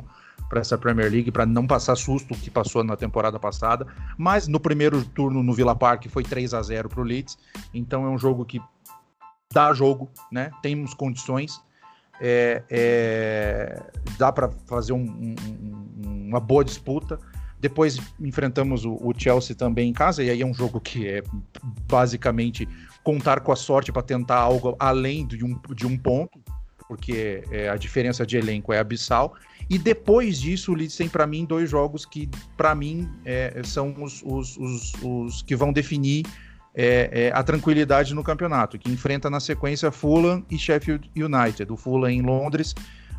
para 0.48 0.62
essa 0.62 0.78
Premier 0.78 1.12
League, 1.12 1.32
para 1.32 1.46
não 1.46 1.68
passar 1.68 1.96
susto 1.96 2.34
que 2.36 2.50
passou 2.50 2.84
na 2.84 2.96
temporada 2.96 3.40
passada. 3.40 3.86
Mas 4.18 4.48
no 4.48 4.60
primeiro 4.60 5.04
turno 5.04 5.44
no 5.44 5.54
Villa 5.54 5.76
Park 5.76 6.08
foi 6.10 6.24
3 6.24 6.54
a 6.54 6.62
0 6.62 6.90
para 6.90 7.02
o 7.02 7.04
Leeds, 7.04 7.38
então 7.74 8.06
é 8.06 8.10
um 8.10 8.18
jogo 8.18 8.46
que 8.46 8.62
dá 9.52 9.74
jogo, 9.74 10.10
né? 10.32 10.52
Temos 10.62 10.94
condições. 10.94 11.62
É, 12.22 12.64
é, 12.70 13.82
dá 14.18 14.32
para 14.32 14.50
fazer 14.68 14.92
um, 14.92 15.04
um, 15.04 15.36
uma 16.28 16.40
boa 16.40 16.64
disputa. 16.64 17.20
Depois 17.60 18.00
enfrentamos 18.20 18.86
o, 18.86 18.94
o, 18.94 19.14
Chelsea 19.18 19.56
também 19.56 19.90
em 19.90 19.94
casa, 19.94 20.24
e 20.24 20.30
aí 20.30 20.42
é 20.42 20.46
um 20.46 20.54
jogo 20.54 20.80
que 20.80 21.08
é 21.08 21.24
basicamente 21.90 22.68
contar 23.04 23.42
com 23.42 23.52
a 23.52 23.56
sorte 23.56 23.92
para 23.92 24.02
tentar 24.02 24.38
algo 24.38 24.76
além 24.80 25.26
de 25.26 25.44
um, 25.44 25.60
de 25.76 25.86
um 25.86 25.98
ponto, 25.98 26.40
porque 26.88 27.44
é, 27.52 27.70
a 27.70 27.76
diferença 27.76 28.26
de 28.26 28.38
elenco 28.38 28.72
é 28.72 28.80
abissal. 28.80 29.36
E 29.70 29.78
depois 29.78 30.42
disso, 30.42 30.72
o 30.72 30.76
Leeds 30.76 30.98
tem 30.98 31.08
para 31.08 31.28
mim 31.28 31.46
dois 31.46 31.70
jogos 31.70 32.06
que, 32.06 32.28
para 32.58 32.74
mim, 32.74 33.08
é, 33.24 33.62
são 33.64 33.94
os, 34.02 34.24
os, 34.26 34.58
os, 34.58 34.94
os, 35.04 35.42
que 35.44 35.56
vão 35.56 35.72
definir 35.72 36.26
é, 36.74 37.10
é, 37.12 37.32
a 37.34 37.44
tranquilidade 37.44 38.16
no 38.16 38.24
campeonato, 38.24 38.80
que 38.80 38.92
enfrenta 38.92 39.30
na 39.30 39.40
sequência 39.40 39.92
Fulham 39.92 40.44
e 40.50 40.58
Sheffield 40.58 41.10
United. 41.16 41.72
O 41.72 41.78
Fulham 41.78 42.10
em 42.10 42.22
Londres, 42.22 42.74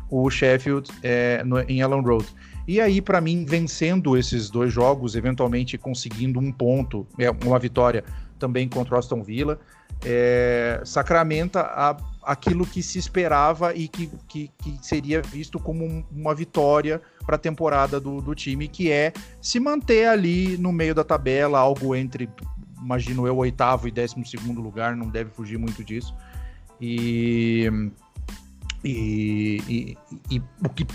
o 0.09 0.29
Sheffield 0.29 0.91
é, 1.01 1.41
no, 1.43 1.61
em 1.61 1.79
Ellen 1.79 2.01
Road. 2.01 2.27
E 2.67 2.81
aí, 2.81 3.01
para 3.01 3.21
mim, 3.21 3.45
vencendo 3.45 4.17
esses 4.17 4.49
dois 4.49 4.73
jogos, 4.73 5.15
eventualmente 5.15 5.77
conseguindo 5.77 6.39
um 6.39 6.51
ponto, 6.51 7.07
é, 7.17 7.31
uma 7.45 7.57
vitória 7.57 8.03
também 8.37 8.67
contra 8.67 8.95
o 8.95 8.97
Aston 8.97 9.23
Villa, 9.23 9.59
é, 10.05 10.81
sacramenta 10.83 11.61
a, 11.61 11.97
aquilo 12.23 12.65
que 12.65 12.81
se 12.83 12.99
esperava 12.99 13.73
e 13.73 13.87
que, 13.87 14.09
que, 14.27 14.51
que 14.57 14.77
seria 14.81 15.21
visto 15.21 15.59
como 15.59 15.85
um, 15.85 16.03
uma 16.11 16.33
vitória 16.35 17.01
para 17.25 17.35
a 17.35 17.39
temporada 17.39 17.99
do, 17.99 18.21
do 18.21 18.35
time, 18.35 18.67
que 18.67 18.91
é 18.91 19.13
se 19.41 19.59
manter 19.59 20.07
ali 20.07 20.57
no 20.57 20.71
meio 20.71 20.93
da 20.93 21.03
tabela, 21.03 21.59
algo 21.59 21.95
entre, 21.95 22.29
imagino 22.79 23.25
eu, 23.27 23.37
oitavo 23.37 23.87
e 23.87 23.91
décimo 23.91 24.25
segundo 24.25 24.61
lugar, 24.61 24.95
não 24.95 25.09
deve 25.09 25.31
fugir 25.31 25.57
muito 25.57 25.83
disso. 25.83 26.15
E, 26.79 27.69
e, 28.83 29.61
e, 29.67 29.97
e 30.31 30.41
o 30.63 30.69
que, 30.69 30.85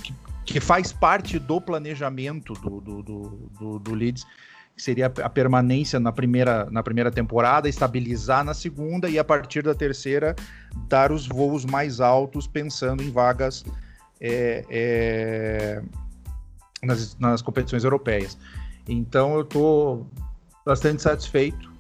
que 0.45 0.61
faz 0.61 0.93
parte 0.93 1.39
do 1.39 1.61
planejamento 1.61 2.55
do, 2.55 2.81
do, 2.81 3.03
do, 3.03 3.51
do, 3.59 3.79
do 3.79 3.95
Leeds, 3.95 4.27
que 4.77 4.83
seria 4.83 5.07
a 5.07 5.31
permanência 5.31 5.99
na 5.99 6.13
primeira, 6.13 6.69
na 6.71 6.83
primeira 6.83 7.11
temporada, 7.11 7.67
estabilizar 7.67 8.45
na 8.45 8.53
segunda 8.53 9.09
e 9.09 9.19
a 9.19 9.25
partir 9.25 9.63
da 9.63 9.75
terceira 9.75 10.37
dar 10.87 11.11
os 11.11 11.27
voos 11.27 11.65
mais 11.65 11.99
altos, 11.99 12.47
pensando 12.47 13.03
em 13.03 13.11
vagas 13.11 13.65
é, 14.21 14.65
é, 14.69 15.83
nas, 16.83 17.19
nas 17.19 17.41
competições 17.41 17.85
europeias. 17.85 18.37
Então 18.87 19.35
eu 19.35 19.41
estou 19.41 20.07
bastante 20.65 21.01
satisfeito. 21.03 21.75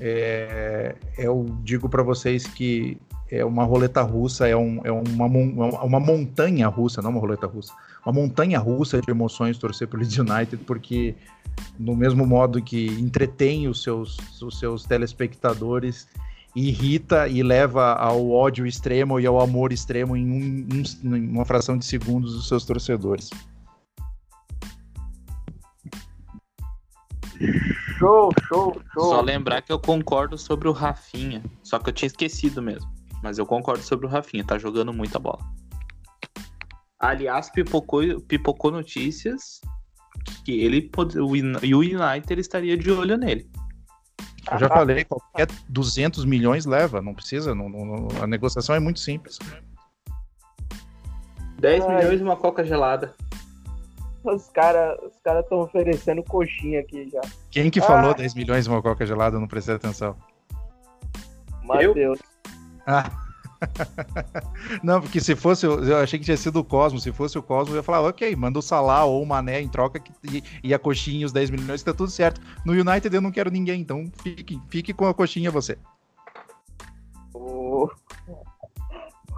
É, 0.00 0.94
eu 1.18 1.46
digo 1.62 1.88
para 1.88 2.02
vocês 2.02 2.46
que 2.46 2.98
é 3.30 3.44
uma 3.44 3.64
roleta 3.64 4.00
russa, 4.00 4.48
é, 4.48 4.56
um, 4.56 4.80
é 4.84 4.90
uma, 4.90 5.26
uma 5.26 6.00
montanha 6.00 6.66
russa, 6.66 7.02
não 7.02 7.10
uma 7.10 7.20
roleta 7.20 7.46
russa, 7.46 7.74
uma 8.04 8.12
montanha 8.12 8.58
russa 8.58 9.02
de 9.02 9.10
emoções 9.10 9.58
torcer 9.58 9.86
pelo 9.86 10.02
United, 10.02 10.56
porque 10.64 11.14
no 11.78 11.94
mesmo 11.94 12.26
modo 12.26 12.62
que 12.62 12.86
entretém 12.86 13.68
os 13.68 13.82
seus, 13.82 14.18
os 14.42 14.58
seus 14.58 14.84
telespectadores, 14.84 16.08
irrita 16.54 17.28
e 17.28 17.42
leva 17.42 17.92
ao 17.92 18.30
ódio 18.30 18.66
extremo 18.66 19.20
e 19.20 19.26
ao 19.26 19.40
amor 19.40 19.72
extremo 19.72 20.16
em, 20.16 20.30
um, 20.30 20.68
um, 21.04 21.16
em 21.16 21.28
uma 21.28 21.44
fração 21.44 21.78
de 21.78 21.84
segundos 21.84 22.34
dos 22.34 22.48
seus 22.48 22.64
torcedores. 22.64 23.30
Show, 27.98 28.30
show, 28.48 28.80
show. 28.92 29.10
Só 29.10 29.20
lembrar 29.20 29.62
que 29.62 29.72
eu 29.72 29.78
concordo 29.78 30.36
sobre 30.36 30.68
o 30.68 30.72
Rafinha. 30.72 31.42
Só 31.62 31.78
que 31.78 31.88
eu 31.88 31.92
tinha 31.92 32.06
esquecido 32.06 32.62
mesmo. 32.62 32.90
Mas 33.22 33.38
eu 33.38 33.46
concordo 33.46 33.82
sobre 33.82 34.06
o 34.06 34.08
Rafinha, 34.08 34.44
tá 34.44 34.58
jogando 34.58 34.92
muita 34.92 35.18
bola. 35.18 35.40
Aliás, 36.98 37.50
pipocou, 37.50 38.20
pipocou 38.22 38.70
notícias 38.70 39.60
que 40.44 40.60
ele 40.60 40.82
pode, 40.82 41.18
o, 41.18 41.36
e 41.36 41.74
o 41.74 41.80
United 41.80 42.40
estaria 42.40 42.76
de 42.76 42.90
olho 42.90 43.16
nele. 43.16 43.48
Eu 44.50 44.58
já 44.58 44.68
falei, 44.68 45.04
qualquer 45.04 45.46
200 45.68 46.24
milhões 46.24 46.64
leva, 46.64 47.02
não 47.02 47.14
precisa, 47.14 47.54
não, 47.54 47.68
não, 47.68 48.08
a 48.22 48.26
negociação 48.26 48.74
é 48.74 48.80
muito 48.80 49.00
simples. 49.00 49.38
10 51.58 51.84
Ai. 51.84 51.96
milhões 51.96 52.20
e 52.20 52.24
uma 52.24 52.36
coca 52.36 52.64
gelada. 52.64 53.14
Os 54.24 54.48
caras 54.48 54.98
os 55.02 55.12
cara 55.22 55.40
estão 55.40 55.60
oferecendo 55.60 56.22
coxinha 56.22 56.80
aqui 56.80 57.08
já. 57.10 57.20
Quem 57.50 57.70
que 57.70 57.80
ah. 57.80 57.82
falou 57.82 58.14
10 58.14 58.34
milhões 58.34 58.66
e 58.66 58.68
uma 58.68 58.82
coca 58.82 59.04
gelada? 59.04 59.36
Eu 59.36 59.40
não 59.40 59.48
prestei 59.48 59.74
atenção. 59.74 60.16
Matheus. 61.62 62.18
Ah. 62.86 63.27
não, 64.82 65.00
porque 65.00 65.20
se 65.20 65.34
fosse, 65.34 65.66
eu 65.66 65.98
achei 65.98 66.18
que 66.18 66.24
tinha 66.24 66.36
sido 66.36 66.60
o 66.60 66.64
Cosmo. 66.64 66.98
Se 66.98 67.12
fosse 67.12 67.38
o 67.38 67.42
Cosmo, 67.42 67.74
eu 67.74 67.78
ia 67.78 67.82
falar, 67.82 68.02
ok, 68.02 68.34
manda 68.36 68.58
o 68.58 68.62
Salah 68.62 69.04
ou 69.04 69.22
o 69.22 69.26
Mané 69.26 69.60
em 69.60 69.68
troca 69.68 69.98
que, 69.98 70.12
e, 70.24 70.42
e, 70.62 70.74
a 70.74 70.78
coxinha 70.78 71.26
os 71.26 71.32
10 71.32 71.50
milhões, 71.50 71.82
tá 71.82 71.92
tudo 71.92 72.10
certo. 72.10 72.40
No 72.64 72.72
United 72.72 73.14
eu 73.14 73.20
não 73.20 73.30
quero 73.30 73.50
ninguém, 73.50 73.80
então 73.80 74.10
fique, 74.22 74.60
fique 74.68 74.92
com 74.92 75.06
a 75.06 75.14
coxinha 75.14 75.50
você. 75.50 75.76
O, 77.34 77.88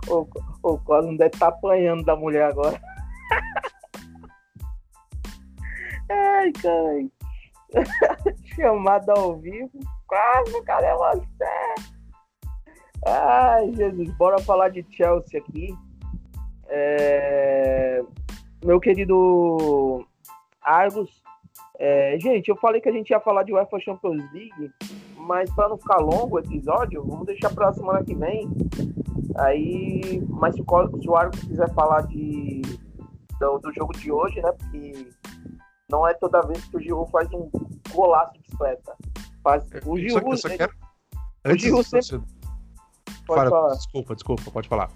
o, 0.09 0.27
o 0.63 0.79
Cosmo 0.79 1.17
deve 1.17 1.35
estar 1.35 1.51
tá 1.51 1.57
apanhando 1.57 2.05
da 2.05 2.17
mulher 2.17 2.51
agora. 2.51 2.81
Ai, 6.11 6.53
cara. 6.53 7.09
Chamada 8.57 9.13
ao 9.17 9.39
vivo. 9.39 9.79
Cosmo, 10.07 10.63
cadê 10.65 10.93
você? 10.95 12.00
Ai, 13.07 13.73
Jesus, 13.75 14.11
bora 14.17 14.39
falar 14.41 14.69
de 14.69 14.85
Chelsea 14.91 15.41
aqui. 15.41 15.75
É... 16.69 18.03
Meu 18.65 18.79
querido 18.79 20.07
Argos. 20.63 21.23
É... 21.79 22.19
Gente, 22.21 22.49
eu 22.49 22.57
falei 22.57 22.81
que 22.81 22.89
a 22.89 22.93
gente 22.93 23.11
ia 23.11 23.21
falar 23.21 23.43
de 23.43 23.53
UEFA 23.53 23.81
Champions 23.81 24.23
League, 24.33 24.71
mas 25.17 25.51
para 25.55 25.71
não 25.71 25.79
ficar 25.79 25.99
longo 25.99 26.37
o 26.37 26.39
episódio, 26.39 27.03
vamos 27.05 27.27
deixar 27.27 27.51
para 27.55 27.69
a 27.69 27.73
semana 27.73 28.05
que 28.05 28.15
vem. 28.15 28.49
Aí, 29.37 30.23
mas 30.29 30.55
se 30.55 30.61
o, 30.61 31.01
se 31.01 31.09
o 31.09 31.17
Argos 31.17 31.41
quiser 31.41 31.73
falar 31.73 32.03
de, 32.03 32.61
do, 33.39 33.59
do, 33.59 33.73
jogo 33.73 33.93
de 33.95 34.13
hoje, 34.13 34.43
né? 34.43 34.53
Porque 34.53 35.09
não 35.89 36.07
é 36.07 36.13
toda 36.15 36.43
vez 36.43 36.65
que 36.67 36.77
o 36.77 36.81
Giroud 36.81 37.11
faz 37.11 37.33
um 37.33 37.51
golaço 37.93 38.35
de 38.35 38.41
bicicleta. 38.41 38.95
Faz, 39.43 39.65
o 39.87 39.97
Giroud, 39.97 40.39
só, 40.39 40.49
quero... 40.49 40.73
o 41.47 41.57
Giroud 41.57 41.85
sempre... 41.89 42.40
Pode 43.31 43.49
Fala, 43.49 43.51
falar. 43.51 43.75
Desculpa, 43.77 44.15
desculpa, 44.15 44.51
pode 44.51 44.69
falar. 44.69 44.91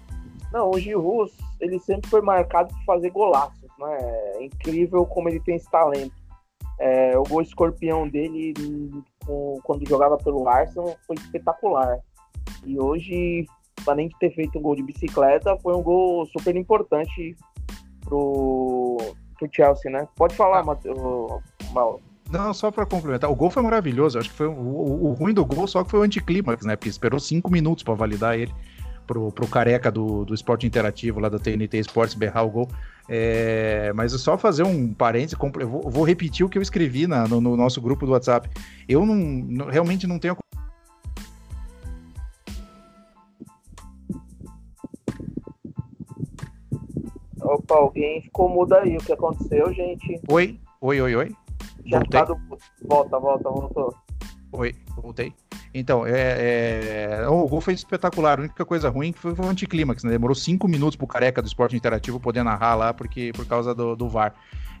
Não, 0.51 0.69
o 0.69 0.77
Giroud, 0.77 1.31
ele 1.61 1.79
sempre 1.79 2.09
foi 2.09 2.21
marcado 2.21 2.73
por 2.73 2.83
fazer 2.83 3.09
golaços, 3.09 3.69
né? 3.79 3.97
É 4.35 4.43
incrível 4.43 5.05
como 5.05 5.29
ele 5.29 5.39
tem 5.39 5.55
esse 5.55 5.69
talento. 5.71 6.13
É, 6.77 7.17
o 7.17 7.23
gol 7.23 7.41
escorpião 7.41 8.09
dele 8.09 8.53
quando 9.63 9.87
jogava 9.87 10.17
pelo 10.17 10.47
Arsenal 10.49 10.97
foi 11.07 11.15
espetacular. 11.15 11.97
E 12.65 12.77
hoje, 12.77 13.45
além 13.87 14.09
de 14.09 14.19
ter 14.19 14.35
feito 14.35 14.59
um 14.59 14.61
gol 14.61 14.75
de 14.75 14.83
bicicleta, 14.83 15.57
foi 15.59 15.73
um 15.73 15.81
gol 15.81 16.25
super 16.25 16.53
importante 16.57 17.37
pro, 18.01 18.97
pro 19.39 19.49
Chelsea, 19.49 19.89
né? 19.89 20.05
Pode 20.17 20.35
falar, 20.35 20.59
ah. 20.59 20.63
Matheus, 20.63 20.97
Mauro. 21.71 22.01
Não, 22.29 22.53
só 22.53 22.71
para 22.71 22.85
complementar, 22.85 23.29
o 23.29 23.35
gol 23.35 23.49
foi 23.49 23.61
maravilhoso. 23.61 24.17
Acho 24.17 24.29
que 24.29 24.35
foi 24.35 24.47
o, 24.47 24.51
o, 24.51 25.13
ruim 25.13 25.33
do 25.33 25.45
gol 25.45 25.67
só 25.67 25.83
que 25.83 25.91
foi 25.91 25.99
o 25.99 26.03
anticlímax, 26.03 26.65
né? 26.65 26.75
Porque 26.75 26.89
esperou 26.89 27.19
cinco 27.19 27.51
minutos 27.51 27.83
para 27.83 27.93
validar 27.93 28.37
ele. 28.37 28.51
pro, 29.05 29.31
pro 29.31 29.47
careca 29.47 29.91
do, 29.91 30.25
do 30.25 30.33
esporte 30.33 30.65
interativo 30.65 31.19
lá 31.19 31.29
da 31.29 31.37
TNT 31.37 31.77
Esportes 31.77 32.15
berrar 32.15 32.45
o 32.45 32.49
gol. 32.49 32.69
É, 33.07 33.93
mas 33.93 34.11
só 34.13 34.35
fazer 34.37 34.63
um 34.63 34.91
parênteses, 34.91 35.37
eu 35.59 35.69
vou, 35.69 35.89
vou 35.89 36.03
repetir 36.03 36.43
o 36.43 36.49
que 36.49 36.57
eu 36.57 36.61
escrevi 36.61 37.05
na, 37.05 37.27
no, 37.27 37.39
no, 37.39 37.55
nosso 37.55 37.79
grupo 37.79 38.05
do 38.05 38.13
WhatsApp. 38.13 38.49
Eu 38.89 39.05
não 39.05 39.67
realmente 39.67 40.07
não 40.07 40.17
tenho. 40.17 40.35
Opa, 47.39 47.75
alguém 47.75 48.23
ficou 48.23 48.49
mudo 48.49 48.73
aí. 48.73 48.97
O 48.97 48.99
que 48.99 49.13
aconteceu, 49.13 49.71
gente? 49.71 50.19
Oi, 50.27 50.59
oi, 50.81 51.01
oi, 51.01 51.15
oi. 51.15 51.35
Voltei. 51.89 52.21
Volta, 52.87 53.19
volta, 53.19 53.49
voltou. 53.49 53.95
Oi, 54.51 54.73
voltei. 54.95 55.33
Então, 55.73 56.05
é, 56.07 57.19
é, 57.21 57.27
o 57.27 57.47
gol 57.47 57.59
foi 57.59 57.73
espetacular. 57.73 58.39
A 58.39 58.43
única 58.43 58.65
coisa 58.65 58.89
ruim 58.89 59.11
foi, 59.11 59.35
foi 59.35 59.45
o 59.45 59.49
anticlímax, 59.49 60.03
né? 60.03 60.11
Demorou 60.11 60.35
cinco 60.35 60.67
minutos 60.67 60.95
pro 60.95 61.05
careca 61.05 61.41
do 61.41 61.47
esporte 61.47 61.75
interativo 61.75 62.19
poder 62.19 62.43
narrar 62.43 62.75
lá, 62.75 62.93
porque 62.93 63.31
por 63.35 63.45
causa 63.45 63.75
do, 63.75 63.95
do 63.95 64.07
VAR. 64.07 64.33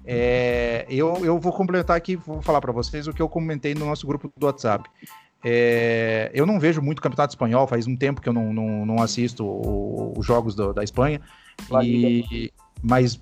É, 0.05 0.85
eu, 0.89 1.25
eu 1.25 1.39
vou 1.39 1.51
complementar 1.51 1.97
aqui, 1.97 2.15
vou 2.15 2.41
falar 2.41 2.61
para 2.61 2.71
vocês 2.71 3.07
o 3.07 3.13
que 3.13 3.21
eu 3.21 3.27
comentei 3.27 3.73
no 3.73 3.85
nosso 3.85 4.07
grupo 4.07 4.31
do 4.37 4.45
WhatsApp. 4.45 4.89
É, 5.43 6.31
eu 6.33 6.45
não 6.45 6.59
vejo 6.59 6.81
muito 6.81 7.01
campeonato 7.01 7.33
espanhol, 7.33 7.67
faz 7.67 7.85
um 7.85 7.95
tempo 7.95 8.21
que 8.21 8.29
eu 8.29 8.33
não, 8.33 8.53
não, 8.53 8.85
não 8.85 9.01
assisto 9.01 9.45
os 10.17 10.25
jogos 10.25 10.55
do, 10.55 10.73
da 10.73 10.83
Espanha. 10.83 11.19
E, 11.83 12.51
mas 12.87 13.19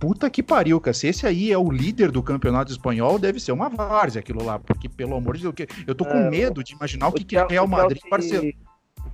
puta 0.00 0.28
que 0.28 0.42
pariu, 0.42 0.80
cara. 0.80 0.92
Se 0.92 1.06
esse 1.06 1.24
aí 1.24 1.52
é 1.52 1.56
o 1.56 1.70
líder 1.70 2.10
do 2.10 2.20
campeonato 2.20 2.72
espanhol, 2.72 3.16
deve 3.16 3.38
ser 3.38 3.52
uma 3.52 3.68
várzea 3.68 4.18
aquilo 4.18 4.44
lá. 4.44 4.58
Porque, 4.58 4.88
pelo 4.88 5.14
amor 5.14 5.36
de 5.36 5.42
Deus, 5.44 5.54
eu 5.86 5.94
tô 5.94 6.04
com 6.04 6.16
é, 6.16 6.30
medo 6.30 6.64
de 6.64 6.74
imaginar 6.74 7.08
o 7.08 7.12
que, 7.12 7.22
que 7.22 7.36
é 7.36 7.46
Real 7.46 7.68
Madrid 7.68 8.02
e 8.04 8.10
Barcelona. 8.10 8.52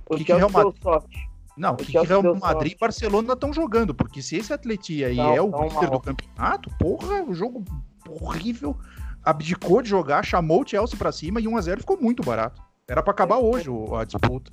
O 0.09 0.17
que, 0.17 0.23
que 0.23 0.33
Real 0.33 0.49
Madrid. 0.49 0.75
Não, 1.55 1.73
o 1.73 1.77
que, 1.77 1.85
que 1.85 1.99
Real 1.99 2.23
Madrid 2.35 2.71
e 2.71 2.77
Barcelona 2.79 3.33
estão 3.33 3.53
jogando. 3.53 3.93
Porque 3.93 4.23
se 4.23 4.37
esse 4.37 4.51
atletia 4.51 5.07
aí 5.07 5.17
não, 5.17 5.35
é 5.35 5.41
o 5.41 5.45
líder 5.45 5.81
mal. 5.81 5.91
do 5.91 5.99
campeonato, 5.99 6.71
porra, 6.79 7.21
o 7.21 7.33
jogo 7.35 7.63
horrível. 8.09 8.75
Abdicou 9.23 9.83
de 9.83 9.89
jogar, 9.89 10.25
chamou 10.25 10.63
o 10.63 10.67
Chelsea 10.67 10.97
pra 10.97 11.11
cima 11.11 11.39
e 11.39 11.43
1x0 11.43 11.81
ficou 11.81 12.01
muito 12.01 12.23
barato. 12.23 12.59
Era 12.87 13.03
para 13.03 13.11
acabar 13.11 13.37
hoje 13.37 13.69
a 13.95 14.03
disputa. 14.03 14.51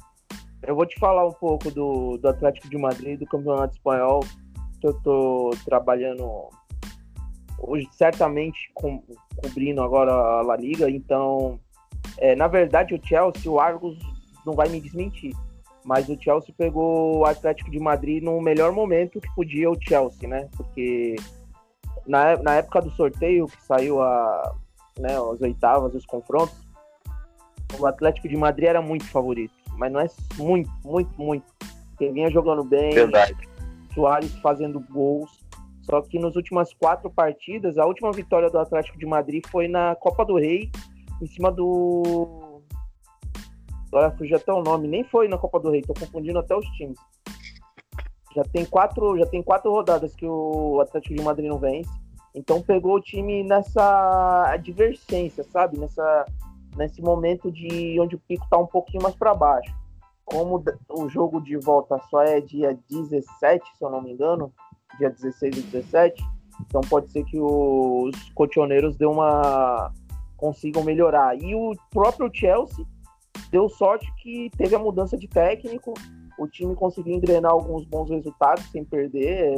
Eu 0.63 0.77
vou 0.77 0.85
te 0.85 0.99
falar 0.99 1.27
um 1.27 1.33
pouco 1.33 1.71
do, 1.71 2.19
do 2.19 2.29
Atlético 2.29 2.69
de 2.69 2.77
Madrid, 2.77 3.19
do 3.19 3.25
Campeonato 3.25 3.75
Espanhol 3.75 4.21
que 4.81 4.87
eu 4.87 4.95
tô 5.03 5.51
trabalhando 5.65 6.49
hoje, 7.59 7.89
certamente 7.93 8.71
cobrindo 8.75 9.83
agora 9.83 10.13
a 10.13 10.43
La 10.43 10.57
Liga, 10.57 10.91
então, 10.91 11.59
é, 12.19 12.35
na 12.35 12.47
verdade, 12.47 12.95
o 12.95 13.01
Chelsea, 13.05 13.51
o 13.51 13.61
Argos 13.61 13.99
não 14.47 14.55
vai 14.55 14.69
me 14.69 14.81
desmentir, 14.81 15.35
mas 15.85 16.09
o 16.09 16.21
Chelsea 16.21 16.55
pegou 16.57 17.19
o 17.19 17.25
Atlético 17.25 17.71
de 17.71 17.79
Madrid 17.79 18.23
no 18.23 18.41
melhor 18.41 18.73
momento 18.73 19.21
que 19.21 19.35
podia 19.35 19.71
o 19.71 19.77
Chelsea, 19.81 20.29
né? 20.29 20.49
Porque 20.57 21.17
na, 22.07 22.37
na 22.39 22.55
época 22.57 22.83
do 22.83 22.91
sorteio 22.91 23.47
que 23.47 23.63
saiu 23.65 24.03
a, 24.03 24.55
né, 24.99 25.17
as 25.17 25.41
oitavas, 25.41 25.95
os 25.95 26.07
confrontos, 26.07 26.57
o 27.79 27.87
Atlético 27.87 28.29
de 28.29 28.37
Madrid 28.37 28.69
era 28.69 28.81
muito 28.81 29.05
favorito, 29.05 29.55
mas 29.77 29.93
não 29.93 30.01
é 30.01 30.07
muito, 30.37 30.71
muito, 30.85 31.11
muito. 31.21 31.45
Quem 31.99 32.13
vinha 32.13 32.31
jogando 32.31 32.65
bem, 32.65 32.95
Verdade. 32.95 33.48
Soares 33.99 34.33
fazendo 34.39 34.79
gols. 34.79 35.45
Só 35.83 36.01
que 36.03 36.21
nas 36.21 36.37
últimas 36.37 36.73
quatro 36.73 37.11
partidas, 37.11 37.77
a 37.79 37.85
última 37.85 38.13
vitória 38.13 38.49
do 38.49 38.59
Atlético 38.59 38.97
de 38.97 39.07
Madrid 39.07 39.45
foi 39.51 39.67
na 39.67 39.97
Copa 39.97 40.25
do 40.25 40.37
Rei, 40.37 40.71
em 41.21 41.27
cima 41.27 41.51
do. 41.51 42.63
Agora 43.89 44.13
fugiu 44.13 44.37
até 44.37 44.53
o 44.53 44.63
nome, 44.63 44.87
nem 44.87 45.03
foi 45.03 45.27
na 45.27 45.37
Copa 45.37 45.59
do 45.59 45.71
Rei, 45.71 45.83
tô 45.83 45.95
confundindo 45.95 46.39
até 46.39 46.55
os 46.55 46.67
times. 46.77 46.99
Já 48.37 48.45
tem 48.45 48.65
quatro, 48.67 49.19
já 49.19 49.27
tem 49.27 49.43
quatro 49.43 49.73
rodadas 49.73 50.15
que 50.15 50.27
o 50.27 50.81
Atlético 50.81 51.17
de 51.17 51.23
Madrid 51.23 51.49
não 51.49 51.59
vence. 51.59 51.91
Então 52.35 52.63
pegou 52.63 52.97
o 52.97 53.01
time 53.01 53.43
nessa 53.43 54.45
advergência, 54.53 55.43
sabe? 55.43 55.77
Nessa, 55.79 56.27
nesse 56.77 57.03
momento 57.03 57.51
de 57.51 57.99
onde 57.99 58.15
o 58.15 58.21
pico 58.29 58.47
tá 58.49 58.59
um 58.59 58.67
pouquinho 58.67 59.03
mais 59.03 59.17
para 59.17 59.35
baixo 59.35 59.75
como 60.31 60.63
o 60.91 61.09
jogo 61.09 61.41
de 61.41 61.57
volta 61.57 61.99
só 62.11 62.23
é 62.23 62.41
dia 62.41 62.79
17, 62.91 63.65
se 63.77 63.85
eu 63.85 63.91
não 63.91 64.03
me 64.03 64.13
engano, 64.13 64.53
dia 64.99 65.11
16 65.11 65.57
e 65.57 65.63
17, 65.63 66.23
então 66.61 66.81
pode 66.83 67.11
ser 67.11 67.25
que 67.25 67.39
os 67.39 68.31
cotioneiros 68.35 68.97
dê 68.97 69.07
uma 69.07 69.93
consigam 70.37 70.85
melhorar. 70.85 71.37
E 71.37 71.55
o 71.55 71.73
próprio 71.91 72.31
Chelsea 72.33 72.85
deu 73.51 73.69
sorte 73.69 74.07
que 74.17 74.51
teve 74.57 74.75
a 74.75 74.79
mudança 74.79 75.17
de 75.17 75.27
técnico, 75.27 75.95
o 76.39 76.47
time 76.47 76.75
conseguiu 76.75 77.15
engrenar 77.15 77.51
alguns 77.51 77.85
bons 77.85 78.11
resultados 78.11 78.65
sem 78.71 78.85
perder, 78.85 79.57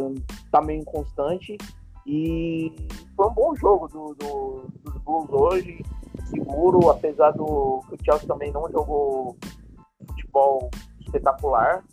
tá 0.51 0.63
meio 0.63 0.81
inconstante 0.81 1.59
e 2.07 2.73
foi 3.15 3.27
um 3.27 3.35
bom 3.35 3.55
jogo 3.55 3.89
do, 3.89 4.15
do, 4.15 4.63
dos 4.83 4.97
Blues 5.03 5.29
hoje, 5.31 5.85
seguro, 6.25 6.91
apesar 6.91 7.33
do 7.33 7.83
que 7.89 7.95
o 7.95 7.99
Chelsea 8.05 8.27
também 8.27 8.51
não 8.51 8.71
jogou 8.71 9.37
futebol 10.31 10.71
espetacular, 11.01 11.85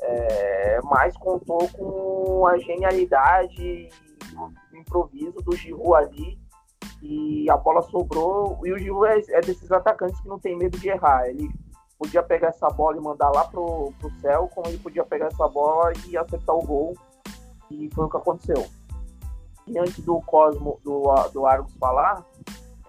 é, 0.00 0.80
mas 0.84 1.16
contou 1.16 1.68
com 1.70 2.46
a 2.46 2.56
genialidade 2.58 3.62
e 3.62 3.90
o 4.36 4.76
improviso 4.76 5.36
do 5.42 5.56
Giroud 5.56 5.94
ali 5.96 6.38
e 7.02 7.50
a 7.50 7.56
bola 7.56 7.82
sobrou 7.82 8.60
e 8.64 8.72
o 8.72 8.78
Giroud 8.78 9.08
é, 9.08 9.38
é, 9.38 9.40
desses 9.40 9.70
atacantes 9.72 10.20
que 10.20 10.28
não 10.28 10.38
tem 10.38 10.56
medo 10.56 10.78
de 10.78 10.88
errar. 10.88 11.26
Ele 11.28 11.50
podia 11.98 12.22
pegar 12.22 12.48
essa 12.48 12.68
bola 12.68 12.96
e 12.96 13.00
mandar 13.00 13.30
lá 13.30 13.44
pro, 13.44 13.92
pro 13.98 14.10
céu 14.20 14.48
como 14.54 14.68
ele 14.68 14.78
podia 14.78 15.04
pegar 15.04 15.26
essa 15.26 15.48
bola 15.48 15.92
e 16.06 16.16
acertar 16.16 16.54
o 16.54 16.62
gol 16.62 16.94
e 17.70 17.90
foi 17.94 18.04
o 18.04 18.10
que 18.10 18.16
aconteceu. 18.16 18.66
E 19.66 19.76
antes 19.78 19.98
do 20.04 20.20
Cosmo 20.20 20.78
do, 20.84 21.12
do 21.32 21.44
Argos 21.44 21.74
falar 21.74 22.24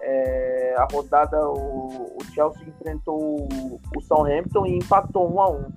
é, 0.00 0.74
a 0.78 0.86
rodada, 0.90 1.48
o, 1.48 2.16
o, 2.16 2.24
Chelsea 2.32 2.62
enfrentou 2.68 3.48
o, 3.96 4.00
Southampton 4.00 4.66
e 4.66 4.76
empatou 4.76 5.32
1 5.32 5.40
a 5.40 5.50
1 5.50 5.72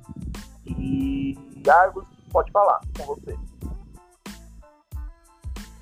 E 0.80 1.38
Argos, 1.69 2.06
pode 2.31 2.52
falar 2.52 2.80
com 2.98 3.06
você. 3.06 3.35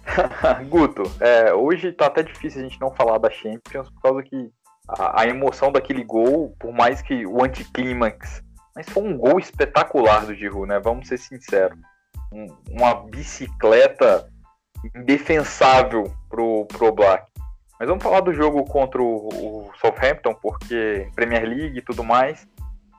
Guto, 0.70 1.03
é, 1.20 1.53
hoje 1.53 1.91
tá 1.91 2.07
até 2.07 2.24
difícil 2.24 2.61
a 2.61 2.64
gente 2.64 2.82
não 2.82 2.91
falar 2.91 3.18
da 3.18 3.30
Champions 3.30 3.90
por 3.90 4.02
causa 4.02 4.24
que 4.24 4.52
a, 4.88 5.22
a 5.22 5.28
emoção 5.28 5.72
daquele 5.72 6.03
gol, 6.03 6.56
por 6.60 6.74
mais 6.74 7.02
que 7.02 7.26
o 7.26 7.44
anticlímax, 7.44 8.44
mas 8.76 8.90
foi 8.90 9.03
um 9.03 9.18
gol 9.18 9.40
espetacular 9.40 10.26
do 10.26 10.34
Giroud, 10.34 10.68
né? 10.68 10.80
Vamos 10.80 11.07
ser 11.07 11.18
sinceros. 11.18 11.78
Um, 12.32 12.48
uma 12.70 12.95
bicicleta 12.95 14.30
indefensável 14.95 16.14
pro, 16.30 16.66
pro 16.66 16.91
Black. 16.91 17.30
Mas 17.80 17.88
vamos 17.88 18.03
falar 18.03 18.19
do 18.19 18.34
jogo 18.34 18.65
contra 18.65 19.01
o, 19.01 19.72
Southampton, 19.80 20.34
porque 20.34 21.07
Premier 21.15 21.47
League 21.47 21.77
e 21.77 21.81
tudo 21.81 22.03
mais. 22.03 22.45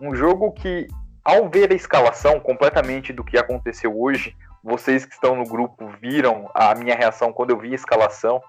Um 0.01 0.15
jogo 0.15 0.52
que, 0.52 0.86
ao 1.23 1.51
ver 1.51 1.70
a 1.70 1.74
escalação 1.74 2.40
completamente 2.40 3.12
do 3.12 3.23
que 3.23 3.36
aconteceu 3.36 3.94
hoje, 4.01 4.35
vocês 4.65 5.05
que 5.05 5.12
estão 5.12 5.36
no 5.36 5.44
grupo 5.44 5.86
viram 6.01 6.51
a 6.55 6.74
minha 6.74 6.94
reação 6.94 7.31
quando 7.31 7.51
eu 7.51 7.59
vi 7.59 7.73
a 7.73 7.74
escalação. 7.74 8.40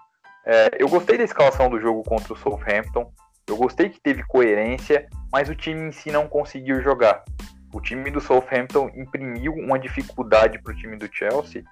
É, 0.46 0.70
eu 0.80 0.88
gostei 0.88 1.18
da 1.18 1.26
escalação 1.26 1.70
do 1.70 1.82
jogo 1.82 2.02
contra 2.04 2.32
o 2.32 2.38
Southampton. 2.38 3.12
Eu 3.46 3.58
gostei 3.58 3.90
que 3.90 4.00
teve 4.00 4.24
coerência, 4.24 5.10
mas 5.34 5.50
o 5.50 5.56
time 5.56 5.90
em 5.90 5.92
si 5.92 6.12
não 6.12 6.30
conseguiu 6.30 6.82
jogar. 6.82 7.26
O 7.74 7.82
time 7.82 8.10
do 8.10 8.22
Southampton 8.22 8.90
imprimiu 8.96 9.54
uma 9.54 9.78
dificuldade 9.78 10.62
para 10.64 10.72
o 10.72 10.76
time 10.78 10.96
do 10.96 11.10
Chelsea 11.14 11.64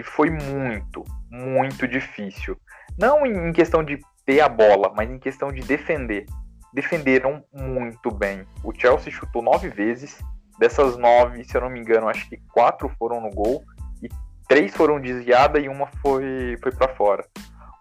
que 0.00 0.02
foi 0.02 0.30
muito, 0.30 1.04
muito 1.30 1.86
difícil. 1.86 2.56
Não 2.98 3.24
em 3.26 3.52
questão 3.52 3.82
de 3.82 4.00
ter 4.24 4.40
a 4.40 4.48
bola, 4.48 4.92
mas 4.94 5.10
em 5.10 5.18
questão 5.18 5.48
de 5.52 5.60
defender. 5.62 6.26
Defenderam 6.72 7.42
muito 7.52 8.10
bem. 8.10 8.46
O 8.62 8.72
Chelsea 8.72 9.12
chutou 9.12 9.42
nove 9.42 9.68
vezes. 9.68 10.18
Dessas 10.58 10.96
nove, 10.96 11.42
se 11.44 11.56
eu 11.56 11.62
não 11.62 11.70
me 11.70 11.80
engano, 11.80 12.08
acho 12.08 12.28
que 12.28 12.36
quatro 12.52 12.88
foram 12.98 13.20
no 13.20 13.30
gol 13.30 13.64
e 14.02 14.08
três 14.46 14.74
foram 14.76 15.00
desviadas 15.00 15.64
e 15.64 15.68
uma 15.68 15.86
foi, 16.02 16.58
foi 16.62 16.70
para 16.70 16.94
fora. 16.94 17.24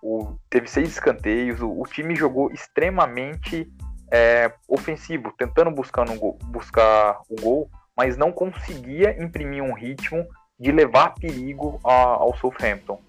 O, 0.02 0.38
teve 0.50 0.68
seis 0.68 0.90
escanteios. 0.90 1.62
O, 1.62 1.70
o 1.70 1.84
time 1.84 2.16
jogou 2.16 2.50
extremamente 2.52 3.70
é, 4.12 4.52
ofensivo, 4.68 5.34
tentando 5.38 5.70
buscar, 5.72 6.06
gol, 6.18 6.40
buscar 6.46 7.20
o 7.30 7.36
gol, 7.42 7.70
mas 7.96 8.16
não 8.16 8.32
conseguia 8.32 9.22
imprimir 9.22 9.62
um 9.62 9.74
ritmo 9.74 10.26
de 10.58 10.72
levar 10.72 11.14
perigo 11.16 11.80
a, 11.84 11.92
ao 11.92 12.36
Southampton 12.38 13.00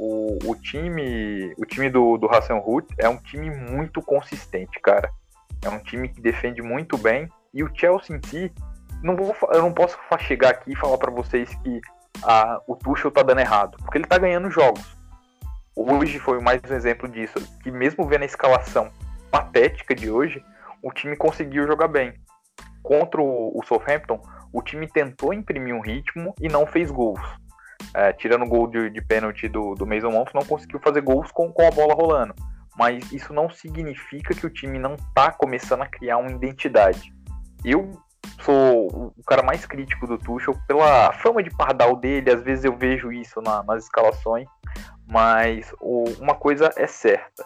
o, 0.00 0.38
o 0.46 0.54
time 0.54 1.52
o 1.58 1.66
time 1.66 1.90
do, 1.90 2.16
do 2.16 2.26
Hasselhout 2.26 2.86
é 2.98 3.06
um 3.06 3.18
time 3.18 3.50
muito 3.50 4.00
consistente, 4.00 4.80
cara. 4.80 5.12
É 5.62 5.68
um 5.68 5.78
time 5.78 6.08
que 6.08 6.22
defende 6.22 6.62
muito 6.62 6.96
bem. 6.96 7.28
E 7.52 7.62
o 7.62 7.70
Chelsea 7.74 8.16
em 8.16 8.26
si, 8.26 8.50
não 9.02 9.14
vou, 9.14 9.36
eu 9.52 9.60
não 9.60 9.74
posso 9.74 9.98
chegar 10.20 10.50
aqui 10.50 10.72
e 10.72 10.76
falar 10.76 10.96
para 10.96 11.10
vocês 11.10 11.54
que 11.56 11.80
a, 12.22 12.58
o 12.66 12.76
Tuchel 12.76 13.10
tá 13.10 13.22
dando 13.22 13.40
errado, 13.40 13.76
porque 13.78 13.98
ele 13.98 14.06
tá 14.06 14.16
ganhando 14.16 14.50
jogos. 14.50 14.98
Hoje 15.76 16.18
foi 16.18 16.40
mais 16.40 16.62
um 16.68 16.74
exemplo 16.74 17.06
disso, 17.06 17.38
que 17.62 17.70
mesmo 17.70 18.06
vendo 18.06 18.22
a 18.22 18.26
escalação 18.26 18.90
patética 19.30 19.94
de 19.94 20.10
hoje, 20.10 20.42
o 20.82 20.90
time 20.92 21.14
conseguiu 21.14 21.66
jogar 21.66 21.88
bem. 21.88 22.14
Contra 22.82 23.20
o, 23.20 23.58
o 23.58 23.62
Southampton, 23.64 24.18
o 24.50 24.62
time 24.62 24.88
tentou 24.88 25.34
imprimir 25.34 25.74
um 25.74 25.82
ritmo 25.82 26.34
e 26.40 26.48
não 26.48 26.66
fez 26.66 26.90
gols. 26.90 27.20
É, 27.94 28.12
tirando 28.12 28.44
o 28.44 28.48
gol 28.48 28.66
de, 28.66 28.90
de 28.90 29.00
pênalti 29.02 29.48
do, 29.48 29.74
do 29.74 29.86
Mason 29.86 30.10
Mount, 30.10 30.30
não 30.34 30.44
conseguiu 30.44 30.80
fazer 30.80 31.00
gols 31.00 31.30
com, 31.32 31.52
com 31.52 31.66
a 31.66 31.70
bola 31.70 31.94
rolando. 31.94 32.34
Mas 32.76 33.10
isso 33.12 33.32
não 33.32 33.50
significa 33.50 34.34
que 34.34 34.46
o 34.46 34.50
time 34.50 34.78
não 34.78 34.94
está 34.94 35.32
começando 35.32 35.82
a 35.82 35.86
criar 35.86 36.18
uma 36.18 36.30
identidade. 36.30 37.12
Eu 37.64 37.90
sou 38.42 39.12
o 39.16 39.24
cara 39.26 39.42
mais 39.42 39.66
crítico 39.66 40.06
do 40.06 40.18
Tuchel 40.18 40.54
pela 40.66 41.12
fama 41.12 41.42
de 41.42 41.50
pardal 41.50 41.96
dele, 41.96 42.30
às 42.30 42.42
vezes 42.42 42.64
eu 42.64 42.76
vejo 42.76 43.12
isso 43.12 43.40
na, 43.42 43.62
nas 43.62 43.84
escalações, 43.84 44.48
mas 45.06 45.72
o, 45.80 46.04
uma 46.20 46.34
coisa 46.34 46.70
é 46.76 46.86
certa. 46.86 47.44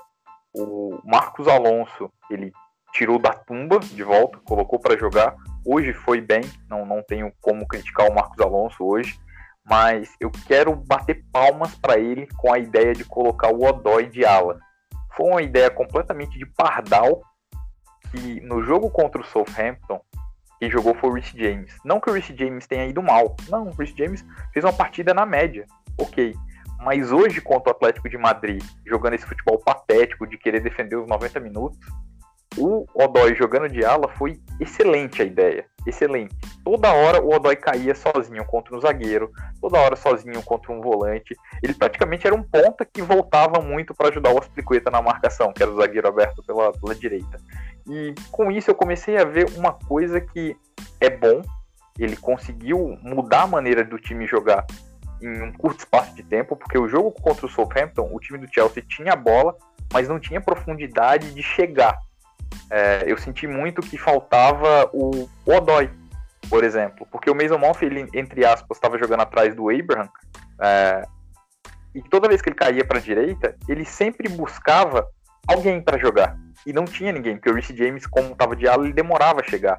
O 0.54 1.00
Marcos 1.04 1.48
Alonso, 1.48 2.10
ele 2.30 2.52
tirou 2.92 3.18
da 3.18 3.32
tumba 3.32 3.80
de 3.80 4.02
volta, 4.02 4.38
colocou 4.44 4.78
para 4.78 4.96
jogar. 4.96 5.34
Hoje 5.66 5.92
foi 5.92 6.20
bem, 6.20 6.42
não, 6.68 6.86
não 6.86 7.02
tenho 7.02 7.32
como 7.40 7.66
criticar 7.66 8.08
o 8.08 8.14
Marcos 8.14 8.38
Alonso 8.40 8.84
hoje, 8.84 9.18
mas 9.64 10.14
eu 10.20 10.30
quero 10.46 10.74
bater 10.74 11.24
palmas 11.32 11.74
para 11.74 11.98
ele 11.98 12.28
com 12.36 12.52
a 12.52 12.58
ideia 12.58 12.92
de 12.92 13.04
colocar 13.04 13.48
o 13.52 13.64
Odói 13.64 14.06
de 14.06 14.24
ala. 14.24 14.58
Foi 15.16 15.26
uma 15.26 15.42
ideia 15.42 15.70
completamente 15.70 16.38
de 16.38 16.44
pardal 16.44 17.22
que 18.10 18.40
no 18.40 18.62
jogo 18.62 18.90
contra 18.90 19.20
o 19.20 19.24
Southampton 19.24 20.00
quem 20.60 20.70
jogou 20.70 20.94
foi 20.94 21.10
o 21.10 21.12
Rich 21.14 21.36
James. 21.36 21.76
Não 21.84 22.00
que 22.00 22.08
o 22.08 22.12
Rich 22.12 22.34
James 22.38 22.66
tenha 22.66 22.86
ido 22.86 23.02
mal. 23.02 23.36
Não, 23.48 23.68
o 23.68 23.70
Rich 23.72 23.94
James 23.98 24.24
fez 24.52 24.64
uma 24.64 24.72
partida 24.72 25.12
na 25.12 25.26
média. 25.26 25.66
Ok. 25.98 26.34
Mas 26.78 27.12
hoje, 27.12 27.40
contra 27.40 27.72
o 27.72 27.76
Atlético 27.76 28.08
de 28.08 28.16
Madrid, 28.16 28.62
jogando 28.86 29.14
esse 29.14 29.26
futebol 29.26 29.58
patético 29.58 30.26
de 30.26 30.38
querer 30.38 30.60
defender 30.60 30.96
os 30.96 31.06
90 31.06 31.40
minutos, 31.40 31.78
o 32.56 32.86
Odói 32.94 33.34
jogando 33.34 33.68
de 33.68 33.84
ala 33.84 34.08
foi 34.16 34.40
excelente 34.60 35.22
a 35.22 35.24
ideia. 35.24 35.66
Excelente. 35.86 36.34
Toda 36.64 36.92
hora 36.92 37.22
o 37.22 37.34
Odói 37.34 37.56
caía 37.56 37.94
sozinho 37.94 38.44
contra 38.44 38.76
um 38.76 38.80
zagueiro, 38.80 39.30
toda 39.60 39.78
hora 39.78 39.96
sozinho 39.96 40.42
contra 40.42 40.72
um 40.72 40.80
volante. 40.80 41.36
Ele 41.62 41.74
praticamente 41.74 42.26
era 42.26 42.34
um 42.34 42.42
ponta 42.42 42.84
que 42.84 43.02
voltava 43.02 43.60
muito 43.60 43.94
para 43.94 44.08
ajudar 44.08 44.32
o 44.32 44.38
Aspliqueta 44.38 44.90
na 44.90 45.02
marcação, 45.02 45.52
que 45.52 45.62
era 45.62 45.70
o 45.70 45.76
zagueiro 45.76 46.08
aberto 46.08 46.42
pela, 46.42 46.72
pela 46.72 46.94
direita. 46.94 47.38
E 47.86 48.14
com 48.30 48.50
isso 48.50 48.70
eu 48.70 48.74
comecei 48.74 49.18
a 49.18 49.24
ver 49.24 49.46
uma 49.56 49.72
coisa 49.72 50.20
que 50.20 50.56
é 51.00 51.10
bom. 51.10 51.42
Ele 51.98 52.16
conseguiu 52.16 52.98
mudar 53.02 53.42
a 53.42 53.46
maneira 53.46 53.84
do 53.84 53.98
time 53.98 54.26
jogar 54.26 54.66
em 55.22 55.42
um 55.42 55.52
curto 55.52 55.80
espaço 55.80 56.14
de 56.14 56.22
tempo, 56.22 56.56
porque 56.56 56.78
o 56.78 56.88
jogo 56.88 57.12
contra 57.12 57.46
o 57.46 57.48
Southampton, 57.48 58.08
o 58.12 58.18
time 58.18 58.38
do 58.38 58.52
Chelsea 58.52 58.82
tinha 58.86 59.12
a 59.12 59.16
bola, 59.16 59.56
mas 59.92 60.08
não 60.08 60.18
tinha 60.18 60.40
profundidade 60.40 61.32
de 61.32 61.42
chegar. 61.42 61.96
É, 62.70 63.04
eu 63.06 63.16
senti 63.16 63.46
muito 63.46 63.82
que 63.82 63.98
faltava 63.98 64.88
o 64.92 65.28
Odoi, 65.46 65.90
por 66.48 66.64
exemplo, 66.64 67.06
porque 67.10 67.30
o 67.30 67.34
Mason 67.34 67.58
Mount, 67.58 67.82
ele, 67.82 68.08
entre 68.14 68.44
aspas, 68.44 68.76
estava 68.76 68.98
jogando 68.98 69.20
atrás 69.20 69.54
do 69.54 69.70
Abraham, 69.70 70.08
é, 70.60 71.04
e 71.94 72.02
toda 72.02 72.28
vez 72.28 72.42
que 72.42 72.48
ele 72.48 72.56
caía 72.56 72.84
para 72.84 72.98
a 72.98 73.02
direita, 73.02 73.56
ele 73.68 73.84
sempre 73.84 74.28
buscava 74.28 75.06
alguém 75.46 75.80
para 75.80 75.98
jogar 75.98 76.36
e 76.66 76.72
não 76.72 76.84
tinha 76.84 77.12
ninguém, 77.12 77.36
porque 77.36 77.50
o 77.50 77.54
Rich 77.54 77.76
James, 77.76 78.06
como 78.06 78.32
estava 78.32 78.56
de 78.56 78.66
ala, 78.66 78.84
ele 78.84 78.92
demorava 78.92 79.40
a 79.40 79.44
chegar. 79.44 79.78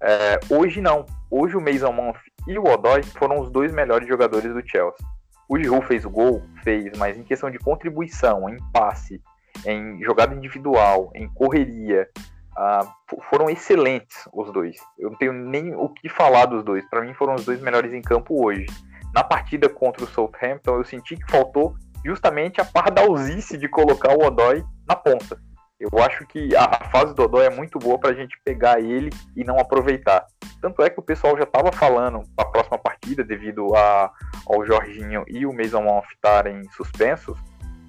É, 0.00 0.38
hoje 0.50 0.80
não. 0.80 1.04
Hoje 1.30 1.56
o 1.56 1.60
Mason 1.60 1.92
Mount 1.92 2.16
e 2.46 2.58
o 2.58 2.64
Odoi 2.64 3.02
foram 3.02 3.40
os 3.40 3.50
dois 3.50 3.72
melhores 3.72 4.06
jogadores 4.06 4.52
do 4.52 4.66
Chelsea. 4.66 5.04
O 5.48 5.58
Giroud 5.58 5.86
fez 5.86 6.04
o 6.04 6.10
gol, 6.10 6.42
fez, 6.62 6.96
mas 6.96 7.16
em 7.16 7.24
questão 7.24 7.50
de 7.50 7.58
contribuição, 7.58 8.48
em 8.48 8.56
passe, 8.72 9.20
em 9.66 10.02
jogada 10.02 10.34
individual, 10.34 11.10
em 11.14 11.28
correria, 11.28 12.08
uh, 12.56 13.20
foram 13.30 13.48
excelentes 13.48 14.28
os 14.32 14.52
dois. 14.52 14.76
Eu 14.98 15.10
não 15.10 15.18
tenho 15.18 15.32
nem 15.32 15.74
o 15.74 15.88
que 15.88 16.08
falar 16.08 16.46
dos 16.46 16.64
dois. 16.64 16.88
Para 16.88 17.02
mim 17.02 17.14
foram 17.14 17.34
os 17.34 17.44
dois 17.44 17.60
melhores 17.60 17.92
em 17.92 18.02
campo 18.02 18.44
hoje. 18.44 18.66
Na 19.14 19.24
partida 19.24 19.68
contra 19.68 20.04
o 20.04 20.08
Southampton, 20.08 20.76
eu 20.76 20.84
senti 20.84 21.16
que 21.16 21.30
faltou 21.30 21.74
justamente 22.04 22.60
a 22.60 22.64
pardalzice 22.64 23.56
de 23.56 23.68
colocar 23.68 24.16
o 24.16 24.26
Odoi 24.26 24.64
na 24.86 24.94
ponta. 24.94 25.38
Eu 25.80 25.90
acho 26.02 26.26
que 26.26 26.56
a 26.56 26.84
fase 26.90 27.14
do 27.14 27.22
Odói 27.22 27.46
é 27.46 27.50
muito 27.50 27.78
boa 27.78 27.98
para 27.98 28.10
a 28.10 28.14
gente 28.14 28.36
pegar 28.44 28.80
ele 28.80 29.10
e 29.36 29.44
não 29.44 29.58
aproveitar. 29.60 30.26
Tanto 30.60 30.82
é 30.82 30.90
que 30.90 30.98
o 30.98 31.02
pessoal 31.02 31.36
já 31.36 31.44
estava 31.44 31.70
falando 31.70 32.22
para 32.34 32.48
a 32.48 32.50
próxima 32.50 32.78
partida, 32.78 33.22
devido 33.22 33.76
a, 33.76 34.10
ao 34.46 34.66
Jorginho 34.66 35.24
e 35.28 35.46
o 35.46 35.52
Mason 35.52 35.82
Mount 35.82 36.04
estarem 36.12 36.64
suspensos, 36.70 37.38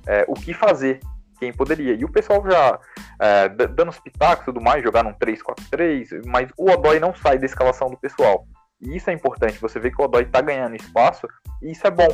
é, 0.06 0.24
o 0.28 0.36
que 0.36 0.54
fazer, 0.54 1.00
quem 1.40 1.53
poderia. 1.53 1.94
E 1.94 2.03
o 2.03 2.11
pessoal 2.11 2.44
já 2.49 2.80
é, 3.20 3.49
dando 3.49 3.90
os 3.90 3.99
pitacos 3.99 4.44
e 4.44 4.45
tudo 4.45 4.61
mais, 4.61 4.84
jogar 4.84 5.03
num 5.03 5.14
3-4-3, 5.14 6.22
mas 6.26 6.49
o 6.57 6.70
Odói 6.70 6.99
não 6.99 7.16
sai 7.16 7.40
da 7.40 7.45
escalação 7.45 7.90
do 7.90 7.98
pessoal. 7.98 8.45
E 8.82 8.95
isso 8.95 9.10
é 9.10 9.14
importante, 9.14 9.60
você 9.60 9.80
vê 9.80 9.91
que 9.91 10.02
o 10.02 10.06
Odói 10.06 10.24
está 10.24 10.41
ganhando 10.41 10.76
espaço, 10.76 11.28
e 11.61 11.72
isso 11.72 11.86
é 11.88 11.91
bom. 11.91 12.07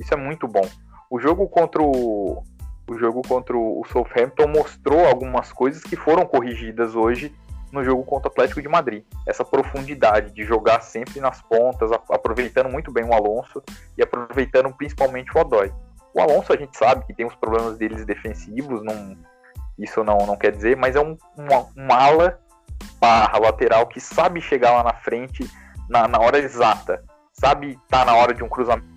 Isso 0.00 0.14
é 0.14 0.16
muito 0.16 0.48
bom. 0.48 0.66
O 1.10 1.20
jogo 1.20 1.48
contra 1.48 1.82
o, 1.82 2.42
o 2.88 2.98
jogo 2.98 3.22
contra 3.22 3.56
o 3.56 3.84
Southampton 3.92 4.48
mostrou 4.48 5.06
algumas 5.06 5.52
coisas 5.52 5.82
que 5.82 5.96
foram 5.96 6.24
corrigidas 6.26 6.94
hoje 6.94 7.34
no 7.72 7.82
jogo 7.82 8.04
contra 8.04 8.28
o 8.28 8.32
Atlético 8.32 8.60
de 8.60 8.68
Madrid. 8.68 9.04
Essa 9.26 9.44
profundidade 9.44 10.32
de 10.32 10.44
jogar 10.44 10.82
sempre 10.82 11.20
nas 11.20 11.40
pontas, 11.40 11.90
aproveitando 12.10 12.68
muito 12.68 12.92
bem 12.92 13.04
o 13.04 13.14
Alonso 13.14 13.62
e 13.96 14.02
aproveitando 14.02 14.72
principalmente 14.74 15.30
o 15.34 15.40
Odói. 15.40 15.72
O 16.14 16.20
Alonso 16.20 16.52
a 16.52 16.56
gente 16.56 16.76
sabe 16.76 17.04
que 17.06 17.14
tem 17.14 17.26
os 17.26 17.34
problemas 17.34 17.78
deles 17.78 18.04
defensivos, 18.04 18.82
não, 18.84 19.16
isso 19.78 20.04
não, 20.04 20.18
não 20.18 20.36
quer 20.36 20.52
dizer, 20.52 20.76
mas 20.76 20.96
é 20.96 21.00
um, 21.00 21.16
um, 21.38 21.82
um 21.84 21.92
ala 21.92 22.38
barra 23.00 23.38
lateral 23.38 23.86
que 23.86 24.00
sabe 24.00 24.40
chegar 24.40 24.72
lá 24.72 24.84
na 24.84 24.94
frente 24.94 25.48
na, 25.88 26.06
na 26.06 26.18
hora 26.18 26.38
exata, 26.38 27.02
sabe 27.32 27.72
estar 27.72 28.00
tá 28.00 28.04
na 28.04 28.14
hora 28.14 28.34
de 28.34 28.42
um 28.42 28.48
cruzamento 28.48 28.92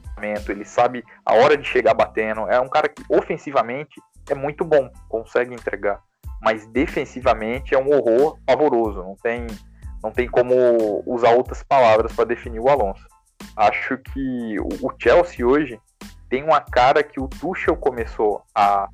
ele 0.50 0.66
sabe 0.66 1.04
a 1.26 1.34
hora 1.34 1.58
de 1.58 1.68
chegar 1.68 1.94
batendo. 1.94 2.50
É 2.50 2.60
um 2.60 2.70
cara 2.70 2.88
que 2.90 3.04
ofensivamente 3.10 4.02
é 4.30 4.36
muito 4.36 4.64
bom, 4.64 4.90
consegue 5.10 5.54
entregar, 5.54 6.02
mas 6.42 6.66
defensivamente 6.68 7.76
é 7.76 7.78
um 7.78 7.90
horror 7.90 8.40
pavoroso. 8.46 9.04
Não 9.04 9.16
tem, 9.16 9.46
não 10.04 10.12
tem 10.12 10.28
como 10.28 11.04
usar 11.06 11.32
outras 11.32 11.62
palavras 11.64 12.14
para 12.14 12.26
definir 12.26 12.60
o 12.60 12.70
Alonso. 12.70 13.06
Acho 13.56 13.98
que 13.98 14.58
o 14.60 14.92
Chelsea 14.98 15.46
hoje 15.46 15.80
tem 16.30 16.44
uma 16.44 16.62
cara 16.62 17.04
que 17.04 17.20
o 17.20 17.28
Tuchel 17.28 17.76
começou 17.76 18.44
a, 18.54 18.90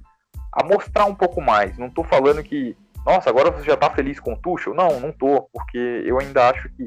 a 0.52 0.64
mostrar 0.64 1.06
um 1.06 1.16
pouco 1.16 1.42
mais. 1.42 1.78
Não 1.78 1.88
estou 1.88 2.04
falando 2.04 2.44
que, 2.44 2.76
nossa, 3.06 3.30
agora 3.30 3.52
você 3.52 3.66
já 3.66 3.74
está 3.74 3.90
feliz 3.90 4.20
com 4.20 4.34
o 4.34 4.38
Tuchel? 4.38 4.74
Não, 4.74 5.00
não 5.00 5.12
tô, 5.12 5.50
porque 5.54 6.04
eu 6.06 6.20
ainda 6.20 6.50
acho 6.50 6.70
que 6.70 6.86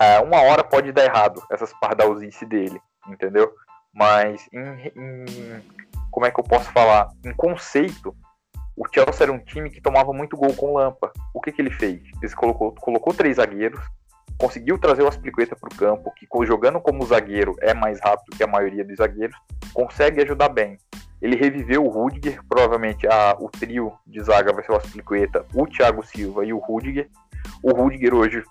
é, 0.00 0.18
uma 0.20 0.40
hora 0.42 0.64
pode 0.64 0.92
dar 0.92 1.04
errado 1.04 1.42
essas 1.50 1.72
pardalzice 1.74 2.44
dele, 2.44 2.80
entendeu? 3.08 3.52
Mas 3.94 4.48
em, 4.52 4.92
em, 4.96 5.62
como 6.10 6.26
é 6.26 6.30
que 6.30 6.40
eu 6.40 6.44
posso 6.44 6.70
falar? 6.72 7.08
Em 7.24 7.32
conceito, 7.32 8.14
o 8.76 8.84
Chelsea 8.92 9.24
era 9.24 9.32
um 9.32 9.38
time 9.38 9.70
que 9.70 9.80
tomava 9.80 10.12
muito 10.12 10.36
gol 10.36 10.54
com 10.54 10.74
Lampa. 10.74 11.12
O 11.32 11.40
que, 11.40 11.52
que 11.52 11.62
ele 11.62 11.70
fez? 11.70 12.02
Ele 12.22 12.34
colocou, 12.34 12.74
colocou 12.74 13.14
três 13.14 13.36
zagueiros, 13.36 13.80
conseguiu 14.38 14.78
trazer 14.78 15.02
o 15.02 15.08
Aspliqueta 15.08 15.56
para 15.56 15.72
o 15.72 15.76
campo, 15.76 16.12
que 16.14 16.26
jogando 16.46 16.80
como 16.80 17.06
zagueiro 17.06 17.54
é 17.60 17.72
mais 17.72 17.98
rápido 18.00 18.36
que 18.36 18.42
a 18.42 18.46
maioria 18.46 18.84
dos 18.84 18.96
zagueiros, 18.96 19.36
consegue 19.72 20.22
ajudar 20.22 20.48
bem. 20.48 20.78
Ele 21.20 21.36
reviveu 21.36 21.84
o 21.84 21.88
Rudiger, 21.88 22.40
provavelmente 22.46 23.06
a, 23.06 23.36
o 23.40 23.48
trio 23.48 23.92
de 24.06 24.22
zaga 24.22 24.52
vai 24.52 24.62
ser 24.62 24.72
o 24.72 24.76
Aspliqueta, 24.76 25.44
o 25.54 25.66
Thiago 25.66 26.04
Silva 26.04 26.44
e 26.44 26.52
o 26.52 26.58
Rudiger. 26.58 27.08
O 27.62 27.72
Rudiger 27.72 28.14
hoje, 28.14 28.42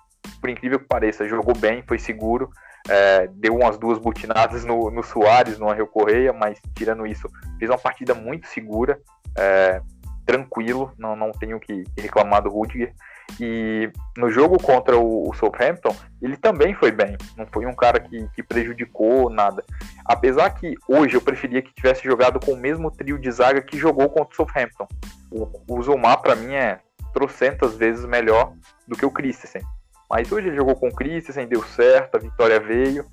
por 0.42 0.50
incrível 0.50 0.80
que 0.80 0.86
pareça, 0.86 1.28
jogou 1.28 1.56
bem, 1.56 1.84
foi 1.88 2.00
seguro, 2.00 2.50
é, 2.90 3.28
deu 3.28 3.56
umas 3.56 3.78
duas 3.78 4.00
butinadas 4.00 4.66
no, 4.66 4.90
no 4.90 5.04
Soares, 5.04 5.60
no 5.60 5.70
Angel 5.70 5.88
Correia, 5.88 6.34
mas 6.34 6.60
tirando 6.76 7.06
isso, 7.06 7.30
fez 7.60 7.70
uma 7.70 7.78
partida 7.78 8.16
muito 8.16 8.48
segura, 8.48 9.00
é, 9.38 9.82
tranquilo, 10.26 10.92
não, 10.98 11.16
não 11.16 11.32
tenho 11.32 11.60
que 11.60 11.84
reclamar 11.98 12.42
do 12.42 12.50
Rudiger. 12.50 12.94
E 13.40 13.92
no 14.18 14.30
jogo 14.30 14.62
contra 14.62 14.98
o, 14.98 15.34
Southampton, 15.34 15.96
ele 16.22 16.38
também 16.38 16.74
foi 16.74 16.92
bem, 16.92 17.18
não 17.36 17.46
foi 17.48 17.66
um 17.66 17.76
cara 17.76 18.00
que, 18.00 18.28
que 18.34 18.42
prejudicou 18.42 19.30
nada. 19.30 19.64
Apesar 20.06 20.50
que 20.52 20.76
hoje 20.88 21.16
eu 21.16 21.22
preferia 21.22 21.62
que 21.62 21.74
tivesse 21.74 22.04
jogado 22.04 22.40
com 22.40 22.54
o 22.54 22.58
mesmo 22.58 22.90
trio 22.90 23.20
de 23.20 23.30
zaga 23.32 23.62
que 23.62 23.78
jogou 23.78 24.10
contra 24.10 24.32
o 24.32 24.36
Southampton. 24.36 24.88
O, 25.32 25.50
o 25.68 25.82
Zumar, 25.82 26.22
para 26.22 26.36
mim, 26.36 26.54
é 26.54 26.80
trocentas 27.14 27.76
vezes 27.76 28.06
melhor 28.06 28.54
do 28.88 28.96
que 28.96 29.06
o 29.06 29.12
Christensen. 29.12 29.62
Mas 30.10 30.32
hoje 30.32 30.48
ele 30.48 30.56
jogou 30.56 30.76
com 30.76 30.88
o 30.88 30.96
Christensen, 30.96 31.48
deu 31.48 31.64
certo, 31.64 32.16
a 32.16 32.20
vitória 32.20 32.60
veio. 32.60 33.06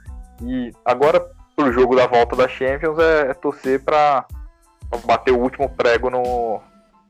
E 0.42 0.70
agora, 0.84 1.20
pro 1.56 1.72
jogo 1.72 1.96
da 1.96 2.06
volta 2.06 2.36
da 2.36 2.48
Champions, 2.48 2.98
é, 2.98 3.30
é 3.30 3.34
torcer 3.34 3.82
para 3.82 4.26
bater 5.06 5.32
o 5.32 5.38
último 5.38 5.68
prego 5.68 6.10
no, 6.10 6.60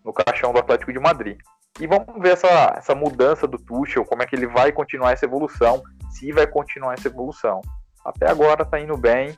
no 0.05 0.13
caixão 0.13 0.53
do 0.53 0.59
Atlético 0.59 0.93
de 0.93 0.99
Madrid. 0.99 1.39
E 1.81 1.87
vamos 1.87 2.21
ver 2.21 2.33
essa, 2.33 2.75
essa 2.77 2.95
mudança 2.95 3.47
do 3.47 3.59
Tuchel, 3.59 4.05
como 4.05 4.23
é 4.23 4.27
que 4.27 4.37
ele 4.37 4.47
vai 4.47 4.73
continuar 4.73 5.13
essa 5.13 5.25
evolução, 5.25 5.83
se 6.11 6.33
vai 6.33 6.47
continuar 6.47 6.95
essa 6.95 7.09
evolução. 7.09 7.61
Até 8.05 8.31
agora 8.31 8.65
tá 8.65 8.79
indo 8.79 8.97
bem 8.97 9.37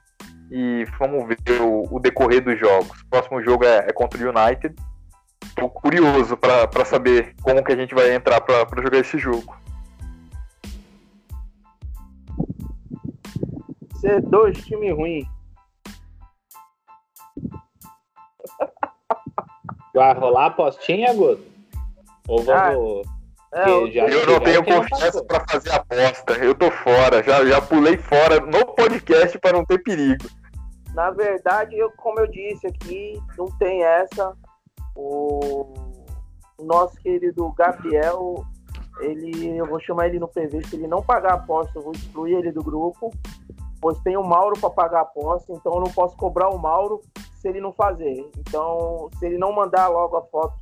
e 0.50 0.84
vamos 0.98 1.26
ver 1.26 1.60
o, 1.60 1.94
o 1.94 2.00
decorrer 2.00 2.42
dos 2.42 2.58
jogos. 2.58 3.00
O 3.02 3.06
próximo 3.08 3.42
jogo 3.42 3.64
é, 3.64 3.86
é 3.88 3.92
contra 3.92 4.18
o 4.18 4.30
United. 4.30 4.74
Tô 5.54 5.68
curioso 5.68 6.36
para 6.36 6.84
saber 6.84 7.34
como 7.42 7.62
que 7.62 7.72
a 7.72 7.76
gente 7.76 7.94
vai 7.94 8.14
entrar 8.14 8.40
para 8.40 8.82
jogar 8.82 8.98
esse 8.98 9.18
jogo. 9.18 9.54
ser 14.04 14.20
dois 14.20 14.62
times 14.62 14.94
ruins. 14.94 15.26
Vai 19.94 20.12
rolar 20.12 20.42
a 20.42 20.46
apostinha, 20.46 21.14
Guto? 21.14 21.53
Ou 22.28 22.42
vamos. 22.42 23.06
É, 23.52 23.64
Que 23.64 23.70
eu- 23.70 23.90
já- 23.92 24.06
Eu 24.08 24.26
não 24.26 24.40
tenho 24.40 24.64
confiança 24.64 25.24
pra 25.24 25.44
fazer 25.48 25.70
aposta. 25.70 26.32
Eu 26.34 26.54
tô 26.54 26.70
fora. 26.70 27.22
Já, 27.22 27.44
já 27.44 27.60
pulei 27.62 27.96
fora 27.96 28.40
no 28.40 28.66
podcast 28.74 29.38
pra 29.38 29.52
não 29.52 29.64
ter 29.64 29.78
perigo. 29.82 30.24
Na 30.94 31.10
verdade, 31.10 31.76
eu, 31.78 31.90
como 31.96 32.20
eu 32.20 32.26
disse 32.28 32.66
aqui, 32.66 33.20
não 33.38 33.46
tem 33.58 33.82
essa. 33.84 34.32
O, 34.96 35.72
o 36.58 36.64
nosso 36.64 36.96
querido 36.96 37.52
Gabriel, 37.52 38.44
ele, 39.00 39.56
eu 39.56 39.66
vou 39.66 39.80
chamar 39.80 40.06
ele 40.08 40.18
no 40.18 40.28
PV. 40.28 40.64
Se 40.66 40.76
ele 40.76 40.86
não 40.86 41.02
pagar 41.02 41.32
a 41.32 41.36
aposta, 41.36 41.78
eu 41.78 41.82
vou 41.82 41.92
excluir 41.92 42.34
ele 42.34 42.52
do 42.52 42.62
grupo. 42.62 43.10
Pois 43.80 43.98
tem 44.00 44.16
o 44.16 44.22
Mauro 44.22 44.58
para 44.58 44.70
pagar 44.70 44.98
a 45.00 45.02
aposta, 45.02 45.52
então 45.52 45.74
eu 45.74 45.80
não 45.80 45.90
posso 45.92 46.16
cobrar 46.16 46.48
o 46.48 46.58
Mauro 46.58 47.00
se 47.40 47.48
ele 47.48 47.60
não 47.60 47.72
fazer. 47.72 48.28
Então, 48.38 49.10
se 49.18 49.26
ele 49.26 49.36
não 49.36 49.52
mandar 49.52 49.88
logo 49.88 50.16
a 50.16 50.22
foto 50.22 50.54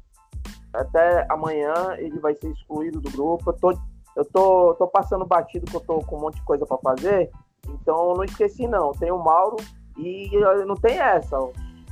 até 0.73 1.27
amanhã, 1.29 1.75
ele 1.99 2.19
vai 2.19 2.35
ser 2.35 2.51
excluído 2.51 3.01
do 3.01 3.11
grupo. 3.11 3.51
Eu 3.51 3.55
tô, 3.55 3.71
eu 4.17 4.25
tô, 4.25 4.75
tô 4.75 4.87
passando 4.87 5.27
batido 5.27 5.67
que 5.67 5.77
eu 5.77 5.81
tô 5.81 5.99
com 6.01 6.17
um 6.17 6.21
monte 6.21 6.37
de 6.37 6.43
coisa 6.43 6.67
para 6.67 6.79
fazer. 6.79 7.31
Então, 7.69 8.15
não 8.15 8.25
esqueci 8.25 8.67
não. 8.67 8.93
Tem 8.93 9.11
o 9.11 9.23
Mauro 9.23 9.57
e 9.97 10.31
eh, 10.35 10.65
não 10.65 10.75
tem 10.75 10.99
essa. 10.99 11.37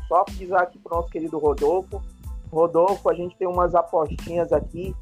Só 0.09 0.25
avisar 0.27 0.63
aqui 0.63 0.79
pro 0.79 0.97
nosso 0.97 1.09
querido 1.09 1.39
Rodolfo. 1.39 2.03
Rodolfo, 2.51 3.09
a 3.09 3.15
gente 3.15 3.37
tem 3.37 3.47
umas 3.47 3.75
apostinhas 3.75 4.53
aqui 4.53 4.95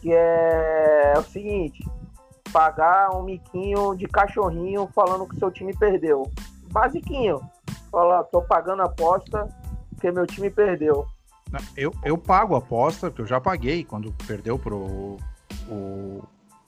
que 0.00 0.12
é, 0.12 1.14
o 1.16 1.22
seguinte: 1.22 1.84
pagar 2.52 3.10
um 3.16 3.22
miquinho 3.22 3.94
de 3.96 4.06
cachorrinho 4.06 4.88
falando 4.94 5.26
que 5.26 5.36
seu 5.36 5.50
time 5.50 5.76
perdeu. 5.76 6.30
Basiquinho. 6.70 7.40
Falar, 7.90 8.24
tô 8.24 8.42
pagando 8.42 8.82
a 8.82 8.86
aposta 8.86 9.48
porque 9.90 10.10
meu 10.10 10.26
time 10.26 10.50
perdeu. 10.50 11.06
Eu, 11.76 11.92
eu 12.04 12.18
pago 12.18 12.54
a 12.54 12.58
aposta, 12.58 13.10
que 13.10 13.20
eu 13.20 13.26
já 13.26 13.40
paguei 13.40 13.84
quando 13.84 14.12
perdeu 14.26 14.58
pro 14.58 15.16
o, 15.68 16.22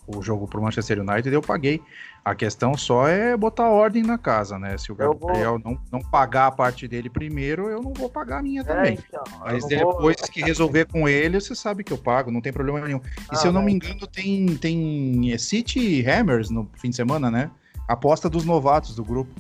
o 0.07 0.23
jogo 0.23 0.47
pro 0.47 0.63
Manchester 0.63 1.01
United, 1.01 1.29
eu 1.35 1.43
paguei. 1.43 1.83
A 2.25 2.35
questão 2.35 2.77
só 2.77 3.09
é 3.09 3.37
botar 3.37 3.69
ordem 3.71 4.03
na 4.03 4.19
casa, 4.19 4.59
né? 4.59 4.77
Se 4.77 4.93
o 4.93 4.97
Eu 4.99 5.15
vou- 5.15 5.29
Gabriel 5.29 5.59
não, 5.65 5.79
não 5.91 6.01
pagar 6.01 6.47
a 6.47 6.51
parte 6.51 6.87
dele 6.87 7.09
primeiro, 7.11 7.69
eu 7.69 7.81
não 7.83 7.93
vou 7.93 8.09
pagar 8.09 8.39
a 8.39 8.43
minha 8.43 8.61
É, 8.61 8.65
também. 8.65 8.99
então, 9.09 9.23
Mas 9.41 9.63
não 9.65 9.69
vou- 9.81 9.93
depois 9.95 10.17
que 10.31 10.43
resolver 10.43 10.85
com 10.87 11.09
ele, 11.09 11.41
você 11.41 11.55
sabe 11.55 11.83
que 11.83 11.93
eu 11.93 11.99
pago, 11.99 12.31
não 12.31 12.41
tem 12.41 12.53
problema 12.53 12.81
nenhum. 12.81 12.99
E 12.99 13.03
Ah, 13.31 13.35
se 13.37 13.47
eu 13.47 13.53
não 13.53 13.63
me 13.63 13.75
mas- 13.79 13.89
engano, 13.91 14.07
tem, 14.07 14.47
tem 14.57 15.33
é, 15.33 15.39
City 15.39 16.05
Hammers 16.09 16.51
no 16.51 16.69
fim 16.77 16.91
de 16.91 16.97
semana, 16.97 17.31
né? 17.31 17.51
Aposta 17.89 18.29
dos 18.29 18.45
novatos 18.45 18.95
do 18.95 19.03
grupo. 19.05 19.33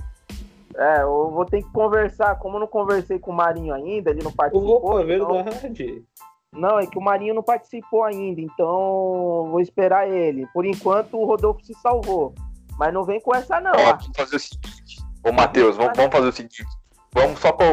É, 0.78 1.02
eu 1.02 1.30
vou 1.30 1.44
ter 1.44 1.62
que 1.62 1.70
conversar. 1.72 2.38
Como 2.38 2.56
eu 2.56 2.60
não 2.60 2.66
conversei 2.68 3.18
com 3.18 3.32
o 3.32 3.34
Marinho 3.34 3.74
ainda, 3.74 4.10
ele 4.10 4.22
não 4.22 4.32
participou. 4.32 4.76
Opa, 4.76 5.00
é 5.00 5.16
então- 5.16 5.44
verdade. 5.44 6.04
Não, 6.52 6.78
é 6.78 6.86
que 6.86 6.96
o 6.96 7.02
Marinho 7.02 7.34
não 7.34 7.42
participou 7.42 8.04
ainda, 8.04 8.40
então 8.40 9.48
vou 9.50 9.60
esperar 9.60 10.08
ele. 10.08 10.46
Por 10.54 10.64
enquanto 10.64 11.18
o 11.18 11.26
Rodolfo 11.26 11.62
se 11.62 11.74
salvou. 11.74 12.32
Mas 12.78 12.94
não 12.94 13.04
vem 13.04 13.20
com 13.20 13.34
essa 13.34 13.60
não. 13.60 13.72
Ó, 13.72 13.96
vamos 13.96 14.16
fazer 14.16 14.36
o 14.36 14.40
seguinte. 14.40 15.02
Ô, 15.24 15.32
Matheus, 15.32 15.76
vamos, 15.76 15.96
vamos 15.96 16.12
fazer 16.12 16.28
o 16.28 16.32
seguinte. 16.32 16.64
Vamos 17.12 17.40
só 17.40 17.52
pra. 17.52 17.66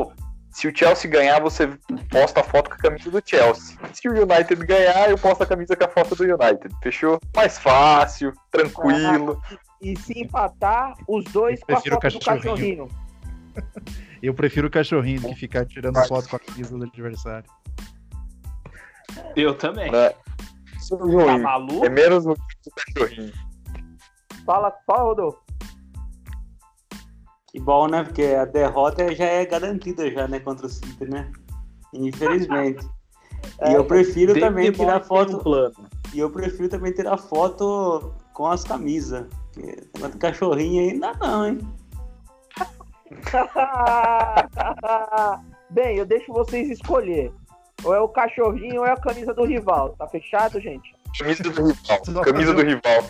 Se 0.56 0.69
o 0.69 0.73
Chelsea 0.73 1.11
ganhar, 1.11 1.41
você 1.41 1.68
posta 2.10 2.40
a 2.40 2.44
foto 2.44 2.69
com 2.69 2.76
a 2.77 2.80
camisa 2.80 3.11
do 3.11 3.22
Chelsea. 3.26 3.77
Se 3.91 4.07
o 4.07 4.14
United 4.14 4.65
ganhar, 4.65 5.10
eu 5.10 5.18
posto 5.18 5.44
a 5.44 5.45
camisa 5.45 5.76
com 5.76 5.84
a 5.84 5.90
foto 5.90 6.15
do 6.15 6.23
United. 6.23 6.73
Fechou? 6.82 7.19
Mais 7.36 7.60
fácil, 7.60 8.32
tranquilo. 8.49 9.41
E 9.82 9.99
se 9.99 10.22
empatar, 10.22 10.95
os 11.10 11.26
dois 11.26 11.60
Eu 11.60 11.65
com 11.65 11.73
a 11.73 11.76
prefiro 11.76 11.95
foto 11.95 12.14
do 12.14 12.19
cachorrinho. 12.26 12.88
cachorrinho. 12.88 12.88
Eu 14.23 14.34
prefiro 14.34 14.68
o 14.68 14.72
cachorrinho 14.72 15.19
do 15.19 15.27
que 15.27 15.36
ficar 15.36 15.65
tirando 15.65 16.02
foto 16.07 16.30
com 16.30 16.38
a 16.38 16.40
camisa 16.40 16.77
do 16.77 16.86
adversário. 16.86 17.49
Eu 19.36 19.56
também. 19.56 19.94
É 19.94 20.15
Tá 20.90 21.38
maluco? 21.38 21.86
É 21.86 21.90
menos 21.90 22.26
ruim 22.26 22.36
que 22.64 22.69
o 22.69 22.73
cachorrinho. 22.73 23.34
Fala, 24.45 24.72
fala, 24.88 25.03
Rodolfo. 25.03 25.45
Que 27.56 27.61
bom, 27.61 27.88
né? 27.88 28.03
Porque 28.03 28.22
a 28.22 28.44
derrota 28.44 29.15
já 29.15 29.23
é 29.23 29.45
garantida 29.45 30.11
já, 30.11 30.27
né? 30.27 30.41
Contra 30.41 30.65
o 30.65 30.69
City, 30.69 31.06
né? 31.06 31.32
Infelizmente. 31.94 32.86
E 32.86 32.90
É, 33.60 33.77
eu 33.77 33.86
prefiro 33.86 34.34
David 34.34 34.49
também 34.49 34.72
tirar 34.73 34.99
foto. 35.02 35.38
um 35.38 35.40
plano. 35.40 35.73
E 36.14 36.19
eu 36.19 36.30
prefiro 36.30 36.68
também 36.68 36.91
tirar 36.91 37.15
foto 37.15 38.14
com 38.34 38.48
as 38.48 38.65
camisas. 38.65 39.26
Porque 39.53 40.18
cachorrinho 40.18 40.99
dá 40.99 41.14
não, 41.14 41.48
hein? 41.48 41.60
Bem, 45.69 45.98
eu 45.98 46.06
deixo 46.06 46.34
vocês 46.34 46.69
escolher. 46.69 47.32
Ou 47.86 47.94
é 47.94 48.02
o 48.02 48.10
cachorrinho 48.10 48.82
ou 48.82 48.86
é 48.86 48.91
a 48.91 48.98
camisa 48.98 49.34
do 49.34 49.45
rival. 49.45 49.95
Tá 49.98 50.10
fechado, 50.10 50.60
gente? 50.60 50.94
Camisa 51.18 51.44
do 51.44 51.52
rival. 51.52 52.23
Camisa 52.23 52.53
do 52.53 52.64
rival. 52.64 53.03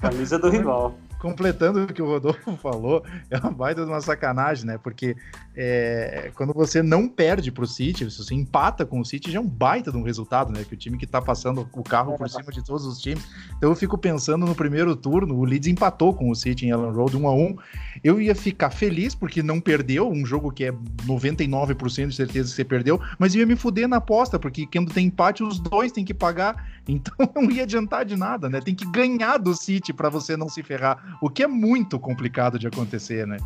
Camisa 0.00 0.38
do 0.38 0.48
rival. 0.48 0.94
Completando 1.18 1.84
o 1.84 1.86
que 1.86 2.02
o 2.02 2.06
Rodolfo 2.06 2.56
falou, 2.62 3.04
é 3.30 3.38
uma 3.38 3.50
baita 3.50 3.84
de 3.84 3.90
uma 3.90 4.00
sacanagem, 4.00 4.66
né? 4.66 4.78
Porque 4.78 5.16
é, 5.54 6.30
quando 6.34 6.52
você 6.52 6.82
não 6.82 7.08
perde 7.08 7.50
pro 7.50 7.66
City, 7.66 8.10
se 8.10 8.18
você 8.18 8.34
empata 8.34 8.84
com 8.84 9.00
o 9.00 9.04
City, 9.04 9.30
já 9.30 9.38
é 9.38 9.40
um 9.40 9.48
baita 9.48 9.90
de 9.90 9.96
um 9.96 10.02
resultado, 10.02 10.52
né? 10.52 10.64
Que 10.64 10.74
o 10.74 10.76
time 10.76 10.98
que 10.98 11.06
tá 11.06 11.20
passando 11.20 11.68
o 11.72 11.82
carro 11.82 12.16
por 12.16 12.28
cima 12.28 12.52
de 12.52 12.62
todos 12.64 12.84
os 12.84 13.00
times. 13.00 13.24
Então 13.56 13.70
eu 13.70 13.76
fico 13.76 13.96
pensando 13.96 14.44
no 14.44 14.54
primeiro 14.54 14.94
turno, 14.94 15.34
o 15.34 15.44
Leeds 15.44 15.68
empatou 15.68 16.14
com 16.14 16.30
o 16.30 16.34
City 16.34 16.66
em 16.66 16.70
Ellen 16.70 16.92
Road 16.92 17.16
1 17.16 17.26
a 17.26 17.34
1 17.34 17.56
Eu 18.04 18.20
ia 18.20 18.34
ficar 18.34 18.70
feliz 18.70 19.14
porque 19.14 19.42
não 19.42 19.60
perdeu, 19.60 20.10
um 20.10 20.26
jogo 20.26 20.50
que 20.50 20.64
é 20.64 20.72
99% 21.06 22.08
de 22.08 22.14
certeza 22.14 22.50
que 22.50 22.56
você 22.56 22.64
perdeu, 22.64 23.00
mas 23.18 23.34
ia 23.34 23.46
me 23.46 23.56
fuder 23.56 23.88
na 23.88 23.96
aposta, 23.96 24.38
porque 24.38 24.66
quando 24.66 24.92
tem 24.92 25.06
empate, 25.06 25.42
os 25.42 25.58
dois 25.58 25.92
têm 25.92 26.04
que 26.04 26.14
pagar. 26.14 26.76
Então 26.88 27.14
não 27.34 27.50
ia 27.50 27.64
adiantar 27.64 28.04
de 28.04 28.14
nada, 28.14 28.48
né? 28.48 28.60
Tem 28.60 28.72
que 28.72 28.88
ganhar 28.88 29.38
do 29.38 29.52
City 29.56 29.92
para 29.92 30.08
você 30.08 30.36
não 30.36 30.48
se 30.48 30.62
ferrar, 30.62 30.96
o 31.20 31.28
que 31.30 31.42
é 31.42 31.46
muito 31.46 31.98
complicado 31.98 32.58
de 32.58 32.66
acontecer, 32.66 33.26
né? 33.26 33.36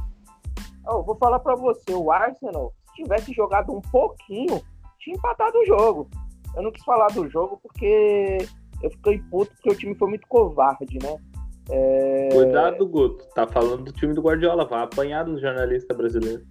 Eu 0.86 1.02
vou 1.02 1.16
falar 1.16 1.38
pra 1.38 1.54
você, 1.54 1.92
o 1.94 2.10
Arsenal, 2.10 2.72
se 2.88 3.02
tivesse 3.02 3.32
jogado 3.32 3.72
um 3.72 3.80
pouquinho, 3.80 4.60
tinha 4.98 5.16
empatado 5.16 5.58
o 5.58 5.66
jogo. 5.66 6.08
Eu 6.56 6.62
não 6.62 6.72
quis 6.72 6.84
falar 6.84 7.08
do 7.08 7.28
jogo 7.28 7.60
porque 7.62 8.38
eu 8.82 8.90
fiquei 8.90 9.18
puto 9.30 9.52
porque 9.54 9.70
o 9.70 9.74
time 9.76 9.94
foi 9.94 10.08
muito 10.08 10.26
covarde, 10.26 10.98
né? 11.02 11.16
É... 11.70 12.28
Cuidado, 12.32 12.86
Guto. 12.88 13.24
Tá 13.34 13.46
falando 13.46 13.84
do 13.84 13.92
time 13.92 14.12
do 14.14 14.22
Guardiola. 14.22 14.66
Vai 14.66 14.82
apanhar 14.82 15.24
do 15.24 15.38
jornalista 15.40 15.94
brasileiro. 15.94 16.42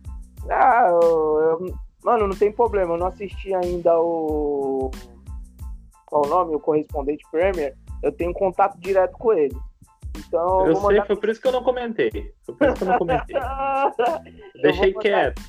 Ah, 0.49 0.87
eu- 0.89 1.39
eu- 1.59 1.75
mano, 2.03 2.27
não 2.27 2.35
tem 2.35 2.51
problema. 2.51 2.93
Eu 2.93 2.97
não 2.97 3.07
assisti 3.07 3.53
ainda 3.53 3.99
o. 3.99 4.89
Qual 6.05 6.25
o 6.25 6.29
nome? 6.29 6.55
O 6.55 6.59
correspondente 6.59 7.23
Premier. 7.29 7.75
Eu 8.01 8.13
tenho 8.13 8.31
contato 8.33 8.79
direto 8.79 9.11
com 9.17 9.33
ele. 9.33 9.55
Então, 10.29 10.67
Eu 10.67 10.75
sei, 10.75 11.01
foi 11.01 11.15
por 11.15 11.29
isso 11.29 11.41
que 11.41 11.47
eu 11.47 11.51
não 11.51 11.63
comentei. 11.63 12.33
Foi 12.45 12.55
por 12.55 12.67
isso 12.67 12.75
que 12.77 12.83
eu 12.83 12.87
não 12.87 12.97
comentei. 12.99 13.35
Eu 14.55 14.61
Deixei 14.61 14.93
mandar- 14.93 15.01
quieto. 15.01 15.41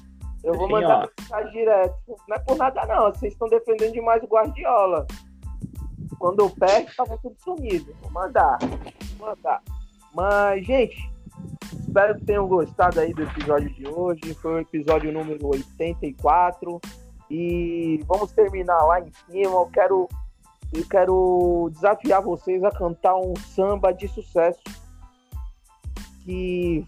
Eu 0.42 0.54
vou 0.54 0.68
Deixei 0.68 0.86
mandar 0.88 1.08
mensagem 1.20 1.52
direto. 1.52 1.94
Não 2.26 2.36
é 2.36 2.38
por 2.40 2.56
nada, 2.56 2.86
não. 2.86 3.12
Vocês 3.12 3.32
estão 3.34 3.48
defendendo 3.48 3.92
demais 3.92 4.22
o 4.22 4.26
Guardiola. 4.26 5.06
Quando 6.18 6.40
eu 6.40 6.50
perde, 6.50 6.94
tava 6.96 7.18
tudo 7.18 7.36
sumido. 7.40 7.94
Vou 8.00 8.10
mandar. 8.10 8.58
Vou 9.18 9.28
mandar. 9.28 9.62
Mas, 10.14 10.64
gente, 10.66 11.10
espero 11.78 12.14
que 12.18 12.24
tenham 12.24 12.48
gostado 12.48 13.00
aí 13.00 13.12
do 13.12 13.22
episódio 13.22 13.68
de 13.74 13.86
hoje. 13.86 14.34
Foi 14.40 14.54
o 14.54 14.58
episódio 14.60 15.12
número 15.12 15.46
84. 15.46 16.80
E 17.30 18.02
vamos 18.06 18.32
terminar 18.32 18.82
lá 18.84 19.00
em 19.00 19.10
cima. 19.30 19.52
Eu 19.56 19.70
quero, 19.72 20.08
eu 20.72 20.86
quero 20.88 21.68
desafiar 21.72 22.22
vocês 22.22 22.62
a 22.62 22.70
cantar 22.70 23.16
um 23.16 23.34
samba 23.36 23.92
de 23.92 24.06
sucesso 24.08 24.62
que 26.24 26.86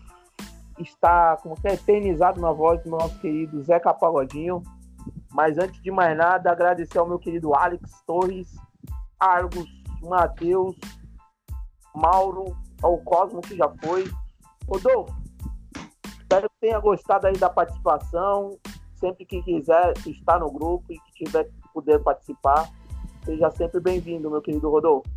está 0.78 1.36
como 1.38 1.60
que 1.60 1.68
é, 1.68 1.74
eternizado 1.74 2.40
na 2.40 2.52
voz 2.52 2.82
do 2.82 2.90
nosso 2.90 3.18
querido 3.18 3.62
Zeca 3.62 3.92
Pagodinho. 3.92 4.62
Mas 5.30 5.59
antes 5.59 5.80
de 5.82 5.90
mais 5.90 6.16
nada, 6.16 6.50
agradecer 6.50 6.98
ao 6.98 7.09
meu 7.09 7.18
querido 7.18 7.54
Alex 7.54 8.02
Torres, 8.06 8.54
Argos, 9.18 9.68
Matheus, 10.02 10.76
Mauro, 11.94 12.56
ao 12.82 12.98
Cosmo 12.98 13.40
que 13.40 13.56
já 13.56 13.68
foi. 13.82 14.04
Rodolfo, 14.68 15.14
espero 16.20 16.48
que 16.50 16.56
tenha 16.60 16.78
gostado 16.78 17.26
aí 17.26 17.36
da 17.36 17.50
participação. 17.50 18.59
Sempre 18.94 19.24
que 19.26 19.42
quiser 19.42 19.94
estar 20.06 20.38
no 20.38 20.50
grupo 20.50 20.84
e 20.92 20.96
que 20.96 21.24
tiver 21.24 21.50
puder 21.72 21.98
participar, 22.00 22.70
seja 23.24 23.50
sempre 23.50 23.80
bem-vindo, 23.80 24.30
meu 24.30 24.42
querido 24.42 24.70
Rodolfo. 24.70 25.08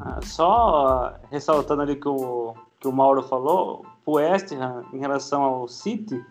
Ah, 0.00 0.20
só 0.22 1.14
ressaltando 1.30 1.82
ali 1.82 1.96
que 1.96 2.08
o, 2.08 2.54
que 2.80 2.86
o 2.86 2.92
Mauro 2.92 3.22
falou, 3.22 3.84
o 4.04 4.12
West 4.12 4.52
Ham, 4.52 4.84
em 4.92 4.98
relação 4.98 5.42
ao 5.42 5.68
City, 5.68 6.24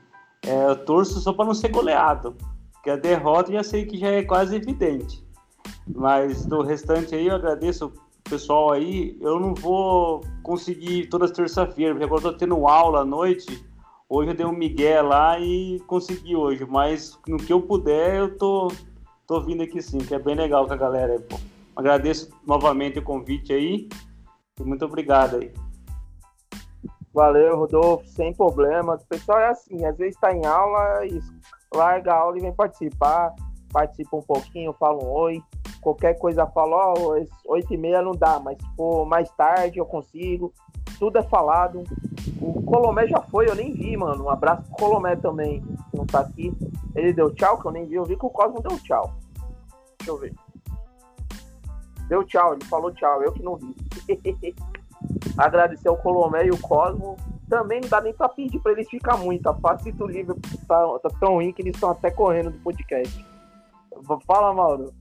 é, 0.45 0.69
eu 0.69 0.85
torço 0.85 1.19
só 1.19 1.33
para 1.33 1.45
não 1.45 1.53
ser 1.53 1.69
goleado. 1.69 2.35
Porque 2.73 2.89
a 2.89 2.95
derrota 2.95 3.51
já 3.51 3.63
sei 3.63 3.85
que 3.85 3.97
já 3.97 4.07
é 4.07 4.23
quase 4.23 4.55
evidente. 4.55 5.25
Mas 5.87 6.45
do 6.45 6.61
restante 6.61 7.15
aí 7.15 7.27
eu 7.27 7.35
agradeço 7.35 7.91
pessoal 8.29 8.71
aí, 8.71 9.17
eu 9.21 9.39
não 9.39 9.53
vou 9.53 10.21
conseguir 10.41 11.07
todas 11.07 11.29
as 11.29 11.37
terça-feiras, 11.37 11.93
porque 11.93 12.05
agora 12.05 12.27
eu 12.27 12.31
tô 12.31 12.37
tendo 12.37 12.67
aula 12.67 13.01
à 13.01 13.05
noite. 13.05 13.63
Hoje 14.07 14.31
eu 14.31 14.35
dei 14.35 14.45
um 14.45 14.51
migué 14.51 15.01
lá 15.01 15.39
e 15.39 15.79
consegui 15.87 16.35
hoje, 16.35 16.65
mas 16.65 17.19
no 17.27 17.37
que 17.37 17.51
eu 17.51 17.61
puder, 17.61 18.19
eu 18.19 18.37
tô, 18.37 18.67
tô 19.27 19.41
vindo 19.41 19.63
aqui 19.63 19.81
sim, 19.81 19.97
que 19.97 20.13
é 20.13 20.19
bem 20.19 20.35
legal 20.35 20.67
com 20.67 20.73
a 20.73 20.77
galera 20.77 21.19
pô. 21.19 21.37
Agradeço 21.75 22.29
novamente 22.45 22.99
o 22.99 23.03
convite 23.03 23.51
aí 23.51 23.89
e 24.59 24.63
muito 24.63 24.85
obrigado 24.85 25.37
aí. 25.37 25.51
Valeu, 27.13 27.57
Rodolfo, 27.57 28.05
sem 28.07 28.33
problemas. 28.33 29.01
O 29.03 29.07
pessoal 29.07 29.39
é 29.39 29.47
assim, 29.47 29.85
às 29.85 29.97
vezes 29.97 30.15
está 30.15 30.33
em 30.33 30.45
aula 30.45 31.05
e 31.05 31.19
larga 31.73 32.13
a 32.13 32.19
aula 32.19 32.37
e 32.37 32.41
vem 32.41 32.53
participar, 32.53 33.33
participa 33.71 34.17
um 34.17 34.21
pouquinho, 34.21 34.73
fala 34.73 35.01
um 35.03 35.09
oi. 35.09 35.41
Qualquer 35.81 36.17
coisa 36.17 36.45
fala, 36.47 36.75
ó, 36.75 36.93
oh, 36.97 37.51
oito 37.53 37.73
e 37.73 37.77
meia 37.77 38.01
não 38.01 38.11
dá, 38.11 38.39
mas 38.39 38.57
se 38.57 38.75
for 38.75 39.05
mais 39.05 39.29
tarde 39.31 39.79
eu 39.79 39.85
consigo. 39.85 40.53
Tudo 40.99 41.17
é 41.17 41.23
falado. 41.23 41.83
O 42.41 42.61
Colomé 42.63 43.07
já 43.07 43.21
foi, 43.21 43.47
eu 43.47 43.55
nem 43.55 43.73
vi, 43.73 43.95
mano. 43.95 44.25
Um 44.25 44.29
abraço 44.29 44.63
pro 44.63 44.77
Colomé 44.77 45.15
também, 45.15 45.61
que 45.61 45.97
não 45.97 46.05
tá 46.05 46.21
aqui. 46.21 46.53
Ele 46.95 47.13
deu 47.13 47.33
tchau, 47.33 47.59
que 47.59 47.67
eu 47.67 47.71
nem 47.71 47.85
vi. 47.85 47.95
Eu 47.95 48.05
vi 48.05 48.17
que 48.17 48.25
o 48.25 48.29
Cosmo 48.29 48.61
deu 48.61 48.77
tchau. 48.79 49.13
Deixa 49.99 50.11
eu 50.11 50.17
ver. 50.17 50.33
Deu 52.07 52.23
tchau, 52.23 52.53
ele 52.53 52.65
falou 52.65 52.91
tchau, 52.91 53.21
eu 53.23 53.31
que 53.31 53.43
não 53.43 53.55
vi. 53.55 53.75
Agradecer 55.37 55.87
ao 55.87 55.97
Colomé 55.97 56.45
e 56.45 56.51
o 56.51 56.57
Cosmo. 56.59 57.17
Também 57.49 57.81
não 57.81 57.89
dá 57.89 58.01
nem 58.01 58.13
pra 58.13 58.29
pedir 58.29 58.59
pra 58.59 58.71
eles 58.71 58.89
ficar 58.89 59.17
muito. 59.17 59.47
A 59.47 59.53
Facito 59.53 60.07
Livre 60.07 60.35
tá, 60.67 60.99
tá 60.99 61.09
tão 61.19 61.33
ruim 61.35 61.51
que 61.51 61.61
eles 61.61 61.75
estão 61.75 61.91
até 61.91 62.09
correndo 62.09 62.51
do 62.51 62.59
podcast. 62.59 63.25
Fala, 64.25 64.53
Mauro. 64.53 64.93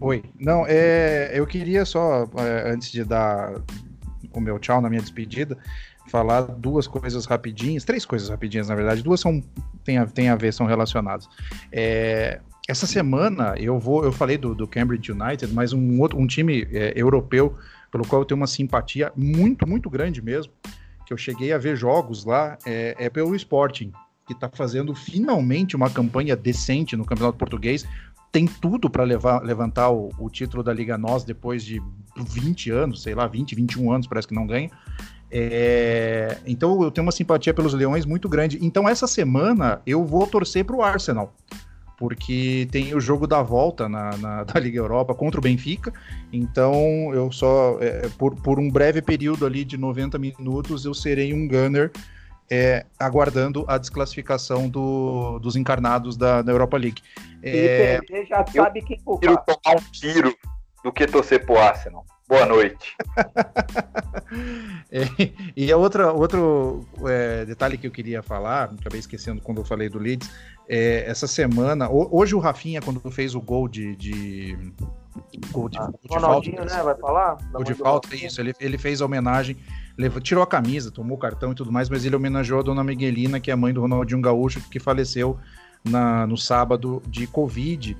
Oi. 0.00 0.24
Não, 0.38 0.64
é, 0.66 1.30
eu 1.34 1.46
queria 1.46 1.84
só, 1.84 2.28
é, 2.36 2.70
antes 2.70 2.90
de 2.90 3.04
dar 3.04 3.54
o 4.32 4.40
meu 4.40 4.58
tchau 4.58 4.80
na 4.80 4.90
minha 4.90 5.00
despedida, 5.00 5.56
falar 6.08 6.42
duas 6.42 6.86
coisas 6.86 7.24
rapidinhas, 7.24 7.84
três 7.84 8.04
coisas 8.04 8.28
rapidinhas, 8.28 8.68
na 8.68 8.74
verdade. 8.74 9.02
Duas 9.02 9.20
são 9.20 9.42
tem 9.84 9.98
a, 9.98 10.06
tem 10.06 10.28
a 10.28 10.36
ver, 10.36 10.52
são 10.52 10.66
relacionadas. 10.66 11.28
É, 11.72 12.40
essa 12.68 12.86
semana 12.86 13.54
eu 13.56 13.78
vou, 13.78 14.04
eu 14.04 14.12
falei 14.12 14.36
do, 14.36 14.54
do 14.54 14.66
Cambridge 14.66 15.12
United, 15.12 15.52
mas 15.54 15.72
um 15.72 16.00
outro, 16.00 16.18
um 16.18 16.26
time 16.26 16.66
é, 16.72 16.92
europeu 16.96 17.56
pelo 17.90 18.06
qual 18.06 18.22
eu 18.22 18.26
tenho 18.26 18.40
uma 18.40 18.46
simpatia 18.46 19.12
muito, 19.16 19.66
muito 19.66 19.88
grande 19.88 20.20
mesmo, 20.20 20.52
que 21.06 21.12
eu 21.12 21.16
cheguei 21.16 21.52
a 21.52 21.58
ver 21.58 21.76
jogos 21.76 22.24
lá, 22.24 22.58
é, 22.66 22.96
é 22.98 23.08
pelo 23.08 23.34
Sporting, 23.36 23.92
que 24.26 24.32
está 24.32 24.48
fazendo 24.48 24.94
finalmente 24.94 25.76
uma 25.76 25.88
campanha 25.88 26.34
decente 26.34 26.96
no 26.96 27.04
Campeonato 27.04 27.38
Português. 27.38 27.86
Tem 28.36 28.44
tudo 28.44 28.90
para 28.90 29.02
levantar 29.02 29.88
o, 29.88 30.10
o, 30.18 30.28
título 30.28 30.62
da 30.62 30.70
Liga 30.70 30.98
Nós 30.98 31.24
depois 31.24 31.64
de 31.64 31.80
20 32.18 32.70
anos, 32.70 33.02
sei 33.02 33.14
lá, 33.14 33.26
20, 33.26 33.54
21 33.54 33.90
anos, 33.90 34.06
parece 34.06 34.28
que 34.28 34.34
não 34.34 34.46
ganha. 34.46 34.70
É, 35.30 36.36
então 36.44 36.82
eu 36.82 36.90
tenho 36.90 37.06
uma 37.06 37.12
simpatia 37.12 37.54
pelos 37.54 37.72
Leões 37.72 38.04
muito 38.04 38.28
grande. 38.28 38.58
Então 38.60 38.86
essa 38.86 39.06
semana 39.06 39.80
eu 39.86 40.04
vou 40.04 40.26
torcer 40.26 40.66
para 40.66 40.76
o 40.76 40.82
Arsenal 40.82 41.34
porque 41.96 42.68
tem 42.70 42.94
o 42.94 43.00
jogo 43.00 43.26
da 43.26 43.42
volta 43.42 43.88
na, 43.88 44.14
na, 44.18 44.44
da 44.44 44.60
Liga 44.60 44.80
Europa 44.80 45.14
contra 45.14 45.40
o 45.40 45.42
Benfica. 45.42 45.90
Então, 46.30 46.74
eu 47.14 47.32
só, 47.32 47.78
é, 47.80 48.06
por, 48.18 48.34
por 48.34 48.58
um 48.58 48.70
breve 48.70 49.00
período 49.00 49.46
ali 49.46 49.64
de 49.64 49.78
90 49.78 50.18
minutos, 50.18 50.84
eu 50.84 50.92
serei 50.92 51.32
um 51.32 51.48
gunner 51.48 51.90
é, 52.50 52.86
aguardando 52.98 53.64
a 53.68 53.78
desclassificação 53.78 54.68
do, 54.68 55.38
dos 55.38 55.56
encarnados 55.56 56.16
da, 56.16 56.42
da 56.42 56.52
Europa 56.52 56.76
League. 56.76 57.02
É, 57.42 58.00
Felipe, 58.06 58.28
já 58.28 58.46
sabe 58.46 58.82
que 58.82 59.00
eu 59.06 59.18
prefiro 59.18 59.42
tomar 59.46 59.76
um 59.76 59.90
tiro 59.90 60.34
do 60.84 60.92
que 60.92 61.06
torcer 61.06 61.44
pro 61.44 61.58
Arsenal. 61.58 62.04
Boa 62.28 62.44
noite. 62.44 62.96
é, 64.90 65.02
e 65.56 65.70
a 65.70 65.76
outra, 65.76 66.12
outro 66.12 66.84
é, 67.06 67.44
detalhe 67.44 67.78
que 67.78 67.86
eu 67.86 67.90
queria 67.90 68.20
falar, 68.20 68.74
acabei 68.78 68.98
esquecendo 68.98 69.40
quando 69.40 69.60
eu 69.60 69.64
falei 69.64 69.88
do 69.88 69.98
Leeds, 69.98 70.28
é, 70.68 71.04
essa 71.08 71.28
semana, 71.28 71.88
hoje 71.88 72.34
o 72.34 72.40
Rafinha, 72.40 72.82
quando 72.82 73.00
fez 73.12 73.36
o 73.36 73.40
gol 73.40 73.68
de. 73.68 73.94
de 73.94 74.58
gol 75.52 75.68
de, 75.68 75.78
ah, 75.78 75.86
gol 75.86 76.00
de 76.02 76.08
Ronaldinho, 76.08 76.56
falta, 76.56 76.76
né? 76.76 76.82
Vai 76.82 76.96
falar? 76.96 77.36
Gol 77.52 77.64
de 77.64 77.74
falta, 77.74 78.16
isso. 78.16 78.40
Ele, 78.40 78.52
ele 78.58 78.76
fez 78.76 79.00
a 79.00 79.04
homenagem, 79.04 79.56
levou, 79.96 80.20
tirou 80.20 80.42
a 80.42 80.46
camisa, 80.46 80.90
tomou 80.90 81.16
o 81.16 81.20
cartão 81.20 81.52
e 81.52 81.54
tudo 81.54 81.72
mais, 81.72 81.88
mas 81.88 82.04
ele 82.04 82.16
homenageou 82.16 82.60
a 82.60 82.62
dona 82.62 82.84
Miguelina, 82.84 83.40
que 83.40 83.50
é 83.50 83.54
a 83.54 83.56
mãe 83.56 83.72
do 83.72 83.80
Ronaldinho 83.80 84.20
Gaúcho, 84.20 84.60
que 84.70 84.78
faleceu 84.78 85.38
na, 85.84 86.26
no 86.26 86.36
sábado 86.36 87.02
de 87.08 87.26
Covid. 87.26 87.96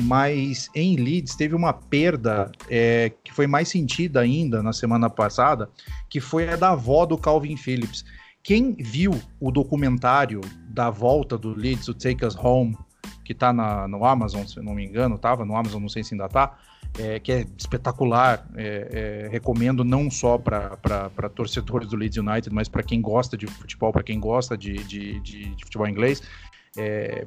Mas 0.00 0.70
em 0.74 0.96
Leeds 0.96 1.34
teve 1.34 1.56
uma 1.56 1.72
perda 1.72 2.52
é, 2.68 3.12
que 3.24 3.32
foi 3.32 3.48
mais 3.48 3.68
sentida 3.68 4.20
ainda 4.20 4.62
na 4.62 4.72
semana 4.72 5.10
passada, 5.10 5.68
que 6.08 6.20
foi 6.20 6.48
a 6.48 6.54
da 6.54 6.70
avó 6.70 7.04
do 7.04 7.18
Calvin 7.18 7.56
Phillips. 7.56 8.04
Quem 8.42 8.74
viu 8.74 9.12
o 9.40 9.50
documentário 9.50 10.40
da 10.68 10.88
volta 10.88 11.36
do 11.36 11.52
Leeds, 11.52 11.88
o 11.88 11.94
Take 11.94 12.24
Us 12.24 12.36
Home, 12.36 12.78
que 13.24 13.32
está 13.32 13.52
no 13.52 14.04
Amazon, 14.04 14.46
se 14.46 14.58
eu 14.58 14.62
não 14.62 14.74
me 14.74 14.86
engano, 14.86 15.16
estava 15.16 15.44
no 15.44 15.56
Amazon, 15.56 15.82
não 15.82 15.88
sei 15.88 16.04
se 16.04 16.14
ainda 16.14 16.26
está, 16.26 16.56
é, 16.98 17.18
que 17.18 17.32
é 17.32 17.46
espetacular. 17.56 18.46
É, 18.56 19.24
é, 19.26 19.28
recomendo 19.28 19.84
não 19.84 20.10
só 20.10 20.38
para 20.38 21.28
torcedores 21.34 21.88
do 21.88 21.96
Leeds 21.96 22.18
United, 22.18 22.54
mas 22.54 22.68
para 22.68 22.82
quem 22.82 23.00
gosta 23.00 23.36
de 23.36 23.46
futebol, 23.46 23.92
para 23.92 24.02
quem 24.02 24.20
gosta 24.20 24.56
de, 24.56 24.74
de, 24.84 25.20
de, 25.20 25.54
de 25.54 25.64
futebol 25.64 25.88
inglês. 25.88 26.22
É, 26.76 27.26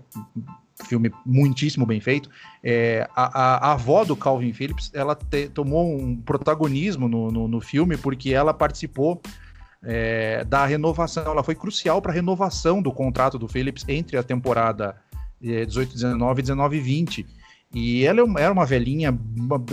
filme 0.86 1.12
muitíssimo 1.26 1.86
bem 1.86 2.00
feito. 2.00 2.30
É, 2.64 3.08
a, 3.16 3.68
a, 3.68 3.74
avó 3.74 4.04
do 4.04 4.16
Calvin 4.16 4.54
Phillips, 4.54 4.92
ela 4.94 5.16
te, 5.16 5.48
tomou 5.50 5.96
um 5.96 6.16
protagonismo 6.16 7.08
no, 7.08 7.32
no, 7.32 7.48
no, 7.48 7.62
filme 7.62 7.98
porque 7.98 8.34
ela 8.34 8.54
participou 8.54 9.22
é, 9.84 10.44
da 10.46 10.66
renovação. 10.66 11.24
Ela 11.26 11.44
foi 11.44 11.56
crucial 11.56 12.02
para 12.02 12.12
a 12.12 12.16
renovação 12.16 12.82
do 12.82 12.92
contrato 12.92 13.38
do 13.38 13.48
Phillips 13.48 13.86
entre 13.88 14.18
a 14.18 14.24
temporada 14.24 14.96
é, 15.44 15.66
18-19 15.66 16.40
e 16.40 16.44
19-20. 16.44 17.26
E 17.74 18.06
ela 18.06 18.22
é 18.22 18.44
era 18.44 18.52
uma 18.52 18.66
velhinha, 18.66 19.18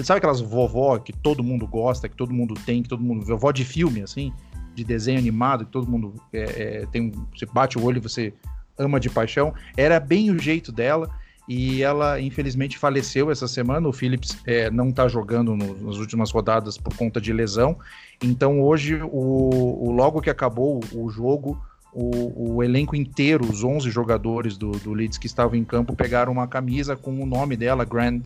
sabe 0.04 0.18
aquelas 0.18 0.40
vovó 0.40 0.98
que 0.98 1.12
todo 1.12 1.42
mundo 1.42 1.66
gosta, 1.66 2.08
que 2.08 2.16
todo 2.16 2.32
mundo 2.32 2.54
tem, 2.54 2.82
que 2.82 2.88
todo 2.88 3.02
mundo. 3.02 3.24
vovó 3.24 3.50
de 3.50 3.64
filme, 3.64 4.02
assim, 4.02 4.32
de 4.74 4.84
desenho 4.84 5.18
animado, 5.18 5.64
que 5.64 5.72
todo 5.72 5.90
mundo 5.90 6.14
é, 6.32 6.42
é, 6.82 6.86
tem. 6.86 7.12
Você 7.34 7.46
bate 7.46 7.78
o 7.78 7.84
olho 7.84 7.98
e 7.98 8.00
você 8.00 8.32
ama 8.78 9.00
de 9.00 9.10
paixão. 9.10 9.52
Era 9.76 9.98
bem 9.98 10.30
o 10.30 10.38
jeito 10.38 10.70
dela 10.70 11.10
e 11.48 11.82
ela 11.82 12.20
infelizmente 12.20 12.78
faleceu 12.78 13.30
essa 13.30 13.48
semana. 13.48 13.88
O 13.88 13.92
Phillips 13.92 14.38
é, 14.46 14.70
não 14.70 14.90
está 14.90 15.08
jogando 15.08 15.56
no, 15.56 15.74
nas 15.86 15.96
últimas 15.96 16.30
rodadas 16.30 16.78
por 16.78 16.94
conta 16.96 17.20
de 17.20 17.32
lesão 17.32 17.76
então 18.22 18.60
hoje, 18.60 19.00
o, 19.02 19.88
o 19.88 19.92
logo 19.92 20.20
que 20.20 20.30
acabou 20.30 20.80
o 20.92 21.08
jogo, 21.08 21.60
o, 21.92 22.56
o, 22.56 22.62
elenco 22.62 22.94
inteiro, 22.94 23.44
os 23.44 23.64
11 23.64 23.90
jogadores 23.90 24.56
do, 24.56 24.72
do 24.72 24.92
Leeds 24.92 25.18
que 25.18 25.26
estavam 25.26 25.56
em 25.56 25.64
campo, 25.64 25.96
pegaram 25.96 26.32
uma 26.32 26.46
camisa 26.46 26.96
com 26.96 27.22
o 27.22 27.26
nome 27.26 27.56
dela, 27.56 27.84
Grand 27.84 28.20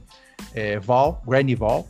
é, 0.55 0.79
Val, 0.79 1.23
Granny 1.27 1.55
Val, 1.55 1.87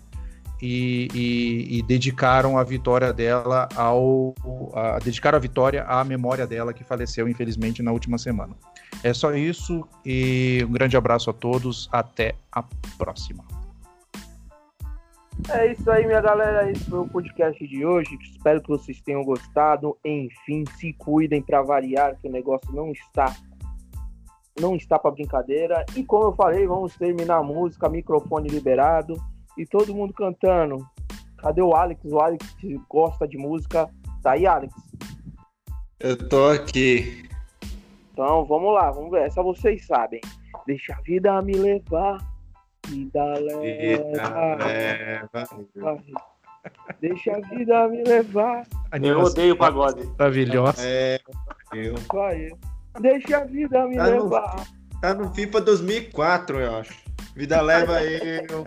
e, 0.61 1.09
e, 1.13 1.79
e, 1.79 1.83
dedicaram 1.83 2.57
a 2.57 2.63
vitória 2.63 3.13
dela 3.13 3.69
ao. 3.75 4.33
A, 4.75 4.99
dedicaram 5.01 5.37
a 5.37 5.41
vitória 5.41 5.83
à 5.83 6.05
memória 6.05 6.47
dela 6.47 6.73
que 6.73 6.85
faleceu, 6.85 7.29
infelizmente, 7.29 7.83
na 7.83 7.91
última 7.91 8.17
semana. 8.17 8.55
É 9.03 9.13
só 9.13 9.35
isso 9.35 9.85
e 10.07 10.65
um 10.69 10.71
grande 10.71 10.97
abraço 10.97 11.31
a 11.31 11.33
todos. 11.33 11.89
Até 11.91 12.37
a 12.53 12.63
próxima. 12.97 13.45
É 15.51 15.73
isso 15.73 15.91
aí, 15.91 16.07
minha 16.07 16.21
galera. 16.21 16.71
Esse 16.71 16.85
foi 16.89 17.01
o 17.01 17.09
podcast 17.09 17.67
de 17.67 17.85
hoje. 17.85 18.17
Espero 18.23 18.63
que 18.63 18.69
vocês 18.69 19.01
tenham 19.01 19.25
gostado. 19.25 19.97
Enfim, 20.05 20.65
se 20.79 20.93
cuidem 20.93 21.43
para 21.43 21.63
variar, 21.63 22.17
que 22.21 22.29
o 22.29 22.33
negócio 22.33 22.73
não 22.73 22.93
está 22.93 23.35
não 24.61 24.77
está 24.77 24.99
para 24.99 25.11
brincadeira. 25.11 25.85
E 25.97 26.05
como 26.05 26.25
eu 26.25 26.33
falei, 26.33 26.67
vamos 26.67 26.95
terminar 26.97 27.39
a 27.39 27.43
música, 27.43 27.89
microfone 27.89 28.49
liberado 28.49 29.17
e 29.57 29.67
todo 29.67 29.95
mundo 29.95 30.13
cantando. 30.13 30.79
Cadê 31.39 31.63
o 31.63 31.75
Alex? 31.75 32.05
O 32.05 32.21
Alex 32.21 32.47
gosta 32.89 33.27
de 33.27 33.37
música. 33.37 33.89
Tá 34.23 34.33
aí, 34.33 34.47
Alex? 34.47 34.73
Eu 35.99 36.29
tô 36.29 36.49
aqui. 36.49 37.29
Então, 38.13 38.45
vamos 38.45 38.75
lá, 38.75 38.91
vamos 38.91 39.11
ver. 39.11 39.23
Essa 39.23 39.43
vocês 39.43 39.87
sabem. 39.87 40.21
Deixa 40.67 40.95
a 40.95 41.01
vida 41.01 41.41
me 41.43 41.55
levar 41.55 42.19
vida 42.89 43.25
leva. 43.35 44.57
leva. 44.65 45.99
Deixa 47.01 47.37
a 47.37 47.41
vida 47.41 47.89
me 47.89 48.05
levar. 48.05 48.67
Eu 49.03 49.21
odeio 49.21 49.57
pagode. 49.57 50.07
Maravilhosa. 50.19 50.83
É, 50.87 51.19
eu. 51.73 51.95
Deixa 53.01 53.39
a 53.39 53.45
vida 53.45 53.87
me 53.87 53.97
tá 53.97 54.05
levar. 54.05 54.57
No, 54.57 55.01
tá 55.01 55.15
no 55.15 55.35
FIFA 55.35 55.61
2004, 55.63 56.61
eu 56.61 56.77
acho. 56.77 57.03
Vida 57.35 57.61
leva 57.61 58.03
eu. 58.05 58.65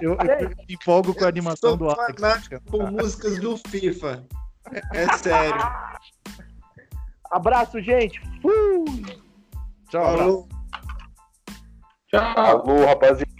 Eu, 0.00 0.12
eu 0.12 0.50
empolgo 0.68 1.12
com 1.14 1.24
a 1.24 1.28
animação 1.28 1.76
do 1.76 1.90
Alex. 1.90 2.48
Com 2.70 2.86
músicas 2.86 3.38
do 3.40 3.56
FIFA. 3.56 4.24
É, 4.72 5.02
é 5.02 5.12
sério. 5.18 5.60
Abraço, 7.30 7.80
gente. 7.80 8.20
Fui. 8.40 9.04
Tchau. 9.90 10.48
Tchau. 12.16 12.62
Alô, 12.62 12.86
rapaziada. 12.86 13.35